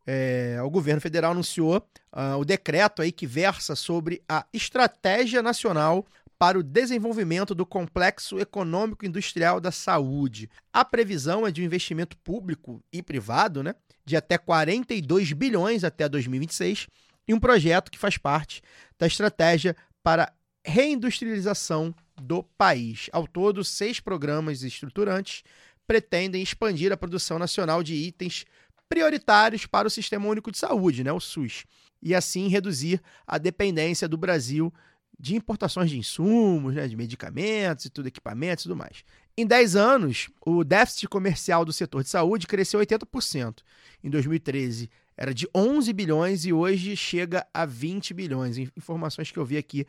É, 0.06 0.58
o 0.62 0.70
governo 0.70 1.00
federal 1.00 1.32
anunciou 1.32 1.82
ah, 2.12 2.36
o 2.36 2.44
decreto 2.44 3.02
aí 3.02 3.14
que 3.14 3.26
versa 3.26 3.74
sobre 3.74 4.22
a 4.28 4.46
estratégia 4.52 5.42
nacional 5.42 6.06
para 6.38 6.60
o 6.60 6.64
desenvolvimento 6.64 7.56
do 7.56 7.66
complexo 7.66 8.38
econômico 8.38 9.06
industrial 9.06 9.62
da 9.62 9.72
saúde. 9.72 10.50
A 10.74 10.84
previsão 10.84 11.48
é 11.48 11.52
de 11.52 11.62
um 11.62 11.66
investimento 11.66 12.18
público 12.18 12.84
e 12.92 13.02
privado, 13.02 13.64
né, 13.64 13.76
de 14.10 14.18
até 14.18 14.40
42 14.40 15.34
bilhões 15.34 15.84
até 15.84 16.10
2026, 16.10 16.88
e 17.28 17.34
um 17.34 17.40
projeto 17.40 17.92
que 17.92 18.00
faz 18.00 18.18
parte 18.18 18.60
da 18.98 19.06
estratégia 19.06 19.76
para 20.02 20.34
reindustrialização 20.66 21.94
do 22.20 22.42
país. 22.58 23.08
Ao 23.14 23.28
todo, 23.28 23.64
seis 23.64 24.00
programas 24.00 24.64
estruturantes 24.64 25.44
pretendem 25.86 26.42
expandir 26.42 26.92
a 26.92 26.98
produção 26.98 27.38
nacional 27.38 27.84
de 27.84 27.94
itens 27.94 28.46
prioritários 28.90 29.68
para 29.68 29.88
o 29.88 29.92
Sistema 29.92 30.28
Único 30.28 30.52
de 30.52 30.58
Saúde, 30.58 31.04
né, 31.04 31.14
o 31.14 31.20
SUS, 31.20 31.66
e 32.02 32.16
assim 32.16 32.48
reduzir 32.48 33.00
a 33.28 33.38
dependência 33.38 34.08
do 34.08 34.18
Brasil 34.18 34.74
de 35.20 35.36
importações 35.36 35.92
de 35.92 36.00
insumos, 36.00 36.74
né, 36.74 36.88
de 36.88 36.96
medicamentos 36.96 37.86
e 37.86 37.92
tudo, 37.92 38.08
equipamentos 38.08 38.64
e 38.64 38.68
tudo 38.68 38.76
mais. 38.76 39.04
Em 39.38 39.46
10 39.46 39.76
anos, 39.76 40.30
o 40.46 40.64
déficit 40.64 41.08
comercial 41.08 41.64
do 41.64 41.72
setor 41.72 42.04
de 42.04 42.10
saúde 42.10 42.46
cresceu 42.48 42.80
80%. 42.80 43.64
Em 44.04 44.10
2013 44.10 44.90
era 45.16 45.34
de 45.34 45.48
11 45.54 45.92
bilhões 45.94 46.46
e 46.46 46.54
hoje 46.54 46.96
chega 46.96 47.46
a 47.54 47.66
20 47.66 48.14
bilhões. 48.14 48.58
Informações 48.58 49.32
que 49.32 49.38
eu 49.40 49.46
vi 49.46 49.58
aqui 49.58 49.86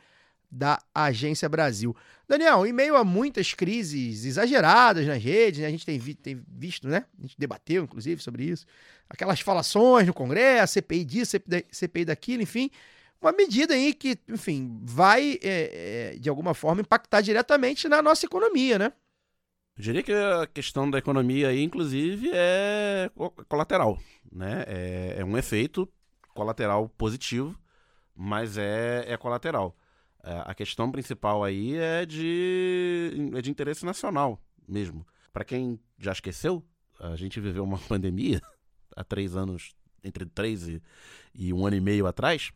da 0.51 0.80
Agência 0.93 1.49
Brasil. 1.49 1.95
Daniel, 2.28 2.66
em 2.66 2.72
meio 2.72 2.97
a 2.97 3.05
muitas 3.05 3.55
crises 3.55 4.24
exageradas 4.24 5.07
nas 5.07 5.22
redes, 5.22 5.61
né, 5.61 5.66
a 5.66 5.70
gente 5.70 5.86
tem, 5.86 5.97
vi- 5.99 6.14
tem 6.14 6.43
visto, 6.49 6.88
né? 6.88 7.05
A 7.18 7.22
gente 7.22 7.36
debateu, 7.38 7.84
inclusive, 7.84 8.20
sobre 8.20 8.45
isso. 8.45 8.66
Aquelas 9.09 9.38
falações 9.41 10.09
no 10.09 10.14
Congresso, 10.14 10.72
CPI 10.74 11.05
disso, 11.05 11.30
CPI 11.30 11.49
da- 11.49 11.66
CPI 11.70 12.05
daquilo, 12.05 12.43
enfim. 12.43 12.68
Uma 13.20 13.30
medida 13.30 13.74
aí 13.74 13.95
que, 13.95 14.18
enfim, 14.28 14.80
vai, 14.82 15.38
é, 15.43 16.12
é, 16.14 16.18
de 16.18 16.28
alguma 16.28 16.55
forma, 16.55 16.80
impactar 16.80 17.20
diretamente 17.20 17.88
na 17.88 18.03
nossa 18.03 18.26
economia, 18.26 18.76
né? 18.78 18.93
Eu 19.81 19.83
diria 19.83 20.03
que 20.03 20.12
a 20.12 20.47
questão 20.47 20.91
da 20.91 20.99
economia 20.99 21.49
aí, 21.49 21.62
inclusive, 21.62 22.31
é 22.35 23.11
co- 23.14 23.31
colateral, 23.49 23.99
né? 24.31 24.62
É, 24.66 25.14
é 25.20 25.24
um 25.24 25.39
efeito 25.39 25.91
colateral 26.35 26.91
positivo, 26.99 27.59
mas 28.14 28.59
é, 28.59 29.11
é 29.11 29.16
colateral. 29.16 29.74
É, 30.22 30.43
a 30.45 30.53
questão 30.53 30.93
principal 30.93 31.43
aí 31.43 31.76
é 31.76 32.05
de, 32.05 33.31
é 33.35 33.41
de 33.41 33.51
interesse 33.51 33.87
nacional 33.87 34.39
mesmo. 34.68 35.07
Para 35.33 35.47
quem 35.47 35.81
já 35.99 36.12
esqueceu, 36.12 36.62
a 36.99 37.16
gente 37.16 37.41
viveu 37.41 37.64
uma 37.64 37.78
pandemia 37.89 38.43
há 38.95 39.03
três 39.03 39.35
anos, 39.35 39.74
entre 40.05 40.26
três 40.26 40.68
e, 40.68 40.83
e 41.35 41.55
um 41.55 41.66
ano 41.66 41.76
e 41.76 41.81
meio 41.81 42.07
atrás, 42.07 42.53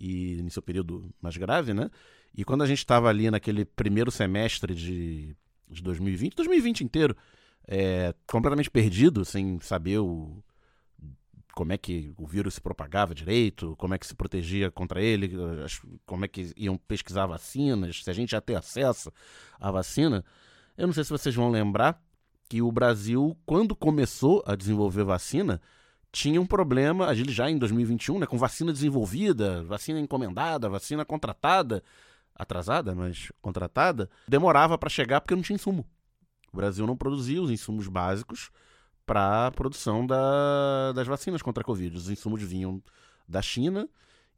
e 0.00 0.44
seu 0.50 0.60
período 0.60 1.08
mais 1.22 1.36
grave, 1.36 1.72
né? 1.72 1.88
E 2.36 2.44
quando 2.44 2.62
a 2.62 2.66
gente 2.66 2.78
estava 2.78 3.08
ali 3.08 3.30
naquele 3.30 3.64
primeiro 3.64 4.10
semestre 4.10 4.74
de, 4.74 5.36
de 5.68 5.82
2020, 5.82 6.34
2020 6.34 6.80
inteiro, 6.82 7.16
é, 7.66 8.14
completamente 8.26 8.70
perdido, 8.70 9.24
sem 9.24 9.58
saber 9.60 9.98
o, 9.98 10.42
como 11.54 11.72
é 11.72 11.78
que 11.78 12.12
o 12.18 12.26
vírus 12.26 12.54
se 12.54 12.60
propagava 12.60 13.14
direito, 13.14 13.74
como 13.76 13.94
é 13.94 13.98
que 13.98 14.06
se 14.06 14.14
protegia 14.14 14.70
contra 14.70 15.00
ele, 15.00 15.32
como 16.04 16.24
é 16.24 16.28
que 16.28 16.52
iam 16.56 16.76
pesquisar 16.76 17.26
vacinas, 17.26 18.02
se 18.02 18.10
a 18.10 18.12
gente 18.12 18.30
já 18.30 18.40
tem 18.40 18.56
acesso 18.56 19.12
à 19.58 19.70
vacina. 19.70 20.24
Eu 20.76 20.86
não 20.86 20.94
sei 20.94 21.04
se 21.04 21.10
vocês 21.10 21.34
vão 21.34 21.50
lembrar 21.50 22.02
que 22.48 22.60
o 22.60 22.70
Brasil, 22.70 23.36
quando 23.46 23.74
começou 23.74 24.42
a 24.46 24.56
desenvolver 24.56 25.04
vacina, 25.04 25.60
tinha 26.12 26.40
um 26.40 26.46
problema, 26.46 27.12
já 27.14 27.50
em 27.50 27.58
2021, 27.58 28.18
né, 28.20 28.26
com 28.26 28.36
vacina 28.36 28.72
desenvolvida, 28.72 29.62
vacina 29.64 29.98
encomendada, 29.98 30.68
vacina 30.68 31.04
contratada, 31.04 31.82
atrasada, 32.34 32.94
mas 32.94 33.30
contratada, 33.40 34.10
demorava 34.26 34.76
para 34.76 34.88
chegar 34.90 35.20
porque 35.20 35.34
não 35.34 35.42
tinha 35.42 35.54
insumo. 35.56 35.86
O 36.52 36.56
Brasil 36.56 36.86
não 36.86 36.96
produzia 36.96 37.42
os 37.42 37.50
insumos 37.50 37.88
básicos 37.88 38.50
para 39.06 39.46
a 39.48 39.50
produção 39.50 40.06
da- 40.06 40.92
das 40.92 41.06
vacinas 41.06 41.42
contra 41.42 41.62
a 41.62 41.64
Covid. 41.64 41.96
Os 41.96 42.08
insumos 42.08 42.42
vinham 42.42 42.82
da 43.28 43.42
China 43.42 43.88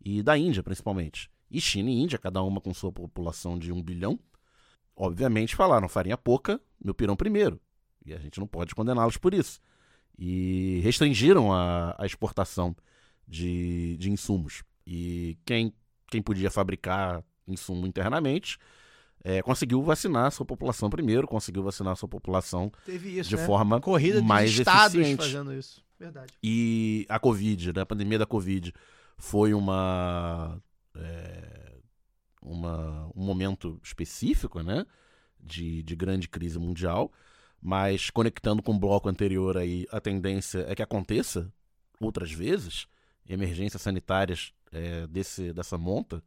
e 0.05 0.23
da 0.23 0.37
Índia, 0.37 0.63
principalmente. 0.63 1.31
E 1.51 1.61
China 1.61 1.91
e 1.91 1.95
Índia, 2.03 2.19
cada 2.19 2.43
uma 2.43 2.61
com 2.61 2.75
sua 2.75 2.91
população 2.91 3.59
de 3.59 3.73
um 3.73 3.83
bilhão, 3.83 4.19
obviamente 4.97 5.55
falaram 5.55 5.89
farinha 5.89 6.17
pouca, 6.17 6.61
meu 6.83 6.95
pirão 6.95 7.17
primeiro. 7.17 7.61
E 8.05 8.13
a 8.13 8.19
gente 8.19 8.39
não 8.41 8.47
pode 8.47 8.75
condená-los 8.75 9.17
por 9.17 9.35
isso. 9.35 9.61
E 10.19 10.81
restringiram 10.83 11.53
a, 11.53 11.95
a 11.99 12.07
exportação 12.07 12.75
de, 13.27 13.97
de 13.99 14.11
insumos. 14.11 14.63
E 14.87 15.37
quem, 15.45 15.73
quem 16.09 16.23
podia 16.23 16.51
fabricar 16.51 17.23
insumo 17.47 17.87
internamente 17.87 18.59
eh, 19.25 19.43
conseguiu 19.43 19.83
vacinar 19.83 20.27
a 20.27 20.31
sua 20.31 20.47
população 20.47 20.89
primeiro, 20.91 21.27
conseguiu 21.27 21.63
vacinar 21.63 21.93
a 21.93 21.97
sua 21.97 22.09
população 22.09 22.71
Teve 22.85 23.19
isso, 23.19 23.31
de 23.31 23.37
né? 23.37 23.45
forma 23.47 23.81
Corrida 23.81 24.21
de 24.21 24.27
mais 24.27 24.51
estados 24.59 24.95
eficiente. 24.95 25.17
fazendo 25.23 25.53
isso. 25.53 25.85
Verdade. 25.99 26.33
E 26.43 27.07
a 27.09 27.19
Covid, 27.19 27.73
né, 27.73 27.81
a 27.81 27.87
pandemia 27.87 28.19
da 28.19 28.27
Covid, 28.27 28.73
foi 29.17 29.55
uma, 29.55 30.61
é, 30.95 31.73
uma- 32.43 33.11
um 33.15 33.25
momento 33.25 33.81
específico 33.83 34.63
né, 34.63 34.85
de, 35.41 35.83
de 35.83 35.97
grande 35.97 36.29
crise 36.29 36.59
mundial, 36.59 37.11
mas 37.61 38.11
conectando 38.11 38.63
com 38.63 38.73
o 38.75 38.79
bloco 38.79 39.09
anterior 39.09 39.57
aí, 39.57 39.87
a 39.91 40.01
tendência 40.01 40.65
é 40.69 40.75
que 40.75 40.83
aconteça 40.83 41.51
outras 42.01 42.31
vezes, 42.31 42.87
emergências 43.29 43.81
sanitárias 43.83 44.53
é, 44.71 45.07
desse, 45.07 45.53
dessa 45.53 45.79
monta, 45.79 46.23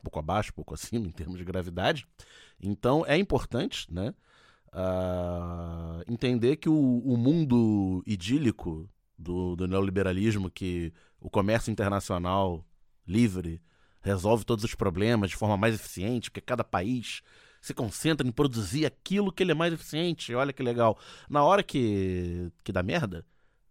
pouco 0.00 0.18
abaixo, 0.18 0.54
pouco 0.54 0.74
acima 0.74 1.06
em 1.08 1.10
termos 1.10 1.38
de 1.38 1.44
gravidade. 1.44 2.06
Então 2.60 3.04
é 3.06 3.16
importante 3.16 3.92
né, 3.92 4.14
ah, 4.72 6.02
entender 6.08 6.56
que 6.56 6.68
o, 6.68 6.98
o 6.98 7.16
mundo 7.16 8.02
idílico 8.06 8.88
do, 9.18 9.56
do 9.56 9.66
neoliberalismo, 9.66 10.50
que 10.50 10.92
o 11.20 11.28
comércio 11.28 11.70
internacional 11.70 12.64
livre 13.06 13.60
resolve 14.00 14.44
todos 14.44 14.64
os 14.64 14.74
problemas 14.74 15.30
de 15.30 15.36
forma 15.36 15.56
mais 15.56 15.74
eficiente, 15.74 16.30
porque 16.30 16.40
cada 16.40 16.64
país 16.64 17.22
se 17.60 17.74
concentra 17.74 18.26
em 18.26 18.32
produzir 18.32 18.86
aquilo 18.86 19.30
que 19.30 19.42
ele 19.42 19.52
é 19.52 19.54
mais 19.54 19.72
eficiente. 19.72 20.34
Olha 20.34 20.52
que 20.52 20.62
legal. 20.62 20.98
Na 21.28 21.44
hora 21.44 21.62
que, 21.62 22.50
que 22.64 22.72
dá 22.72 22.82
merda, 22.82 23.24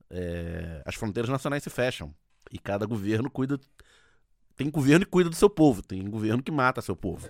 é, 0.10 0.84
as 0.86 0.96
fronteiras 0.96 1.30
nacionais 1.30 1.64
se 1.64 1.70
fecham. 1.70 2.14
E 2.52 2.60
cada 2.60 2.86
governo 2.86 3.30
cuida. 3.30 3.60
Tem 4.60 4.70
governo 4.70 5.06
que 5.06 5.12
cuida 5.12 5.30
do 5.30 5.38
seu 5.38 5.50
povo, 5.50 5.82
tem 5.82 6.04
governo 6.10 6.44
que 6.44 6.52
mata 6.52 6.82
seu 6.82 6.94
povo. 6.94 7.30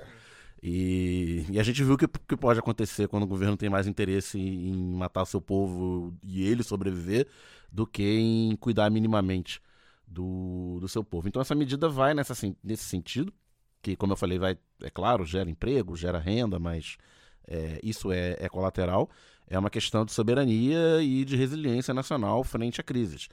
E, 0.63 1.45
e 1.51 1.59
a 1.59 1.63
gente 1.63 1.83
viu 1.83 1.93
o 1.93 1.97
que, 1.97 2.07
que 2.07 2.35
pode 2.35 2.57
acontecer 2.57 3.07
quando 3.07 3.21
o 3.21 3.27
governo 3.27 3.55
tem 3.55 3.69
mais 3.69 3.85
interesse 3.85 4.39
em 4.39 4.75
matar 4.95 5.25
seu 5.25 5.39
povo 5.39 6.11
e 6.23 6.43
ele 6.43 6.63
sobreviver 6.63 7.27
do 7.71 7.85
que 7.85 8.01
em 8.01 8.55
cuidar 8.55 8.89
minimamente 8.89 9.61
do, 10.07 10.79
do 10.81 10.87
seu 10.87 11.03
povo. 11.03 11.27
Então 11.27 11.39
essa 11.39 11.53
medida 11.53 11.87
vai 11.87 12.15
nessa, 12.15 12.33
nesse 12.63 12.85
sentido, 12.85 13.31
que 13.79 13.95
como 13.95 14.13
eu 14.13 14.17
falei, 14.17 14.39
vai, 14.39 14.57
é 14.81 14.89
claro, 14.89 15.23
gera 15.23 15.51
emprego, 15.51 15.95
gera 15.95 16.17
renda, 16.17 16.57
mas 16.57 16.97
é, 17.47 17.79
isso 17.83 18.11
é, 18.11 18.37
é 18.39 18.49
colateral. 18.49 19.07
É 19.47 19.57
uma 19.57 19.69
questão 19.69 20.03
de 20.03 20.11
soberania 20.11 20.99
e 20.99 21.23
de 21.23 21.35
resiliência 21.35 21.93
nacional 21.93 22.43
frente 22.43 22.81
a 22.81 22.83
crises. 22.83 23.29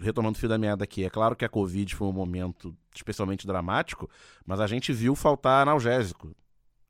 Retomando 0.00 0.36
o 0.36 0.40
fio 0.40 0.48
da 0.48 0.56
meada 0.56 0.84
aqui, 0.84 1.04
é 1.04 1.10
claro 1.10 1.36
que 1.36 1.44
a 1.44 1.48
Covid 1.48 1.94
foi 1.94 2.08
um 2.08 2.12
momento 2.12 2.74
especialmente 2.94 3.46
dramático, 3.46 4.08
mas 4.46 4.58
a 4.58 4.66
gente 4.66 4.92
viu 4.92 5.14
faltar 5.14 5.62
analgésico 5.62 6.34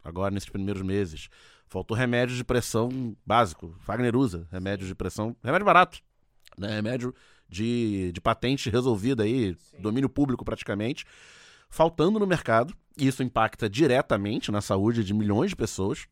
agora 0.04 0.32
nesses 0.32 0.48
primeiros 0.48 0.82
meses. 0.82 1.28
Faltou 1.66 1.96
remédio 1.96 2.36
de 2.36 2.44
pressão 2.44 3.16
básico. 3.26 3.76
Wagner 3.84 4.16
usa 4.16 4.46
remédio 4.50 4.86
de 4.86 4.94
pressão, 4.94 5.36
remédio 5.42 5.64
barato, 5.64 5.98
né? 6.56 6.68
remédio 6.74 7.14
de, 7.48 8.12
de 8.12 8.20
patente 8.20 8.70
resolvida 8.70 9.24
aí, 9.24 9.56
domínio 9.80 10.08
público 10.08 10.44
praticamente, 10.44 11.04
faltando 11.68 12.18
no 12.18 12.26
mercado. 12.26 12.74
E 12.96 13.06
isso 13.06 13.22
impacta 13.22 13.68
diretamente 13.68 14.52
na 14.52 14.60
saúde 14.60 15.02
de 15.02 15.14
milhões 15.14 15.50
de 15.50 15.56
pessoas 15.56 16.06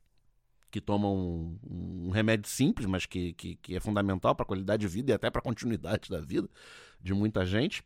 que 0.71 0.81
tomam 0.81 1.15
um, 1.15 2.07
um 2.07 2.11
remédio 2.11 2.49
simples, 2.49 2.87
mas 2.87 3.07
que, 3.07 3.33
que, 3.35 3.57
que 3.57 3.77
é 3.77 3.81
fundamental 3.81 4.35
para 4.35 4.45
a 4.45 4.47
qualidade 4.47 4.83
de 4.83 4.89
vida 4.89 5.13
e 5.13 5.15
até 5.15 5.31
para 5.31 5.41
a 5.41 5.43
continuidade 5.43 6.11
da 6.11 6.21
vida 6.21 6.49
de 7.01 7.15
muita 7.15 7.45
gente. 7.47 7.83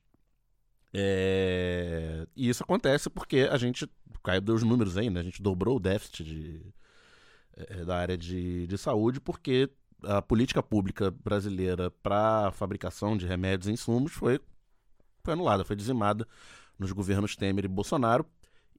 É, 0.92 2.26
E 2.36 2.48
isso 2.48 2.62
acontece 2.62 3.08
porque 3.10 3.48
a 3.50 3.56
gente, 3.56 3.84
o 3.84 4.20
Caio 4.22 4.40
deu 4.40 4.54
os 4.54 4.62
números 4.62 4.96
aí, 4.96 5.08
né? 5.10 5.20
A 5.20 5.22
gente 5.22 5.42
dobrou 5.42 5.76
o 5.76 5.80
déficit 5.80 6.24
de, 6.24 6.74
eh, 7.56 7.84
da 7.84 7.96
área 7.98 8.16
de, 8.18 8.66
de 8.66 8.78
saúde 8.78 9.20
porque 9.20 9.70
a 10.04 10.20
política 10.22 10.62
pública 10.62 11.10
brasileira 11.10 11.90
para 12.02 12.50
fabricação 12.52 13.16
de 13.16 13.26
remédios 13.26 13.68
e 13.68 13.72
insumos 13.72 14.12
foi, 14.12 14.40
foi 15.24 15.34
anulada, 15.34 15.64
foi 15.64 15.76
dizimada 15.76 16.26
nos 16.78 16.92
governos 16.92 17.36
Temer 17.36 17.64
e 17.64 17.68
Bolsonaro. 17.68 18.26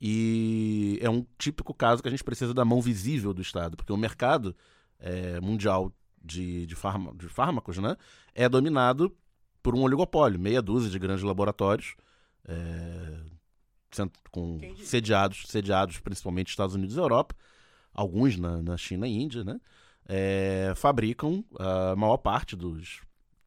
E 0.01 0.99
é 1.01 1.09
um 1.09 1.25
típico 1.37 1.73
caso 1.73 2.01
que 2.01 2.07
a 2.09 2.11
gente 2.11 2.23
precisa 2.23 2.53
da 2.53 2.65
mão 2.65 2.81
visível 2.81 3.33
do 3.33 3.41
Estado, 3.41 3.77
porque 3.77 3.93
o 3.93 3.97
mercado 3.97 4.55
eh, 4.99 5.39
mundial 5.41 5.93
de, 6.23 6.65
de, 6.65 6.75
fárma- 6.75 7.13
de 7.15 7.27
fármacos 7.29 7.77
né, 7.77 7.95
é 8.35 8.49
dominado 8.49 9.15
por 9.63 9.73
um 9.75 9.81
oligopólio, 9.81 10.39
meia 10.39 10.61
dúzia 10.61 10.89
de 10.91 10.99
grandes 10.99 11.23
laboratórios, 11.23 11.95
cent- 13.91 14.13
com 14.31 14.59
sediados, 14.85 15.43
sediados 15.47 15.99
principalmente 15.99 16.49
Estados 16.49 16.75
Unidos 16.75 16.95
e 16.95 16.99
Europa, 16.99 17.35
alguns 17.93 18.37
na, 18.37 18.61
na 18.61 18.77
China 18.77 19.07
e 19.07 19.13
Índia, 19.21 19.43
né, 19.43 19.59
eh, 20.07 20.73
fabricam 20.75 21.43
a 21.57 21.95
maior 21.95 22.17
parte 22.17 22.55
dos, 22.55 23.01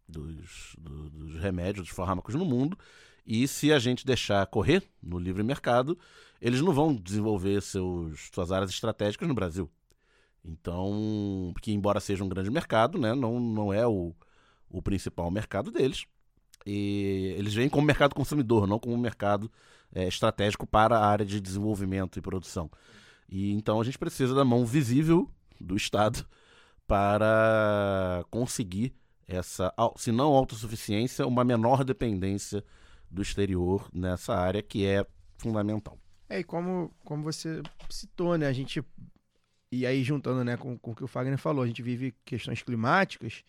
dos, 0.08 0.74
do- 0.78 1.10
dos 1.10 1.40
remédios, 1.40 1.86
dos 1.86 1.94
fármacos 1.94 2.34
no 2.34 2.44
mundo, 2.44 2.78
e 3.26 3.46
se 3.48 3.72
a 3.72 3.78
gente 3.78 4.06
deixar 4.06 4.46
correr 4.46 4.82
no 5.02 5.18
livre 5.18 5.42
mercado, 5.42 5.98
eles 6.40 6.60
não 6.60 6.72
vão 6.72 6.94
desenvolver 6.94 7.60
seus, 7.60 8.30
suas 8.32 8.52
áreas 8.52 8.70
estratégicas 8.70 9.26
no 9.28 9.34
Brasil. 9.34 9.68
Então, 10.44 11.50
porque 11.52 11.72
embora 11.72 11.98
seja 11.98 12.22
um 12.22 12.28
grande 12.28 12.50
mercado, 12.50 12.98
né, 12.98 13.14
não, 13.14 13.40
não 13.40 13.72
é 13.72 13.84
o, 13.86 14.14
o 14.70 14.82
principal 14.82 15.30
mercado 15.30 15.70
deles. 15.70 16.06
E 16.66 17.34
eles 17.38 17.54
vêm 17.54 17.68
como 17.68 17.86
mercado 17.86 18.14
consumidor, 18.14 18.66
não 18.66 18.78
como 18.78 18.96
mercado 18.96 19.50
eh, 19.94 20.08
estratégico 20.08 20.66
para 20.66 20.98
a 20.98 21.06
área 21.06 21.24
de 21.24 21.40
desenvolvimento 21.40 22.18
e 22.18 22.22
produção. 22.22 22.70
E 23.28 23.52
então 23.52 23.80
a 23.80 23.84
gente 23.84 23.98
precisa 23.98 24.34
da 24.34 24.44
mão 24.44 24.64
visível 24.64 25.30
do 25.60 25.76
Estado 25.76 26.26
para 26.86 28.24
conseguir 28.30 28.94
essa, 29.26 29.72
se 29.96 30.12
não 30.12 30.32
autossuficiência, 30.34 31.26
uma 31.26 31.44
menor 31.44 31.82
dependência 31.82 32.64
do 33.10 33.22
exterior 33.22 33.88
nessa 33.92 34.34
área 34.34 34.62
que 34.62 34.86
é 34.86 35.04
fundamental. 35.38 35.98
É, 36.28 36.40
e 36.40 36.44
como, 36.44 36.92
como 37.04 37.22
você 37.22 37.62
citou, 37.88 38.36
né? 38.36 38.46
A 38.46 38.52
gente. 38.52 38.82
E 39.70 39.84
aí, 39.84 40.02
juntando 40.02 40.44
né, 40.44 40.56
com, 40.56 40.78
com 40.78 40.92
o 40.92 40.94
que 40.94 41.04
o 41.04 41.08
Fagner 41.08 41.38
falou, 41.38 41.62
a 41.62 41.66
gente 41.66 41.82
vive 41.82 42.14
questões 42.24 42.62
climáticas 42.62 43.44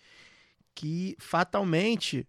que 0.78 1.16
fatalmente, 1.18 2.28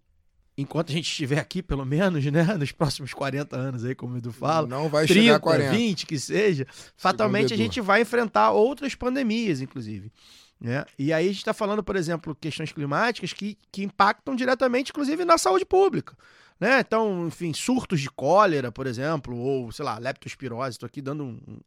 enquanto 0.57 0.89
a 0.91 0.95
gente 0.95 1.05
estiver 1.07 1.39
aqui, 1.39 1.63
pelo 1.63 1.85
menos, 1.85 2.25
né? 2.25 2.43
Nos 2.57 2.73
próximos 2.73 3.13
40 3.13 3.55
anos 3.55 3.85
aí, 3.85 3.95
como 3.95 4.15
o 4.15 4.17
Edu 4.19 4.33
fala, 4.33 4.67
Não 4.67 4.89
vai 4.89 5.07
30, 5.07 5.21
chegar 5.21 5.37
a 5.37 5.41
40. 5.41 5.71
20, 5.77 6.07
que 6.07 6.19
seja, 6.19 6.67
fatalmente 6.97 7.53
a 7.53 7.57
gente 7.59 7.81
vai 7.83 8.01
enfrentar 8.01 8.53
outras 8.53 8.95
pandemias, 8.95 9.61
inclusive. 9.61 10.11
Né? 10.59 10.83
E 10.99 11.13
aí 11.13 11.27
a 11.27 11.29
gente 11.29 11.39
está 11.39 11.53
falando, 11.53 11.85
por 11.85 11.95
exemplo, 11.95 12.35
questões 12.35 12.73
climáticas 12.73 13.35
que, 13.35 13.59
que 13.71 13.83
impactam 13.85 14.35
diretamente, 14.35 14.91
inclusive, 14.93 15.25
na 15.27 15.37
saúde 15.37 15.67
pública. 15.67 16.17
Né? 16.59 16.81
Então, 16.81 17.29
enfim, 17.29 17.53
surtos 17.53 18.01
de 18.01 18.11
cólera, 18.11 18.73
por 18.73 18.87
exemplo, 18.87 19.37
ou, 19.37 19.71
sei 19.71 19.85
lá, 19.85 19.99
leptospirose, 19.99 20.71
estou 20.71 20.87
aqui 20.87 21.03
dando 21.03 21.23
um, 21.23 21.39
um, 21.47 21.61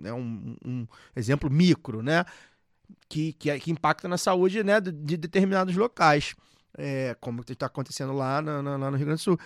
né, 0.00 0.12
um- 0.12 0.56
um 0.64 0.86
exemplo 1.14 1.48
micro, 1.50 2.02
né? 2.02 2.24
Que, 3.08 3.32
que, 3.34 3.58
que 3.60 3.70
impacta 3.70 4.08
na 4.08 4.18
saúde 4.18 4.64
né, 4.64 4.80
de, 4.80 4.90
de 4.90 5.16
determinados 5.16 5.76
locais, 5.76 6.34
é, 6.76 7.16
como 7.20 7.42
está 7.46 7.66
acontecendo 7.66 8.12
lá, 8.12 8.42
na- 8.42 8.60
lá 8.60 8.90
no 8.90 8.96
Rio 8.96 9.06
Grande 9.06 9.20
do 9.20 9.24
Sul. 9.24 9.38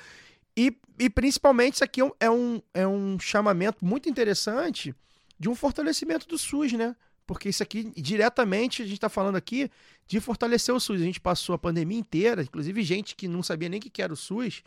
E, 0.57 0.77
e 0.99 1.11
principalmente 1.11 1.75
isso 1.75 1.85
aqui 1.85 2.01
é 2.01 2.05
um, 2.05 2.11
é, 2.19 2.31
um, 2.31 2.63
é 2.75 2.87
um 2.87 3.19
chamamento 3.19 3.85
muito 3.85 4.09
interessante 4.09 4.95
de 5.39 5.49
um 5.49 5.55
fortalecimento 5.55 6.27
do 6.27 6.39
SUS, 6.39 6.73
né? 6.73 6.97
Porque 7.27 7.49
isso 7.51 7.63
aqui, 7.63 7.93
diretamente, 7.95 8.81
a 8.83 8.85
gente 8.87 8.95
está 8.95 9.09
falando 9.09 9.37
aqui 9.37 9.71
de 10.07 10.19
fortalecer 10.19 10.75
o 10.75 10.81
SUS. 10.81 11.01
A 11.01 11.05
gente 11.05 11.21
passou 11.21 11.55
a 11.55 11.59
pandemia 11.59 11.99
inteira, 11.99 12.43
inclusive 12.43 12.83
gente 12.83 13.15
que 13.15 13.29
não 13.29 13.43
sabia 13.43 13.69
nem 13.69 13.79
que 13.81 14.03
era 14.03 14.13
o 14.13 14.17
SUS, 14.17 14.63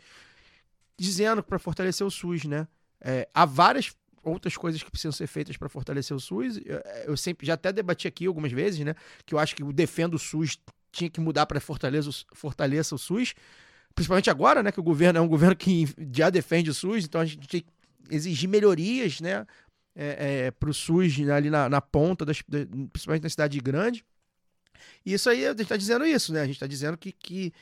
dizendo 0.96 1.42
para 1.42 1.58
fortalecer 1.58 2.06
o 2.06 2.10
SUS, 2.10 2.44
né? 2.44 2.68
É, 3.00 3.28
há 3.34 3.44
várias 3.44 3.92
outras 4.22 4.56
coisas 4.56 4.82
que 4.82 4.90
precisam 4.90 5.12
ser 5.12 5.26
feitas 5.26 5.56
para 5.56 5.68
fortalecer 5.68 6.16
o 6.16 6.20
SUS. 6.20 6.58
Eu, 6.64 6.80
eu 7.06 7.16
sempre 7.16 7.46
já 7.46 7.54
até 7.54 7.72
debati 7.72 8.06
aqui 8.06 8.26
algumas 8.26 8.52
vezes, 8.52 8.80
né? 8.84 8.94
Que 9.26 9.34
eu 9.34 9.38
acho 9.38 9.54
que 9.56 9.64
o 9.64 9.72
defendo 9.72 10.14
o 10.14 10.18
SUS 10.18 10.58
tinha 10.90 11.10
que 11.10 11.20
mudar 11.20 11.46
para 11.46 11.58
fortaleça, 11.60 12.10
fortaleça 12.34 12.94
o 12.94 12.98
SUS, 12.98 13.34
principalmente 13.94 14.30
agora, 14.30 14.62
né, 14.62 14.70
que 14.70 14.80
o 14.80 14.82
governo 14.82 15.18
é 15.18 15.22
um 15.22 15.28
governo 15.28 15.56
que 15.56 15.86
já 16.14 16.28
defende 16.28 16.70
o 16.70 16.74
SUS, 16.74 17.04
então 17.04 17.20
a 17.20 17.24
gente 17.24 17.48
tem 17.48 17.62
que 17.62 17.66
exigir 18.10 18.48
melhorias, 18.48 19.20
né, 19.20 19.46
é, 19.94 20.50
para 20.50 20.68
o 20.68 20.74
SUS 20.74 21.18
né, 21.18 21.32
ali 21.32 21.48
na, 21.50 21.68
na 21.68 21.80
ponta, 21.80 22.24
das, 22.24 22.42
da- 22.46 22.66
principalmente 22.92 23.22
na 23.22 23.30
cidade 23.30 23.58
grande. 23.58 24.04
E 25.04 25.14
isso 25.14 25.28
aí, 25.30 25.46
a 25.46 25.50
gente 25.50 25.62
está 25.62 25.76
dizendo 25.76 26.04
isso, 26.04 26.32
né? 26.32 26.40
A 26.40 26.46
gente 26.46 26.56
está 26.56 26.66
dizendo 26.66 26.96
que, 26.96 27.12
que 27.12 27.52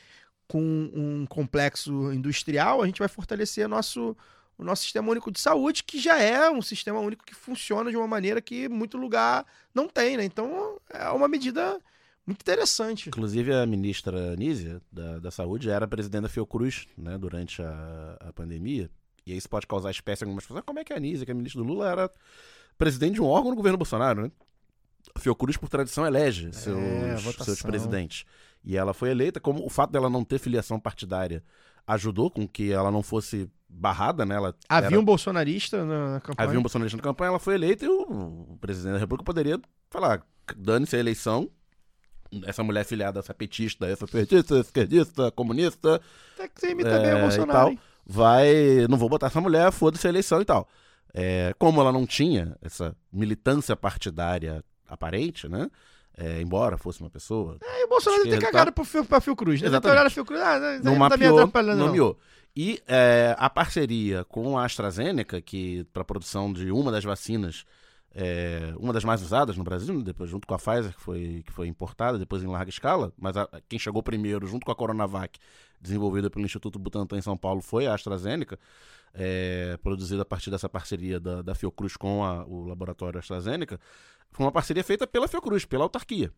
com 0.47 0.61
um 0.93 1.25
complexo 1.25 2.11
industrial 2.11 2.81
a 2.81 2.85
gente 2.85 2.99
vai 2.99 3.07
fortalecer 3.07 3.67
nosso, 3.67 4.17
o 4.61 4.63
nosso 4.63 4.83
sistema 4.83 5.09
único 5.09 5.31
de 5.31 5.39
saúde, 5.39 5.83
que 5.83 5.99
já 5.99 6.19
é 6.21 6.49
um 6.49 6.61
sistema 6.61 6.99
único 6.99 7.25
que 7.25 7.33
funciona 7.33 7.89
de 7.89 7.97
uma 7.97 8.07
maneira 8.07 8.39
que 8.39 8.69
muito 8.69 8.95
lugar 8.95 9.43
não 9.73 9.87
tem, 9.87 10.15
né? 10.17 10.23
Então 10.23 10.79
é 10.89 11.09
uma 11.09 11.27
medida 11.27 11.79
muito 12.25 12.41
interessante. 12.41 13.09
Inclusive, 13.09 13.51
a 13.53 13.65
ministra 13.65 14.35
Nízia, 14.35 14.79
da, 14.91 15.17
da 15.17 15.31
Saúde, 15.31 15.69
era 15.69 15.87
presidente 15.87 16.21
da 16.23 16.29
Fiocruz, 16.29 16.87
né, 16.95 17.17
durante 17.17 17.61
a, 17.61 18.17
a 18.19 18.33
pandemia. 18.33 18.89
E 19.25 19.35
isso 19.35 19.49
pode 19.49 19.65
causar 19.65 19.89
espécie 19.89 20.23
em 20.23 20.25
algumas 20.25 20.43
pessoas. 20.43 20.59
"Ah, 20.59 20.63
Como 20.63 20.77
é 20.79 20.83
que 20.83 20.93
a 20.93 20.99
Nízia, 20.99 21.25
que 21.25 21.31
é 21.31 21.33
ministra 21.33 21.61
do 21.61 21.67
Lula, 21.67 21.89
era 21.89 22.11
presidente 22.77 23.15
de 23.15 23.21
um 23.21 23.25
órgão 23.25 23.49
no 23.49 23.55
governo 23.57 23.77
Bolsonaro, 23.77 24.21
né? 24.23 24.31
A 25.15 25.19
Fiocruz, 25.19 25.57
por 25.57 25.69
tradição, 25.69 26.05
elege 26.05 26.53
seus, 26.53 26.77
É, 26.77 27.17
seus 27.43 27.61
presidentes. 27.63 28.23
E 28.63 28.77
ela 28.77 28.93
foi 28.93 29.09
eleita, 29.09 29.39
como 29.39 29.65
o 29.65 29.69
fato 29.69 29.89
dela 29.91 30.07
não 30.09 30.23
ter 30.23 30.37
filiação 30.37 30.79
partidária 30.79 31.43
ajudou 31.87 32.29
com 32.29 32.47
que 32.47 32.71
ela 32.71 32.91
não 32.91 33.01
fosse 33.01 33.49
barrada, 33.73 34.25
né? 34.25 34.35
Ela 34.35 34.53
Havia 34.67 34.87
era- 34.89 34.99
um 34.99 35.03
bolsonarista 35.05 35.83
na, 35.85 36.19
campanha. 36.19 36.47
Havia 36.47 36.59
um 36.59 36.61
bolsonarista 36.61 36.97
na 36.97 37.03
campanha, 37.03 37.29
ela 37.29 37.39
foi 37.39 37.55
eleita 37.55 37.85
e 37.85 37.87
o, 37.87 38.57
presidente 38.59 38.93
da 38.93 38.99
República 38.99 39.23
poderia 39.25 39.59
falar: 39.89 40.21
dane-se 40.55 40.95
a 40.95 40.99
eleição. 40.99 41.49
Essa 42.45 42.63
mulher 42.63 42.85
filiada, 42.85 43.19
essa 43.19 43.33
petista, 43.33 43.85
essa 43.87 44.07
petista, 44.07 44.59
esquerdista, 44.59 45.29
comunista, 45.31 45.99
Até 46.35 46.47
que 46.47 46.61
você 46.61 46.71
imita 46.71 46.97
bem 46.99 47.13
o 47.13 47.17
é, 47.17 47.21
Bolsonaro. 47.21 47.75
tal, 47.75 47.77
vai. 48.05 48.87
Não 48.89 48.97
vou 48.97 49.09
botar 49.09 49.27
essa 49.27 49.41
mulher, 49.41 49.69
foda-se 49.73 50.07
a 50.07 50.09
eleição 50.09 50.39
e 50.41 50.45
tal. 50.45 50.65
É, 51.13 51.53
como 51.59 51.81
ela 51.81 51.91
não 51.91 52.05
tinha 52.07 52.55
essa 52.61 52.95
militância 53.11 53.75
partidária 53.75 54.63
aparente, 54.87 55.49
né? 55.49 55.69
É, 56.23 56.39
embora 56.39 56.77
fosse 56.77 57.01
uma 57.01 57.09
pessoa. 57.09 57.57
Aí 57.67 57.83
o 57.83 57.87
Bolsonaro 57.87 58.23
tem 58.23 58.39
cagada 58.39 58.71
pro 58.71 58.85
Fio, 58.85 59.03
pra 59.03 59.19
Fiocruz, 59.19 59.59
né? 59.59 59.67
Exatamente. 59.69 60.05
A 60.05 60.09
Fiocruz, 60.11 60.39
ah, 60.39 60.59
não, 60.83 60.95
não 60.95 61.09
tá 61.09 61.17
me 61.17 61.27
mapeou, 61.27 61.51
não. 61.63 61.87
nomeou. 61.87 62.15
E 62.55 62.79
é, 62.87 63.35
a 63.39 63.49
parceria 63.49 64.23
com 64.25 64.55
a 64.55 64.65
AstraZeneca, 64.65 65.41
que 65.41 65.83
para 65.91 66.03
a 66.03 66.05
produção 66.05 66.53
de 66.53 66.71
uma 66.71 66.91
das 66.91 67.03
vacinas, 67.03 67.65
é, 68.13 68.73
uma 68.77 68.91
das 68.93 69.03
mais 69.03 69.21
usadas 69.21 69.55
no 69.57 69.63
Brasil, 69.63 69.93
né, 69.93 70.03
depois 70.03 70.29
junto 70.29 70.45
com 70.47 70.53
a 70.53 70.57
Pfizer, 70.57 70.93
que 70.93 71.01
foi, 71.01 71.43
que 71.45 71.51
foi 71.51 71.67
importada, 71.67 72.19
depois 72.19 72.43
em 72.43 72.47
larga 72.47 72.69
escala, 72.69 73.13
mas 73.17 73.37
a- 73.37 73.49
quem 73.69 73.79
chegou 73.79 74.03
primeiro, 74.03 74.45
junto 74.47 74.65
com 74.65 74.71
a 74.71 74.75
Coronavac, 74.75 75.39
desenvolvida 75.79 76.29
pelo 76.29 76.45
Instituto 76.45 76.77
Butantan 76.77 77.17
em 77.17 77.21
São 77.21 77.37
Paulo, 77.37 77.61
foi 77.61 77.87
a 77.87 77.93
AstraZeneca, 77.93 78.59
é, 79.13 79.77
produzida 79.83 80.21
a 80.21 80.25
partir 80.25 80.49
dessa 80.51 80.69
parceria 80.69 81.19
da, 81.19 81.41
da 81.41 81.55
Fiocruz 81.55 81.95
com 81.97 82.23
a- 82.23 82.45
o 82.45 82.65
laboratório 82.67 83.19
AstraZeneca, 83.19 83.79
foi 84.31 84.45
uma 84.45 84.51
parceria 84.51 84.83
feita 84.83 85.05
pela 85.07 85.27
Fiocruz, 85.27 85.65
pela 85.65 85.83
autarquia. 85.83 86.31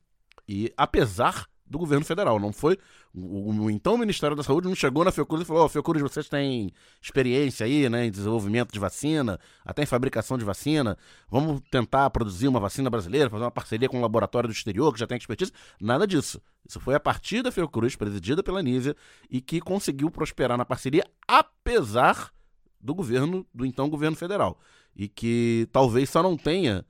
E 0.47 0.73
apesar 0.77 1.45
do 1.65 1.79
governo 1.79 2.05
federal, 2.05 2.39
não 2.39 2.51
foi 2.51 2.77
o, 3.15 3.63
o- 3.63 3.69
então 3.71 3.97
Ministério 3.97 4.35
da 4.35 4.43
Saúde 4.43 4.67
não 4.67 4.75
chegou 4.75 5.03
na 5.03 5.11
Fiocruz 5.11 5.41
e 5.41 5.45
falou: 5.45 5.63
Ó, 5.63 5.69
Fiocruz, 5.69 6.01
vocês 6.01 6.27
têm 6.29 6.71
experiência 7.01 7.65
aí, 7.65 7.89
né, 7.89 8.05
em 8.05 8.11
desenvolvimento 8.11 8.71
de 8.71 8.79
vacina, 8.79 9.39
até 9.65 9.81
em 9.81 9.85
fabricação 9.85 10.37
de 10.37 10.43
vacina. 10.45 10.97
Vamos 11.29 11.61
tentar 11.71 12.09
produzir 12.09 12.47
uma 12.47 12.59
vacina 12.59 12.89
brasileira, 12.89 13.29
fazer 13.29 13.43
uma 13.45 13.49
parceria 13.51 13.87
com 13.89 13.97
um 13.97 14.01
laboratório 14.01 14.49
do 14.49 14.53
exterior 14.53 14.93
que 14.93 14.99
já 14.99 15.07
tem 15.07 15.17
expertise. 15.17 15.51
Nada 15.79 16.05
disso. 16.05 16.41
Isso 16.67 16.79
foi 16.79 16.93
a 16.95 16.99
partir 16.99 17.41
da 17.41 17.51
Fiocruz, 17.51 17.95
presidida 17.95 18.43
pela 18.43 18.61
Nízia, 18.61 18.95
e 19.29 19.41
que 19.41 19.59
conseguiu 19.61 20.11
prosperar 20.11 20.57
na 20.57 20.65
parceria, 20.65 21.03
apesar 21.27 22.31
do 22.79 22.93
governo, 22.93 23.45
do 23.53 23.65
então 23.65 23.89
governo 23.89 24.15
federal. 24.17 24.59
E 24.95 25.07
que 25.07 25.67
talvez 25.71 26.09
só 26.09 26.21
não 26.21 26.37
tenha 26.37 26.85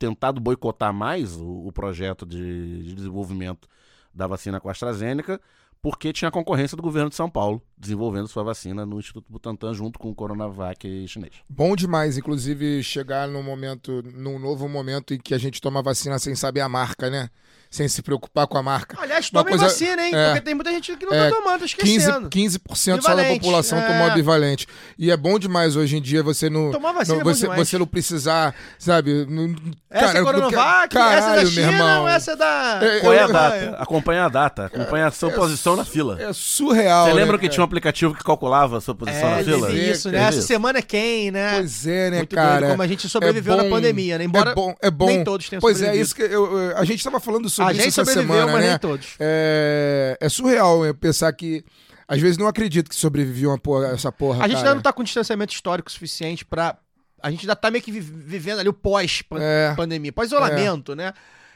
tentado 0.00 0.40
boicotar 0.40 0.94
mais 0.94 1.36
o, 1.36 1.66
o 1.66 1.70
projeto 1.70 2.24
de, 2.24 2.82
de 2.84 2.94
desenvolvimento 2.94 3.68
da 4.12 4.26
vacina 4.26 4.58
com 4.58 4.68
a 4.68 4.72
AstraZeneca, 4.72 5.38
porque 5.82 6.10
tinha 6.12 6.30
concorrência 6.30 6.74
do 6.74 6.82
governo 6.82 7.10
de 7.10 7.16
São 7.16 7.30
Paulo, 7.30 7.62
desenvolvendo 7.76 8.26
sua 8.26 8.42
vacina 8.42 8.86
no 8.86 8.98
Instituto 8.98 9.26
Butantan 9.30 9.74
junto 9.74 9.98
com 9.98 10.10
o 10.10 10.14
Coronavac 10.14 11.06
chinês. 11.06 11.32
Bom 11.48 11.76
demais, 11.76 12.16
inclusive, 12.16 12.82
chegar 12.82 13.28
num 13.28 13.42
momento, 13.42 14.02
num 14.14 14.38
novo 14.38 14.68
momento 14.68 15.12
em 15.12 15.18
que 15.18 15.34
a 15.34 15.38
gente 15.38 15.60
toma 15.60 15.82
vacina 15.82 16.18
sem 16.18 16.34
saber 16.34 16.60
a 16.60 16.68
marca, 16.68 17.10
né? 17.10 17.28
Sem 17.72 17.86
se 17.86 18.02
preocupar 18.02 18.48
com 18.48 18.58
a 18.58 18.62
marca. 18.64 18.96
Aliás, 19.00 19.30
Uma 19.30 19.44
tomem 19.44 19.56
coisa- 19.56 19.72
vacina, 19.72 20.04
hein? 20.04 20.12
é. 20.12 20.24
Porque 20.26 20.40
tem 20.40 20.54
muita 20.56 20.72
gente 20.72 20.96
que 20.96 21.06
não 21.06 21.14
É, 21.14 21.30
tá 21.30 21.36
tomando, 21.36 21.60
tá 21.60 21.66
15%, 21.66 21.66
esquecendo. 21.66 22.28
15% 22.28 23.00
só 23.02 23.14
da 23.14 23.24
população 23.26 23.78
é. 23.78 23.86
tomou 23.86 24.10
bivalente. 24.10 24.66
E 24.98 25.08
é 25.08 25.16
bom 25.16 25.38
demais 25.38 25.76
hoje 25.76 25.96
em 25.96 26.02
dia 26.02 26.20
você 26.20 26.50
não. 26.50 26.72
Tomar 26.72 26.90
vacina 26.92 27.14
não- 27.22 27.30
é 27.30 27.32
você, 27.34 27.46
você 27.46 27.78
não 27.78 27.86
precisar, 27.86 28.56
sabe? 28.76 29.24
não- 29.28 29.54
Essa 29.88 30.06
cara, 30.06 30.18
é 30.18 30.22
Coronavac, 30.22 30.88
caralho, 30.94 31.18
essa 31.18 31.28
é 31.30 31.44
da 31.44 31.46
China, 31.50 31.72
irmão. 31.72 32.08
essa 32.08 32.30
é 32.32 32.36
da... 32.36 32.80
É, 32.82 33.00
Qual 33.00 33.12
é 33.12 33.22
a 33.22 33.26
data? 33.28 33.76
Acompanha 33.78 34.24
a 34.24 34.28
data, 34.28 34.64
acompanha 34.66 35.06
a 35.06 35.10
sua 35.12 35.30
posição 35.30 35.76
na 35.76 35.84
fila. 35.84 36.20
É 36.20 36.32
surreal. 36.32 37.04
Você 37.06 37.14
né, 37.14 37.20
lembra 37.20 37.38
que 37.38 37.42
cara? 37.46 37.52
tinha 37.54 37.62
um 37.62 37.66
aplicativo 37.66 38.14
que 38.16 38.24
calculava 38.24 38.78
a 38.78 38.80
sua 38.80 38.96
posição 38.96 39.28
É, 39.28 39.36
na 39.36 39.44
fila? 39.44 39.70
isso, 39.72 40.10
né? 40.10 40.18
Essa 40.18 40.42
semana 40.42 40.80
é 40.80 40.82
quem, 40.82 41.30
né? 41.30 41.54
Pois 41.58 41.86
é, 41.86 42.10
né, 42.10 42.16
Muito 42.18 42.34
cara? 42.34 42.58
doido 42.58 42.70
como 42.72 42.82
a 42.82 42.86
gente 42.88 43.08
sobreviveu 43.08 43.56
na 43.56 43.62
bom- 43.62 43.70
pandemia, 43.70 44.18
né? 44.18 44.24
Embora 44.24 44.50
é 44.50 44.54
bom, 44.54 44.74
é 44.82 44.90
bom. 44.90 45.06
nem 45.06 45.22
todos 45.22 45.48
tenham 45.48 45.60
Pois 45.60 45.80
é, 45.80 45.94
isso 45.94 46.16
que 46.16 46.28
a 46.74 46.84
gente 46.84 47.04
tava 47.04 47.20
falando 47.20 47.48
sobre 47.48 47.59
A 47.64 47.72
gente 47.72 47.88
isso 47.88 48.00
essa 48.00 48.10
sobreviveu, 48.10 48.34
semana, 48.36 48.52
mas 48.52 48.62
né? 48.64 48.70
nem 48.70 48.78
todos. 48.78 49.08
É, 49.18 50.16
é 50.20 50.28
surreal 50.28 50.84
eu 50.84 50.94
pensar 50.94 51.32
que 51.32 51.64
às 52.08 52.20
vezes 52.20 52.36
não 52.38 52.46
acredito 52.48 52.88
que 52.88 52.94
sobreviviu 52.96 53.50
uma 53.50 53.58
porra, 53.58 53.88
essa 53.88 54.10
porra. 54.10 54.44
A 54.44 54.48
gente 54.48 54.58
ainda 54.58 54.74
não 54.74 54.82
tá 54.82 54.92
com 54.92 55.02
distanciamento 55.04 55.52
histórico 55.52 55.90
suficiente 55.90 56.44
pra... 56.44 56.76
A 57.22 57.30
gente 57.30 57.42
ainda 57.42 57.54
tá 57.54 57.70
meio 57.70 57.84
que 57.84 57.92
vi- 57.92 58.00
vivendo 58.00 58.60
ali 58.60 58.68
o 58.68 58.72
É. 58.72 58.74
pós-pandemia, 58.82 60.12
pós-isolamento, 60.12 60.94
né? 60.96 61.12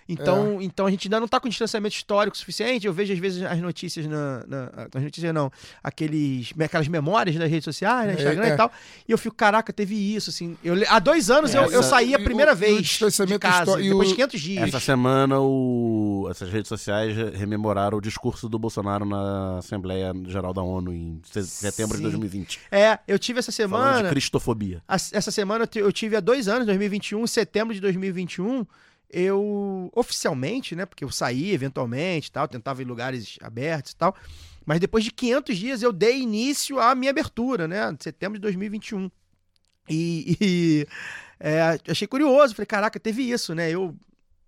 Então, 0.08 0.60
então 0.60 0.86
a 0.86 0.90
gente 0.90 1.06
ainda 1.08 1.18
não 1.18 1.26
tá 1.28 1.40
com 1.40 1.48
distanciamento 1.48 1.94
histórico 1.96 2.36
suficiente. 2.36 2.86
Eu 2.86 2.92
vejo 2.92 3.12
às 3.12 3.18
vezes 3.18 3.42
as 3.42 3.58
notícias 3.60 4.06
na. 4.06 4.44
na 4.46 4.70
as 4.94 5.02
notícias 5.02 5.32
não, 5.34 5.50
aqueles, 5.82 6.52
aquelas 6.60 6.88
memórias 6.88 7.36
das 7.36 7.50
redes 7.50 7.64
sociais, 7.64 8.06
né, 8.08 8.14
Instagram 8.14 8.44
É, 8.44 8.50
é. 8.50 8.54
e 8.54 8.56
tal. 8.56 8.72
E 9.08 9.12
eu 9.12 9.18
fico, 9.18 9.34
caraca, 9.34 9.72
teve 9.72 9.94
isso, 9.94 10.30
assim. 10.30 10.56
Eu, 10.62 10.74
há 10.88 10.98
dois 10.98 11.30
anos 11.30 11.54
eu, 11.54 11.62
eu 11.70 11.80
Essa- 11.80 11.90
saí 11.90 12.14
a 12.14 12.18
o- 12.18 12.24
primeira 12.24 12.52
o 12.52 12.56
vez 12.56 12.76
de 12.76 12.82
distanciamento 12.82 13.40
casa, 13.40 13.62
histó- 13.72 13.80
e 13.80 13.88
depois 13.88 14.08
o- 14.08 14.10
de 14.10 14.14
500 14.16 14.40
dias. 14.40 14.68
Essa 14.68 14.80
semana, 14.80 15.40
o- 15.40 16.28
essas 16.30 16.50
redes 16.50 16.68
sociais 16.68 17.16
rememoraram 17.34 17.98
o 17.98 18.00
discurso 18.00 18.48
do 18.48 18.58
Bolsonaro 18.58 19.04
na 19.04 19.58
Assembleia 19.58 20.12
Geral 20.26 20.52
da 20.52 20.62
ONU 20.62 20.92
em 20.92 21.20
se- 21.24 21.46
setembro 21.46 21.92
de 21.96 21.98
Sim. 21.98 22.10
2020. 22.10 22.60
É, 22.70 22.98
eu 23.08 23.18
tive 23.18 23.38
essa 23.38 23.52
Falando 23.52 23.84
de 23.84 23.94
semana. 23.94 24.08
cristofobia. 24.10 24.82
a- 24.88 24.94
Essa 24.96 25.30
semana 25.30 25.64
eu 25.64 25.66
ti- 25.66 25.78
eu 25.78 25.92
tive 25.92 26.16
há 26.16 26.20
dois 26.20 26.48
anos, 26.48 26.66
2021, 26.66 27.22
em 27.24 27.26
setembro 27.26 27.74
de 27.74 27.80
2021, 27.80 28.66
eu 29.14 29.90
oficialmente, 29.94 30.74
né? 30.74 30.84
Porque 30.84 31.04
eu 31.04 31.10
saí 31.10 31.52
eventualmente 31.52 32.32
tal, 32.32 32.48
tentava 32.48 32.82
em 32.82 32.84
lugares 32.84 33.38
abertos 33.40 33.92
e 33.92 33.96
tal. 33.96 34.14
Mas 34.66 34.80
depois 34.80 35.04
de 35.04 35.12
500 35.12 35.56
dias 35.56 35.82
eu 35.82 35.92
dei 35.92 36.20
início 36.20 36.80
à 36.80 36.94
minha 36.94 37.10
abertura, 37.10 37.68
né? 37.68 37.96
Setembro 38.00 38.38
de 38.38 38.42
2021. 38.42 39.10
E, 39.88 40.36
e, 40.40 40.86
é, 41.38 41.78
achei 41.88 42.08
curioso, 42.08 42.54
falei, 42.54 42.66
caraca, 42.66 42.98
teve 42.98 43.22
isso, 43.22 43.54
né? 43.54 43.70
Eu, 43.70 43.94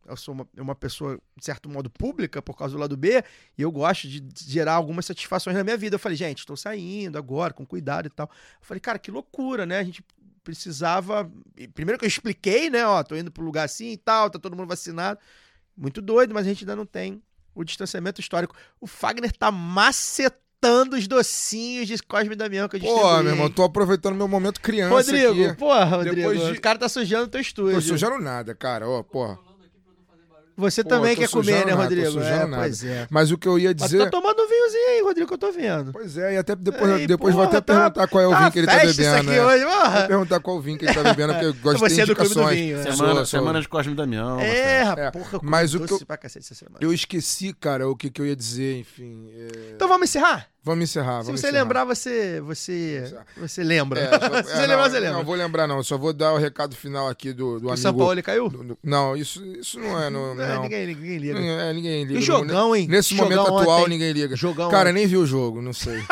eu 0.05 0.17
sou 0.17 0.35
uma, 0.35 0.49
uma 0.57 0.75
pessoa, 0.75 1.21
de 1.37 1.45
certo 1.45 1.69
modo, 1.69 1.89
pública 1.89 2.43
por 2.43 2.57
causa 2.57 2.75
do 2.75 2.81
lado 2.81 2.97
B, 2.97 3.23
e 3.57 3.63
eu 3.63 3.71
gosto 3.71 4.09
de 4.09 4.25
gerar 4.51 4.75
algumas 4.75 5.07
satisfações 5.07 5.57
na 5.57 5.63
minha 5.63 5.77
vida. 5.77 5.95
Eu 5.95 6.01
falei, 6.01 6.17
gente, 6.17 6.39
estou 6.39 6.57
saindo 6.57 7.19
agora, 7.19 7.53
com 7.53 7.65
cuidado 7.65 8.07
e 8.07 8.11
tal. 8.11 8.29
Eu 8.29 8.67
falei, 8.67 8.81
cara, 8.81 8.99
que 8.99 9.11
loucura, 9.11 9.65
né? 9.65 9.79
A 9.79 9.85
gente 9.85 10.03
precisava. 10.47 11.29
Primeiro 11.75 11.99
que 11.99 12.05
eu 12.05 12.09
expliquei, 12.09 12.71
né? 12.71 12.87
Ó, 12.87 13.03
tô 13.03 13.17
indo 13.17 13.31
pro 13.33 13.45
lugar 13.45 13.65
assim 13.65 13.91
e 13.91 13.97
tal, 13.97 14.31
tá 14.31 14.39
todo 14.39 14.57
mundo 14.57 14.69
vacinado. 14.69 15.19
Muito 15.77 16.01
doido, 16.01 16.33
mas 16.33 16.47
a 16.47 16.49
gente 16.49 16.63
ainda 16.65 16.77
não 16.77 16.87
tem 16.87 17.21
o 17.55 17.65
distanciamento 17.65 18.21
histórico. 18.21 18.55
O 18.81 18.87
Fagner 18.87 19.33
tá 19.33 19.51
macetando 19.51 20.97
os 20.97 21.07
docinhos 21.09 21.89
de 21.89 21.99
Cosme 22.03 22.37
Damião 22.37 22.69
que 22.69 22.77
eu 22.77 22.81
distribuí. 22.81 23.03
Pô, 23.03 23.23
meu 23.23 23.33
irmão, 23.33 23.51
tô 23.51 23.65
aproveitando 23.65 24.15
meu 24.15 24.29
momento 24.29 24.61
criança 24.61 24.95
Rodrigo, 24.95 25.45
aqui. 25.47 25.59
porra, 25.59 25.85
Rodrigo. 25.85 26.17
Depois 26.17 26.41
de- 26.41 26.53
O 26.53 26.61
cara 26.61 26.79
tá 26.79 26.89
sujando 26.89 27.29
teu 27.29 27.41
estúdio. 27.41 27.75
Tô 27.75 27.81
sujando 27.81 28.19
nada, 28.19 28.55
cara. 28.55 28.89
Ó, 28.89 29.03
porra. 29.03 29.39
Você 30.57 30.83
Pô, 30.83 30.89
também 30.89 31.15
tô 31.15 31.21
quer 31.21 31.29
comer, 31.29 31.67
né, 31.67 31.73
tô 31.73 31.79
Rodrigo? 31.83 32.07
sujando 32.13 32.27
É, 32.29 32.47
nada. 32.47 32.57
pois 32.63 32.83
é. 32.85 33.07
Mas 33.11 33.31
o 33.31 33.37
que 33.37 33.47
eu 33.47 33.59
ia 33.59 33.69
Mas 33.79 33.91
dizer. 33.91 34.05
tá 34.05 34.11
tomando 34.11 34.41
um 34.43 34.49
vinhozinho 34.49 34.89
aí, 34.89 35.03
Rodrigo, 35.03 35.29
que 35.29 35.35
eu 35.35 35.39
tô 35.39 35.53
vendo. 35.53 35.93
Pois 35.93 36.17
é, 36.17 36.35
e 36.35 36.37
até 36.39 36.57
depois, 36.57 36.91
Ei, 37.01 37.07
depois 37.07 37.35
vou 37.35 37.45
porra, 37.47 37.59
até 37.59 37.73
tá- 37.75 37.79
perguntar 37.91 38.09
qual 38.09 38.23
é 38.23 38.27
o 38.27 38.31
Tá 38.31 38.39
vinho 38.39 38.53
que 38.53 38.59
ele 38.61 38.67
tá 38.67 38.73
festa 38.73 38.89
isso 38.89 38.97
bebendo. 39.01 39.17
aqui 39.17 39.27
né? 39.39 39.45
hoje, 39.45 39.65
Vou 39.65 40.07
perguntar 40.09 40.41
qual 40.41 40.61
vinho 40.61 40.79
que 40.79 40.85
ele 40.87 40.95
tá 40.95 41.03
bebendo, 41.03 41.33
porque 41.35 41.47
eu 41.47 41.55
gosto 41.63 41.79
Você 41.81 41.95
de 41.97 42.01
é 42.01 42.07
do 42.07 42.17
clube 42.17 42.35
do 42.35 42.47
vinho, 42.47 42.77
né? 42.79 42.83
Semana, 42.85 43.15
Sou, 43.17 43.27
semana 43.27 43.61
de 43.61 43.69
Cosme 43.69 43.93
e 43.93 43.97
Damião. 43.97 44.41
É, 44.41 44.85
Marcelo. 44.85 45.01
É, 45.07 45.11
porra, 45.11 45.41
mas 45.43 45.75
o 45.75 45.81
que 45.81 45.93
eu- 45.93 46.01
pra 46.07 46.17
cacete 46.17 46.47
essa 46.47 46.55
semana. 46.55 46.79
Eu 46.81 46.93
esqueci, 46.93 47.53
cara, 47.53 47.87
o 47.89 47.95
que, 47.95 48.09
que 48.09 48.21
eu 48.21 48.27
ia 48.27 48.35
dizer, 48.37 48.79
enfim. 48.79 49.29
é, 49.37 49.73
Então 49.75 49.87
vamos 49.89 50.09
encerrar? 50.09 50.49
Vamos 50.67 50.83
encerrar. 50.91 51.21
Se 51.21 51.27
vamos 51.27 51.41
você 51.41 51.47
encerrar. 51.47 51.63
lembrar, 51.63 51.85
você, 51.85 52.41
você, 52.41 53.15
você 53.37 53.63
lembra. 53.63 54.01
É, 54.01 54.11
só- 54.19 54.19
Se 54.19 54.27
é, 54.27 54.43
você 54.43 54.55
não, 54.55 54.61
lembrar, 54.67 54.91
você 54.91 54.99
lembra. 55.01 55.17
não 55.19 55.25
vou 55.25 55.35
lembrar, 55.37 55.67
não. 55.69 55.77
Eu 55.77 55.85
só 55.85 55.97
vou 55.97 56.13
dar 56.13 56.33
o 56.33 56.39
recado 56.39 56.75
final 56.75 57.09
aqui 57.09 57.33
do, 57.33 57.61
do 57.61 57.67
o 57.67 57.71
amigo. 57.71 57.77
São 57.77 57.95
Paulo 57.95 58.21
caiu? 58.21 58.49
do- 58.49 58.65
do- 58.65 58.79
não, 58.83 59.17
isso, 59.17 59.45
isso 59.61 59.79
não 59.79 60.03
é. 60.03 60.11
Não, 60.11 60.33
É, 60.43 60.55
não. 60.57 60.63
ninguém, 60.63 60.87
ninguém 60.89 61.19
liga. 61.19 61.39
É, 61.39 61.73
ninguém 61.73 62.05
liga. 62.05 62.19
E 62.19 62.23
jogão, 62.23 62.75
hein? 62.75 62.89
Nesse 62.89 63.15
Jogão 63.17 63.31
momento 63.45 63.61
atual, 63.61 63.81
ontem. 63.83 63.91
ninguém 63.91 64.13
liga. 64.13 64.35
Jogão 64.35 64.69
Cara, 64.69 64.91
ontem. 64.91 64.99
nem 65.01 65.07
vi 65.07 65.17
o 65.17 65.25
jogo, 65.25 65.63
não 65.63 65.73
sei. 65.73 66.03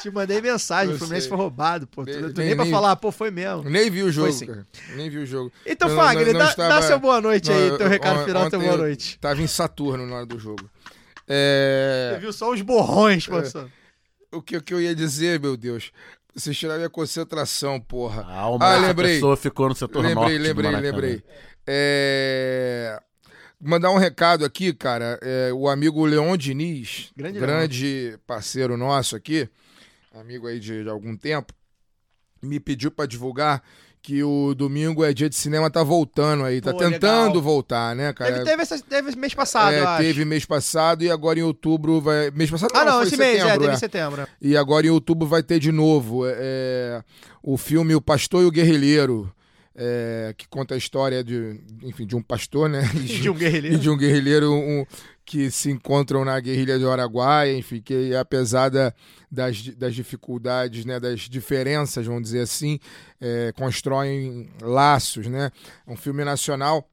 Te 0.00 0.12
mandei 0.12 0.40
mensagem, 0.40 0.90
Eu 0.90 0.94
o 0.94 0.98
Fluminense 0.98 1.22
sei. 1.22 1.28
foi 1.28 1.38
roubado, 1.38 1.84
pô. 1.88 2.04
Tu, 2.04 2.10
Nem- 2.12 2.32
tu 2.32 2.40
nem 2.40 2.54
pra 2.54 2.64
nem- 2.64 2.72
falar, 2.72 2.94
pô, 2.94 3.10
foi 3.10 3.32
mesmo. 3.32 3.68
Nem 3.68 3.90
vi 3.90 4.04
o 4.04 4.12
jogo, 4.12 4.32
sim. 4.32 4.46
cara. 4.46 4.64
Nem 4.94 5.10
vi 5.10 5.18
o 5.18 5.26
jogo. 5.26 5.50
Então, 5.66 5.90
Fagner, 5.90 6.32
dá, 6.36 6.44
estava- 6.50 6.68
dá 6.68 6.82
seu 6.82 7.00
boa 7.00 7.20
noite 7.20 7.50
aí, 7.50 7.70
teu 7.76 7.80
eu- 7.80 7.88
recado 7.88 8.24
final, 8.24 8.48
teu 8.48 8.60
boa 8.60 8.76
noite. 8.76 9.18
Tava 9.20 9.42
em 9.42 9.46
Saturno 9.48 10.06
na 10.06 10.16
hora 10.16 10.26
do 10.26 10.38
jogo. 10.38 10.70
É, 11.28 12.10
Você 12.14 12.20
viu 12.20 12.32
só 12.32 12.52
os 12.52 12.62
borrões 12.62 13.26
passando. 13.26 13.70
o, 14.32 14.40
que, 14.42 14.56
o 14.56 14.62
que 14.62 14.72
eu 14.74 14.80
ia 14.80 14.94
dizer, 14.94 15.38
meu 15.40 15.56
Deus? 15.56 15.92
Vocês 16.34 16.56
tiraram 16.56 16.78
minha 16.78 16.90
concentração, 16.90 17.80
porra. 17.80 18.22
A 18.22 18.38
alma 18.40 18.64
Ah, 18.64 18.76
lembrei. 18.78 19.14
pessoa 19.14 19.36
ficou 19.36 19.68
no 19.68 19.74
setor 19.74 20.02
norte. 20.04 20.16
Lembrei, 20.16 20.38
do 20.38 20.42
lembrei, 20.42 20.70
Maracanã. 20.70 20.92
lembrei. 20.96 21.22
É, 21.66 23.00
Mandar 23.60 23.90
um 23.90 23.96
recado 23.98 24.44
aqui, 24.44 24.72
cara. 24.72 25.18
É, 25.20 25.52
o 25.52 25.68
amigo 25.68 26.04
Leon 26.06 26.36
Diniz, 26.36 27.10
Grande 27.16 27.40
grande, 27.40 28.16
parceiro 28.24 28.76
nosso 28.76 29.16
aqui, 29.16 29.48
amigo 30.14 30.46
aí 30.46 30.60
de, 30.60 30.84
de 30.84 30.88
algum 30.88 31.16
tempo, 31.16 31.52
me 32.40 32.60
pediu 32.60 32.88
pra 32.92 33.04
divulgar 33.04 33.60
que 34.02 34.22
o 34.22 34.54
domingo 34.54 35.04
é 35.04 35.12
dia 35.12 35.28
de 35.28 35.34
cinema, 35.36 35.70
tá 35.70 35.82
voltando 35.82 36.44
aí, 36.44 36.60
tá 36.60 36.72
Pô, 36.72 36.78
tentando 36.78 37.26
legal. 37.34 37.42
voltar, 37.42 37.94
né, 37.96 38.12
cara? 38.12 38.32
Teve, 38.32 38.44
teve, 38.44 38.62
essa- 38.62 38.78
teve 38.82 39.16
mês 39.16 39.34
passado, 39.34 39.72
É, 39.74 39.98
teve 39.98 40.24
mês 40.24 40.44
passado 40.44 41.02
e 41.04 41.10
agora 41.10 41.38
em 41.38 41.42
outubro 41.42 42.00
vai. 42.00 42.30
Mês 42.30 42.50
passado 42.50 42.70
Ah, 42.74 42.84
não, 42.84 42.92
foi 42.98 43.06
esse 43.08 43.16
mês, 43.16 43.36
é, 43.36 43.40
setembro, 43.40 43.58
teve 43.60 43.70
é. 43.72 43.74
em 43.74 43.78
setembro. 43.78 44.28
E 44.40 44.56
agora 44.56 44.86
em 44.86 44.90
outubro 44.90 45.26
vai 45.28 45.42
ter 45.42 45.58
de 45.58 45.70
novo 45.72 46.22
é, 46.26 47.02
o 47.42 47.56
filme 47.56 47.94
O 47.94 48.00
Pastor 48.00 48.42
e 48.42 48.46
o 48.46 48.50
Guerrilheiro, 48.50 49.30
é, 49.74 50.34
que 50.36 50.48
conta 50.48 50.74
a 50.74 50.78
história 50.78 51.22
de, 51.22 51.60
enfim, 51.82 52.06
de 52.06 52.16
um 52.16 52.22
pastor, 52.22 52.68
né? 52.68 52.82
E 52.94 52.98
De 53.20 53.30
um 53.30 53.34
e 53.36 53.38
guerrilheiro. 53.38 53.78
de 53.78 53.90
um 53.90 53.96
guerrilheiro 53.96 54.52
um, 54.52 54.84
que 55.28 55.50
se 55.50 55.70
encontram 55.70 56.24
na 56.24 56.40
guerrilha 56.40 56.78
de 56.78 56.86
Araguaia, 56.86 57.54
enfim, 57.54 57.82
que 57.82 58.14
apesar 58.16 58.70
da- 58.70 58.94
das, 59.30 59.62
das 59.76 59.94
dificuldades, 59.94 60.86
né, 60.86 60.98
das 60.98 61.20
diferenças, 61.20 62.06
vamos 62.06 62.22
dizer 62.22 62.40
assim, 62.40 62.80
é, 63.20 63.52
constroem 63.54 64.48
laços, 64.62 65.26
né? 65.26 65.50
Um 65.86 65.96
filme 65.96 66.24
nacional 66.24 66.88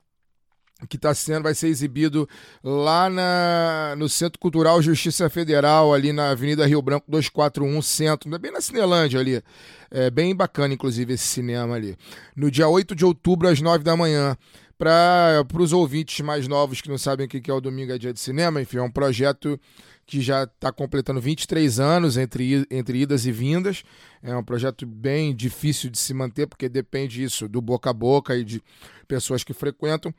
que 0.89 0.97
está 0.97 1.13
sendo, 1.13 1.43
vai 1.43 1.55
ser 1.55 1.67
exibido 1.69 2.27
lá 2.61 3.09
na, 3.09 3.95
no 3.97 4.09
Centro 4.09 4.37
Cultural 4.37 4.81
Justiça 4.81 5.29
Federal, 5.29 5.93
ali 5.93 6.11
na 6.11 6.31
Avenida 6.31 6.65
Rio 6.67 6.81
Branco 6.81 7.05
241 7.09 7.81
Centro, 7.81 8.29
bem 8.37 8.51
na 8.51 8.59
Cinelândia 8.59 9.17
ali. 9.21 9.41
É 9.89 10.09
bem 10.09 10.35
bacana, 10.35 10.73
inclusive, 10.73 11.13
esse 11.13 11.25
cinema 11.25 11.75
ali. 11.75 11.95
No 12.35 12.51
dia 12.51 12.67
8 12.67 12.93
de 12.93 13.05
outubro, 13.05 13.47
às 13.47 13.61
9 13.61 13.81
da 13.81 13.95
manhã. 13.95 14.35
Para 14.77 15.45
os 15.57 15.71
ouvintes 15.71 16.19
mais 16.19 16.47
novos 16.47 16.81
que 16.81 16.89
não 16.89 16.97
sabem 16.97 17.25
o 17.25 17.29
que 17.29 17.49
é 17.49 17.53
o 17.53 17.61
Domingo 17.61 17.93
é 17.93 17.97
Dia 17.97 18.11
de 18.11 18.19
Cinema, 18.19 18.61
enfim, 18.61 18.77
é 18.77 18.81
um 18.81 18.91
projeto 18.91 19.59
que 20.05 20.21
já 20.21 20.43
está 20.43 20.71
completando 20.71 21.21
23 21.21 21.79
anos 21.79 22.17
entre, 22.17 22.67
entre 22.69 22.99
idas 22.99 23.25
e 23.25 23.31
vindas. 23.31 23.83
É 24.21 24.35
um 24.35 24.43
projeto 24.43 24.85
bem 24.85 25.33
difícil 25.33 25.89
de 25.89 25.97
se 25.97 26.13
manter, 26.13 26.45
porque 26.45 26.67
depende 26.67 27.23
isso 27.23 27.47
do 27.47 27.61
boca 27.61 27.89
a 27.89 27.93
boca 27.93 28.35
e 28.35 28.43
de 28.43 28.61
pessoas 29.07 29.43
que 29.43 29.53
frequentam 29.53 30.13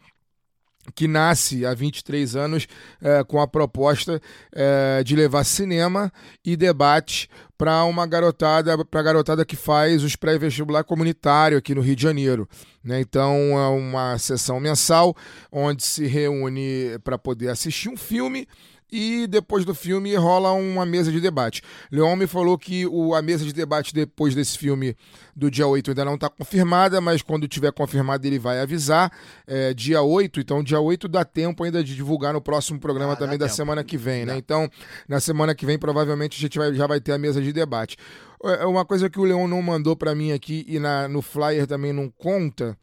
que 0.95 1.09
nasce 1.09 1.65
há 1.67 1.75
23 1.75 2.37
anos 2.37 2.67
eh, 3.03 3.25
com 3.25 3.41
a 3.41 3.47
proposta 3.47 4.21
eh, 4.53 5.03
de 5.05 5.17
levar 5.17 5.45
cinema 5.45 6.13
e 6.45 6.57
debate 6.57 7.29
para 7.57 7.85
uma 7.85 8.07
garotada, 8.07 8.85
para 8.85 9.01
a 9.01 9.03
garotada 9.03 9.45
que 9.45 9.57
faz 9.57 10.03
os 10.03 10.15
pré-vestibular 10.17 10.85
comunitário 10.85 11.59
aqui 11.59 11.75
no 11.75 11.81
Rio 11.81 11.97
de 11.97 12.03
Janeiro. 12.03 12.49
né? 12.85 13.01
Então 13.01 13.35
é 13.59 13.69
uma 13.69 14.19
sessão 14.19 14.61
mensal 14.61 15.17
onde 15.51 15.85
se 15.85 16.07
reúne 16.07 16.99
para 17.03 17.19
poder 17.19 17.49
assistir 17.49 17.89
um 17.89 17.97
filme 17.97 18.47
e 18.91 19.27
depois 19.27 19.65
do 19.65 19.75
filme 19.75 20.15
rola 20.15 20.53
uma 20.53 20.87
mesa 20.87 21.11
de 21.11 21.21
debate. 21.21 21.61
Leon 21.91 22.15
me 22.17 22.27
falou 22.27 22.57
que 22.57 22.87
o, 22.87 23.15
a 23.15 23.21
mesa 23.23 23.45
de 23.45 23.53
debate 23.53 23.93
depois 23.93 24.35
desse 24.35 24.57
filme 24.57 24.97
do 25.35 25.51
dia 25.51 25.67
8 25.67 25.91
ainda 25.91 26.05
não 26.05 26.15
está 26.15 26.29
confirmada, 26.29 27.01
mas 27.01 27.21
quando 27.23 27.49
tiver 27.49 27.73
confirmado 27.73 28.27
ele 28.27 28.39
vai 28.39 28.61
avisar. 28.61 29.11
É, 29.47 29.75
dia 29.75 30.01
8, 30.03 30.39
então 30.41 30.63
dia 30.63 30.81
8 30.81 31.09
dá 31.09 31.25
tempo 31.25 31.65
ainda 31.65 31.83
de 31.83 31.95
divulgar 31.97 32.33
no 32.33 32.41
próximo 32.41 32.79
programa 32.79 33.13
Ah, 33.13 33.15
dá 33.17 33.21
também 33.21 33.39
da 33.39 33.47
tempo. 33.47 33.57
semana 33.57 33.83
que 33.83 33.97
vem, 33.97 34.25
né? 34.25 34.37
Então, 34.37 34.71
na 35.09 35.19
semana 35.21 35.55
que 35.55 35.67
vem 35.67 35.79
provavelmente 35.79 36.37
a 36.39 36.41
gente 36.41 36.57
vai- 36.59 36.73
já 36.75 36.87
vai 36.87 37.01
ter 37.01 37.13
a 37.13 37.19
mesa 37.19 37.43
de 37.43 37.53
debate. 37.53 37.97
É 38.45 38.67
uma 38.67 38.85
coisa 38.85 39.11
que 39.11 39.19
o 39.19 39.25
Leon 39.25 39.49
não 39.49 39.61
mandou 39.63 39.97
para 39.97 40.15
mim 40.15 40.31
aqui 40.31 40.65
e 40.69 40.79
na, 40.79 41.09
no 41.09 41.21
flyer 41.23 41.67
também 41.67 41.93
não 41.93 42.09
conta, 42.09 42.77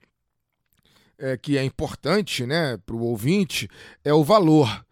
é, 1.18 1.38
que 1.38 1.58
é 1.58 1.64
importante 1.64 2.46
né, 2.46 2.78
para 2.86 2.96
o 2.96 3.02
ouvinte, 3.04 3.70
é 4.04 4.14
o 4.14 4.24
valor. 4.24 4.84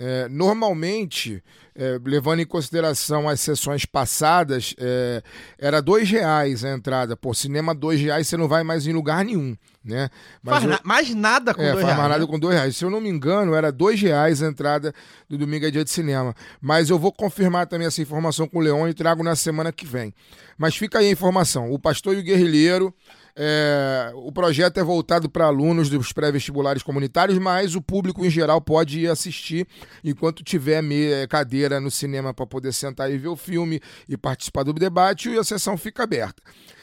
É, 0.00 0.28
normalmente, 0.28 1.42
é, 1.74 1.98
levando 2.04 2.38
em 2.40 2.46
consideração 2.46 3.28
as 3.28 3.40
sessões 3.40 3.84
passadas, 3.84 4.74
é, 4.78 5.22
era 5.58 5.80
dois 5.82 6.08
reais 6.08 6.64
a 6.64 6.72
entrada. 6.72 7.16
Pô, 7.16 7.34
cinema 7.34 7.74
dois 7.74 8.00
reais 8.00 8.28
você 8.28 8.36
não 8.36 8.46
vai 8.46 8.62
mais 8.62 8.86
em 8.86 8.92
lugar 8.92 9.24
nenhum, 9.24 9.56
né? 9.84 10.08
Faz 10.44 10.62
eu- 10.62 10.70
na- 10.70 10.80
mais 10.84 11.12
nada 11.14 11.52
com 11.52 11.60
é, 11.62 11.72
dois 11.72 11.82
faz 11.84 11.96
reais. 11.96 12.08
nada 12.10 12.24
né? 12.24 12.30
com 12.30 12.38
dois 12.38 12.54
reais. 12.54 12.76
Se 12.76 12.84
eu 12.84 12.90
não 12.90 13.00
me 13.00 13.08
engano, 13.08 13.54
era 13.54 13.72
dois 13.72 14.00
reais 14.00 14.40
a 14.40 14.46
entrada 14.46 14.94
do 15.28 15.36
Domingo 15.36 15.66
é 15.66 15.70
Dia 15.72 15.82
de 15.84 15.90
Cinema. 15.90 16.32
Mas 16.60 16.90
eu 16.90 16.98
vou 16.98 17.10
confirmar 17.12 17.66
também 17.66 17.86
essa 17.88 18.00
informação 18.00 18.46
com 18.46 18.58
o 18.58 18.62
Leon 18.62 18.86
e 18.88 18.94
trago 18.94 19.24
na 19.24 19.34
semana 19.34 19.72
que 19.72 19.84
vem. 19.84 20.14
Mas 20.56 20.76
fica 20.76 21.00
aí 21.00 21.08
a 21.08 21.12
informação. 21.12 21.72
O 21.72 21.78
Pastor 21.78 22.14
e 22.14 22.20
o 22.20 22.22
Guerrilheiro. 22.22 22.94
É, 23.40 24.10
o 24.16 24.32
projeto 24.32 24.78
é 24.78 24.82
voltado 24.82 25.30
para 25.30 25.44
alunos 25.44 25.88
dos 25.88 26.12
pré-vestibulares 26.12 26.82
comunitários, 26.82 27.38
mas 27.38 27.76
o 27.76 27.80
público 27.80 28.24
em 28.24 28.30
geral 28.30 28.60
pode 28.60 28.98
ir 28.98 29.08
assistir 29.08 29.64
enquanto 30.02 30.42
tiver 30.42 30.82
me- 30.82 31.24
cadeira 31.28 31.78
no 31.78 31.88
cinema 31.88 32.34
para 32.34 32.44
poder 32.46 32.72
sentar 32.72 33.08
e 33.12 33.16
ver 33.16 33.28
o 33.28 33.36
filme 33.36 33.80
e 34.08 34.16
participar 34.16 34.64
do 34.64 34.72
debate, 34.72 35.30
e 35.30 35.38
a 35.38 35.44
sessão 35.44 35.78
fica 35.78 36.02
aberta. 36.02 36.42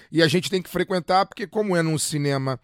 E 0.10 0.24
a 0.24 0.28
gente 0.30 0.50
tem 0.50 0.62
que 0.62 0.70
frequentar, 0.70 1.26
porque 1.26 1.46
como 1.46 1.76
é 1.76 1.82
num 1.82 1.98
cinema 1.98 2.58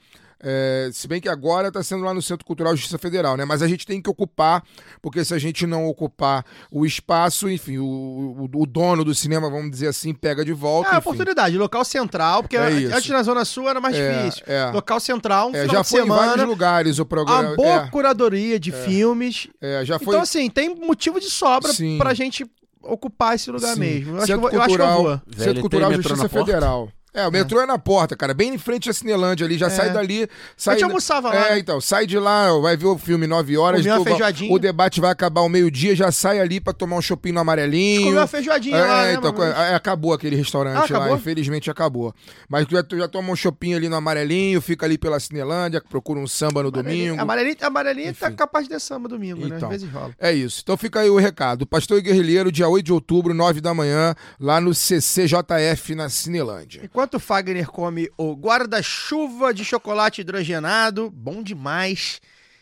é, 0.43 0.89
se 0.91 1.07
bem 1.07 1.22
que 1.22 1.30
agora 1.30 1.68
está 1.68 1.84
sendo 1.84 2.03
lá 2.03 2.13
no 2.13 2.22
Centro 2.22 2.45
Cultural 2.45 2.76
Justiça 2.76 2.97
Federal, 2.97 3.38
né? 3.38 3.45
Mas 3.45 3.61
a 3.61 3.68
gente 3.68 3.85
tem 3.85 4.01
que 4.01 4.09
ocupar, 4.09 4.63
porque 5.01 5.23
se 5.23 5.34
a 5.34 5.38
gente 5.38 5.68
não 5.68 5.88
ocupar 5.88 6.43
o 6.72 6.85
espaço, 6.85 7.49
enfim, 7.49 7.77
o, 7.77 7.85
o, 7.85 8.49
o 8.61 8.65
dono 8.65 9.03
do 9.03 9.13
cinema, 9.13 9.49
vamos 9.49 9.72
dizer 9.72 9.88
assim, 9.88 10.13
pega 10.13 10.43
de 10.43 10.53
volta. 10.53 10.89
É, 10.89 10.91
enfim. 10.91 10.99
oportunidade. 10.99 11.57
Local 11.57 11.85
central, 11.85 12.41
porque 12.43 12.57
É 12.57 12.61
antes 12.93 13.09
na 13.09 13.23
Zona 13.23 13.45
Sul 13.45 13.69
era 13.69 13.80
mais 13.80 13.95
É, 13.95 14.23
difícil. 14.23 14.43
é. 14.47 14.72
Local 14.72 14.99
central, 14.99 15.47
um 15.49 15.55
É, 15.55 15.61
final 15.61 15.76
já 15.76 15.81
de 15.81 15.88
foi 15.89 15.99
em 15.99 16.03
semana. 16.03 16.27
vários 16.27 16.45
lugares 16.47 16.99
o 16.99 17.05
programa. 17.05 17.49
Uma 17.49 17.55
boa 17.55 17.88
curadoria 17.89 18.59
de 18.59 18.72
filmes. 18.72 19.47
é, 19.61 19.81
é, 19.81 19.85
já 19.85 19.99
foi 19.99 20.07
Então, 20.15 20.22
assim, 20.22 20.49
tem 20.49 20.76
motivo 20.76 21.19
de 21.19 21.30
sobra 21.30 21.72
Sim. 21.72 21.97
pra 21.97 22.13
gente 22.13 22.45
ocupar 22.84 23.35
esse 23.35 23.51
lugar 23.51 23.76
Sim. 23.76 23.80
mesmo. 23.80 24.15
Eu 24.15 24.18
acho, 24.18 24.26
que 24.26 24.31
eu, 24.34 24.35
Centro 24.38 24.41
vou- 24.41 24.49
eu 24.51 24.61
acho 24.61 24.76
que 24.76 24.81
eu 24.81 24.88
Cultural, 24.88 25.03
vou. 25.03 25.22
Centro 25.45 25.61
Cultural 25.61 25.93
Justiça? 25.93 26.30
Federal. 26.30 26.89
É, 27.13 27.27
o 27.27 27.31
metrô 27.31 27.59
é. 27.59 27.65
na 27.65 27.77
porta, 27.77 28.15
cara, 28.15 28.33
bem 28.33 28.53
em 28.53 28.57
frente 28.57 28.89
à 28.89 28.93
Cinelândia 28.93 29.45
ali, 29.45 29.57
já 29.57 29.69
sai 29.69 29.91
dali. 29.91 30.29
Sai 30.55 30.75
A 30.75 30.77
gente 30.77 30.85
almoçava 30.85 31.27
lá. 31.27 31.35
É, 31.47 31.49
né? 31.51 31.59
então, 31.59 31.81
sai 31.81 32.07
de 32.07 32.17
lá, 32.17 32.57
vai 32.59 32.77
ver 32.77 32.85
o 32.85 32.97
filme 32.97 33.27
9 33.27 33.57
horas. 33.57 33.81
Comer 33.81 33.97
uma 33.97 34.33
tu. 34.33 34.53
O 34.53 34.57
debate 34.57 35.01
vai 35.01 35.11
acabar 35.11 35.41
ao 35.41 35.49
meio-dia, 35.49 35.93
já 35.93 36.09
sai 36.09 36.39
ali 36.39 36.61
pra 36.61 36.71
tomar 36.71 36.95
um 36.95 37.01
shopping 37.01 37.33
no 37.33 37.41
amarelinho. 37.41 38.03
Comeu 38.03 38.19
uma 38.19 38.27
feijoadinha 38.27 38.77
É, 38.77 38.81
lá, 38.81 39.03
né, 39.03 39.13
então, 39.15 39.33
mano? 39.33 39.51
é, 39.53 39.75
acabou 39.75 40.13
aquele 40.13 40.38
restaurante 40.38 40.93
Ah, 40.93 40.99
lá, 40.99 41.11
infelizmente 41.11 41.69
acabou. 41.69 42.15
Mas 42.47 42.65
tu 42.65 42.71
já, 42.75 42.83
tu 42.83 42.97
já 42.97 43.09
toma 43.09 43.33
um 43.33 43.35
shopping 43.35 43.73
ali 43.73 43.89
no 43.89 43.95
amarelinho, 43.97 44.61
fica 44.61 44.85
ali 44.85 44.97
pela 44.97 45.19
Cinelândia, 45.19 45.81
procura 45.81 46.17
um 46.17 46.27
samba 46.27 46.63
no 46.63 46.71
domingo. 46.71 47.19
Amarelinha, 47.19 47.57
amarelinha 47.61 48.13
tá 48.13 48.31
capaz 48.31 48.69
de 48.69 48.79
samba 48.79 49.09
domingo, 49.09 49.45
né? 49.45 49.57
Então. 49.57 49.69
Às 49.69 49.81
vezes 49.81 49.93
rola. 49.93 50.11
É 50.17 50.31
isso. 50.31 50.61
Então 50.63 50.77
fica 50.77 51.01
aí 51.01 51.09
o 51.09 51.17
recado. 51.17 51.67
Pastor 51.67 51.97
e 51.97 52.01
Guerrilheiro, 52.01 52.51
dia 52.51 52.69
8 52.69 52.85
de 52.85 52.93
outubro, 52.93 53.33
9 53.33 53.59
da 53.59 53.73
manhã, 53.73 54.15
lá 54.39 54.61
no 54.61 54.73
CCJF, 54.73 55.93
na 55.93 56.07
Cinelândia. 56.07 56.89
Enquanto 57.02 57.19
Fagner 57.19 57.65
come 57.65 58.11
o 58.15 58.36
guarda-chuva 58.36 59.52
de 59.56 59.65
chocolate 59.65 60.22
hidrogenado, 60.22 61.10
bom 61.10 61.41
demais. 61.41 62.22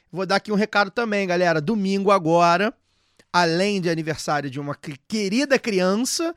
Vou 0.10 0.26
dar 0.26 0.38
aqui 0.38 0.50
um 0.50 0.56
recado 0.56 0.90
também, 0.90 1.28
galera. 1.28 1.60
Domingo 1.60 2.10
agora, 2.10 2.74
além 3.34 3.82
de 3.82 3.90
aniversário 3.90 4.50
de 4.50 4.58
uma 4.58 4.74
que- 4.76 4.96
querida 5.10 5.60
criança, 5.60 6.34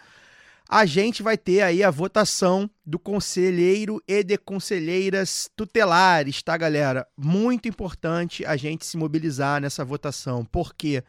a 0.69 0.85
gente 0.85 1.23
vai 1.23 1.39
ter 1.39 1.63
aí 1.63 1.85
a 1.85 1.93
votação 1.93 2.69
do 2.85 2.99
conselheiro 2.99 4.03
e 4.09 4.25
de 4.25 4.37
conselheiras 4.37 5.49
tutelares, 5.55 6.43
tá, 6.43 6.57
galera? 6.57 7.07
Muito 7.17 7.69
importante 7.69 8.45
a 8.45 8.57
gente 8.57 8.85
se 8.85 8.97
mobilizar 8.97 9.61
nessa 9.61 9.85
votação. 9.85 10.45
Por 10.45 10.75
quê? 10.75 11.05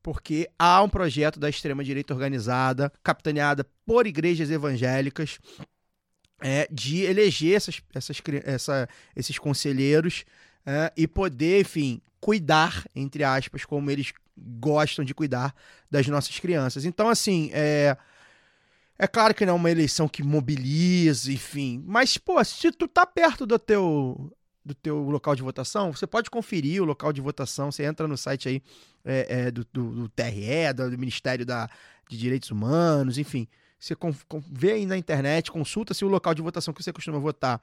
Porque 0.00 0.48
há 0.56 0.80
um 0.80 0.88
projeto 0.88 1.40
da 1.40 1.48
extrema-direita 1.50 2.14
organizada, 2.14 2.92
capitaneada 3.02 3.66
por 3.84 4.06
igrejas 4.06 4.48
evangélicas, 4.48 5.40
é, 6.40 6.68
de 6.70 7.02
eleger 7.02 7.56
essas, 7.56 7.80
essas, 7.94 8.20
essa- 8.44 8.88
esses 9.14 9.38
conselheiros 9.38 10.24
é, 10.64 10.92
e 10.96 11.06
poder, 11.06 11.60
enfim, 11.60 12.00
cuidar, 12.20 12.84
entre 12.94 13.24
aspas, 13.24 13.64
como 13.64 13.90
eles 13.90 14.12
gostam 14.36 15.04
de 15.04 15.14
cuidar 15.14 15.54
das 15.90 16.06
nossas 16.08 16.38
crianças. 16.38 16.84
Então, 16.84 17.08
assim, 17.08 17.50
é, 17.52 17.96
é 18.98 19.06
claro 19.06 19.34
que 19.34 19.44
não 19.46 19.54
é 19.54 19.56
uma 19.56 19.70
eleição 19.70 20.08
que 20.08 20.22
mobiliza, 20.22 21.32
enfim, 21.32 21.82
mas, 21.86 22.16
pô, 22.18 22.42
se 22.44 22.70
tu 22.72 22.88
tá 22.88 23.06
perto 23.06 23.46
do 23.46 23.58
teu 23.58 24.32
do 24.64 24.74
teu 24.74 24.98
local 25.08 25.36
de 25.36 25.42
votação, 25.42 25.92
você 25.92 26.08
pode 26.08 26.28
conferir 26.28 26.82
o 26.82 26.84
local 26.84 27.12
de 27.12 27.20
votação, 27.20 27.70
você 27.70 27.84
entra 27.84 28.08
no 28.08 28.16
site 28.16 28.48
aí 28.48 28.62
é, 29.04 29.42
é, 29.46 29.50
do, 29.52 29.64
do, 29.72 29.90
do 29.94 30.08
TRE, 30.08 30.72
do, 30.74 30.90
do 30.90 30.98
Ministério 30.98 31.46
da, 31.46 31.70
de 32.08 32.18
Direitos 32.18 32.50
Humanos, 32.50 33.16
enfim, 33.16 33.46
você 33.78 33.94
vê 34.50 34.72
aí 34.72 34.86
na 34.86 34.96
internet, 34.96 35.50
consulta 35.52 35.92
se 35.94 36.04
o 36.04 36.08
local 36.08 36.34
de 36.34 36.42
votação 36.42 36.72
que 36.74 36.82
você 36.82 36.92
costuma 36.92 37.18
votar 37.18 37.60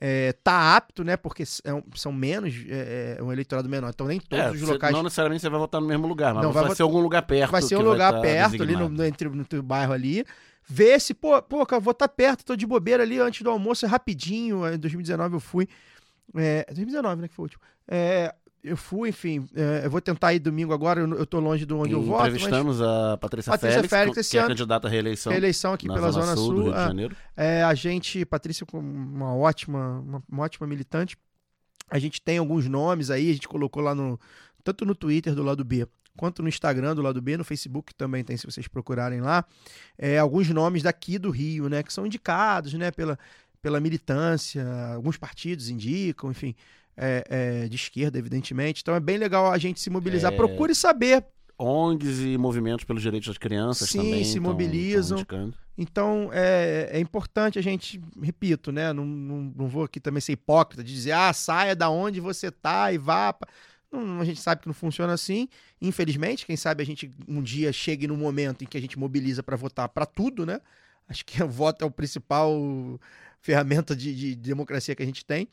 é, 0.00 0.32
tá 0.44 0.76
apto, 0.76 1.02
né? 1.02 1.16
Porque 1.16 1.42
s- 1.42 1.60
é 1.64 1.70
são 1.96 2.12
menos, 2.12 2.54
é, 2.68 3.18
um 3.20 3.32
eleitorado 3.32 3.68
menor. 3.68 3.90
Então 3.90 4.06
nem 4.06 4.20
todos 4.20 4.44
É, 4.46 4.50
os 4.50 4.62
locais. 4.62 4.94
Não 4.94 5.02
necessariamente 5.02 5.42
você 5.42 5.48
vai 5.48 5.58
votar 5.58 5.80
no 5.80 5.88
mesmo 5.88 6.06
lugar, 6.06 6.32
mas 6.34 6.44
Não, 6.44 6.52
vai, 6.52 6.64
vai 6.66 6.76
ser 6.76 6.82
algum 6.82 7.00
lugar 7.00 7.22
perto. 7.22 7.50
vai 7.50 7.62
ser 7.62 7.76
um 7.76 7.82
lugar 7.82 8.12
tá 8.12 8.20
perto 8.20 8.62
ali 8.62 8.72
no, 8.74 8.88
designado. 8.88 8.88
no- 8.90 9.04
entre, 9.04 9.28
no 9.28 9.44
teu 9.44 9.60
bairro 9.62 9.92
ali. 9.92 10.24
Vê 10.70 11.00
se, 11.00 11.14
pô, 11.14 11.40
pô, 11.42 11.66
eu 11.68 11.80
vou 11.80 11.90
estar 11.92 12.08
perto, 12.08 12.44
tô 12.44 12.54
de 12.54 12.66
bobeira 12.66 13.02
ali 13.02 13.18
antes 13.18 13.42
do 13.42 13.50
almoço, 13.50 13.84
é 13.86 13.88
rapidinho. 13.88 14.66
Em 14.72 14.78
2019 14.78 15.34
eu 15.36 15.40
fui. 15.40 15.66
É, 16.36 16.64
2019, 16.68 17.22
né? 17.22 17.28
Que 17.28 17.34
foi 17.34 17.42
o 17.42 17.46
último. 17.46 17.62
É, 17.88 18.32
eu 18.62 18.76
fui, 18.76 19.10
enfim. 19.10 19.48
é, 19.54 19.86
eu 19.86 19.90
vou 19.90 20.00
tentar 20.00 20.34
ir 20.34 20.38
domingo 20.38 20.72
agora, 20.72 21.00
eu, 21.00 21.08
eu 21.14 21.26
tô 21.26 21.38
longe 21.40 21.64
de 21.64 21.72
onde 21.72 21.92
eu 21.92 22.02
voto. 22.02 22.22
Mas 22.22 22.34
Entrevistamos 22.34 22.82
a 22.82 23.16
Patrícia, 23.16 23.50
Patrícia 23.50 23.76
Félix, 23.76 23.90
Félix 23.90 24.14
que- 24.14 24.20
esse 24.20 24.30
que 24.30 24.36
é 24.38 24.40
ano. 24.40 24.48
candidata 24.48 24.88
à 24.88 24.90
reeleição 24.90 25.32
eleição 25.32 25.72
aqui 25.72 25.86
pela 25.86 26.10
Zona, 26.10 26.34
do 26.34 26.40
Sul. 26.40 26.62
Rio 26.62 26.72
de 26.72 26.78
ah, 26.78 26.86
Janeiro. 26.86 27.16
É, 27.36 27.62
a 27.62 27.74
gente, 27.74 28.24
Patrícia, 28.24 28.66
uma 28.72 29.34
ótima, 29.34 30.00
uma, 30.00 30.22
uma 30.28 30.42
ótima 30.42 30.66
militante. 30.66 31.16
A 31.90 31.98
gente 31.98 32.20
tem 32.20 32.38
alguns 32.38 32.68
nomes 32.68 33.10
aí, 33.10 33.30
a 33.30 33.32
gente 33.32 33.48
colocou 33.48 33.82
lá 33.82 33.94
no. 33.94 34.18
Tanto 34.64 34.84
no 34.84 34.94
Twitter 34.94 35.34
do 35.34 35.42
lado 35.42 35.64
B, 35.64 35.86
quanto 36.16 36.42
no 36.42 36.48
Instagram 36.48 36.94
do 36.94 37.00
lado 37.00 37.22
B, 37.22 37.36
no 37.36 37.44
Facebook 37.44 37.94
também 37.94 38.22
tem, 38.24 38.36
se 38.36 38.44
vocês 38.44 38.66
procurarem 38.68 39.20
lá. 39.20 39.44
É, 39.96 40.18
alguns 40.18 40.48
nomes 40.50 40.82
daqui 40.82 41.16
do 41.16 41.30
Rio, 41.30 41.68
né? 41.68 41.82
Que 41.82 41.92
são 41.92 42.04
indicados, 42.04 42.74
né? 42.74 42.90
Pela, 42.90 43.18
pela 43.62 43.80
militância, 43.80 44.66
alguns 44.94 45.16
partidos 45.16 45.70
indicam, 45.70 46.30
enfim. 46.30 46.54
É, 46.98 47.24
é, 47.64 47.68
de 47.68 47.76
esquerda, 47.76 48.18
evidentemente. 48.18 48.82
Então 48.82 48.94
é 48.94 49.00
bem 49.00 49.16
legal 49.16 49.50
a 49.50 49.56
gente 49.58 49.80
se 49.80 49.88
mobilizar. 49.88 50.32
É. 50.32 50.36
Procure 50.36 50.74
saber 50.74 51.24
ONGs 51.58 52.20
e 52.20 52.36
movimentos 52.38 52.84
pelos 52.84 53.02
direitos 53.02 53.28
das 53.28 53.38
crianças 53.38 53.88
Sim, 53.90 53.98
também. 53.98 54.24
se 54.24 54.34
tão- 54.34 54.42
mobilizam. 54.42 55.24
tão. 55.24 55.52
Então, 55.76 56.30
é, 56.32 56.88
é 56.92 57.00
importante 57.00 57.58
a 57.58 57.62
gente, 57.62 58.00
repito, 58.20 58.72
né? 58.72 58.92
Não, 58.92 59.04
não, 59.06 59.52
não 59.56 59.68
vou 59.68 59.84
aqui 59.84 60.00
também 60.00 60.20
ser 60.20 60.32
hipócrita 60.32 60.82
de 60.82 60.92
dizer, 60.92 61.12
ah, 61.12 61.32
saia 61.32 61.74
da 61.74 61.88
onde 61.88 62.20
você 62.20 62.50
tá 62.50 62.92
e 62.92 62.98
vá. 62.98 63.32
pra-". 63.32 63.48
Não, 63.90 64.20
a 64.20 64.24
gente 64.24 64.40
sabe 64.40 64.60
que 64.60 64.66
não 64.66 64.74
funciona 64.74 65.12
assim. 65.12 65.48
Infelizmente, 65.80 66.44
quem 66.44 66.56
sabe 66.56 66.82
a 66.82 66.86
gente 66.86 67.10
um 67.26 67.42
dia 67.42 67.72
chegue 67.72 68.06
no 68.06 68.16
momento 68.16 68.62
em 68.62 68.66
que 68.66 68.76
a 68.76 68.80
gente 68.80 68.98
mobiliza 68.98 69.42
para 69.42 69.56
votar 69.56 69.88
para 69.88 70.04
tudo, 70.04 70.44
né? 70.44 70.60
Acho 71.08 71.24
que 71.24 71.40
o 71.42 71.48
voto 71.48 71.82
é 71.84 71.86
o 71.86 71.90
principal 71.90 72.52
ferramenta 73.40 73.96
de, 73.96 74.14
de 74.14 74.34
democracia 74.36 74.94
que 74.94 75.02
a 75.02 75.06
gente 75.06 75.24
tem. 75.24 75.48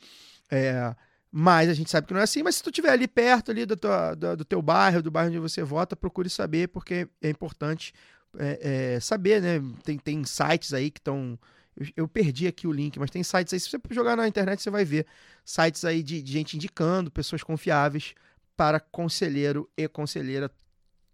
É, 0.50 0.94
mas 1.30 1.68
a 1.68 1.74
gente 1.74 1.90
sabe 1.90 2.06
que 2.06 2.14
não 2.14 2.20
é 2.20 2.24
assim. 2.24 2.42
Mas 2.42 2.56
se 2.56 2.62
tu 2.62 2.70
estiver 2.70 2.90
ali 2.90 3.06
perto 3.08 3.50
ali 3.50 3.66
do, 3.66 3.76
tua- 3.76 4.14
do, 4.14 4.36
do 4.38 4.44
teu 4.44 4.62
bairro, 4.62 5.02
do 5.02 5.10
bairro 5.10 5.28
onde 5.28 5.38
você 5.38 5.62
vota, 5.62 5.96
procure 5.96 6.30
saber, 6.30 6.68
porque 6.68 7.08
é 7.20 7.28
importante 7.30 7.92
é, 8.38 8.94
é, 8.94 9.00
saber, 9.00 9.40
né? 9.42 9.60
Tem, 9.82 9.98
tem 9.98 10.24
sites 10.24 10.72
aí 10.72 10.90
que 10.90 11.00
estão. 11.00 11.38
Eu, 11.76 11.86
eu 11.96 12.08
perdi 12.08 12.46
aqui 12.46 12.66
o 12.66 12.72
link, 12.72 12.98
mas 12.98 13.10
tem 13.10 13.22
sites 13.22 13.52
aí. 13.52 13.60
Se 13.60 13.68
você 13.68 13.78
jogar 13.90 14.16
na 14.16 14.26
internet, 14.28 14.62
você 14.62 14.70
vai 14.70 14.84
ver 14.84 15.06
sites 15.44 15.84
aí 15.84 16.02
de, 16.02 16.22
de 16.22 16.32
gente 16.32 16.56
indicando 16.56 17.10
pessoas 17.10 17.42
confiáveis 17.42 18.14
para 18.56 18.80
conselheiro 18.80 19.68
e 19.76 19.86
conselheira 19.88 20.50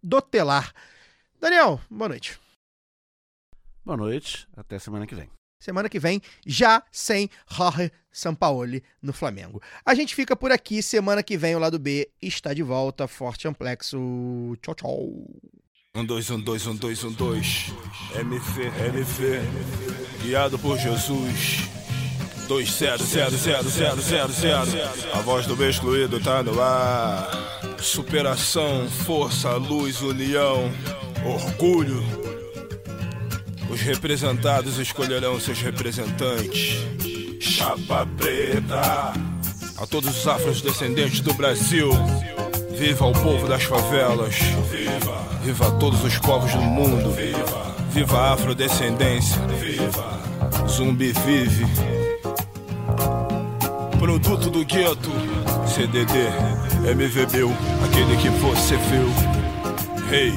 dotelar. 0.03 0.73
Daniel, 1.41 1.81
boa 1.91 2.09
noite. 2.09 2.39
Boa 3.85 3.97
noite, 3.97 4.47
até 4.57 4.79
semana 4.79 5.07
que 5.09 5.15
vem. 5.15 5.29
Semana 5.63 5.89
que 5.89 6.01
vem, 6.01 6.21
já 6.45 6.83
sem 6.91 7.31
Jorge 7.49 7.93
Sampaoli 8.11 8.83
no 9.01 9.13
Flamengo. 9.13 9.63
A 9.87 9.95
gente 9.95 10.13
fica 10.13 10.35
por 10.35 10.51
aqui. 10.51 10.83
Semana 10.83 11.23
que 11.23 11.37
vem, 11.37 11.55
o 11.55 11.61
lado 11.61 11.79
B 11.79 12.11
está 12.21 12.53
de 12.53 12.65
volta. 12.65 13.07
Forte 13.07 13.47
amplexo. 13.47 13.97
Tchau, 14.61 14.75
tchau. 14.75 14.99
Um, 15.95 16.05
dois, 16.05 16.29
um, 16.31 16.41
dois, 16.41 16.67
um, 16.67 16.75
dois, 16.75 17.05
um, 17.05 17.13
dois. 17.13 17.73
MV, 18.17 18.73
MV. 18.89 19.41
Guiado 20.25 20.59
por 20.59 20.77
Jesus. 20.77 21.69
Dois, 22.49 22.69
zero, 22.69 23.05
zero, 23.05 23.37
zero, 23.37 23.69
zero, 23.69 24.01
zero, 24.01 24.33
zero. 24.33 24.71
A 25.15 25.21
voz 25.21 25.47
do 25.47 25.65
excluído 25.65 26.19
tá 26.19 26.43
no 26.43 26.61
ar. 26.61 27.31
Superação, 27.79 28.91
força, 28.91 29.53
luz, 29.55 30.01
união, 30.03 30.73
orgulho. 31.25 32.32
Os 33.69 33.81
representados 33.81 34.79
escolherão 34.79 35.41
seus 35.41 35.61
representantes. 35.61 36.79
Chapa 37.41 38.07
preta. 38.17 39.13
A 39.79 39.87
todos 39.87 40.17
os 40.17 40.27
afrodescendentes 40.27 41.21
do 41.21 41.35
Brasil. 41.35 41.91
Viva 42.77 43.07
o 43.07 43.13
povo 43.13 43.49
das 43.49 43.65
favelas. 43.65 44.37
Viva. 44.71 45.23
Viva 45.43 45.71
todos 45.73 46.05
os 46.05 46.19
povos 46.19 46.53
do 46.53 46.61
mundo. 46.63 47.11
Viva. 47.13 47.75
Viva 47.91 48.19
a 48.19 48.33
afrodescendência. 48.35 49.41
Viva. 49.61 50.21
Zumbi 50.69 51.13
vive. 51.25 51.67
Produto 53.99 54.51
do 54.51 54.65
gueto. 54.65 55.11
CDD. 55.67 56.29
MVBU. 56.95 57.53
Aquele 57.85 58.17
que 58.17 58.29
você 58.29 58.77
viu. 58.77 59.32
Hey. 60.13 60.35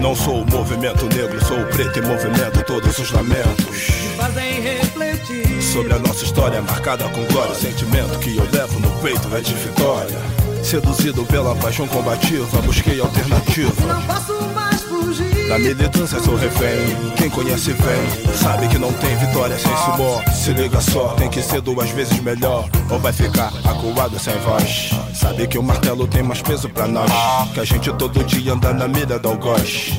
Não 0.00 0.12
sou 0.12 0.42
o 0.42 0.50
movimento 0.50 1.06
negro, 1.14 1.38
sou 1.44 1.56
o 1.56 1.66
preto 1.66 2.00
e 2.00 2.02
movimento 2.02 2.64
todos 2.64 2.98
os 2.98 3.12
lamentos. 3.12 3.86
Fazem 4.16 4.60
refletir. 4.60 5.62
Sobre 5.62 5.92
a 5.92 6.00
nossa 6.00 6.24
história 6.24 6.60
marcada 6.60 7.08
com 7.10 7.24
glória, 7.26 7.52
o 7.52 7.54
sentimento 7.54 8.18
que 8.18 8.36
eu 8.36 8.48
levo 8.50 8.80
no 8.80 8.90
peito 9.00 9.36
é 9.36 9.40
de 9.40 9.54
vitória. 9.54 10.18
Seduzido 10.64 11.24
pela 11.26 11.54
paixão 11.54 11.86
combativa, 11.86 12.60
busquei 12.62 13.00
alternativa. 13.00 13.86
Não 13.86 14.02
posso 14.02 14.32
mais. 14.48 14.77
Da 15.48 15.58
militância 15.58 16.20
sou 16.20 16.36
refém. 16.36 16.94
Quem 17.16 17.30
conhece 17.30 17.72
vem, 17.72 18.34
sabe 18.34 18.68
que 18.68 18.78
não 18.78 18.92
tem 18.92 19.16
vitória 19.16 19.58
sem 19.58 19.74
suor. 19.78 20.22
Se 20.30 20.52
liga 20.52 20.80
só, 20.80 21.08
tem 21.14 21.30
que 21.30 21.42
ser 21.42 21.60
duas 21.62 21.88
vezes 21.90 22.20
melhor. 22.20 22.68
Ou 22.90 22.98
vai 22.98 23.12
ficar 23.12 23.52
acuado 23.64 24.18
sem 24.18 24.36
voz. 24.40 24.90
Sabe 25.14 25.46
que 25.46 25.58
o 25.58 25.62
martelo 25.62 26.06
tem 26.06 26.22
mais 26.22 26.42
peso 26.42 26.68
pra 26.68 26.86
nós. 26.86 27.10
Que 27.54 27.60
a 27.60 27.64
gente 27.64 27.90
todo 27.94 28.22
dia 28.24 28.52
anda 28.52 28.74
na 28.74 28.86
mira 28.86 29.18
do 29.18 29.28
algoz. 29.28 29.92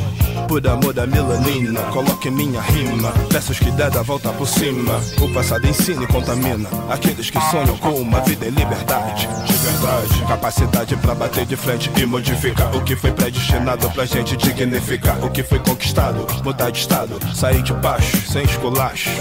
Por 0.48 0.66
amor 0.68 0.94
da 0.94 1.06
melanina, 1.06 1.82
coloque 1.92 2.30
minha 2.30 2.62
rima. 2.62 3.12
Versos 3.30 3.60
que 3.60 3.72
der 3.72 3.90
da 3.90 4.02
volta 4.02 4.30
por 4.30 4.48
cima. 4.48 5.00
O 5.20 5.28
passado 5.34 5.68
ensina 5.68 6.04
e 6.04 6.08
contamina. 6.08 6.70
Aqueles 6.90 7.30
que 7.30 7.40
sonham 7.52 7.78
com 7.78 7.94
uma 7.94 8.20
vida 8.22 8.48
em 8.48 8.52
liberdade. 8.52 9.28
De 9.46 9.54
verdade, 9.54 10.26
capacidade 10.28 10.96
pra 10.96 11.14
bater 11.14 11.46
de 11.46 11.56
frente 11.56 11.92
e 11.98 12.06
modificar 12.06 12.76
o 12.76 12.84
que 12.84 12.96
foi 12.96 13.12
predestinado 13.12 13.90
pra 13.92 14.06
gente 14.06 14.38
dignificar. 14.38 14.89
O 15.22 15.30
que 15.30 15.44
foi 15.44 15.60
conquistado, 15.60 16.26
mudar 16.44 16.72
de 16.72 16.80
estado. 16.80 17.20
Sair 17.36 17.62
de 17.62 17.72
baixo, 17.74 18.26
sem 18.26 18.44
esculacho. 18.44 19.12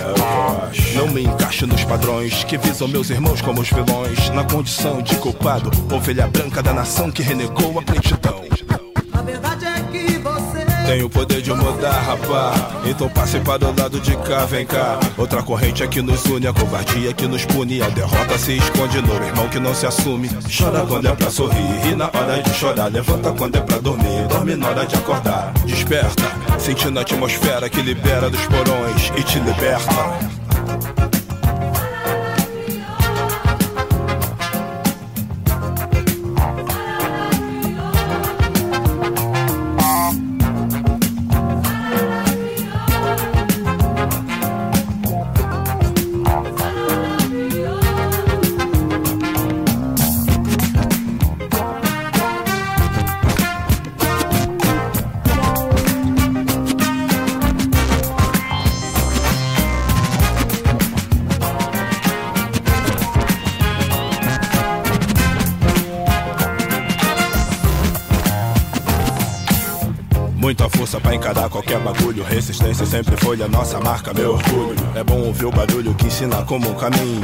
Não 0.95 1.09
me 1.09 1.25
encaixo 1.25 1.67
nos 1.67 1.85
padrões 1.85 2.43
que 2.45 2.57
visam 2.57 2.89
meus 2.89 3.11
irmãos 3.11 3.43
como 3.43 3.61
os 3.61 3.69
vilões. 3.69 4.31
Na 4.31 4.45
condição 4.45 5.03
de 5.03 5.15
culpado, 5.17 5.71
ovelha 5.95 6.27
branca 6.27 6.63
da 6.63 6.73
nação 6.73 7.11
que 7.11 7.23
renegou 7.23 7.79
a 7.79 7.83
prontidão. 7.83 8.45
A 9.13 9.21
verdade 9.21 9.67
é. 9.67 9.68
Tem 10.89 11.03
o 11.03 11.11
poder 11.11 11.43
de 11.43 11.53
mudar, 11.53 12.01
rapá. 12.01 12.55
Então 12.83 13.11
passe 13.11 13.39
para 13.41 13.63
o 13.63 13.79
lado 13.79 14.01
de 14.01 14.17
cá, 14.17 14.47
vem 14.47 14.65
cá. 14.65 14.99
Outra 15.19 15.43
corrente 15.43 15.83
é 15.83 15.87
que 15.87 16.01
nos 16.01 16.25
une, 16.25 16.47
a 16.47 16.53
covardia 16.55 17.13
que 17.13 17.27
nos 17.27 17.45
pune. 17.45 17.83
A 17.83 17.91
derrota 17.91 18.39
se 18.39 18.57
esconde 18.57 19.03
no 19.03 19.15
irmão 19.17 19.47
que 19.51 19.61
não 19.61 19.75
se 19.75 19.85
assume. 19.85 20.31
Chora 20.51 20.87
quando 20.87 21.07
é 21.07 21.15
pra 21.15 21.29
sorrir, 21.29 21.79
ri 21.83 21.95
na 21.95 22.07
hora 22.07 22.43
de 22.43 22.55
chorar. 22.55 22.91
Levanta 22.91 23.31
quando 23.33 23.57
é 23.57 23.61
pra 23.61 23.77
dormir, 23.77 24.27
dorme 24.31 24.57
na 24.57 24.69
hora 24.69 24.87
de 24.87 24.95
acordar. 24.95 25.53
Desperta, 25.67 26.25
sentindo 26.59 26.99
a 26.99 27.03
atmosfera 27.03 27.69
que 27.69 27.83
libera 27.83 28.31
dos 28.31 28.41
porões 28.47 29.13
e 29.15 29.23
te 29.23 29.39
liberta. 29.41 30.39
Força 70.99 71.01
pra 71.01 71.15
encarar 71.15 71.49
qualquer 71.49 71.79
bagulho. 71.81 72.23
Resistência 72.25 72.85
sempre 72.85 73.17
foi 73.17 73.41
a 73.43 73.49
nossa 73.49 73.81
marca, 73.81 74.13
meu 74.13 74.33
orgulho. 74.33 74.77
É 74.95 75.03
bom 75.03 75.21
ouvir 75.21 75.47
o 75.47 75.51
barulho 75.51 75.95
que 75.95 76.07
ensina 76.07 76.45
como 76.45 76.71
um 76.71 76.75
caminho. 76.75 77.21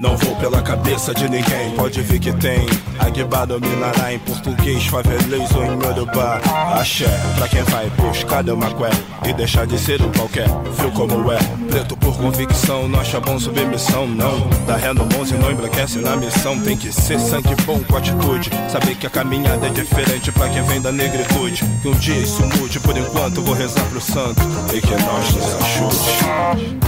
Não 0.00 0.16
vou 0.16 0.36
pela 0.36 0.62
cabeça 0.62 1.12
de 1.14 1.28
ninguém. 1.28 1.70
Pode 1.76 2.00
ver 2.02 2.18
que 2.18 2.32
tem 2.32 2.66
Aguiba 2.98 3.46
dominará 3.46 4.12
em 4.12 4.18
português, 4.18 4.86
favelês 4.86 5.50
ou 5.54 5.64
em 5.64 5.82
Yorubá. 5.82 6.40
Axé, 6.78 7.08
pra 7.36 7.48
quem 7.48 7.62
vai 7.64 7.88
buscar 7.90 8.42
deu 8.42 8.54
uma 8.54 8.70
qué 8.70 9.28
e 9.28 9.32
deixar 9.32 9.66
de 9.66 9.78
ser 9.78 10.02
um 10.02 10.12
qualquer. 10.12 10.46
Viu 10.78 10.90
como 10.92 11.32
é? 11.32 11.38
Preto 11.70 11.96
por 12.08 12.16
convicção, 12.16 12.88
não 12.88 13.00
acha 13.00 13.20
bom 13.20 13.38
submissão, 13.38 14.06
não. 14.06 14.48
Dá 14.66 14.76
ré 14.76 14.94
no 14.94 15.02
11 15.20 15.34
não 15.36 15.50
embranquece 15.50 15.98
na 15.98 16.16
missão. 16.16 16.58
Tem 16.58 16.76
que 16.76 16.90
ser 16.90 17.18
sangue 17.18 17.54
bom 17.66 17.80
com 17.80 17.96
atitude. 17.96 18.50
Saber 18.70 18.94
que 18.94 19.06
a 19.06 19.10
caminhada 19.10 19.66
é 19.66 19.70
diferente 19.70 20.32
pra 20.32 20.48
quem 20.48 20.62
vem 20.62 20.80
da 20.80 20.90
negritude. 20.90 21.64
Que 21.82 21.88
um 21.88 21.94
dia 21.94 22.16
isso 22.16 22.42
mude, 22.56 22.80
por 22.80 22.96
enquanto 22.96 23.42
vou 23.42 23.54
rezar 23.54 23.84
pro 23.90 24.00
santo 24.00 24.40
e 24.74 24.80
que 24.80 24.90
nós 24.90 25.34
nos 25.34 25.54
ajude. 25.54 26.87